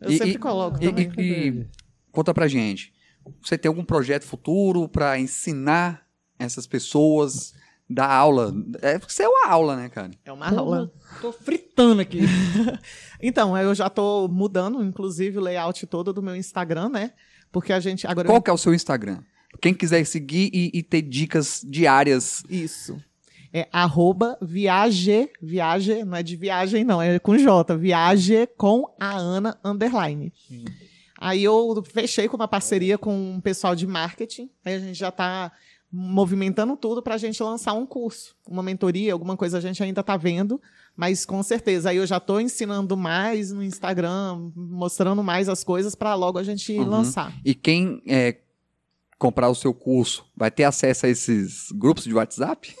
Eu 0.00 0.10
sempre 0.12 0.38
coloco 0.38 0.78
e- 0.82 0.88
também. 0.88 1.12
e- 1.18 1.48
e 1.48 1.66
conta 2.10 2.34
pra 2.34 2.48
gente, 2.48 2.92
você 3.42 3.56
tem 3.56 3.68
algum 3.68 3.84
projeto 3.84 4.24
futuro 4.24 4.88
pra 4.88 5.18
ensinar 5.18 6.02
essas 6.38 6.66
pessoas, 6.66 7.54
dar 7.88 8.10
aula? 8.10 8.52
É 8.80 8.98
porque 8.98 9.12
você 9.12 9.22
é 9.22 9.28
uma 9.28 9.46
aula, 9.48 9.76
né, 9.76 9.88
cara? 9.88 10.10
É 10.24 10.32
uma 10.32 10.48
aula. 10.48 10.92
Tô 11.20 11.32
fritando 11.32 12.00
aqui. 12.00 12.20
Então, 13.24 13.56
eu 13.56 13.72
já 13.72 13.88
tô 13.88 14.26
mudando, 14.26 14.82
inclusive, 14.82 15.38
o 15.38 15.40
layout 15.40 15.86
todo 15.86 16.12
do 16.12 16.20
meu 16.20 16.34
Instagram, 16.34 16.88
né? 16.88 17.12
Porque 17.52 17.72
a 17.72 17.78
gente. 17.78 18.04
Agora 18.04 18.26
eu 18.26 18.32
Qual 18.32 18.42
que 18.42 18.50
é 18.50 18.52
o 18.52 18.58
seu 18.58 18.74
Instagram? 18.74 19.20
Quem 19.60 19.72
quiser 19.72 20.04
seguir 20.04 20.50
e, 20.52 20.70
e 20.74 20.82
ter 20.82 21.02
dicas 21.02 21.64
diárias. 21.64 22.42
Isso. 22.50 23.00
É 23.52 23.68
arroba 23.70 24.38
viage, 24.40 25.28
viage, 25.40 26.04
não 26.04 26.16
é 26.16 26.22
de 26.22 26.36
viagem 26.36 26.84
não, 26.84 27.02
é 27.02 27.18
com 27.18 27.36
J, 27.36 27.76
viage 27.76 28.48
com 28.56 28.88
a 28.98 29.10
Ana 29.16 29.58
underline. 29.62 30.32
Aí 31.18 31.44
eu 31.44 31.82
fechei 31.92 32.28
com 32.28 32.36
uma 32.36 32.48
parceria 32.48 32.96
com 32.96 33.14
um 33.14 33.40
pessoal 33.40 33.74
de 33.76 33.86
marketing, 33.86 34.48
aí 34.64 34.74
a 34.74 34.78
gente 34.80 34.98
já 34.98 35.10
está 35.10 35.52
movimentando 35.94 36.74
tudo 36.76 37.02
para 37.02 37.14
a 37.16 37.18
gente 37.18 37.42
lançar 37.42 37.74
um 37.74 37.84
curso, 37.84 38.34
uma 38.48 38.62
mentoria, 38.62 39.12
alguma 39.12 39.36
coisa 39.36 39.58
a 39.58 39.60
gente 39.60 39.82
ainda 39.82 40.00
está 40.00 40.16
vendo, 40.16 40.58
mas 40.96 41.26
com 41.26 41.42
certeza. 41.42 41.90
Aí 41.90 41.98
eu 41.98 42.06
já 42.06 42.16
estou 42.16 42.40
ensinando 42.40 42.96
mais 42.96 43.52
no 43.52 43.62
Instagram, 43.62 44.50
mostrando 44.56 45.22
mais 45.22 45.50
as 45.50 45.62
coisas 45.62 45.94
para 45.94 46.14
logo 46.14 46.38
a 46.38 46.42
gente 46.42 46.72
Uhum. 46.72 46.88
lançar. 46.88 47.32
E 47.44 47.54
quem 47.54 48.02
é, 48.08 48.38
comprar 49.18 49.50
o 49.50 49.54
seu 49.54 49.74
curso 49.74 50.24
vai 50.34 50.50
ter 50.50 50.64
acesso 50.64 51.04
a 51.04 51.08
esses 51.10 51.70
grupos 51.72 52.04
de 52.04 52.14
WhatsApp? 52.14 52.74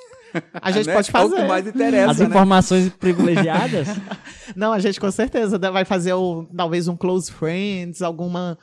A 0.52 0.70
gente 0.70 0.86
Né? 0.86 0.94
pode 0.94 1.08
É 1.08 1.10
o 1.10 1.12
fazer. 1.12 1.36
que 1.36 1.42
mais 1.48 1.66
interessa, 1.66 2.10
As 2.12 2.18
né? 2.18 2.24
informações 2.26 2.88
privilegiadas. 2.90 3.88
Não, 4.56 4.72
a 4.72 4.78
gente 4.78 4.98
com 5.00 5.10
certeza 5.10 5.58
vai 5.58 5.84
fazer 5.84 6.12
o, 6.14 6.44
talvez 6.56 6.88
um 6.88 6.96
close 6.96 7.30
friends, 7.30 8.02
alguma 8.02 8.58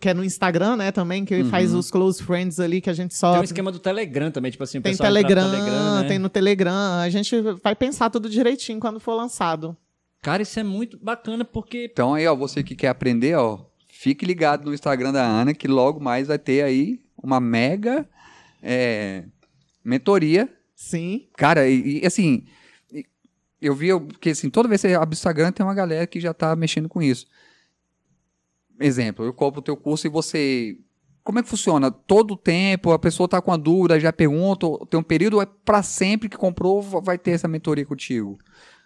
que 0.00 0.08
é 0.08 0.14
no 0.14 0.22
Instagram, 0.24 0.76
né, 0.76 0.92
também 0.92 1.24
que 1.24 1.42
Uhum. 1.42 1.50
faz 1.50 1.74
os 1.74 1.90
close 1.90 2.22
friends 2.22 2.60
ali 2.60 2.80
que 2.80 2.88
a 2.90 2.92
gente 2.92 3.14
só 3.16 3.32
Tem 3.32 3.40
um 3.40 3.44
esquema 3.44 3.72
do 3.72 3.78
Telegram 3.78 4.30
também, 4.30 4.50
tipo 4.50 4.62
assim, 4.64 4.78
o 4.78 4.82
tem 4.82 4.92
entra 4.92 5.08
no 5.08 5.14
Telegram, 5.14 5.50
Telegram, 5.50 6.00
né? 6.02 6.08
tem 6.08 6.18
no 6.18 6.28
Telegram. 6.28 7.00
A 7.00 7.08
gente 7.10 7.40
vai 7.62 7.74
pensar 7.74 8.10
tudo 8.10 8.28
direitinho 8.28 8.78
quando 8.78 9.00
for 9.00 9.14
lançado. 9.14 9.76
Cara, 10.20 10.42
isso 10.42 10.58
é 10.60 10.62
muito 10.62 10.98
bacana 11.02 11.44
porque 11.44 11.88
Então 11.92 12.14
aí, 12.14 12.26
ó, 12.26 12.34
você 12.36 12.62
que 12.62 12.76
quer 12.76 12.88
aprender, 12.88 13.34
ó, 13.36 13.58
fique 13.88 14.24
ligado 14.24 14.64
no 14.66 14.72
Instagram 14.74 15.12
da 15.12 15.24
Ana, 15.24 15.52
que 15.52 15.66
logo 15.66 15.98
mais 15.98 16.28
vai 16.28 16.38
ter 16.38 16.62
aí 16.62 17.00
uma 17.20 17.40
mega 17.40 18.06
é, 18.62 19.24
mentoria. 19.84 20.48
Sim. 20.82 21.28
Cara, 21.36 21.68
e, 21.68 22.00
e, 22.00 22.06
assim, 22.06 22.44
eu 23.60 23.72
vi, 23.72 23.88
porque 24.00 24.30
assim, 24.30 24.50
toda 24.50 24.68
vez 24.68 24.82
que 24.82 24.88
você 24.88 24.94
abre 24.94 25.14
o 25.14 25.16
Instagram, 25.16 25.52
tem 25.52 25.64
uma 25.64 25.74
galera 25.74 26.06
que 26.08 26.20
já 26.20 26.34
tá 26.34 26.56
mexendo 26.56 26.88
com 26.88 27.00
isso. 27.00 27.26
Exemplo, 28.80 29.24
eu 29.24 29.32
compro 29.32 29.60
o 29.60 29.62
teu 29.62 29.76
curso 29.76 30.08
e 30.08 30.10
você... 30.10 30.76
Como 31.22 31.38
é 31.38 31.42
que 31.42 31.48
funciona? 31.48 31.88
Todo 31.88 32.34
o 32.34 32.36
tempo, 32.36 32.90
a 32.90 32.98
pessoa 32.98 33.28
tá 33.28 33.40
com 33.40 33.52
a 33.52 33.56
dúvida, 33.56 34.00
já 34.00 34.12
pergunta, 34.12 34.66
tem 34.90 34.98
um 34.98 35.04
período, 35.04 35.40
é 35.40 35.46
para 35.46 35.84
sempre 35.84 36.28
que 36.28 36.36
comprou, 36.36 36.82
vai 36.82 37.16
ter 37.16 37.30
essa 37.30 37.46
mentoria 37.46 37.86
contigo. 37.86 38.36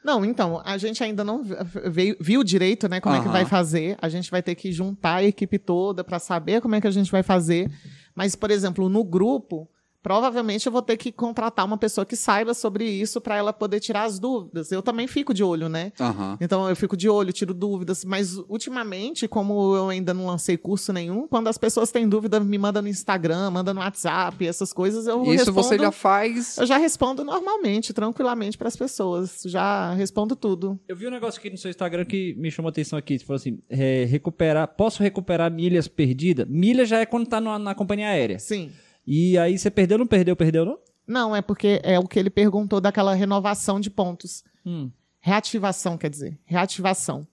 Não, 0.05 0.23
então, 0.23 0.61
a 0.67 0.77
gente 0.77 1.03
ainda 1.03 1.25
não 1.25 1.43
veio, 1.91 2.15
viu 2.21 2.45
direito, 2.45 2.89
né, 2.91 3.01
como 3.01 3.17
é 3.17 3.23
que 3.23 3.29
vai 3.29 3.47
fazer. 3.47 3.97
A 4.03 4.11
gente 4.11 4.31
vai 4.31 4.43
ter 4.43 4.55
que 4.55 4.71
juntar 4.71 5.17
a 5.17 5.25
equipe 5.25 5.59
toda 5.59 6.05
para 6.05 6.19
saber 6.19 6.61
como 6.61 6.75
é 6.75 6.81
que 6.81 6.87
a 6.87 6.91
gente 6.91 7.11
vai 7.11 7.23
fazer. 7.23 7.71
Mas, 8.15 8.37
por 8.37 8.51
exemplo, 8.51 8.87
no 8.91 9.03
grupo, 9.03 9.67
provavelmente 10.07 10.65
eu 10.67 10.71
vou 10.73 10.83
ter 10.83 10.97
que 10.97 11.11
contratar 11.11 11.67
uma 11.67 11.77
pessoa 11.77 12.07
que 12.07 12.15
saiba 12.15 12.55
sobre 12.55 12.89
isso 12.89 13.21
para 13.21 13.35
ela 13.37 13.53
poder 13.53 13.81
tirar 13.81 14.05
as 14.05 14.21
dúvidas. 14.21 14.71
Eu 14.71 14.81
também 14.81 15.09
fico 15.09 15.35
de 15.35 15.43
olho, 15.43 15.69
né? 15.69 15.91
Aham. 15.99 16.39
Então 16.41 16.69
eu 16.69 16.77
fico 16.77 16.97
de 16.97 17.09
olho, 17.09 17.33
tiro 17.33 17.53
dúvidas, 17.53 18.05
mas 18.05 18.37
ultimamente, 18.49 19.27
como 19.27 19.75
eu 19.75 19.89
ainda 19.89 20.15
não 20.15 20.27
lancei 20.27 20.57
curso 20.57 20.93
nenhum, 20.93 21.27
quando 21.27 21.49
as 21.49 21.59
pessoas 21.59 21.91
têm 21.91 22.09
dúvida, 22.09 22.39
me 22.39 22.57
mandam 22.57 22.83
no 22.83 22.89
Instagram, 22.89 23.51
mandam 23.51 23.75
no 23.75 23.81
WhatsApp, 23.81 24.47
essas 24.47 24.73
coisas, 24.73 25.09
eu 25.09 25.23
Isso 25.25 25.31
respondo. 25.47 25.53
você 25.63 25.77
já 25.77 25.91
faz. 25.91 26.57
Eu 26.57 26.67
já 26.67 26.77
respondo 26.77 27.25
normalmente, 27.25 27.93
tranquilamente 27.93 28.57
para 28.57 28.69
as 28.69 28.77
pessoas. 28.77 29.43
Já 29.45 29.93
respondo 29.95 30.37
tudo. 30.37 30.79
eu 30.87 30.95
vi 30.95 31.09
um 31.09 31.11
negócio 31.11 31.41
aqui 31.41 31.51
no 31.51 31.59
seu 31.59 31.69
Instagram 31.69 32.05
que 32.05 32.33
me 32.39 32.49
chamou 32.49 32.69
a 32.69 32.71
atenção 32.71 32.97
aqui. 32.97 33.19
Você 33.19 33.25
falou 33.25 33.39
assim: 33.39 33.59
é, 33.69 34.05
recuperar. 34.05 34.69
Posso 34.69 35.03
recuperar 35.03 35.51
milhas 35.51 35.89
perdidas? 35.89 36.47
Milha 36.49 36.85
já 36.85 37.01
é 37.01 37.07
quando 37.07 37.27
tá 37.27 37.41
no- 37.41 37.59
na 37.59 37.75
companhia 37.75 38.07
aérea. 38.07 38.39
Sim. 38.39 38.71
E 39.07 39.39
aí 39.39 39.57
você 39.59 39.71
perdeu, 39.71 39.99
não 39.99 40.07
perdeu, 40.07 40.35
perdeu, 40.37 40.65
não? 40.65 40.79
Não, 41.07 41.37
é 41.37 41.41
porque 41.41 41.81
é 41.85 41.99
o 41.99 42.07
que 42.09 42.19
ele 42.19 42.31
perguntou 42.31 42.81
daquela 42.81 43.15
renovação 43.15 43.79
de 43.79 43.89
pontos. 43.89 44.43
Hum. 44.65 44.91
Reativação, 45.21 45.97
quer 45.97 46.11
dizer, 46.11 46.39
reativação. 46.45 47.27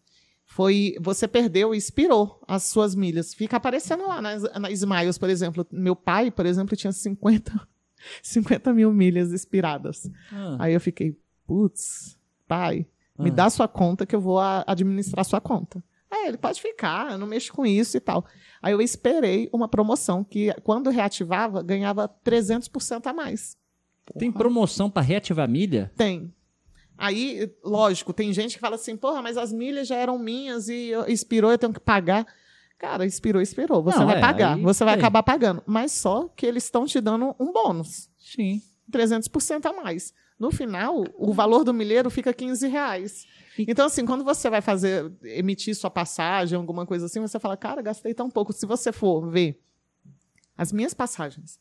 Foi, 0.46 0.96
você 1.02 1.28
perdeu 1.28 1.74
e 1.74 1.78
expirou 1.78 2.40
as 2.48 2.64
suas 2.64 2.94
milhas. 2.94 3.34
Fica 3.34 3.58
aparecendo 3.58 4.08
lá 4.08 4.22
nas, 4.22 4.44
nas 4.44 4.74
Smiles, 4.74 5.18
por 5.18 5.30
exemplo. 5.30 5.66
Meu 5.72 5.96
pai, 5.96 6.30
por 6.30 6.46
exemplo, 6.46 6.76
tinha 6.78 6.92
50, 6.94 7.52
50 8.22 8.72
mil 8.74 8.94
milhas 8.94 9.32
expiradas. 9.32 10.08
Ah. 10.32 10.58
Aí 10.60 10.74
eu 10.74 10.82
fiquei, 10.82 11.18
putz, 11.48 12.18
pai, 12.48 12.86
me 13.18 13.32
Ah. 13.32 13.34
dá 13.34 13.50
sua 13.50 13.68
conta 13.68 14.06
que 14.06 14.16
eu 14.16 14.22
vou 14.22 14.40
administrar 14.40 15.26
sua 15.26 15.42
conta. 15.42 15.84
Aí 16.14 16.28
ele 16.28 16.38
pode 16.38 16.62
ficar, 16.62 17.12
eu 17.12 17.18
não 17.18 17.26
mexo 17.26 17.52
com 17.52 17.66
isso 17.66 17.98
e 17.98 18.00
tal. 18.00 18.24
Aí 18.62 18.72
eu 18.72 18.80
esperei 18.82 19.50
uma 19.52 19.68
promoção 19.68 20.24
que, 20.24 20.54
quando 20.64 20.90
reativava, 20.92 21.64
ganhava 21.64 22.08
300% 22.24 23.08
a 23.08 23.14
mais. 23.14 23.58
Tem 24.20 24.32
promoção 24.32 24.90
pra 24.92 25.02
reativar 25.02 25.50
milha? 25.50 25.92
Tem. 25.98 26.32
Aí, 26.98 27.52
lógico, 27.64 28.14
tem 28.14 28.32
gente 28.32 28.54
que 28.56 28.60
fala 28.60 28.76
assim, 28.76 28.96
porra, 28.96 29.22
mas 29.22 29.38
as 29.38 29.52
milhas 29.52 29.88
já 29.88 29.96
eram 29.96 30.20
minhas 30.20 30.70
e 30.70 30.90
eu- 30.90 31.08
expirou, 31.08 31.52
eu 31.52 31.58
tenho 31.58 31.74
que 31.74 31.80
pagar. 31.80 32.26
Cara, 32.78 33.06
expirou, 33.06 33.42
expirou. 33.42 33.82
Você 33.82 33.98
Não, 33.98 34.06
vai 34.06 34.18
é, 34.18 34.22
pagar, 34.22 34.56
aí- 34.56 34.62
você 34.62 34.84
vai 34.84 34.94
aí. 34.94 35.00
acabar 35.00 35.24
pagando. 35.24 35.64
Mas 35.66 35.92
só 35.94 36.28
que 36.36 36.46
eles 36.46 36.66
estão 36.66 36.86
te 36.86 37.02
dando 37.02 37.36
um 37.40 37.52
bônus. 37.52 38.10
Sim. 38.20 38.62
300% 38.92 39.66
a 39.66 39.74
mais. 39.74 40.14
No 40.38 40.52
final, 40.52 41.04
o 41.18 41.34
valor 41.34 41.64
do 41.64 41.74
milheiro 41.74 42.10
fica 42.10 42.34
15 42.34 42.68
reais. 42.68 43.26
Então, 43.58 43.86
assim, 43.86 44.06
quando 44.06 44.24
você 44.24 44.50
vai 44.50 44.62
fazer, 44.62 45.12
emitir 45.24 45.76
sua 45.76 45.90
passagem, 45.92 46.58
alguma 46.58 46.86
coisa 46.86 47.06
assim, 47.06 47.20
você 47.20 47.40
fala, 47.40 47.56
cara, 47.56 47.82
gastei 47.82 48.14
tão 48.14 48.30
pouco. 48.30 48.52
Se 48.54 48.66
você 48.66 48.92
for 48.92 49.30
ver 49.30 49.62
as 50.58 50.72
minhas 50.72 50.94
passagens 50.94 51.60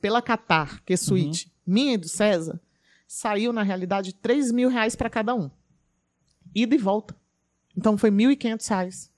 pela 0.00 0.20
Qatar, 0.22 0.82
que 0.84 0.92
é 0.92 0.96
suíte, 0.96 1.52
minha 1.66 1.94
e 1.94 1.96
do 1.96 2.08
César, 2.08 2.60
saiu, 3.06 3.52
na 3.52 3.62
realidade, 3.62 4.12
3 4.14 4.50
mil 4.52 4.68
reais 4.68 4.94
para 4.96 5.08
cada 5.10 5.34
um. 5.34 5.50
Ida 6.54 6.74
e 6.74 6.78
volta. 6.78 7.16
Então, 7.76 7.96
foi 7.98 8.10
1.500 8.10 8.68
reais. 8.68 9.10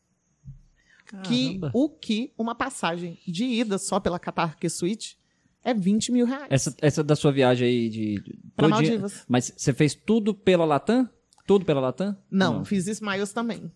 Que, 1.22 1.60
o 1.72 1.88
que 1.88 2.32
uma 2.36 2.54
passagem 2.54 3.18
de 3.26 3.44
ida 3.44 3.78
só 3.78 4.00
pela 4.00 4.18
Qatar, 4.18 4.56
que 4.58 4.66
é 4.66 4.70
suíte, 4.70 5.16
é 5.62 5.72
20 5.72 6.10
mil 6.10 6.26
reais. 6.26 6.46
Essa, 6.50 6.74
essa 6.80 7.04
da 7.04 7.14
sua 7.14 7.30
viagem 7.32 7.66
aí 7.68 7.88
de. 7.88 8.14
de- 8.20 8.38
Pra 8.56 8.66
Maldivas. 8.68 9.24
Mas 9.28 9.52
você 9.56 9.72
fez 9.72 9.94
tudo 9.94 10.34
pela 10.34 10.64
Latam? 10.64 11.08
Tudo 11.46 11.64
pela 11.64 11.80
Latam? 11.80 12.16
Não, 12.30 12.64
fiz 12.64 12.86
Smiles 12.88 13.32
também. 13.32 13.70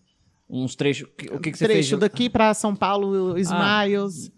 Uns 0.49 0.75
trechos. 0.75 1.07
O 1.31 1.39
que, 1.39 1.51
que 1.51 1.57
você 1.57 1.65
Trecho 1.65 1.89
fez? 1.91 1.99
daqui 1.99 2.29
para 2.29 2.53
São 2.53 2.75
Paulo, 2.75 3.37
Smiles. 3.39 4.13
Você 4.13 4.29
viu 4.29 4.31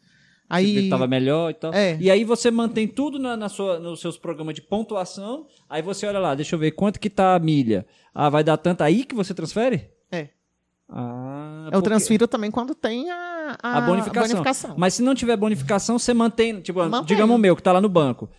aí 0.50 0.84
que 0.84 0.90
tava 0.90 1.08
melhor 1.08 1.50
e 1.50 1.54
tal. 1.56 1.74
É. 1.74 1.98
E 2.00 2.12
aí 2.12 2.24
você 2.24 2.52
mantém 2.52 2.88
tudo 2.88 3.18
na, 3.18 3.36
na 3.36 3.50
sua, 3.50 3.80
nos 3.80 4.00
seus 4.00 4.16
programas 4.18 4.54
de 4.54 4.62
pontuação. 4.62 5.48
Aí 5.68 5.82
você 5.82 6.06
olha 6.06 6.20
lá, 6.20 6.36
deixa 6.36 6.54
eu 6.54 6.60
ver 6.60 6.72
quanto 6.72 7.00
que 7.00 7.10
tá 7.10 7.34
a 7.34 7.40
milha. 7.40 7.88
Ah, 8.14 8.30
vai 8.30 8.44
dar 8.44 8.58
tanto 8.58 8.82
aí 8.84 9.04
que 9.04 9.16
você 9.16 9.34
transfere? 9.34 9.90
É. 10.12 10.30
Ah, 10.88 11.64
eu 11.68 11.72
porque- 11.72 11.90
transfiro 11.90 12.28
também 12.28 12.52
quando 12.52 12.76
tem 12.76 13.10
a, 13.10 13.58
a, 13.64 13.78
a 13.78 13.82
bonificação. 13.82 14.28
bonificação. 14.30 14.76
Mas 14.78 14.94
se 14.94 15.02
não 15.02 15.16
tiver 15.16 15.36
bonificação, 15.36 15.98
você 15.98 16.14
mantém. 16.14 16.62
Tipo, 16.62 16.80
Mantenho. 16.82 17.06
digamos 17.06 17.36
o 17.36 17.40
meu, 17.40 17.56
que 17.56 17.64
tá 17.64 17.72
lá 17.72 17.82
no 17.82 17.90
banco. 17.90 18.30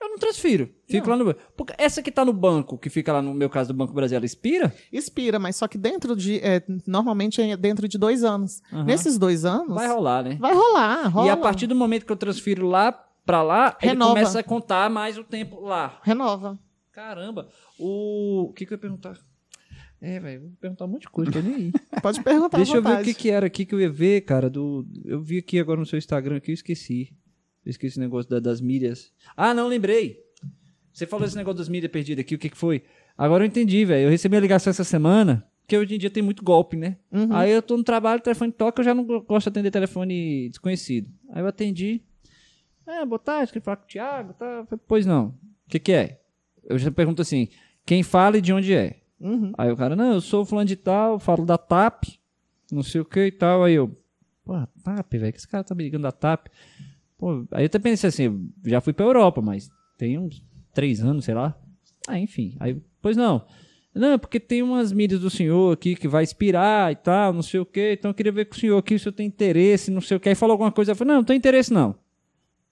Eu 0.00 0.08
não 0.08 0.18
transfiro. 0.18 0.70
Fico 0.88 1.06
Não. 1.06 1.12
lá 1.12 1.18
no 1.18 1.24
banco. 1.26 1.40
Porque 1.54 1.74
essa 1.76 2.02
que 2.02 2.10
tá 2.10 2.24
no 2.24 2.32
banco, 2.32 2.78
que 2.78 2.88
fica 2.88 3.12
lá 3.12 3.20
no 3.20 3.34
meu 3.34 3.50
caso 3.50 3.72
do 3.72 3.76
Banco 3.76 3.92
Brasil, 3.92 4.16
ela 4.16 4.24
expira? 4.24 4.74
Expira, 4.90 5.38
mas 5.38 5.56
só 5.56 5.68
que 5.68 5.76
dentro 5.76 6.16
de. 6.16 6.38
é, 6.38 6.62
normalmente 6.86 7.42
é 7.42 7.56
dentro 7.56 7.86
de 7.86 7.98
dois 7.98 8.24
anos. 8.24 8.62
Aham. 8.72 8.84
Nesses 8.84 9.18
dois 9.18 9.44
anos. 9.44 9.74
Vai 9.74 9.88
rolar, 9.88 10.22
né? 10.22 10.36
Vai 10.40 10.54
rolar, 10.54 11.08
rola. 11.08 11.26
E 11.26 11.30
a 11.30 11.36
partir 11.36 11.66
do 11.66 11.74
momento 11.74 12.06
que 12.06 12.12
eu 12.12 12.16
transfiro 12.16 12.66
lá 12.66 12.92
pra 13.26 13.42
lá, 13.42 13.76
Renova. 13.78 14.12
ele 14.12 14.20
começa 14.20 14.40
a 14.40 14.42
contar 14.42 14.88
mais 14.88 15.18
o 15.18 15.24
tempo 15.24 15.60
lá. 15.60 16.00
Renova. 16.02 16.58
Caramba. 16.92 17.48
O, 17.78 18.48
o 18.48 18.52
que, 18.54 18.64
que 18.64 18.72
eu 18.72 18.76
ia 18.76 18.80
perguntar? 18.80 19.18
É, 20.00 20.18
velho, 20.18 20.40
vou 20.40 20.50
perguntar 20.58 20.86
um 20.86 20.88
monte 20.88 21.02
de 21.02 21.10
coisa, 21.10 21.30
tô 21.30 21.40
nem 21.40 21.54
aí. 21.54 21.72
Pode 22.02 22.22
perguntar 22.22 22.56
Deixa 22.56 22.76
eu 22.76 22.82
ver 22.82 23.00
o 23.00 23.04
que, 23.04 23.12
que 23.12 23.30
era 23.30 23.46
aqui 23.46 23.66
que 23.66 23.74
eu 23.74 23.80
ia 23.80 23.90
ver, 23.90 24.22
cara. 24.22 24.48
Do... 24.48 24.86
Eu 25.04 25.20
vi 25.20 25.38
aqui 25.38 25.60
agora 25.60 25.78
no 25.78 25.84
seu 25.84 25.98
Instagram 25.98 26.38
aqui, 26.38 26.50
eu 26.50 26.54
esqueci. 26.54 27.12
Eu 27.64 27.70
esqueci 27.70 27.94
esse 27.94 28.00
negócio 28.00 28.30
da- 28.30 28.40
das 28.40 28.60
milhas. 28.60 29.12
Ah, 29.36 29.52
não, 29.54 29.68
lembrei. 29.68 30.18
Você 30.92 31.06
falou 31.06 31.26
esse 31.26 31.36
negócio 31.36 31.58
das 31.58 31.68
milhas 31.68 31.90
perdidas 31.90 32.22
aqui, 32.24 32.34
o 32.34 32.38
que, 32.38 32.48
que 32.50 32.56
foi? 32.56 32.82
Agora 33.16 33.44
eu 33.44 33.48
entendi, 33.48 33.84
velho. 33.84 34.06
Eu 34.06 34.10
recebi 34.10 34.36
a 34.36 34.40
ligação 34.40 34.70
essa 34.70 34.82
semana, 34.84 35.46
porque 35.62 35.76
hoje 35.76 35.94
em 35.94 35.98
dia 35.98 36.10
tem 36.10 36.22
muito 36.22 36.42
golpe, 36.42 36.76
né? 36.76 36.96
Uhum. 37.12 37.32
Aí 37.34 37.50
eu 37.52 37.62
tô 37.62 37.76
no 37.76 37.84
trabalho, 37.84 38.20
o 38.20 38.22
telefone 38.22 38.50
toca, 38.50 38.80
eu 38.80 38.84
já 38.84 38.94
não 38.94 39.04
go- 39.04 39.20
gosto 39.22 39.44
de 39.44 39.50
atender 39.50 39.70
telefone 39.70 40.48
desconhecido. 40.48 41.08
Aí 41.30 41.42
eu 41.42 41.46
atendi. 41.46 42.02
É, 42.86 43.04
boa 43.04 43.18
tarde, 43.18 43.52
queria 43.52 43.62
falar 43.62 43.76
com 43.76 43.84
o 43.84 43.86
Thiago, 43.86 44.32
tá? 44.34 44.66
Pois 44.88 45.06
não. 45.06 45.28
O 45.66 45.70
que 45.70 45.78
que 45.78 45.92
é? 45.92 46.20
Eu 46.64 46.76
já 46.78 46.90
pergunto 46.90 47.22
assim, 47.22 47.48
quem 47.86 48.02
fala 48.02 48.38
e 48.38 48.40
de 48.40 48.52
onde 48.52 48.74
é? 48.74 48.96
Uhum. 49.20 49.52
Aí 49.56 49.70
o 49.70 49.76
cara, 49.76 49.94
não, 49.94 50.14
eu 50.14 50.20
sou 50.20 50.44
fulano 50.44 50.66
de 50.66 50.76
tal, 50.76 51.18
falo 51.20 51.44
da 51.44 51.56
TAP, 51.58 52.04
não 52.72 52.82
sei 52.82 53.00
o 53.00 53.04
que 53.04 53.26
e 53.26 53.32
tal. 53.32 53.62
Aí 53.62 53.74
eu, 53.74 53.96
pô, 54.44 54.54
TAP, 54.82 55.12
velho, 55.12 55.32
que 55.32 55.38
esse 55.38 55.46
cara 55.48 55.62
tá 55.62 55.74
me 55.74 55.84
ligando 55.84 56.02
da 56.02 56.12
TAP. 56.12 56.48
Pô, 57.20 57.46
aí 57.52 57.64
eu 57.64 57.66
até 57.66 57.78
pensei 57.78 58.08
assim, 58.08 58.50
já 58.64 58.80
fui 58.80 58.94
pra 58.94 59.04
Europa, 59.04 59.42
mas 59.42 59.70
tem 59.98 60.18
uns 60.18 60.42
três 60.72 61.02
anos, 61.04 61.26
sei 61.26 61.34
lá. 61.34 61.54
Ah, 62.08 62.18
enfim. 62.18 62.56
Aí, 62.58 62.80
pois 63.02 63.14
não. 63.14 63.44
Não, 63.94 64.18
porque 64.18 64.40
tem 64.40 64.62
umas 64.62 64.90
mídias 64.90 65.20
do 65.20 65.28
senhor 65.28 65.74
aqui 65.74 65.94
que 65.94 66.08
vai 66.08 66.24
expirar 66.24 66.90
e 66.90 66.96
tal, 66.96 67.34
não 67.34 67.42
sei 67.42 67.60
o 67.60 67.66
que. 67.66 67.92
Então 67.92 68.10
eu 68.10 68.14
queria 68.14 68.32
ver 68.32 68.46
com 68.46 68.54
o 68.54 68.58
senhor 68.58 68.78
aqui 68.78 68.98
se 68.98 69.06
eu 69.06 69.12
tenho 69.12 69.26
interesse, 69.26 69.90
não 69.90 70.00
sei 70.00 70.16
o 70.16 70.20
que. 70.20 70.30
Aí 70.30 70.34
falou 70.34 70.52
alguma 70.52 70.72
coisa, 70.72 70.92
eu 70.92 70.96
falei, 70.96 71.12
não, 71.12 71.18
não 71.18 71.24
tenho 71.24 71.36
interesse 71.36 71.70
não. 71.70 71.90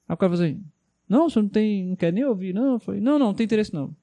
Aí 0.08 0.14
o 0.14 0.16
cara 0.16 0.32
falou 0.32 0.46
assim, 0.46 0.64
não, 1.06 1.28
você 1.28 1.42
não 1.42 1.48
tem, 1.50 1.84
não 1.84 1.96
quer 1.96 2.10
nem 2.10 2.24
ouvir, 2.24 2.54
não? 2.54 2.74
Eu 2.74 2.78
falei, 2.78 3.02
não, 3.02 3.18
não, 3.18 3.26
não 3.26 3.34
tem 3.34 3.44
interesse 3.44 3.74
não. 3.74 3.94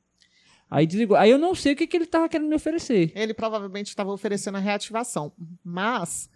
Aí 0.69 0.85
desligou. 0.85 1.17
Aí 1.17 1.31
eu 1.31 1.39
não 1.39 1.55
sei 1.55 1.73
o 1.73 1.75
que, 1.75 1.87
que 1.87 1.97
ele 1.97 2.05
tava 2.05 2.29
querendo 2.29 2.49
me 2.49 2.55
oferecer. 2.55 3.11
Ele 3.15 3.33
provavelmente 3.33 3.87
estava 3.87 4.11
oferecendo 4.11 4.57
a 4.57 4.61
reativação. 4.61 5.31
Mas 5.63 6.29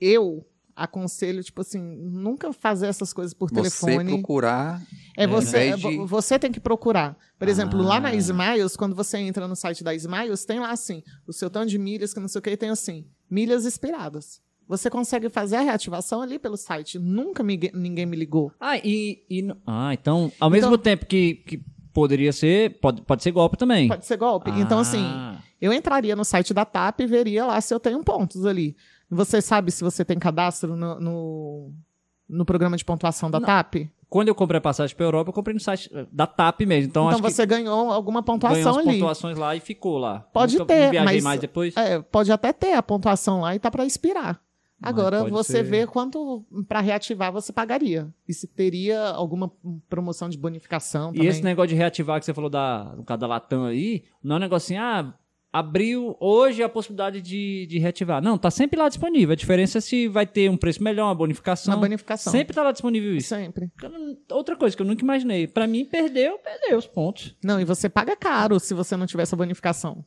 eu 0.00 0.46
aconselho, 0.76 1.42
tipo 1.42 1.62
assim, 1.62 1.80
nunca 1.80 2.52
fazer 2.52 2.86
essas 2.86 3.12
coisas 3.12 3.32
por 3.32 3.48
Você 3.50 3.54
telefone. 3.86 4.12
procurar. 4.12 4.82
É 5.16 5.26
você, 5.26 5.56
Ao 5.56 5.62
invés 5.64 5.80
de- 5.80 5.96
vo- 5.98 6.06
você 6.06 6.38
tem 6.38 6.52
que 6.52 6.60
procurar. 6.60 7.16
Por 7.38 7.48
exemplo, 7.48 7.80
lá 7.82 7.98
na 7.98 8.10
Ah. 8.10 8.14
Smiles, 8.14 8.76
quando 8.76 8.94
você 8.94 9.16
entra 9.18 9.48
no 9.48 9.56
site 9.56 9.82
da 9.82 9.94
Smiles, 9.94 10.44
tem 10.44 10.60
lá 10.60 10.70
assim, 10.70 11.02
o 11.26 11.32
seu 11.32 11.48
tanto 11.48 11.68
de 11.70 11.78
milhas, 11.78 12.12
que 12.12 12.20
não 12.20 12.28
sei 12.28 12.38
o 12.38 12.42
que, 12.42 12.56
tem 12.56 12.68
assim, 12.68 13.06
milhas 13.30 13.64
expiradas. 13.64 14.40
Você 14.68 14.90
consegue 14.90 15.28
fazer 15.30 15.56
a 15.56 15.60
reativação 15.60 16.20
ali 16.20 16.38
pelo 16.38 16.56
site. 16.56 16.98
Nunca 16.98 17.42
me- 17.42 17.70
ninguém 17.72 18.04
me 18.04 18.16
ligou. 18.16 18.52
Ah, 18.60 18.76
e. 18.76 19.24
e 19.30 19.48
ah, 19.66 19.94
então, 19.94 20.30
ao 20.40 20.50
mesmo 20.50 20.76
tempo 20.76 21.06
que, 21.06 21.36
que 21.36 21.62
poderia 21.94 22.32
ser, 22.32 22.78
pode, 22.80 23.00
pode 23.02 23.22
ser 23.22 23.30
golpe 23.30 23.56
também. 23.56 23.88
Pode 23.88 24.04
ser 24.04 24.16
golpe. 24.18 24.50
Então, 24.50 24.78
assim, 24.80 25.02
Ah. 25.02 25.38
eu 25.60 25.72
entraria 25.72 26.14
no 26.16 26.24
site 26.24 26.52
da 26.52 26.64
TAP 26.64 27.00
e 27.00 27.06
veria 27.06 27.46
lá 27.46 27.58
se 27.60 27.72
eu 27.72 27.80
tenho 27.80 28.02
pontos 28.02 28.44
ali. 28.44 28.76
Você 29.10 29.40
sabe 29.40 29.70
se 29.70 29.84
você 29.84 30.04
tem 30.04 30.18
cadastro 30.18 30.76
no, 30.76 30.98
no, 31.00 31.72
no 32.28 32.44
programa 32.44 32.76
de 32.76 32.84
pontuação 32.84 33.30
da 33.30 33.38
Não. 33.38 33.46
TAP? 33.46 33.88
Quando 34.08 34.28
eu 34.28 34.34
comprei 34.34 34.58
a 34.58 34.60
passagem 34.60 34.94
pra 34.96 35.04
Europa, 35.04 35.30
eu 35.30 35.32
comprei 35.34 35.52
no 35.54 35.60
site 35.60 35.90
eh, 35.92 36.06
da 36.12 36.26
TAP 36.26 36.60
mesmo. 36.60 36.88
Então, 36.90 37.08
Então, 37.08 37.20
você 37.20 37.44
ganhou 37.44 37.90
alguma 37.92 38.20
ganhou 38.20 38.24
pontuação 38.24 38.72
as 38.72 38.86
ali. 38.86 38.98
pontuações 38.98 39.36
lá 39.36 39.56
e 39.56 39.60
ficou 39.60 39.98
lá. 39.98 40.20
Pode 40.32 40.58
Nunca 40.58 40.72
ter, 40.74 41.02
mas- 41.02 41.24
mais 41.24 41.40
depois. 41.40 41.76
É, 41.76 42.00
pode 42.00 42.30
até 42.30 42.52
ter 42.52 42.74
a 42.74 42.82
pontuação 42.82 43.40
lá 43.40 43.54
e 43.54 43.58
tá 43.58 43.70
para 43.70 43.84
expirar. 43.84 44.40
Agora 44.80 45.24
você 45.24 45.52
ser- 45.54 45.62
vê 45.64 45.86
quanto 45.86 46.44
para 46.68 46.80
reativar 46.80 47.32
você 47.32 47.52
pagaria. 47.52 48.08
E 48.28 48.34
se 48.34 48.46
teria 48.46 49.08
alguma 49.08 49.50
promoção 49.88 50.28
de 50.28 50.36
bonificação 50.38 51.10
E 51.10 51.14
também. 51.14 51.28
esse 51.28 51.42
negócio 51.42 51.68
de 51.70 51.74
reativar 51.74 52.20
que 52.20 52.26
você 52.26 52.34
falou 52.34 52.50
da, 52.50 52.92
no 52.96 53.02
caso 53.02 53.20
da 53.20 53.26
Latam 53.26 53.64
aí, 53.64 54.04
não 54.22 54.36
é 54.36 54.38
um 54.38 54.42
negócio 54.42 54.66
assim, 54.66 54.76
ah, 54.80 55.14
abriu 55.58 56.14
hoje 56.20 56.62
a 56.62 56.68
possibilidade 56.68 57.22
de, 57.22 57.66
de 57.66 57.78
reativar. 57.78 58.22
Não, 58.22 58.36
tá 58.36 58.50
sempre 58.50 58.78
lá 58.78 58.88
disponível. 58.88 59.32
A 59.32 59.36
diferença 59.36 59.78
é 59.78 59.80
se 59.80 60.06
vai 60.06 60.26
ter 60.26 60.50
um 60.50 60.56
preço 60.56 60.82
melhor, 60.82 61.06
uma 61.06 61.14
bonificação. 61.14 61.72
Uma 61.72 61.80
bonificação. 61.80 62.30
Sempre 62.30 62.54
tá 62.54 62.62
lá 62.62 62.72
disponível 62.72 63.16
isso. 63.16 63.28
Sempre. 63.28 63.70
Outra 64.30 64.54
coisa 64.54 64.76
que 64.76 64.82
eu 64.82 64.86
nunca 64.86 65.02
imaginei. 65.02 65.46
Pra 65.46 65.66
mim, 65.66 65.86
perdeu, 65.86 66.38
perdeu 66.38 66.76
os 66.76 66.86
pontos. 66.86 67.34
Não, 67.42 67.58
e 67.58 67.64
você 67.64 67.88
paga 67.88 68.14
caro 68.14 68.60
se 68.60 68.74
você 68.74 68.98
não 68.98 69.06
tiver 69.06 69.22
essa 69.22 69.34
bonificação. 69.34 70.04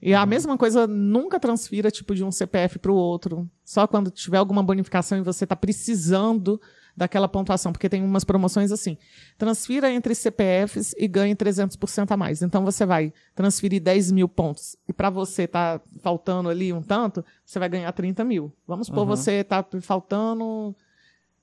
E 0.00 0.14
a 0.14 0.24
mesma 0.24 0.56
coisa, 0.56 0.86
nunca 0.86 1.40
transfira 1.40 1.90
tipo 1.90 2.14
de 2.14 2.22
um 2.22 2.30
CPF 2.30 2.78
para 2.78 2.92
o 2.92 2.94
outro. 2.94 3.50
Só 3.64 3.84
quando 3.88 4.12
tiver 4.12 4.38
alguma 4.38 4.62
bonificação 4.62 5.18
e 5.18 5.22
você 5.22 5.42
está 5.42 5.56
precisando 5.56 6.60
daquela 7.00 7.26
pontuação, 7.26 7.72
porque 7.72 7.88
tem 7.88 8.04
umas 8.04 8.24
promoções 8.24 8.70
assim. 8.70 8.98
Transfira 9.38 9.90
entre 9.90 10.14
CPFs 10.14 10.94
e 10.98 11.08
ganhe 11.08 11.34
300% 11.34 12.10
a 12.10 12.16
mais. 12.16 12.42
Então 12.42 12.62
você 12.62 12.84
vai 12.84 13.10
transferir 13.34 13.80
10 13.82 14.12
mil 14.12 14.28
pontos 14.28 14.76
e 14.86 14.92
para 14.92 15.08
você 15.08 15.48
tá 15.48 15.80
faltando 16.02 16.50
ali 16.50 16.72
um 16.74 16.82
tanto, 16.82 17.24
você 17.42 17.58
vai 17.58 17.70
ganhar 17.70 17.90
30 17.92 18.22
mil. 18.22 18.52
Vamos 18.66 18.88
supor, 18.88 19.04
Uhum. 19.04 19.16
você 19.16 19.42
tá 19.42 19.64
faltando 19.80 20.76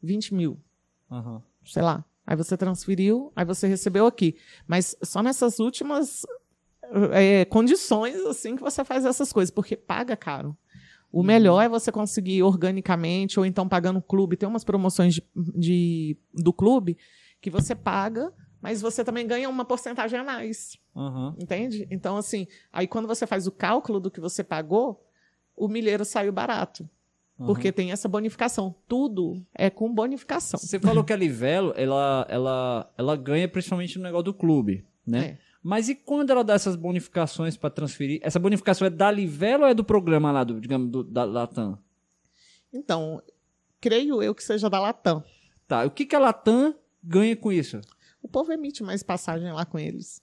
20 0.02 0.36
mil 0.36 0.60
sei 1.66 1.82
lá. 1.82 2.06
Aí 2.26 2.36
você 2.36 2.56
transferiu, 2.56 3.32
aí 3.36 3.44
você 3.44 3.68
recebeu 3.68 4.06
aqui. 4.06 4.36
Mas 4.68 4.96
só 5.02 5.24
nessas 5.24 5.60
últimas 5.60 6.24
é, 7.14 7.46
condições, 7.46 8.16
assim, 8.28 8.56
que 8.56 8.62
você 8.62 8.84
faz 8.86 9.06
essas 9.06 9.34
coisas, 9.34 9.50
porque 9.50 9.76
paga 9.76 10.16
caro. 10.16 10.56
O 11.12 11.24
melhor 11.24 11.62
é 11.62 11.70
você 11.70 11.92
conseguir 11.92 12.44
organicamente, 12.44 13.40
ou 13.40 13.46
então 13.46 13.68
pagando 13.68 14.00
o 14.00 14.02
clube. 14.02 14.36
Tem 14.38 14.48
umas 14.48 14.64
promoções 14.64 15.14
de, 15.16 15.24
de- 15.56 16.18
do 16.34 16.52
clube 16.52 16.98
que 17.42 17.50
você 17.50 17.74
paga, 17.74 18.32
mas 18.62 18.82
você 18.82 19.04
também 19.04 19.26
ganha 19.26 19.50
uma 19.50 19.64
porcentagem 19.66 20.20
a 20.20 20.24
mais. 20.24 20.78
Aham. 20.96 21.36
Entende? 21.40 21.88
Então, 21.90 22.18
assim, 22.18 22.46
aí 22.74 22.88
quando 22.88 23.08
você 23.08 23.26
faz 23.26 23.48
o 23.48 23.52
cálculo 23.52 24.00
do 24.00 24.12
que 24.12 24.20
você 24.20 24.44
pagou, 24.44 25.04
o 25.56 25.68
milheiro 25.68 26.04
saiu 26.04 26.32
barato. 26.32 26.88
Porque 27.38 27.72
tem 27.72 27.92
essa 27.92 28.10
bonificação. 28.10 28.74
Tudo 28.88 29.46
é 29.54 29.70
com 29.70 29.94
bonificação. 29.94 30.60
Você 30.60 30.80
falou 30.80 31.04
que 31.04 31.14
a 31.14 31.16
Livelo, 31.16 31.72
ela, 31.78 32.26
ela, 32.28 32.92
ela 32.98 33.16
ganha 33.16 33.48
principalmente 33.48 33.96
no 34.00 34.04
negócio 34.04 34.24
do 34.26 34.34
clube, 34.34 34.84
né? 35.06 35.20
É. 35.20 35.47
Mas 35.64 35.90
e 35.90 35.96
quando 35.96 36.30
ela 36.30 36.44
dá 36.44 36.54
essas 36.54 36.76
bonificações 36.76 37.58
pra 37.58 37.70
transferir? 37.70 38.20
Essa 38.24 38.40
bonificação 38.40 38.88
é 38.88 38.90
da 38.90 39.12
Livelo 39.12 39.64
ou 39.64 39.70
é 39.70 39.74
do 39.74 39.84
programa 39.84 40.32
lá, 40.32 40.44
do, 40.44 40.60
digamos, 40.62 40.90
do, 40.90 41.04
da 41.04 41.24
Latam? 41.24 41.78
Então, 42.72 43.22
creio 43.82 44.22
eu 44.22 44.34
que 44.36 44.44
seja 44.44 44.70
da 44.70 44.80
Latam. 44.80 45.24
Tá, 45.68 45.86
o 45.86 45.92
que, 45.92 46.06
que 46.06 46.16
a 46.16 46.20
Latam 46.20 46.76
ganha 47.04 47.36
com 47.36 47.52
isso? 47.52 47.82
O 48.22 48.28
povo 48.28 48.52
emite 48.52 48.84
mais 48.84 49.04
passagem 49.04 49.52
lá 49.52 49.66
com 49.66 49.78
eles. 49.80 50.22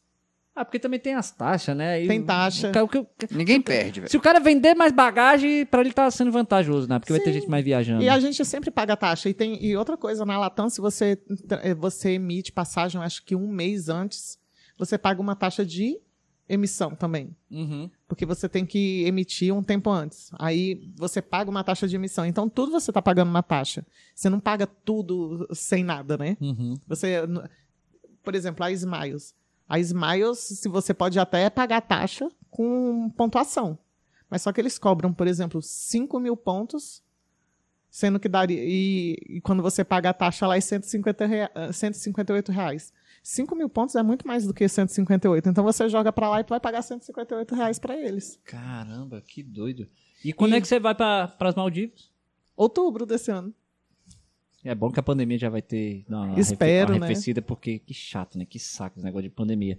Ah, 0.57 0.64
porque 0.64 0.78
também 0.78 1.01
tem 1.01 1.14
as 1.14 1.32
taxas, 1.32 1.76
né? 1.76 1.95
Aí 1.95 2.07
Tem 2.07 2.20
o- 2.20 2.24
taxa. 2.24 2.70
o 2.80 2.85
o 2.85 2.89
que- 2.89 3.05
Ninguém 3.35 3.61
perde, 3.61 4.01
velho. 4.01 4.11
Se 4.11 4.16
o 4.16 4.20
cara 4.20 4.39
vender 4.39 4.72
mais 4.74 4.93
bagagem, 4.93 5.66
pra 5.66 5.80
ele 5.80 5.93
tá 5.93 6.09
sendo 6.12 6.30
vantajoso, 6.30 6.89
né? 6.89 6.99
Porque 7.01 7.12
vai 7.12 7.20
ter 7.20 7.32
Sim. 7.32 7.41
gente 7.41 7.51
mais 7.51 7.64
viajando. 7.64 8.05
E 8.05 8.09
a 8.09 8.20
gente 8.20 8.45
sempre 8.45 8.70
paga 8.70 8.97
taxa. 8.97 9.28
E, 9.28 9.35
tem, 9.35 9.62
e 9.64 9.76
outra 9.76 9.97
coisa, 9.97 10.24
na 10.24 10.39
Latam, 10.39 10.70
se 10.70 10.80
você, 10.80 11.20
eh, 11.62 11.74
você 11.74 12.11
emite 12.12 12.53
passagem, 12.53 13.03
acho 13.03 13.24
que 13.24 13.35
um 13.35 13.49
mês 13.49 13.89
antes, 13.89 14.39
você 14.79 14.99
paga 14.99 15.20
uma 15.20 15.37
taxa 15.37 15.64
de 15.64 16.01
emissão 16.49 16.95
também. 16.95 17.35
Uhum. 17.51 17.91
Porque 18.07 18.27
você 18.27 18.49
tem 18.49 18.66
que 18.66 19.05
emitir 19.05 19.55
um 19.55 19.62
tempo 19.62 19.91
antes. 19.91 20.31
Aí 20.39 20.93
você 20.97 21.22
paga 21.22 21.51
uma 21.51 21.64
taxa 21.64 21.89
de 21.89 21.97
emissão. 21.97 22.27
Então, 22.27 22.49
tudo 22.49 22.72
você 22.72 22.91
está 22.91 23.01
pagando 23.01 23.31
uma 23.31 23.43
taxa. 23.43 23.85
Você 24.14 24.29
não 24.29 24.41
paga 24.41 24.66
tudo 24.66 25.49
sem 25.53 25.83
nada, 25.83 26.16
né? 26.18 26.37
Uhum. 26.41 26.75
Você, 26.87 27.16
por 28.22 28.35
exemplo, 28.35 28.64
a 28.64 28.70
Smiles. 28.72 29.35
A 29.68 29.79
Smiles, 29.79 30.39
se 30.39 30.68
você 30.68 30.93
pode 30.93 31.18
até 31.18 31.49
pagar 31.49 31.81
taxa 31.81 32.31
com 32.51 33.11
pontuação. 33.16 33.79
Mas 34.29 34.43
só 34.43 34.53
que 34.53 34.61
eles 34.61 34.79
cobram, 34.79 35.12
por 35.12 35.26
exemplo, 35.26 35.63
5 35.63 36.18
mil 36.21 36.37
pontos, 36.37 37.03
sendo 37.91 38.21
que 38.21 38.29
daria. 38.29 38.63
E, 38.63 39.17
e 39.29 39.41
quando 39.41 39.63
você 39.63 39.84
paga 39.84 40.11
a 40.11 40.14
taxa 40.14 40.46
lá 40.46 40.57
é 40.57 40.61
150 40.61 41.26
rea, 41.26 41.51
158 41.72 42.53
reais. 42.53 42.92
5 43.26 43.57
mil 43.57 43.71
pontos 43.71 43.95
é 43.95 44.03
muito 44.03 44.29
mais 44.29 44.45
do 44.46 44.53
que 44.53 44.68
158. 44.68 45.49
Então 45.49 45.64
você 45.64 45.88
joga 45.88 46.13
pra 46.13 46.29
lá 46.29 46.41
e 46.41 46.45
tu 46.45 46.51
vai 46.51 46.61
pagar 46.61 46.83
158 46.83 47.55
reais 47.55 47.79
pra 47.79 47.96
eles. 47.96 48.38
Caramba, 48.45 49.22
que 49.26 49.42
doido. 49.42 49.88
E 50.22 50.30
quando 50.30 50.53
E- 50.53 50.57
é 50.59 50.61
que 50.61 50.68
você 50.68 50.79
vai 50.79 50.95
para 50.95 51.34
as 51.41 51.55
Maldivas? 51.55 52.11
Outubro 52.55 53.07
desse 53.07 53.30
ano. 53.30 53.53
É 54.63 54.75
bom 54.75 54.91
que 54.91 55.01
a 55.01 55.03
pandemia 55.03 55.38
já 55.38 55.49
vai 55.49 55.63
ter 55.63 56.05
uma 56.07 56.38
Espero, 56.38 56.92
né? 56.92 56.99
arrefecida, 57.07 57.41
porque 57.41 57.79
que 57.79 57.95
chato, 57.95 58.37
né? 58.38 58.45
Que 58.45 58.59
saco 58.59 58.99
esse 58.99 59.05
negócio 59.05 59.29
de 59.29 59.34
pandemia. 59.34 59.79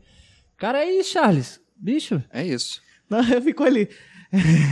Cara, 0.57 0.84
é 0.84 0.91
isso, 0.99 1.11
Charles. 1.11 1.61
Bicho. 1.76 2.23
É 2.31 2.43
isso. 2.45 2.81
Não, 3.07 3.19
eu 3.31 3.41
fico 3.43 3.63
ali. 3.63 3.88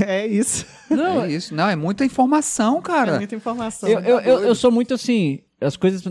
é 0.06 0.26
isso. 0.26 0.66
Não, 0.90 1.22
é 1.24 1.32
isso. 1.32 1.54
Não, 1.54 1.70
é 1.70 1.76
muita 1.76 2.04
informação, 2.04 2.80
É 2.80 2.82
cara. 2.82 3.18
muita 3.18 3.36
informação. 3.36 3.88
eu, 3.88 4.00
eu, 4.00 4.20
eu, 4.20 4.40
eu 4.45 4.56
sou 4.56 4.72
muito 4.72 4.94
assim. 4.95 5.44
As 5.62 5.78
coisas. 5.78 6.04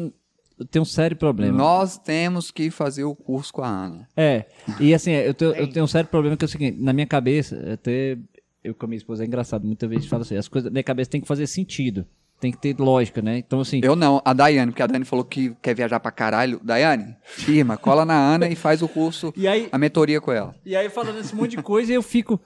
Eu 0.62 0.66
tenho 0.66 0.82
um 0.82 0.86
sério 0.86 1.16
problema. 1.16 1.56
Nós 1.56 1.98
temos 1.98 2.50
que 2.50 2.70
fazer 2.70 3.04
o 3.04 3.14
curso 3.14 3.52
com 3.52 3.62
a 3.62 3.68
Ana. 3.68 4.08
É. 4.16 4.46
E 4.80 4.94
assim, 4.94 5.10
eu 5.12 5.34
tenho, 5.34 5.50
eu 5.50 5.64
Tem. 5.64 5.72
tenho 5.72 5.84
um 5.84 5.88
sério 5.88 6.08
problema 6.08 6.36
que 6.36 6.44
é 6.44 6.46
o 6.46 6.48
seguinte: 6.48 6.80
na 6.80 6.92
minha 6.92 7.06
cabeça, 7.06 7.72
até. 7.72 8.16
Eu 8.64 8.74
com 8.74 8.86
a 8.86 8.88
minha 8.88 8.96
esposa 8.96 9.24
é 9.24 9.26
engraçado, 9.26 9.66
muitas 9.66 9.90
vezes 9.90 10.06
falo 10.06 10.22
assim, 10.22 10.36
as 10.36 10.46
coisas 10.46 10.70
na 10.70 10.74
minha 10.74 10.84
cabeça 10.84 11.10
tem 11.10 11.20
que 11.20 11.26
fazer 11.26 11.48
sentido. 11.48 12.06
tem 12.40 12.52
que 12.52 12.58
ter 12.58 12.78
lógica, 12.78 13.20
né? 13.20 13.38
Então, 13.38 13.60
assim. 13.60 13.80
Eu 13.82 13.96
não, 13.96 14.22
a 14.24 14.32
Daiane, 14.32 14.70
porque 14.70 14.82
a 14.82 14.86
Daiane 14.86 15.04
falou 15.04 15.24
que 15.24 15.52
quer 15.60 15.74
viajar 15.74 15.98
pra 15.98 16.12
caralho. 16.12 16.60
Daiane, 16.62 17.16
firma, 17.24 17.76
cola 17.76 18.04
na 18.04 18.14
Ana 18.14 18.48
e 18.48 18.54
faz 18.54 18.80
o 18.82 18.88
curso, 18.88 19.32
E 19.36 19.48
aí, 19.48 19.68
a 19.72 19.78
mentoria 19.78 20.20
com 20.20 20.30
ela. 20.30 20.54
E 20.64 20.76
aí 20.76 20.88
falando 20.88 21.18
esse 21.18 21.34
monte 21.34 21.56
de 21.56 21.62
coisa, 21.62 21.92
eu 21.92 22.02
fico. 22.02 22.40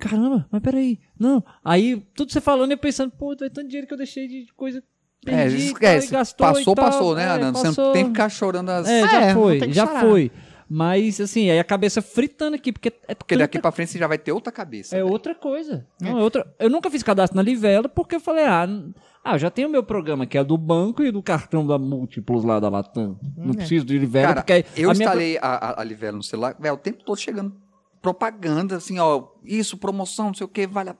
Caramba, 0.00 0.46
mas 0.50 0.60
peraí. 0.60 0.98
Não. 1.18 1.42
Aí, 1.64 2.02
tudo 2.14 2.30
você 2.32 2.40
falando, 2.40 2.72
eu 2.72 2.78
pensando, 2.78 3.10
pô, 3.12 3.32
é 3.32 3.36
tanto 3.36 3.64
dinheiro 3.68 3.86
que 3.86 3.94
eu 3.94 3.98
deixei 3.98 4.26
de 4.28 4.46
coisa. 4.56 4.82
É, 5.26 5.46
tal, 5.48 5.56
esquece. 5.56 6.08
e 6.08 6.10
gastou 6.10 6.46
passou, 6.46 6.74
tal. 6.74 6.84
passou, 6.84 7.14
né, 7.14 7.22
É, 7.24 7.28
Ana? 7.28 7.52
Você 7.52 7.62
passou. 7.68 7.84
não 7.86 7.92
tem 7.92 8.04
que 8.04 8.10
ficar 8.10 8.28
chorando 8.28 8.68
as. 8.70 8.88
É, 8.88 9.00
já 9.08 9.20
É, 9.22 9.34
foi, 9.34 9.58
tem 9.58 9.72
já 9.72 9.86
chorar. 9.86 10.00
foi. 10.00 10.30
Mas, 10.68 11.20
assim, 11.20 11.50
aí 11.50 11.58
a 11.58 11.64
cabeça 11.64 12.00
fritando 12.00 12.56
aqui, 12.56 12.72
porque 12.72 12.92
é 13.06 13.14
Porque 13.14 13.36
daqui 13.36 13.58
tanta- 13.58 13.62
pra 13.62 13.70
frente 13.72 13.90
você 13.90 13.98
já 13.98 14.06
vai 14.06 14.16
ter 14.18 14.32
outra 14.32 14.50
cabeça. 14.50 14.96
É 14.96 15.00
velho. 15.00 15.12
outra 15.12 15.34
coisa. 15.34 15.86
Não, 16.00 16.18
é 16.18 16.22
outra... 16.22 16.46
Eu 16.58 16.70
nunca 16.70 16.90
fiz 16.90 17.02
cadastro 17.02 17.36
na 17.36 17.42
Livelo 17.42 17.86
porque 17.88 18.16
eu 18.16 18.20
falei, 18.20 18.44
ah, 18.46 18.66
ah, 19.22 19.34
eu 19.34 19.38
já 19.38 19.50
tenho 19.50 19.68
o 19.68 19.70
meu 19.70 19.82
programa 19.82 20.24
que 20.26 20.38
é 20.38 20.42
do 20.42 20.56
banco 20.56 21.02
e 21.04 21.10
do 21.12 21.22
cartão 21.22 21.66
da 21.66 21.78
Múltiplos 21.78 22.44
lá 22.44 22.58
da 22.58 22.70
Latam. 22.70 23.18
Não 23.36 23.50
é. 23.52 23.56
preciso 23.56 23.84
de 23.84 23.98
Livelo 23.98 24.26
Cara, 24.28 24.40
porque 24.40 24.52
aí 24.54 24.64
eu 24.74 24.90
a 24.90 24.94
minha- 24.94 25.04
instalei 25.04 25.36
a, 25.36 25.42
a, 25.48 25.80
a 25.82 25.84
Livelo 25.84 26.16
no 26.16 26.22
celular, 26.22 26.56
velho, 26.58 26.74
o 26.74 26.78
tempo 26.78 27.04
todo 27.04 27.18
chegando 27.18 27.54
propaganda, 28.00 28.76
assim, 28.76 28.98
ó, 28.98 29.22
isso, 29.44 29.76
promoção, 29.76 30.26
não 30.28 30.34
sei 30.34 30.44
o 30.46 30.48
que, 30.48 30.66
vale 30.66 30.90
a... 30.90 30.96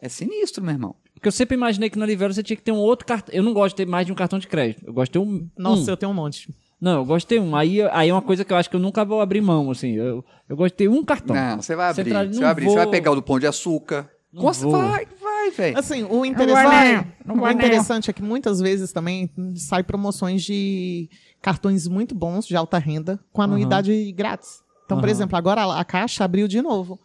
É 0.00 0.08
sinistro, 0.10 0.62
meu 0.62 0.74
irmão. 0.74 0.94
Porque 1.16 1.28
eu 1.28 1.32
sempre 1.32 1.56
imaginei 1.56 1.90
que 1.90 1.98
na 1.98 2.06
Livelo 2.06 2.32
você 2.32 2.42
tinha 2.42 2.56
que 2.56 2.62
ter 2.62 2.72
um 2.72 2.76
outro 2.76 3.06
cartão. 3.06 3.34
Eu 3.34 3.42
não 3.42 3.52
gosto 3.52 3.74
de 3.74 3.84
ter 3.84 3.90
mais 3.90 4.06
de 4.06 4.12
um 4.12 4.14
cartão 4.14 4.38
de 4.38 4.46
crédito. 4.46 4.84
Eu 4.86 4.92
gosto 4.92 5.06
de 5.06 5.12
ter 5.12 5.18
um. 5.18 5.48
Nossa, 5.58 5.82
um. 5.82 5.92
eu 5.92 5.96
tenho 5.96 6.12
um 6.12 6.14
monte. 6.14 6.54
Não, 6.80 6.98
eu 6.98 7.04
gosto 7.06 7.26
de 7.26 7.34
ter 7.34 7.40
um. 7.40 7.56
Aí, 7.56 7.80
aí 7.90 8.10
é 8.10 8.12
uma 8.12 8.20
coisa 8.22 8.44
que 8.44 8.52
eu 8.52 8.56
acho 8.56 8.68
que 8.68 8.76
eu 8.76 8.80
nunca 8.80 9.02
vou 9.04 9.20
abrir 9.20 9.40
mão, 9.40 9.70
assim. 9.70 9.92
Eu, 9.92 10.22
eu 10.48 10.54
gosto 10.56 10.74
de 10.74 10.76
ter 10.76 10.88
um 10.88 11.02
cartão. 11.02 11.34
Não, 11.34 11.60
você 11.62 11.74
vai 11.74 11.88
abrir, 11.90 12.04
Central- 12.04 12.26
você 12.26 12.40
vai 12.40 12.50
abrir, 12.50 12.64
você 12.66 12.74
vai 12.74 12.84
vou- 12.84 12.92
pegar 12.92 13.10
o 13.12 13.14
do 13.14 13.22
Pão 13.22 13.38
de 13.40 13.46
Açúcar. 13.46 14.08
Não 14.32 14.42
Nossa, 14.42 14.62
vou. 14.66 14.72
vai, 14.72 15.06
vai, 15.22 15.50
velho. 15.50 15.78
Assim, 15.78 16.02
o 16.04 16.22
interessante, 16.26 17.08
não 17.24 17.34
o 17.36 17.38
não. 17.38 17.50
interessante 17.50 18.10
é 18.10 18.12
que 18.12 18.22
muitas 18.22 18.60
vezes 18.60 18.92
também 18.92 19.30
sai 19.56 19.82
promoções 19.82 20.42
de 20.44 21.08
cartões 21.40 21.88
muito 21.88 22.14
bons 22.14 22.46
de 22.46 22.54
alta 22.54 22.76
renda 22.76 23.18
com 23.32 23.40
anuidade 23.40 24.12
grátis. 24.12 24.60
Então, 24.84 24.98
por 24.98 25.04
Aham. 25.06 25.10
exemplo, 25.12 25.36
agora 25.38 25.64
a 25.80 25.84
Caixa 25.84 26.24
abriu 26.24 26.46
de 26.46 26.60
novo. 26.60 27.00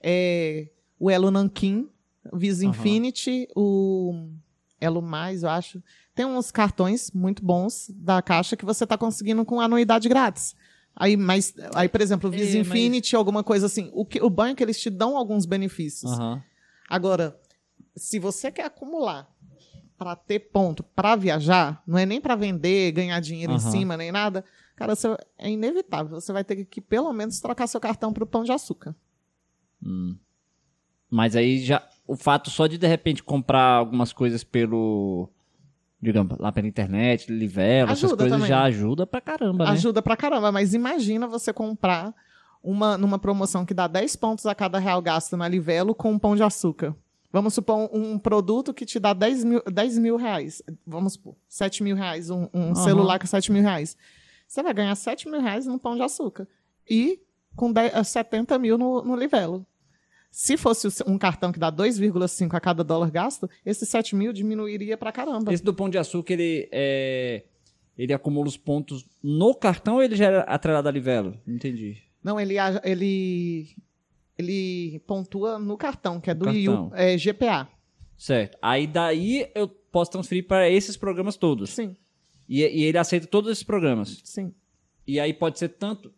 É, 0.00 0.68
o 1.00 1.10
Elo 1.10 1.30
Nankin, 1.32 1.80
o 1.80 1.88
Visa 2.32 2.64
Aham. 2.64 2.70
Infinity, 2.70 3.48
o 3.54 4.28
Elo 4.80 5.00
Mais, 5.02 5.42
eu 5.42 5.48
acho. 5.50 5.82
Tem 6.14 6.24
uns 6.26 6.50
cartões 6.50 7.10
muito 7.10 7.44
bons 7.44 7.90
da 7.94 8.22
Caixa 8.22 8.56
que 8.56 8.64
você 8.64 8.84
está 8.84 8.96
conseguindo 8.96 9.44
com 9.44 9.60
anuidade 9.60 10.08
grátis. 10.08 10.54
Aí, 10.94 11.16
mas, 11.16 11.54
aí, 11.74 11.88
por 11.88 12.00
exemplo, 12.00 12.28
o 12.28 12.32
Visa 12.32 12.56
É, 12.56 12.58
mas- 12.58 12.68
Infinity, 12.68 13.14
alguma 13.16 13.44
coisa 13.44 13.66
assim. 13.66 13.90
O, 13.92 14.04
que, 14.04 14.20
o 14.22 14.30
banco, 14.30 14.62
eles 14.62 14.80
te 14.80 14.88
dão 14.88 15.16
alguns 15.16 15.44
benefícios. 15.44 16.10
Aham. 16.12 16.42
Agora, 16.88 17.38
se 17.94 18.18
você 18.18 18.50
quer 18.50 18.64
acumular 18.64 19.30
para 19.98 20.14
ter 20.16 20.38
ponto 20.38 20.82
para 20.82 21.16
viajar, 21.16 21.82
não 21.86 21.98
é 21.98 22.06
nem 22.06 22.20
para 22.20 22.34
vender, 22.34 22.92
ganhar 22.92 23.18
dinheiro 23.20 23.52
em 23.52 23.56
Aham. 23.56 23.70
cima, 23.70 23.96
nem 23.96 24.10
nada, 24.12 24.44
cara, 24.74 24.94
você- 24.94 25.16
é 25.38 25.50
inevitável. 25.50 26.18
Você 26.20 26.32
vai 26.32 26.44
ter 26.44 26.64
que, 26.64 26.80
pelo 26.80 27.12
menos, 27.12 27.40
trocar 27.40 27.66
seu 27.66 27.80
cartão 27.80 28.12
pro 28.12 28.26
pão 28.26 28.42
de 28.44 28.52
açúcar. 28.52 28.94
Hum. 29.82 30.16
Mas 31.10 31.36
aí 31.36 31.58
já. 31.64 31.86
O 32.06 32.16
fato 32.16 32.50
só 32.50 32.66
de 32.66 32.78
de 32.78 32.86
repente 32.86 33.22
comprar 33.22 33.62
algumas 33.62 34.12
coisas 34.12 34.44
pelo. 34.44 35.28
Digamos, 36.00 36.36
lá 36.38 36.52
pela 36.52 36.66
internet, 36.68 37.32
Livelo, 37.32 37.90
essas 37.90 38.12
coisas 38.12 38.30
também. 38.30 38.46
já 38.46 38.62
ajuda 38.64 39.06
pra 39.06 39.20
caramba, 39.20 39.64
né? 39.64 39.70
Ajuda 39.72 40.02
pra 40.02 40.16
caramba, 40.16 40.52
mas 40.52 40.74
imagina 40.74 41.26
você 41.26 41.52
comprar 41.52 42.14
uma 42.62 42.98
numa 42.98 43.18
promoção 43.18 43.64
que 43.64 43.72
dá 43.72 43.86
10 43.86 44.14
pontos 44.16 44.44
a 44.44 44.54
cada 44.54 44.78
real 44.78 45.00
gasto 45.00 45.36
na 45.36 45.48
Livelo 45.48 45.94
com 45.94 46.12
um 46.12 46.18
pão 46.18 46.36
de 46.36 46.42
açúcar. 46.42 46.94
Vamos 47.32 47.54
supor 47.54 47.90
um 47.92 48.18
produto 48.18 48.72
que 48.72 48.86
te 48.86 49.00
dá 49.00 49.12
10 49.12 49.44
mil, 49.44 49.62
10 49.70 49.98
mil 49.98 50.16
reais. 50.16 50.62
Vamos 50.86 51.14
supor, 51.14 51.34
7 51.48 51.82
mil 51.82 51.96
reais, 51.96 52.30
um, 52.30 52.48
um 52.52 52.66
Aham. 52.66 52.74
celular 52.74 53.18
com 53.18 53.26
7 53.26 53.50
mil 53.50 53.62
reais. 53.62 53.96
Você 54.46 54.62
vai 54.62 54.72
ganhar 54.72 54.94
7 54.94 55.28
mil 55.28 55.40
reais 55.40 55.66
no 55.66 55.78
pão 55.78 55.96
de 55.96 56.02
açúcar. 56.02 56.46
E 56.88 57.20
com 57.56 57.72
10, 57.72 57.94
eh, 57.94 58.04
70 58.04 58.58
mil 58.58 58.78
no, 58.78 59.02
no 59.02 59.16
Livelo. 59.16 59.66
Se 60.38 60.54
fosse 60.58 60.86
um 61.06 61.16
cartão 61.16 61.50
que 61.50 61.58
dá 61.58 61.72
2,5 61.72 62.54
a 62.54 62.60
cada 62.60 62.84
dólar 62.84 63.10
gasto, 63.10 63.48
esses 63.64 63.88
7 63.88 64.14
mil 64.14 64.34
diminuiria 64.34 64.94
pra 64.94 65.10
caramba. 65.10 65.50
Esse 65.50 65.64
do 65.64 65.72
Pão 65.72 65.88
de 65.88 65.96
Açúcar, 65.96 66.34
ele 66.34 66.68
é. 66.70 67.42
Ele 67.96 68.12
acumula 68.12 68.46
os 68.46 68.58
pontos 68.58 69.06
no 69.22 69.54
cartão 69.54 69.94
ou 69.94 70.02
ele 70.02 70.14
já 70.14 70.26
era 70.26 70.40
atrelado 70.42 70.86
a 70.86 70.92
Livelo? 70.92 71.40
Não 71.46 71.54
entendi. 71.54 72.02
Não, 72.22 72.38
ele, 72.38 72.56
ele, 72.84 73.74
ele 74.36 74.98
pontua 75.06 75.58
no 75.58 75.74
cartão, 75.78 76.20
que 76.20 76.28
é 76.30 76.34
do 76.34 76.50
IU, 76.50 76.70
cartão. 76.90 76.92
é, 76.94 77.16
GPA. 77.16 77.66
Certo. 78.18 78.58
Aí 78.60 78.86
daí 78.86 79.50
eu 79.54 79.66
posso 79.66 80.10
transferir 80.10 80.46
para 80.46 80.68
esses 80.68 80.98
programas 80.98 81.38
todos. 81.38 81.70
Sim, 81.70 81.96
E, 82.46 82.60
e 82.60 82.84
ele 82.84 82.98
aceita 82.98 83.26
todos 83.26 83.50
esses 83.50 83.64
programas. 83.64 84.20
sim. 84.22 84.52
E 85.06 85.18
aí 85.18 85.32
pode 85.32 85.58
ser 85.58 85.70
tanto. 85.70 86.12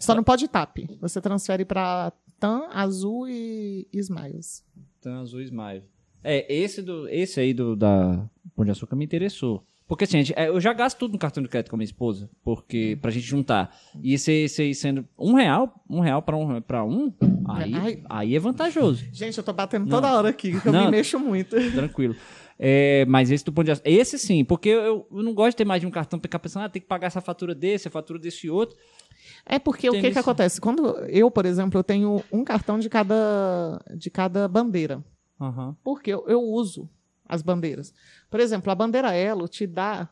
Só 0.00 0.16
não 0.16 0.24
pode 0.24 0.48
TAP. 0.48 0.78
Você 1.00 1.20
transfere 1.20 1.64
para 1.64 2.12
TAM, 2.38 2.68
Azul 2.70 3.28
e 3.28 3.86
e 3.92 3.98
Smiles. 3.98 4.64
Tan 5.00 5.20
Azul 5.20 5.40
Smile. 5.42 5.82
É, 6.22 6.52
esse, 6.52 6.82
do, 6.82 7.08
esse 7.08 7.38
aí 7.40 7.54
do, 7.54 7.76
da 7.76 8.28
Pão 8.54 8.64
de 8.64 8.70
Açúcar 8.72 8.96
me 8.96 9.04
interessou. 9.04 9.64
Porque 9.88 10.02
assim, 10.02 10.18
gente- 10.18 10.34
é, 10.36 10.48
eu 10.48 10.60
já 10.60 10.72
gasto 10.72 10.98
tudo 10.98 11.12
no 11.12 11.18
cartão 11.18 11.40
de 11.40 11.48
crédito 11.48 11.70
com 11.70 11.76
a 11.76 11.78
minha 11.78 11.84
esposa, 11.84 12.28
porque 12.42 12.98
pra 13.00 13.12
gente 13.12 13.24
juntar. 13.24 13.72
E 14.02 14.14
esse, 14.14 14.32
esse 14.32 14.62
aí 14.62 14.74
sendo 14.74 15.06
um 15.16 15.34
real, 15.34 15.80
um 15.88 16.00
real 16.00 16.20
pra 16.20 16.36
um, 16.36 16.60
pra 16.60 16.84
um 16.84 17.12
aí, 17.48 17.72
Ai. 17.74 18.02
aí 18.08 18.34
é 18.34 18.38
vantajoso. 18.40 19.04
Gente, 19.12 19.38
eu 19.38 19.44
tô 19.44 19.52
batendo 19.52 19.84
Não. 19.84 19.90
toda 19.90 20.12
hora 20.12 20.28
aqui, 20.30 20.60
que 20.60 20.66
eu 20.66 20.72
Não. 20.72 20.86
me 20.86 20.90
mexo 20.90 21.20
muito. 21.20 21.54
Tranquilo. 21.72 22.16
É, 22.58 23.04
mas 23.06 23.30
esse 23.30 23.44
do 23.44 23.52
Pão 23.52 23.62
de 23.62 23.70
Açúcar, 23.70 23.88
esse 23.88 24.18
sim, 24.18 24.44
porque 24.44 24.70
eu, 24.70 25.06
eu 25.08 25.22
não 25.22 25.32
gosto 25.34 25.50
de 25.50 25.56
ter 25.58 25.64
mais 25.64 25.80
de 25.80 25.86
um 25.86 25.90
cartão 25.90 26.18
pra 26.18 26.26
ficar 26.26 26.38
pensando, 26.40 26.64
ah, 26.64 26.68
tem 26.68 26.82
que 26.82 26.88
pagar 26.88 27.06
essa 27.06 27.20
fatura 27.20 27.54
desse, 27.54 27.86
a 27.86 27.90
fatura 27.90 28.18
desse 28.18 28.50
outro. 28.50 28.76
É 29.48 29.58
porque 29.60 29.88
o 29.88 29.92
Tem 29.92 30.00
que, 30.00 30.08
que 30.08 30.10
isso. 30.12 30.20
acontece? 30.20 30.60
Quando 30.60 30.88
eu, 31.06 31.30
por 31.30 31.46
exemplo, 31.46 31.78
eu 31.78 31.84
tenho 31.84 32.22
um 32.32 32.42
cartão 32.44 32.78
de 32.78 32.88
cada, 32.88 33.80
de 33.96 34.10
cada 34.10 34.48
bandeira. 34.48 35.04
Aham. 35.40 35.76
Porque 35.84 36.10
eu, 36.12 36.24
eu 36.26 36.40
uso 36.42 36.88
as 37.28 37.42
bandeiras. 37.42 37.92
Por 38.30 38.40
exemplo, 38.40 38.70
a 38.72 38.74
bandeira 38.74 39.12
Elo 39.14 39.46
te 39.48 39.66
dá 39.66 40.08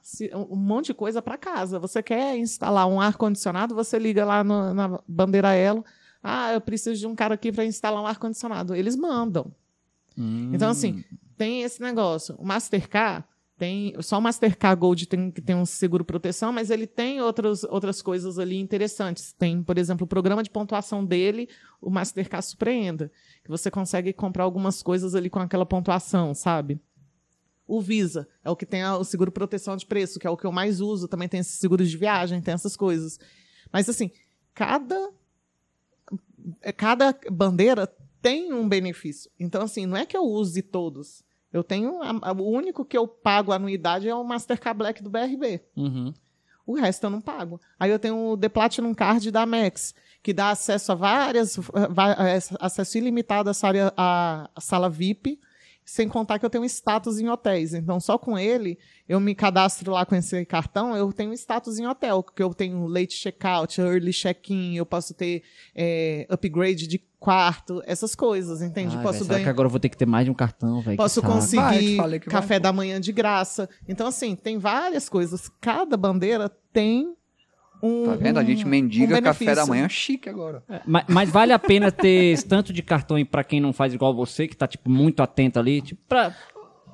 um 0.51 0.57
monte 0.57 0.87
de 0.87 0.95
coisa 0.95 1.21
para 1.21 1.37
casa. 1.37 1.79
Você 1.81 2.03
quer 2.03 2.37
instalar 2.39 2.87
um 2.87 3.01
ar-condicionado, 3.01 3.75
você 3.75 3.99
liga 3.99 4.25
lá 4.25 4.45
no- 4.45 4.73
na 4.75 5.01
bandeira 5.07 5.53
Elo. 5.55 5.85
Ah, 6.23 6.53
eu 6.53 6.61
preciso 6.61 6.99
de 7.01 7.07
um 7.07 7.15
cara 7.15 7.35
aqui 7.35 7.51
para 7.53 7.65
instalar 7.65 8.03
um 8.03 8.07
ar-condicionado. 8.07 8.75
Eles 8.75 8.97
mandam. 8.97 9.53
Então, 10.53 10.71
assim, 10.71 11.03
tem 11.37 11.63
esse 11.63 11.83
negócio. 11.83 12.37
O 12.39 12.47
Mastercard 12.47 13.25
tem. 13.65 13.95
Só 14.03 14.19
o 14.19 14.21
Mastercard 14.21 14.79
Gold 14.79 15.07
tem 15.07 15.31
que 15.31 15.41
tem 15.41 15.57
um 15.57 15.65
seguro 15.65 16.05
proteção, 16.05 16.53
mas 16.53 16.71
ele 16.71 16.87
tem 16.87 17.23
outras, 17.23 17.65
outras 17.65 18.03
coisas 18.03 18.39
ali 18.39 18.59
interessantes. 18.61 19.33
Tem, 19.33 19.63
por 19.63 19.79
exemplo, 19.79 20.05
o 20.05 20.09
programa 20.09 20.43
de 20.43 20.51
pontuação 20.51 21.03
dele, 21.03 21.49
o 21.81 21.89
Mastercard 21.89 22.45
Surpreenda, 22.45 23.11
que 23.43 23.51
você 23.51 23.71
consegue 23.71 24.13
comprar 24.13 24.45
algumas 24.45 24.83
coisas 24.83 25.15
ali 25.15 25.31
com 25.31 25.39
aquela 25.39 25.65
pontuação, 25.65 26.35
sabe? 26.35 26.79
O 27.67 27.81
Visa 27.81 28.29
é 28.45 28.51
o 28.51 28.57
que 28.57 28.67
tem 28.67 28.85
o 28.85 29.05
seguro 29.05 29.33
proteção 29.33 29.75
de 29.75 29.87
preço, 29.87 30.19
que 30.19 30.27
é 30.27 30.31
o 30.31 30.37
que 30.37 30.47
eu 30.47 30.53
mais 30.53 30.83
uso. 30.83 31.09
Também 31.09 31.29
tem 31.29 31.41
esses 31.41 31.59
seguros 31.59 31.91
de 31.91 31.97
viagem, 31.97 32.43
tem 32.43 32.53
essas 32.53 32.77
coisas. 32.77 33.19
Mas, 33.73 33.89
assim, 33.89 34.11
cada 34.53 35.11
cada 36.77 37.19
bandeira 37.31 37.87
tem 38.21 38.53
um 38.53 38.69
benefício. 38.69 39.31
Então, 39.41 39.63
assim, 39.63 39.87
não 39.87 39.97
é 39.97 40.05
que 40.05 40.17
eu 40.17 40.25
use 40.25 40.61
todos. 40.61 41.25
Eu 41.55 41.63
tenho. 41.65 42.03
a- 42.03 42.31
a- 42.31 42.33
o 42.33 42.51
único 42.51 42.85
que 42.85 42.99
eu 42.99 43.07
pago 43.09 43.53
anuidade 43.53 44.09
é 44.09 44.15
o 44.15 44.25
Mastercard 44.25 44.77
Black 44.77 45.03
do 45.03 45.09
BRB. 45.09 45.61
Uhum. 45.77 46.13
O 46.67 46.75
resto 46.75 47.05
eu 47.05 47.11
não 47.11 47.21
pago. 47.21 47.61
Aí 47.79 47.91
eu 47.91 47.99
tenho 47.99 48.33
o 48.33 48.37
The 48.37 48.49
Platinum 48.49 48.93
Card 48.95 49.31
da 49.31 49.43
Amex, 49.43 49.95
que 50.23 50.33
dá 50.33 50.51
acesso 50.51 50.93
a 50.93 50.95
várias. 50.95 51.57
va- 51.91 52.13
é, 52.13 52.39
acesso 52.59 52.99
ilimitado 52.99 53.49
à 53.51 53.55
sala, 53.55 53.93
à 53.97 54.49
sala 54.61 54.91
VIP, 54.91 55.39
sem 55.85 56.09
contar 56.09 56.39
que 56.39 56.47
eu 56.47 56.51
tenho 56.51 56.65
status 56.65 57.19
em 57.19 57.29
hotéis. 57.29 57.75
Então, 57.75 58.01
só 58.01 58.17
com 58.17 58.39
ele, 58.39 58.79
eu 59.09 59.21
me 59.21 59.35
cadastro 59.35 59.93
lá 59.93 60.07
com 60.07 60.15
esse 60.15 60.45
cartão, 60.47 60.97
eu 60.97 61.13
tenho 61.13 61.33
status 61.35 61.79
em 61.79 61.87
hotel, 61.87 62.23
que 62.23 62.43
eu 62.43 62.55
tenho 62.55 62.87
late 62.87 63.15
checkout, 63.15 63.81
early 63.81 64.13
check-in, 64.13 64.77
eu 64.77 64.87
posso 64.87 65.13
ter 65.13 65.43
é, 65.75 66.27
upgrade 66.31 66.87
de 66.87 66.99
quarto, 67.19 67.83
essas 67.87 68.15
coisas, 68.15 68.61
entende? 68.61 68.97
Ai, 68.97 69.03
posso 69.03 69.19
véi, 69.21 69.25
será 69.25 69.35
ganhar. 69.37 69.45
que 69.45 69.51
agora 69.51 69.67
eu 69.67 69.71
vou 69.71 69.81
ter 69.81 69.89
que 69.89 69.97
ter 69.97 70.07
mais 70.07 70.25
de 70.25 70.31
um 70.31 70.35
cartão, 70.35 70.81
velho? 70.83 70.97
Posso 70.97 71.23
conseguir 71.23 71.63
Vai, 71.63 71.79
te 71.79 71.97
falei 71.97 72.21
que 72.21 72.29
vai, 72.31 72.41
café 72.41 72.59
pô. 72.59 72.63
da 72.63 72.73
manhã 72.73 73.01
de 73.01 73.13
graça. 73.13 73.69
Então, 73.89 74.07
assim, 74.07 74.37
tem 74.37 74.59
várias 74.59 75.09
coisas. 75.09 75.51
Cada 75.61 75.97
bandeira 75.97 76.51
tem 76.73 77.15
um. 77.85 78.05
Tá 78.07 78.15
vendo? 78.17 78.39
A 78.39 78.45
gente 78.45 78.67
mendiga 78.67 79.19
um 79.19 79.23
café 79.23 79.55
da 79.55 79.67
manhã 79.67 79.89
chique 79.89 80.29
agora. 80.29 80.63
É, 80.69 80.81
Mas, 80.87 81.05
mas 81.09 81.31
vale 81.31 81.53
a 81.53 81.59
pena 81.59 81.91
ter 81.93 82.09
esse 82.33 82.47
tanto 82.47 82.73
de 82.73 82.83
cartão 82.83 83.17
aí 83.17 83.25
pra 83.25 83.45
quem 83.45 83.61
não 83.61 83.73
faz 83.73 83.93
igual 83.95 84.15
você, 84.15 84.49
que 84.49 84.57
tá, 84.57 84.67
tipo, 84.67 84.91
muito 84.91 85.23
atento 85.23 85.59
ali, 85.59 85.81
tipo, 85.83 86.01
pra... 86.09 86.35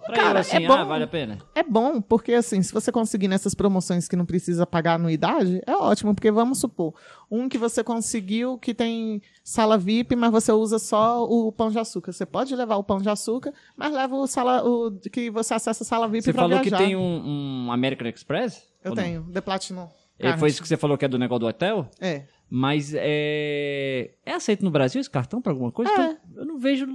Pra 0.07 0.17
Cara, 0.17 0.39
eu, 0.39 0.41
assim, 0.41 0.65
é 0.65 0.67
bom. 0.67 0.73
ah, 0.73 0.83
vale 0.83 1.05
a 1.05 1.07
pena. 1.07 1.39
É 1.55 1.63
bom, 1.63 2.01
porque 2.01 2.33
assim, 2.33 2.63
se 2.63 2.73
você 2.73 2.91
conseguir 2.91 3.29
nessas 3.29 3.55
promoções 3.55 4.09
que 4.09 4.17
não 4.17 4.25
precisa 4.25 4.67
pagar 4.67 4.95
anuidade, 4.95 5.61
é 5.67 5.77
ótimo, 5.77 6.15
porque 6.15 6.31
vamos 6.33 6.59
supor, 6.59 6.95
um 7.31 7.51
que 7.51 7.59
você 7.59 7.85
conseguiu 7.85 8.57
que 8.57 8.73
tem 8.73 9.21
sala 9.45 9.77
VIP, 9.77 10.17
mas 10.17 10.33
você 10.33 10.51
usa 10.53 10.79
só 10.79 11.23
o 11.25 11.53
pão 11.53 11.71
de 11.71 11.79
açúcar. 11.79 12.13
Você 12.13 12.25
pode 12.25 12.57
levar 12.57 12.77
o 12.77 12.83
pão 12.83 12.99
de 12.99 13.11
açúcar, 13.11 13.53
mas 13.77 13.93
leva 13.93 14.17
o 14.17 14.27
sala 14.27 14.65
o 14.67 14.91
que 15.13 15.31
você 15.31 15.53
acessa 15.53 15.85
a 15.85 15.87
sala 15.87 16.09
VIP 16.09 16.25
Você 16.25 16.33
falou 16.33 16.59
viajar. 16.59 16.79
que 16.79 16.83
tem 16.85 16.97
um, 16.97 17.67
um 17.67 17.71
American 17.71 18.09
Express? 18.09 18.67
Eu 18.83 18.93
Ou 18.93 18.97
não? 18.97 19.03
tenho, 19.05 19.23
The 19.31 19.43
Platinum. 19.43 19.87
É, 20.21 20.37
foi 20.37 20.49
isso 20.49 20.61
que 20.63 20.69
você 20.69 20.77
falou 20.77 20.97
que 20.99 21.05
é 21.05 21.09
do 21.09 21.19
negócio 21.19 21.41
do 21.41 21.47
hotel? 21.47 21.89
É. 22.01 22.25
Mas 22.49 22.93
é. 22.95 24.11
É 24.27 24.33
aceito 24.35 24.65
no 24.65 24.71
Brasil 24.71 25.01
esse 25.01 25.11
cartão 25.11 25.41
pra 25.41 25.53
alguma 25.53 25.71
coisa? 25.71 25.91
É. 25.91 25.95
Então, 25.95 26.19
eu 26.37 26.45
não 26.45 26.59
vejo. 26.59 26.87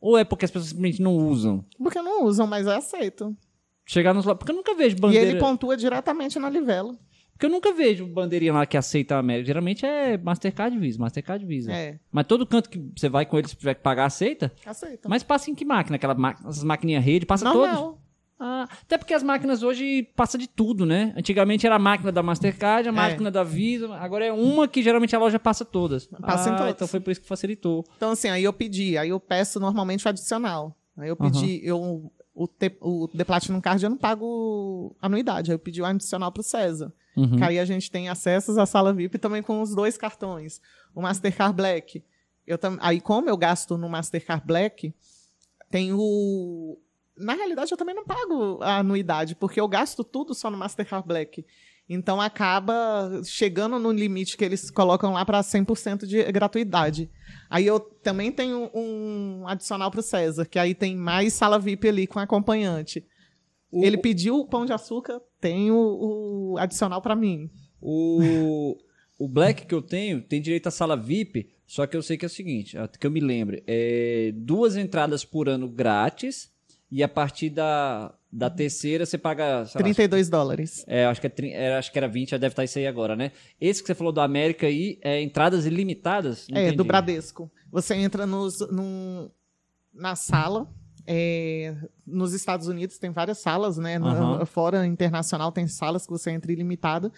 Ou 0.00 0.18
é 0.18 0.24
porque 0.24 0.44
as 0.44 0.50
pessoas 0.50 0.70
simplesmente 0.70 1.00
não 1.02 1.14
usam? 1.16 1.64
Porque 1.78 2.00
não 2.02 2.24
usam, 2.24 2.46
mas 2.46 2.66
é 2.66 2.74
aceito. 2.76 3.36
Chegar 3.86 4.12
nos. 4.14 4.24
Porque 4.24 4.50
eu 4.50 4.56
nunca 4.56 4.74
vejo 4.74 4.96
E 4.96 5.00
bandeira. 5.00 5.30
ele 5.30 5.38
pontua 5.38 5.76
diretamente 5.76 6.38
na 6.38 6.50
livela. 6.50 6.96
Porque 7.32 7.46
eu 7.46 7.50
nunca 7.50 7.72
vejo 7.72 8.06
bandeirinha 8.06 8.52
lá 8.52 8.64
que 8.64 8.76
aceita 8.76 9.16
a 9.16 9.18
América. 9.18 9.46
Geralmente 9.48 9.84
é 9.84 10.16
Mastercard 10.16 10.78
Visa, 10.78 11.00
Mastercard 11.00 11.44
Visa. 11.44 11.72
É, 11.72 11.98
Mas 12.10 12.26
todo 12.26 12.46
canto 12.46 12.70
que 12.70 12.78
você 12.96 13.08
vai 13.08 13.26
com 13.26 13.36
eles, 13.36 13.50
se 13.50 13.56
tiver 13.56 13.74
que 13.74 13.82
pagar, 13.82 14.04
aceita. 14.06 14.52
aceita. 14.64 15.08
Mas 15.08 15.24
passa 15.24 15.50
em 15.50 15.54
que 15.54 15.64
máquina? 15.64 15.96
Aquela 15.96 16.14
ma... 16.14 16.36
As 16.44 16.62
maquininhas 16.62 17.04
rede, 17.04 17.26
passa? 17.26 17.44
Normal. 17.44 18.00
Ah, 18.38 18.66
até 18.82 18.98
porque 18.98 19.14
as 19.14 19.22
máquinas 19.22 19.62
hoje 19.62 20.02
passa 20.16 20.36
de 20.36 20.48
tudo, 20.48 20.84
né? 20.84 21.14
Antigamente 21.16 21.66
era 21.66 21.76
a 21.76 21.78
máquina 21.78 22.10
da 22.10 22.22
Mastercard, 22.22 22.88
a 22.88 22.92
máquina 22.92 23.30
da 23.30 23.44
Visa, 23.44 23.94
agora 23.94 24.24
é 24.26 24.32
uma 24.32 24.66
que 24.66 24.82
geralmente 24.82 25.14
a 25.14 25.18
loja 25.18 25.38
passa 25.38 25.64
todas. 25.64 26.06
Passa 26.06 26.50
em 26.50 26.52
ah, 26.52 26.56
todas. 26.56 26.74
Então 26.74 26.88
foi 26.88 27.00
por 27.00 27.10
isso 27.10 27.20
que 27.20 27.28
facilitou. 27.28 27.84
Então, 27.96 28.10
assim, 28.10 28.28
aí 28.28 28.44
eu 28.44 28.52
pedi, 28.52 28.98
aí 28.98 29.10
eu 29.10 29.20
peço 29.20 29.60
normalmente 29.60 30.04
o 30.04 30.08
adicional. 30.08 30.76
Aí 30.96 31.08
eu 31.08 31.16
pedi, 31.16 31.60
eu, 31.64 32.10
o, 32.34 32.48
T, 32.48 32.76
o 32.80 33.08
The 33.08 33.24
Platinum 33.24 33.60
Card 33.60 33.82
eu 33.82 33.90
não 33.90 33.96
pago 33.96 34.96
anuidade, 35.00 35.50
aí 35.50 35.54
eu 35.54 35.58
pedi 35.58 35.80
o 35.80 35.84
adicional 35.84 36.32
pro 36.32 36.42
César. 36.42 36.92
Uhum. 37.16 37.36
Que 37.36 37.44
aí 37.44 37.58
a 37.58 37.64
gente 37.64 37.90
tem 37.90 38.08
acessos 38.08 38.58
à 38.58 38.66
sala 38.66 38.92
VIP 38.92 39.18
também 39.18 39.42
com 39.42 39.62
os 39.62 39.74
dois 39.74 39.96
cartões. 39.96 40.60
O 40.94 41.00
Mastercard 41.00 41.54
Black. 41.54 42.04
Eu 42.46 42.58
tam, 42.58 42.76
aí, 42.80 43.00
como 43.00 43.28
eu 43.28 43.36
gasto 43.36 43.78
no 43.78 43.88
Mastercard 43.88 44.44
Black, 44.44 44.92
tem 45.70 45.92
o. 45.92 46.78
Na 47.16 47.34
realidade, 47.34 47.70
eu 47.72 47.76
também 47.76 47.94
não 47.94 48.04
pago 48.04 48.58
a 48.62 48.78
anuidade, 48.78 49.34
porque 49.36 49.60
eu 49.60 49.68
gasto 49.68 50.02
tudo 50.02 50.34
só 50.34 50.50
no 50.50 50.56
Mastercard 50.58 51.06
Black. 51.06 51.44
Então 51.88 52.18
acaba 52.20 53.20
chegando 53.24 53.78
no 53.78 53.92
limite 53.92 54.36
que 54.38 54.44
eles 54.44 54.70
colocam 54.70 55.12
lá 55.12 55.24
para 55.24 55.40
100% 55.42 56.06
de 56.06 56.22
gratuidade. 56.32 57.10
Aí 57.50 57.66
eu 57.66 57.78
também 57.78 58.32
tenho 58.32 58.70
um 58.74 59.46
adicional 59.46 59.90
para 59.90 60.00
o 60.00 60.02
César, 60.02 60.46
que 60.46 60.58
aí 60.58 60.74
tem 60.74 60.96
mais 60.96 61.34
sala 61.34 61.58
VIP 61.58 61.86
ali 61.88 62.06
com 62.06 62.18
acompanhante. 62.18 63.04
O- 63.70 63.84
Ele 63.84 63.98
pediu 63.98 64.36
o 64.36 64.46
pão 64.46 64.64
de 64.64 64.72
açúcar, 64.72 65.20
tem 65.40 65.70
o, 65.70 66.52
o 66.54 66.58
adicional 66.58 67.02
para 67.02 67.14
mim. 67.14 67.50
O, 67.82 68.76
o 69.18 69.28
Black 69.28 69.66
que 69.66 69.74
eu 69.74 69.82
tenho 69.82 70.22
tem 70.22 70.40
direito 70.40 70.68
à 70.68 70.70
sala 70.70 70.96
VIP, 70.96 71.50
só 71.66 71.86
que 71.86 71.96
eu 71.96 72.02
sei 72.02 72.16
que 72.16 72.24
é 72.24 72.28
o 72.28 72.30
seguinte, 72.30 72.76
que 72.98 73.06
eu 73.06 73.10
me 73.10 73.20
lembre, 73.20 73.62
é 73.66 74.32
duas 74.34 74.74
entradas 74.76 75.22
por 75.24 75.48
ano 75.50 75.68
grátis 75.68 76.50
e 76.96 77.02
a 77.02 77.08
partir 77.08 77.50
da, 77.50 78.14
da 78.32 78.48
terceira 78.48 79.04
você 79.04 79.18
paga. 79.18 79.66
sei 79.66 79.78
lá, 79.80 79.82
32 79.84 80.28
dólares. 80.28 80.84
É, 80.86 81.04
acho 81.06 81.20
que, 81.20 81.26
é, 81.26 81.32
é, 81.66 81.76
acho 81.76 81.90
que 81.90 81.98
era 81.98 82.06
20, 82.06 82.30
já 82.30 82.36
deve 82.38 82.52
estar 82.52 82.62
isso 82.64 82.78
aí 82.78 82.86
agora, 82.86 83.16
né? 83.16 83.32
Esse 83.60 83.82
que 83.82 83.86
você 83.88 83.94
falou 83.94 84.12
do 84.12 84.20
América 84.20 84.66
aí, 84.66 84.98
é 85.02 85.20
entradas 85.20 85.66
ilimitadas? 85.66 86.46
Não 86.48 86.56
É, 86.58 86.62
entendi. 86.62 86.76
do 86.76 86.84
Bradesco. 86.84 87.50
Você 87.72 87.94
entra 87.94 88.26
nos, 88.26 88.60
num, 88.70 89.28
na 89.92 90.14
sala. 90.14 90.68
é, 91.06 91.74
nos 92.06 92.32
Estados 92.32 92.66
Unidos 92.68 92.96
tem 92.98 93.10
várias 93.10 93.38
salas, 93.38 93.76
né? 93.76 93.98
No- 93.98 94.06
Aham. 94.08 94.46
Fora 94.46 94.86
internacional 94.86 95.50
tem 95.52 95.66
salas 95.66 96.06
que 96.06 96.12
você 96.12 96.30
entra 96.30 96.52
ilimitado. 96.52 97.12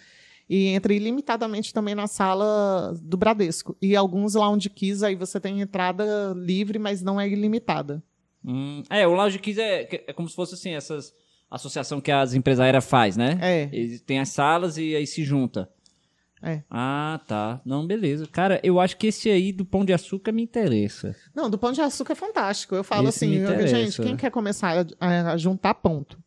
E 0.49 0.67
entra 0.67 0.93
ilimitadamente 0.93 1.73
também 1.73 1.93
na 1.93 2.07
sala 2.07 2.93
do 3.01 3.15
Bradesco. 3.17 3.75
E 3.81 3.95
alguns 3.95 4.33
lounge 4.33 4.69
keys 4.69 5.03
aí 5.03 5.13
você 5.15 5.39
tem 5.41 5.59
entrada 5.61 6.33
livre, 6.35 6.79
mas 6.79 7.01
não 7.01 7.19
é 7.19 7.27
ilimitada. 7.29 8.01
Hum, 8.47 8.81
é, 8.89 9.05
o 9.05 9.13
Lounge 9.13 9.37
Keys 9.39 9.57
é, 9.57 9.87
é 10.07 10.13
como 10.13 10.29
se 10.29 10.35
fosse 10.35 10.53
assim, 10.53 10.73
essas 10.73 11.13
associação 11.51 11.99
que 11.99 12.11
as 12.11 12.33
empresas 12.33 12.61
aéreas 12.61 12.85
faz, 12.89 13.17
né? 13.17 13.37
É. 13.41 13.69
Eles 13.73 14.01
têm 14.01 14.19
as 14.19 14.29
salas 14.29 14.77
e 14.77 14.95
aí 14.95 15.05
se 15.05 15.23
junta. 15.23 15.69
É. 16.41 16.61
Ah, 16.69 17.19
tá. 17.27 17.59
Não, 17.65 17.85
beleza. 17.85 18.27
Cara, 18.27 18.59
eu 18.63 18.79
acho 18.79 18.95
que 18.97 19.07
esse 19.07 19.29
aí 19.29 19.51
do 19.51 19.65
Pão 19.65 19.83
de 19.83 19.91
Açúcar 19.91 20.31
me 20.31 20.43
interessa. 20.43 21.15
Não, 21.35 21.49
do 21.49 21.57
Pão 21.57 21.71
de 21.71 21.81
Açúcar 21.81 22.13
é 22.13 22.15
fantástico. 22.15 22.75
Eu 22.75 22.83
falo 22.83 23.09
Esse 23.09 23.25
assim, 23.25 23.35
eu- 23.35 23.67
gente, 23.67 24.01
quem 24.01 24.15
quer 24.15 24.29
começar 24.29 24.85
a, 24.99 25.31
a 25.33 25.37
juntar 25.37 25.73
ponto 25.73 26.17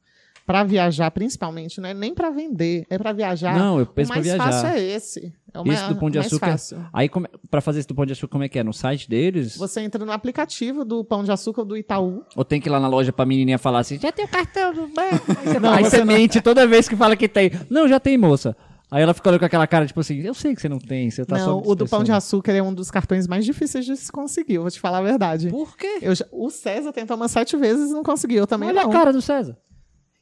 para 0.51 0.65
viajar, 0.65 1.11
principalmente, 1.13 1.81
não 1.81 1.89
é 1.89 1.95
nem 1.95 2.13
para 2.13 2.29
vender, 2.31 2.85
é 2.91 2.99
para 2.99 3.13
viajar. 3.13 3.57
Não, 3.57 3.79
eu 3.79 3.85
o 3.85 3.87
penso 3.87 4.09
pra 4.09 4.17
mais 4.17 4.27
viajar. 4.27 4.45
fácil 4.53 4.67
é 4.69 4.81
esse. 4.83 5.33
É 5.55 5.59
o 5.61 5.63
Esse 5.73 5.83
ma- 5.83 5.89
do 5.89 5.97
Pão 5.97 6.11
de 6.11 6.19
mais 6.19 6.27
Açúcar. 6.33 6.57
Aí, 6.93 7.09
pra 7.49 7.61
fazer 7.61 7.79
esse 7.81 7.89
do 7.89 7.95
Pão 7.95 8.05
de 8.05 8.13
Açúcar, 8.13 8.33
como 8.33 8.43
é 8.45 8.49
que 8.49 8.59
é? 8.59 8.65
No 8.65 8.73
site 8.73 9.09
deles? 9.09 9.57
Você 9.57 9.81
entra 9.81 10.05
no 10.05 10.11
aplicativo 10.11 10.85
do 10.85 11.05
Pão 11.05 11.23
de 11.23 11.31
Açúcar 11.31 11.65
do 11.65 11.77
Itaú. 11.77 12.25
Ou 12.35 12.45
tem 12.45 12.61
que 12.61 12.69
ir 12.69 12.73
lá 12.73 12.81
na 12.81 12.89
loja 12.89 13.13
pra 13.13 13.25
menininha 13.25 13.59
falar 13.59 13.79
assim, 13.81 13.99
já 13.99 14.11
tem 14.11 14.25
o 14.25 14.29
cartão 14.29 14.75
do 14.75 14.89
banco? 14.89 15.25
Aí 15.29 15.47
você, 15.47 15.61
Não, 15.61 15.71
aí 15.73 15.85
você 15.85 15.99
não- 15.99 16.07
mente 16.07 16.41
toda 16.41 16.67
vez 16.67 16.89
que 16.89 16.97
fala 16.97 17.15
que 17.17 17.29
tem. 17.29 17.53
Não, 17.71 17.87
já 17.89 18.01
tem, 18.01 18.19
moça. 18.19 18.57
Aí 18.91 19.05
ela 19.05 19.15
fica 19.15 19.29
olhando 19.29 19.39
com 19.39 19.47
aquela 19.47 19.69
cara, 19.69 19.87
tipo 19.87 20.01
assim, 20.01 20.19
eu 20.21 20.35
sei 20.35 20.53
que 20.53 20.61
você 20.61 20.69
não 20.69 20.81
tem, 20.81 21.09
você 21.13 21.25
tá 21.25 21.39
só 21.39 21.47
não, 21.51 21.63
o 21.65 21.75
do 21.77 21.87
Pão 21.87 22.03
de. 22.03 22.11
Açúcar 22.11 22.51
é 22.55 22.61
um 22.63 22.75
dos 22.75 22.91
cartões 22.91 23.29
mais 23.29 23.45
difíceis 23.45 23.85
de 23.85 23.97
se 23.97 24.11
conseguir, 24.11 24.55
eu 24.55 24.63
vou 24.63 24.71
te 24.73 24.81
falar 24.81 24.99
a 24.99 25.03
verdade. 25.03 25.49
Por 25.49 25.77
quê? 25.77 25.99
Eu 26.03 26.13
já- 26.13 26.27
o 26.33 26.51
César 26.51 26.93
tentou 26.93 27.17
umas 27.17 27.31
sete 27.31 27.57
vezes 27.57 27.91
e 27.91 27.95
não 27.95 28.03
conseguiu, 28.03 28.39
eu 28.39 28.47
também 28.49 28.69
Olha 28.71 28.83
não. 28.83 28.91
a 28.91 28.93
cara 28.93 29.13
do 29.13 29.23
César. 29.23 29.57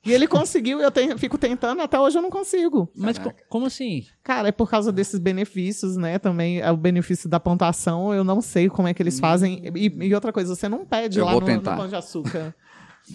E 0.08 0.12
ele 0.14 0.26
conseguiu, 0.26 0.80
eu 0.80 0.90
tenho- 0.90 1.18
fico 1.18 1.36
tentando, 1.38 1.80
até 1.82 1.98
hoje 1.98 2.18
eu 2.18 2.22
não 2.22 2.30
consigo. 2.30 2.90
Mas 2.96 3.18
co- 3.18 3.32
como 3.48 3.66
assim? 3.66 4.04
Cara, 4.22 4.48
é 4.48 4.52
por 4.52 4.68
causa 4.70 4.90
desses 4.92 5.18
benefícios, 5.18 5.96
né? 5.96 6.18
Também 6.18 6.60
é 6.60 6.70
o 6.70 6.76
benefício 6.76 7.28
da 7.28 7.38
pontuação, 7.40 8.12
eu 8.14 8.24
não 8.24 8.40
sei 8.40 8.68
como 8.68 8.88
é 8.88 8.94
que 8.94 9.02
eles 9.02 9.20
fazem. 9.20 9.62
E, 9.74 10.06
e 10.06 10.14
outra 10.14 10.32
coisa, 10.32 10.54
você 10.54 10.68
não 10.68 10.84
pede 10.84 11.18
Eu 11.18 11.24
lá 11.24 11.32
vou 11.32 11.40
no, 11.40 11.46
tentar. 11.46 11.72
no 11.72 11.76
Pão 11.78 11.88
de 11.88 11.96
Açúcar. 11.96 12.54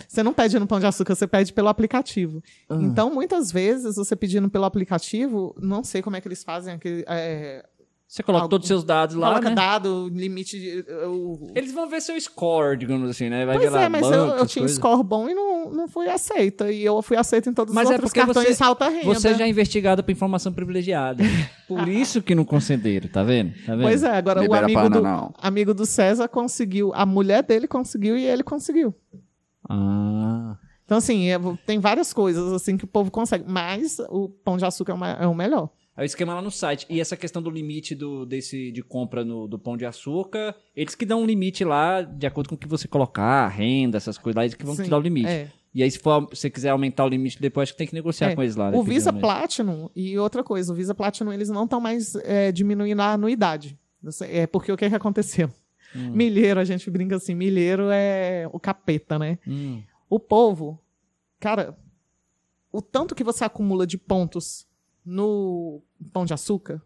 Você 0.08 0.24
não 0.24 0.34
pede 0.34 0.58
no 0.58 0.66
Pão 0.66 0.80
de 0.80 0.88
Açúcar, 0.88 1.14
você 1.14 1.28
pede 1.28 1.54
pelo 1.54 1.68
aplicativo. 1.68 2.42
Ah. 2.68 2.76
Então, 2.82 3.14
muitas 3.14 3.52
vezes, 3.52 3.96
você 3.96 4.16
pedindo 4.16 4.50
pelo 4.50 4.66
aplicativo, 4.66 5.56
não 5.62 5.84
sei 5.84 6.02
como 6.02 6.16
é 6.16 6.22
que 6.22 6.28
eles 6.28 6.44
fazem 6.44 6.74
aquele. 6.74 7.04
É, 7.08 7.64
Você 8.14 8.22
coloca 8.22 8.44
Algo- 8.44 8.50
todos 8.52 8.66
os 8.66 8.68
seus 8.68 8.84
dados 8.84 9.16
lá, 9.16 9.30
coloca 9.30 9.50
né? 9.50 9.56
dado, 9.56 10.08
limite. 10.14 10.60
de- 10.60 10.86
o- 11.08 11.52
Eles 11.56 11.72
vão 11.74 11.90
ver 11.90 12.00
seu 12.00 12.16
score, 12.22 12.78
digamos 12.78 13.10
assim, 13.10 13.28
né? 13.28 13.44
Vai 13.44 13.56
Pois 13.58 13.72
ver 13.72 13.76
lá 13.76 13.84
é, 13.86 13.90
mas 13.90 14.02
banco, 14.02 14.14
eu, 14.16 14.38
eu 14.38 14.46
tinha 14.46 14.62
coisas. 14.62 14.78
score 14.78 15.04
bom 15.04 15.28
e 15.28 15.34
não, 15.34 15.72
não 15.72 15.88
fui 15.88 16.08
aceita. 16.08 16.72
E 16.72 16.86
eu 16.86 17.02
fui 17.02 17.18
aceita 17.18 17.50
em 17.50 17.54
todos 17.56 17.74
Mas 17.74 17.86
os 17.86 17.90
é 17.90 17.94
outros 17.96 18.14
cartões 18.14 18.56
você- 18.56 18.64
alta 18.64 18.88
renda. 18.88 19.06
Você 19.06 19.34
já 19.34 19.46
é 19.46 19.50
investigado 19.50 20.04
por 20.04 20.12
informação 20.12 20.54
privilegiada. 20.54 21.24
Por 21.68 21.88
isso 21.88 22.22
que 22.22 22.36
não 22.36 22.46
concederam, 22.46 23.10
tá 23.10 23.24
vendo? 23.24 23.52
Tá 23.66 23.72
vendo? 23.76 23.82
Pois 23.82 24.04
é, 24.04 24.16
agora 24.16 24.42
o 24.42 24.44
Libera 24.44 24.66
amigo 24.66 24.80
pana, 24.80 24.96
do, 24.96 25.02
não. 25.02 25.34
amigo 25.42 25.74
do 25.74 25.84
César 25.88 26.28
conseguiu, 26.28 26.92
a 26.94 27.08
mulher 27.08 27.42
dele 27.42 27.68
conseguiu 27.68 28.16
e 28.16 28.24
ele 28.28 28.44
conseguiu. 28.44 28.94
Ah. 29.68 30.56
Então, 30.86 31.00
assim, 31.00 31.30
é- 31.32 31.40
tem 31.66 31.80
várias 31.80 32.14
coisas 32.14 32.52
assim 32.54 32.78
que 32.78 32.84
o 32.84 32.88
povo 32.88 33.10
consegue, 33.10 33.46
mas 33.48 33.98
o 34.10 34.30
pão 34.30 34.56
de 34.56 34.66
açúcar 34.66 34.92
é 34.94 34.96
o, 34.96 35.06
é 35.24 35.28
o 35.28 35.34
melhor. 35.34 35.70
É 35.96 36.02
o 36.02 36.06
esquema 36.06 36.34
lá 36.34 36.42
no 36.42 36.50
site. 36.50 36.86
E 36.90 37.00
essa 37.00 37.16
questão 37.16 37.42
do 37.42 37.50
limite 37.50 37.94
do, 37.94 38.26
desse, 38.26 38.72
de 38.72 38.82
compra 38.82 39.24
no, 39.24 39.48
do 39.48 39.60
pão 39.60 39.78
de 39.78 39.86
açúcar, 39.86 40.56
eles 40.76 40.96
que 40.96 41.06
dão 41.06 41.22
um 41.22 41.26
limite 41.26 41.64
lá, 41.64 42.02
de 42.02 42.26
acordo 42.26 42.50
com 42.50 42.56
o 42.56 42.58
que 42.58 42.68
você 42.68 42.88
colocar, 42.88 43.48
renda, 43.48 43.98
essas 43.98 44.18
coisas 44.18 44.36
lá, 44.36 44.44
eles 44.44 44.56
que 44.56 44.66
vão 44.66 44.76
te 44.76 44.84
Sim, 44.84 44.90
dar 44.90 44.98
o 44.98 45.02
limite. 45.02 45.28
é. 45.28 45.52
E 45.76 45.82
aí, 45.82 45.90
se 45.90 45.98
for, 45.98 46.30
se 46.34 46.42
você 46.42 46.50
quiser 46.52 46.70
aumentar 46.70 47.04
o 47.04 47.08
limite 47.10 47.42
depois, 47.42 47.64
acho 47.64 47.74
que 47.74 47.78
tem 47.80 47.88
que 47.88 47.96
negociar 47.96 48.30
É. 48.32 48.36
com 48.36 48.44
eles 48.44 48.56
lá. 48.56 48.70
né, 48.70 48.78
O 48.78 48.84
Visa 48.84 49.12
um- 49.12 49.20
Platinum 49.20 49.90
e 49.96 50.18
outra 50.20 50.44
coisa, 50.44 50.72
o 50.72 50.76
Visa 50.76 50.94
Platinum 50.94 51.34
eles 51.34 51.50
não 51.50 51.64
estão 51.64 51.80
mais 51.82 52.14
é, 52.18 52.52
diminuindo 52.52 53.00
a 53.02 53.14
anuidade. 53.14 53.78
É 54.30 54.46
porque 54.46 54.72
o 54.72 54.78
que, 54.78 54.88
que 54.90 54.96
aconteceu? 54.96 55.50
Hum. 55.96 56.12
Milheiro, 56.12 56.60
a 56.60 56.64
gente 56.64 56.90
brinca 56.92 57.16
assim, 57.16 57.34
milheiro 57.36 57.88
é 57.92 58.48
o 58.52 58.60
capeta, 58.60 59.18
né? 59.18 59.38
Hum. 59.48 59.82
O 60.10 60.20
povo, 60.20 60.80
cara, 61.40 61.76
o 62.72 62.82
tanto 62.82 63.16
que 63.16 63.24
você 63.24 63.44
acumula 63.44 63.86
de 63.88 63.98
pontos 63.98 64.68
no 65.06 65.82
pão 66.12 66.26
de 66.26 66.34
açúcar, 66.34 66.82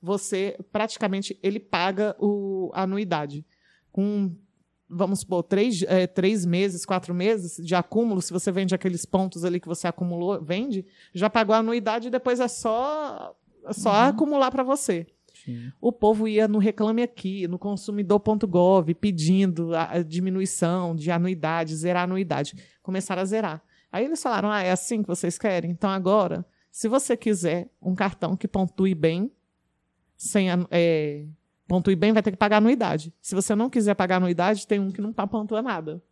você 0.00 0.58
praticamente 0.70 1.38
ele 1.42 1.58
paga 1.58 2.14
o, 2.18 2.70
a 2.74 2.82
anuidade. 2.82 3.44
Com, 3.90 4.34
vamos 4.88 5.20
supor, 5.20 5.42
três, 5.42 5.82
é, 5.84 6.06
três 6.06 6.44
meses, 6.44 6.84
quatro 6.84 7.14
meses 7.14 7.64
de 7.64 7.74
acúmulo, 7.74 8.20
se 8.20 8.32
você 8.32 8.52
vende 8.52 8.74
aqueles 8.74 9.06
pontos 9.06 9.44
ali 9.44 9.58
que 9.58 9.68
você 9.68 9.86
acumulou, 9.86 10.42
vende, 10.42 10.84
já 11.14 11.30
pagou 11.30 11.54
a 11.54 11.58
anuidade 11.58 12.08
e 12.08 12.10
depois 12.10 12.40
é 12.40 12.48
só, 12.48 13.34
é 13.64 13.72
só 13.72 13.92
acumular 13.92 14.50
para 14.50 14.62
você. 14.62 15.06
Sim. 15.44 15.72
O 15.80 15.92
povo 15.92 16.28
ia 16.28 16.46
no 16.48 16.58
Reclame 16.58 17.02
Aqui, 17.02 17.46
no 17.48 17.58
consumidor.gov, 17.58 18.94
pedindo 18.94 19.74
a, 19.74 19.92
a 19.92 20.02
diminuição 20.02 20.94
de 20.94 21.10
anuidade, 21.10 21.76
zerar 21.76 22.02
a 22.02 22.04
anuidade. 22.04 22.56
Começaram 22.82 23.22
a 23.22 23.24
zerar. 23.24 23.62
Aí 23.92 24.04
eles 24.04 24.22
falaram: 24.22 24.50
ah, 24.50 24.62
é 24.62 24.70
assim 24.70 25.02
que 25.02 25.08
vocês 25.08 25.36
querem? 25.38 25.70
Então 25.70 25.90
agora, 25.90 26.46
se 26.74 26.88
você 26.88 27.16
quiser 27.16 27.70
um 27.80 27.94
cartão 27.94 28.36
que 28.36 28.48
pontue 28.48 28.96
bem, 28.96 29.30
sem 30.16 30.48
é, 30.72 31.24
pontue 31.68 31.94
bem, 31.94 32.12
vai 32.12 32.20
ter 32.20 32.32
que 32.32 32.36
pagar 32.36 32.56
anuidade. 32.56 33.14
Se 33.22 33.32
você 33.32 33.54
não 33.54 33.70
quiser 33.70 33.94
pagar 33.94 34.16
anuidade, 34.16 34.66
tem 34.66 34.80
um 34.80 34.90
que 34.90 35.00
não 35.00 35.12
tá 35.12 35.24
pontua 35.24 35.62
nada. 35.62 36.02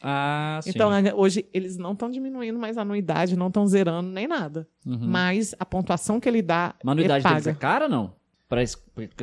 Ah, 0.00 0.60
sim. 0.62 0.70
Então, 0.70 0.90
né, 0.92 1.12
hoje, 1.12 1.44
eles 1.52 1.76
não 1.76 1.90
estão 1.92 2.08
diminuindo 2.08 2.56
mais 2.56 2.78
a 2.78 2.82
anuidade, 2.82 3.34
não 3.34 3.48
estão 3.48 3.66
zerando 3.66 4.10
nem 4.10 4.28
nada. 4.28 4.68
Uhum. 4.86 5.08
Mas 5.08 5.56
a 5.58 5.66
pontuação 5.66 6.20
que 6.20 6.28
ele 6.28 6.40
dá 6.40 6.76
Mas 6.84 6.88
a 6.88 6.92
anuidade 6.92 7.26
é 7.26 7.28
deles 7.28 7.46
é 7.48 7.50
paga. 7.54 7.58
cara, 7.58 7.88
não? 7.88 8.14
Para 8.48 8.62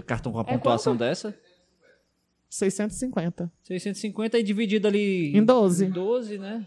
cartão 0.06 0.34
com 0.34 0.40
a 0.40 0.42
É 0.42 0.54
pontuação 0.54 0.98
dessa? 0.98 1.34
650. 2.50 3.50
650 3.64 4.38
e 4.38 4.44
dividido 4.44 4.86
ali... 4.86 5.34
Em 5.34 5.46
12. 5.46 5.86
Em 5.86 5.92
12, 5.92 6.38
né? 6.40 6.66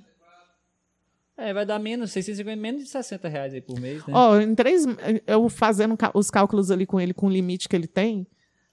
É, 1.48 1.52
vai 1.52 1.64
dar 1.66 1.78
menos, 1.78 2.12
650, 2.12 2.60
menos 2.60 2.82
de 2.84 2.88
60 2.88 3.28
reais 3.28 3.54
aí 3.54 3.60
por 3.60 3.78
mês, 3.80 4.04
né? 4.06 4.12
Ó, 4.14 4.38
em 4.38 4.54
três... 4.54 4.84
Eu 5.26 5.48
fazendo 5.48 5.96
os 6.14 6.30
cálculos 6.30 6.70
ali 6.70 6.86
com 6.86 7.00
ele, 7.00 7.12
com 7.14 7.26
o 7.26 7.30
limite 7.30 7.68
que 7.68 7.76
ele 7.76 7.86
tem, 7.86 8.26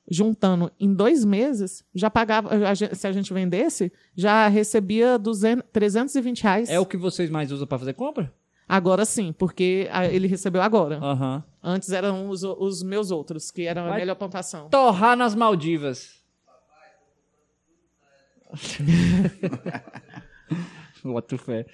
juntando 0.10 0.72
em 0.80 0.94
dois 0.94 1.24
meses, 1.26 1.84
já 1.94 2.10
pagava... 2.10 2.50
a 2.68 2.74
gen- 2.74 2.94
Se 2.94 3.06
a 3.08 3.12
gente 3.12 3.34
vendesse, 3.34 3.91
já 4.16 4.48
recebia 4.48 5.18
200, 5.18 5.66
320 5.72 6.41
reais. 6.44 6.70
É 6.70 6.80
o 6.80 6.86
que 6.86 6.98
vocês 6.98 7.30
mais 7.30 7.52
usam 7.52 7.68
para 7.68 7.80
fazer 7.80 7.94
compra? 7.94 8.34
Agora 8.68 9.04
sim, 9.04 9.34
porque 9.34 9.90
ele 10.12 10.28
recebeu 10.28 10.62
agora. 10.62 10.98
Aham. 11.00 11.44
Antes 11.62 11.91
eram 11.91 12.30
os, 12.30 12.44
os 12.44 12.84
meus 12.84 13.10
outros, 13.10 13.50
que 13.50 13.64
eram 13.64 13.91
a 13.91 13.96
melhor 13.96 14.16
pontuação. 14.16 14.70
Torrar 14.70 15.18
nas 15.18 15.34
Maldivas. 15.34 16.20
Boto 21.04 21.38
fé. 21.38 21.66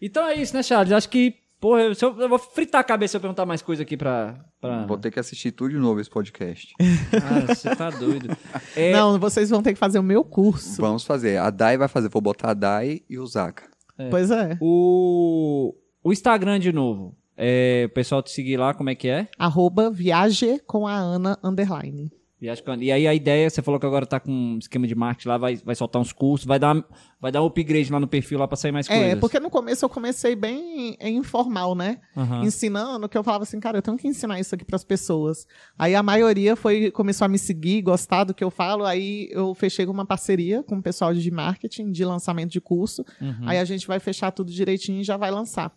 Então 0.00 0.26
é 0.26 0.34
isso, 0.34 0.54
né, 0.54 0.62
Charles? 0.62 0.92
Acho 0.92 1.08
que, 1.08 1.34
porra, 1.60 1.82
eu, 1.82 1.92
eu, 1.92 2.28
vou 2.28 2.38
fritar 2.38 2.80
a 2.80 2.84
cabeça 2.84 3.12
se 3.12 3.16
eu 3.16 3.20
perguntar 3.20 3.44
mais 3.44 3.62
coisa 3.62 3.82
aqui 3.82 3.96
pra. 3.96 4.44
pra... 4.60 4.86
Vou 4.86 4.96
ter 4.96 5.10
que 5.10 5.20
assistir 5.20 5.52
tudo 5.52 5.70
de 5.70 5.76
novo 5.76 6.00
esse 6.00 6.10
podcast. 6.10 6.74
Ah, 6.80 7.54
você 7.54 7.74
tá 7.74 7.90
doido. 7.90 8.36
É, 8.76 8.92
Não, 8.92 9.18
vocês 9.18 9.50
vão 9.50 9.62
ter 9.62 9.72
que 9.72 9.78
fazer 9.78 9.98
o 9.98 10.02
meu 10.02 10.24
curso. 10.24 10.80
Vamos 10.80 11.04
fazer. 11.04 11.38
A 11.38 11.50
Dai 11.50 11.76
vai 11.76 11.88
fazer. 11.88 12.08
Vou 12.08 12.22
botar 12.22 12.50
a 12.50 12.54
Dai 12.54 13.00
e 13.10 13.18
o 13.18 13.26
Zaka. 13.26 13.68
Pois 14.10 14.30
é. 14.30 14.56
O, 14.60 15.74
o 16.02 16.12
Instagram 16.12 16.58
de 16.58 16.72
novo. 16.72 17.16
É, 17.36 17.84
o 17.86 17.94
pessoal 17.94 18.22
te 18.22 18.30
seguir 18.30 18.58
lá, 18.58 18.74
como 18.74 18.90
é 18.90 18.94
que 18.94 19.08
é? 19.08 19.28
Arroba 19.38 19.90
viaje 19.90 20.60
com 20.66 20.86
a 20.86 20.94
Ana 20.94 21.38
underline. 21.42 22.10
A- 22.48 22.76
E 22.80 22.90
aí 22.90 23.06
a 23.06 23.14
ideia, 23.14 23.50
você 23.50 23.60
falou 23.60 23.78
que 23.78 23.84
agora 23.84 24.06
tá 24.06 24.18
com 24.18 24.30
um 24.32 24.58
esquema 24.58 24.86
de 24.86 24.94
marketing 24.94 25.28
lá, 25.28 25.36
vai, 25.36 25.56
vai 25.56 25.74
soltar 25.74 26.00
uns 26.00 26.12
cursos, 26.12 26.46
vai 26.46 26.58
dar, 26.58 26.82
vai 27.20 27.30
dar 27.30 27.42
um 27.42 27.46
upgrade 27.46 27.92
lá 27.92 28.00
no 28.00 28.08
perfil 28.08 28.38
lá 28.38 28.48
pra 28.48 28.56
sair 28.56 28.72
mais 28.72 28.88
É, 28.88 28.96
coisas. 28.98 29.20
porque 29.20 29.38
no 29.38 29.50
começo 29.50 29.84
eu 29.84 29.88
comecei 29.90 30.34
bem 30.34 30.96
informal, 31.02 31.74
né? 31.74 32.00
Aham. 32.16 32.44
Ensinando, 32.44 33.08
que 33.08 33.18
eu 33.18 33.22
falava 33.22 33.42
assim, 33.44 33.60
cara, 33.60 33.76
eu 33.78 33.82
tenho 33.82 33.96
que 33.98 34.08
ensinar 34.08 34.40
isso 34.40 34.54
aqui 34.54 34.64
pras 34.64 34.84
pessoas. 34.84 35.46
Aí 35.78 35.94
a 35.94 36.02
maioria 36.02 36.56
foi 36.56 36.90
começou 36.90 37.24
a 37.24 37.28
me 37.28 37.38
seguir, 37.38 37.82
gostar 37.82 38.24
do 38.24 38.32
que 38.32 38.42
eu 38.42 38.50
falo, 38.50 38.84
aí 38.86 39.28
eu 39.32 39.54
fechei 39.54 39.84
uma 39.86 40.06
parceria 40.06 40.62
com 40.62 40.76
o 40.78 40.82
pessoal 40.82 41.12
de 41.12 41.30
marketing, 41.30 41.90
de 41.90 42.04
lançamento 42.04 42.50
de 42.52 42.60
curso. 42.60 43.04
Uhum. 43.20 43.34
Aí 43.48 43.58
a 43.58 43.64
gente 43.64 43.86
vai 43.86 44.00
fechar 44.00 44.30
tudo 44.30 44.50
direitinho 44.50 45.00
e 45.00 45.04
já 45.04 45.16
vai 45.16 45.30
lançar. 45.30 45.72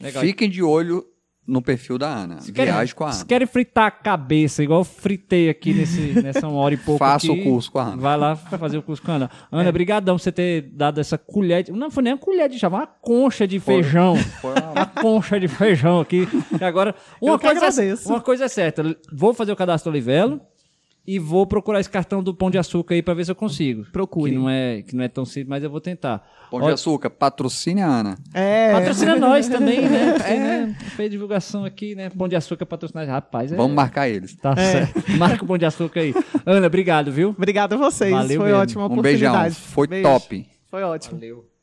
Legal. 0.00 0.22
Fiquem 0.22 0.48
de 0.48 0.62
olho 0.62 1.04
no 1.46 1.62
perfil 1.62 1.96
da 1.96 2.08
Ana. 2.08 2.38
Viagem 2.40 2.94
com 2.94 3.04
a 3.04 3.12
Se 3.12 3.18
Ana. 3.20 3.26
querem 3.26 3.46
fritar 3.46 3.86
a 3.86 3.90
cabeça, 3.90 4.62
igual 4.62 4.80
eu 4.80 4.84
fritei 4.84 5.48
aqui 5.48 5.72
nesse, 5.72 6.00
nessa 6.22 6.48
hora 6.48 6.74
e 6.74 6.76
pouco 6.76 6.98
Faça 6.98 7.30
o 7.30 7.42
curso 7.42 7.70
com 7.70 7.78
a 7.78 7.84
Ana. 7.84 7.96
Vai 7.96 8.16
lá 8.16 8.34
fazer 8.36 8.78
o 8.78 8.82
curso 8.82 9.00
com 9.02 9.12
a 9.12 9.14
Ana. 9.14 9.30
É. 9.52 9.56
Ana, 9.60 9.70
brigadão 9.72 10.16
por 10.16 10.22
você 10.22 10.32
ter 10.32 10.62
dado 10.72 11.00
essa 11.00 11.16
colher. 11.16 11.62
De, 11.62 11.72
não 11.72 11.90
foi 11.90 12.02
nem 12.02 12.12
uma 12.14 12.18
colher 12.18 12.48
de 12.48 12.58
chá, 12.58 12.68
foi 12.68 12.78
uma 12.80 12.86
concha 12.86 13.46
de 13.46 13.60
feijão. 13.60 14.16
Foi 14.40 14.52
uma- 14.52 14.72
Uma 14.72 14.86
concha 14.86 15.38
de 15.40 15.48
feijão 15.48 16.00
aqui. 16.00 16.28
E 16.60 16.64
agora, 16.64 16.94
uma 17.22 17.34
Eu 17.34 17.38
coisa, 17.38 17.66
agradeço. 17.66 18.08
uma 18.08 18.20
coisa 18.20 18.44
é 18.44 18.48
certa. 18.48 18.96
Vou 19.12 19.32
fazer 19.32 19.52
o 19.52 19.56
cadastro 19.56 19.90
Olivelo 19.90 20.40
e 21.06 21.18
vou 21.18 21.46
procurar 21.46 21.78
esse 21.80 21.88
cartão 21.90 22.22
do 22.22 22.34
Pão 22.34 22.50
de 22.50 22.58
Açúcar 22.58 22.94
aí 22.94 23.02
pra 23.02 23.14
ver 23.14 23.24
se 23.24 23.30
eu 23.30 23.34
consigo. 23.36 23.84
Procure. 23.92 24.32
Que 24.32 24.36
não 24.36 24.50
é, 24.50 24.82
que 24.82 24.96
não 24.96 25.04
é 25.04 25.08
tão 25.08 25.24
simples, 25.24 25.48
mas 25.48 25.62
eu 25.62 25.70
vou 25.70 25.80
tentar. 25.80 26.18
Pão 26.50 26.60
Ó, 26.60 26.66
de 26.66 26.72
açúcar, 26.72 27.10
patrocine 27.10 27.80
a 27.82 27.86
Ana. 27.86 28.18
É. 28.34 28.72
Patrocina 28.72 29.14
nós 29.18 29.48
também, 29.48 29.88
né? 29.88 30.12
Porque, 30.14 30.34
né? 30.34 30.76
Fez 30.96 31.10
divulgação 31.10 31.64
aqui, 31.64 31.94
né? 31.94 32.10
Pão 32.10 32.28
de 32.28 32.36
Açúcar 32.36 32.66
patrocinar. 32.66 33.06
Rapaz, 33.06 33.52
é... 33.52 33.56
Vamos 33.56 33.74
marcar 33.74 34.08
eles. 34.08 34.34
Tá 34.36 34.54
certo. 34.56 35.12
Marca 35.18 35.44
o 35.44 35.46
Pão 35.46 35.58
de 35.58 35.64
Açúcar 35.64 36.00
aí. 36.00 36.14
Ana, 36.44 36.66
obrigado, 36.66 37.10
viu? 37.12 37.30
Obrigada 37.30 37.74
a 37.74 37.78
vocês. 37.78 38.10
Valeu 38.10 38.40
foi 38.40 38.46
mesmo. 38.50 38.62
ótima 38.62 38.86
Um 38.86 39.00
beijão. 39.00 39.30
oportunidade. 39.30 39.54
Foi 39.54 39.86
Beijo. 39.86 40.08
top. 40.08 40.46
Foi 40.70 40.82
ótimo. 40.82 41.14
Valeu. 41.18 41.55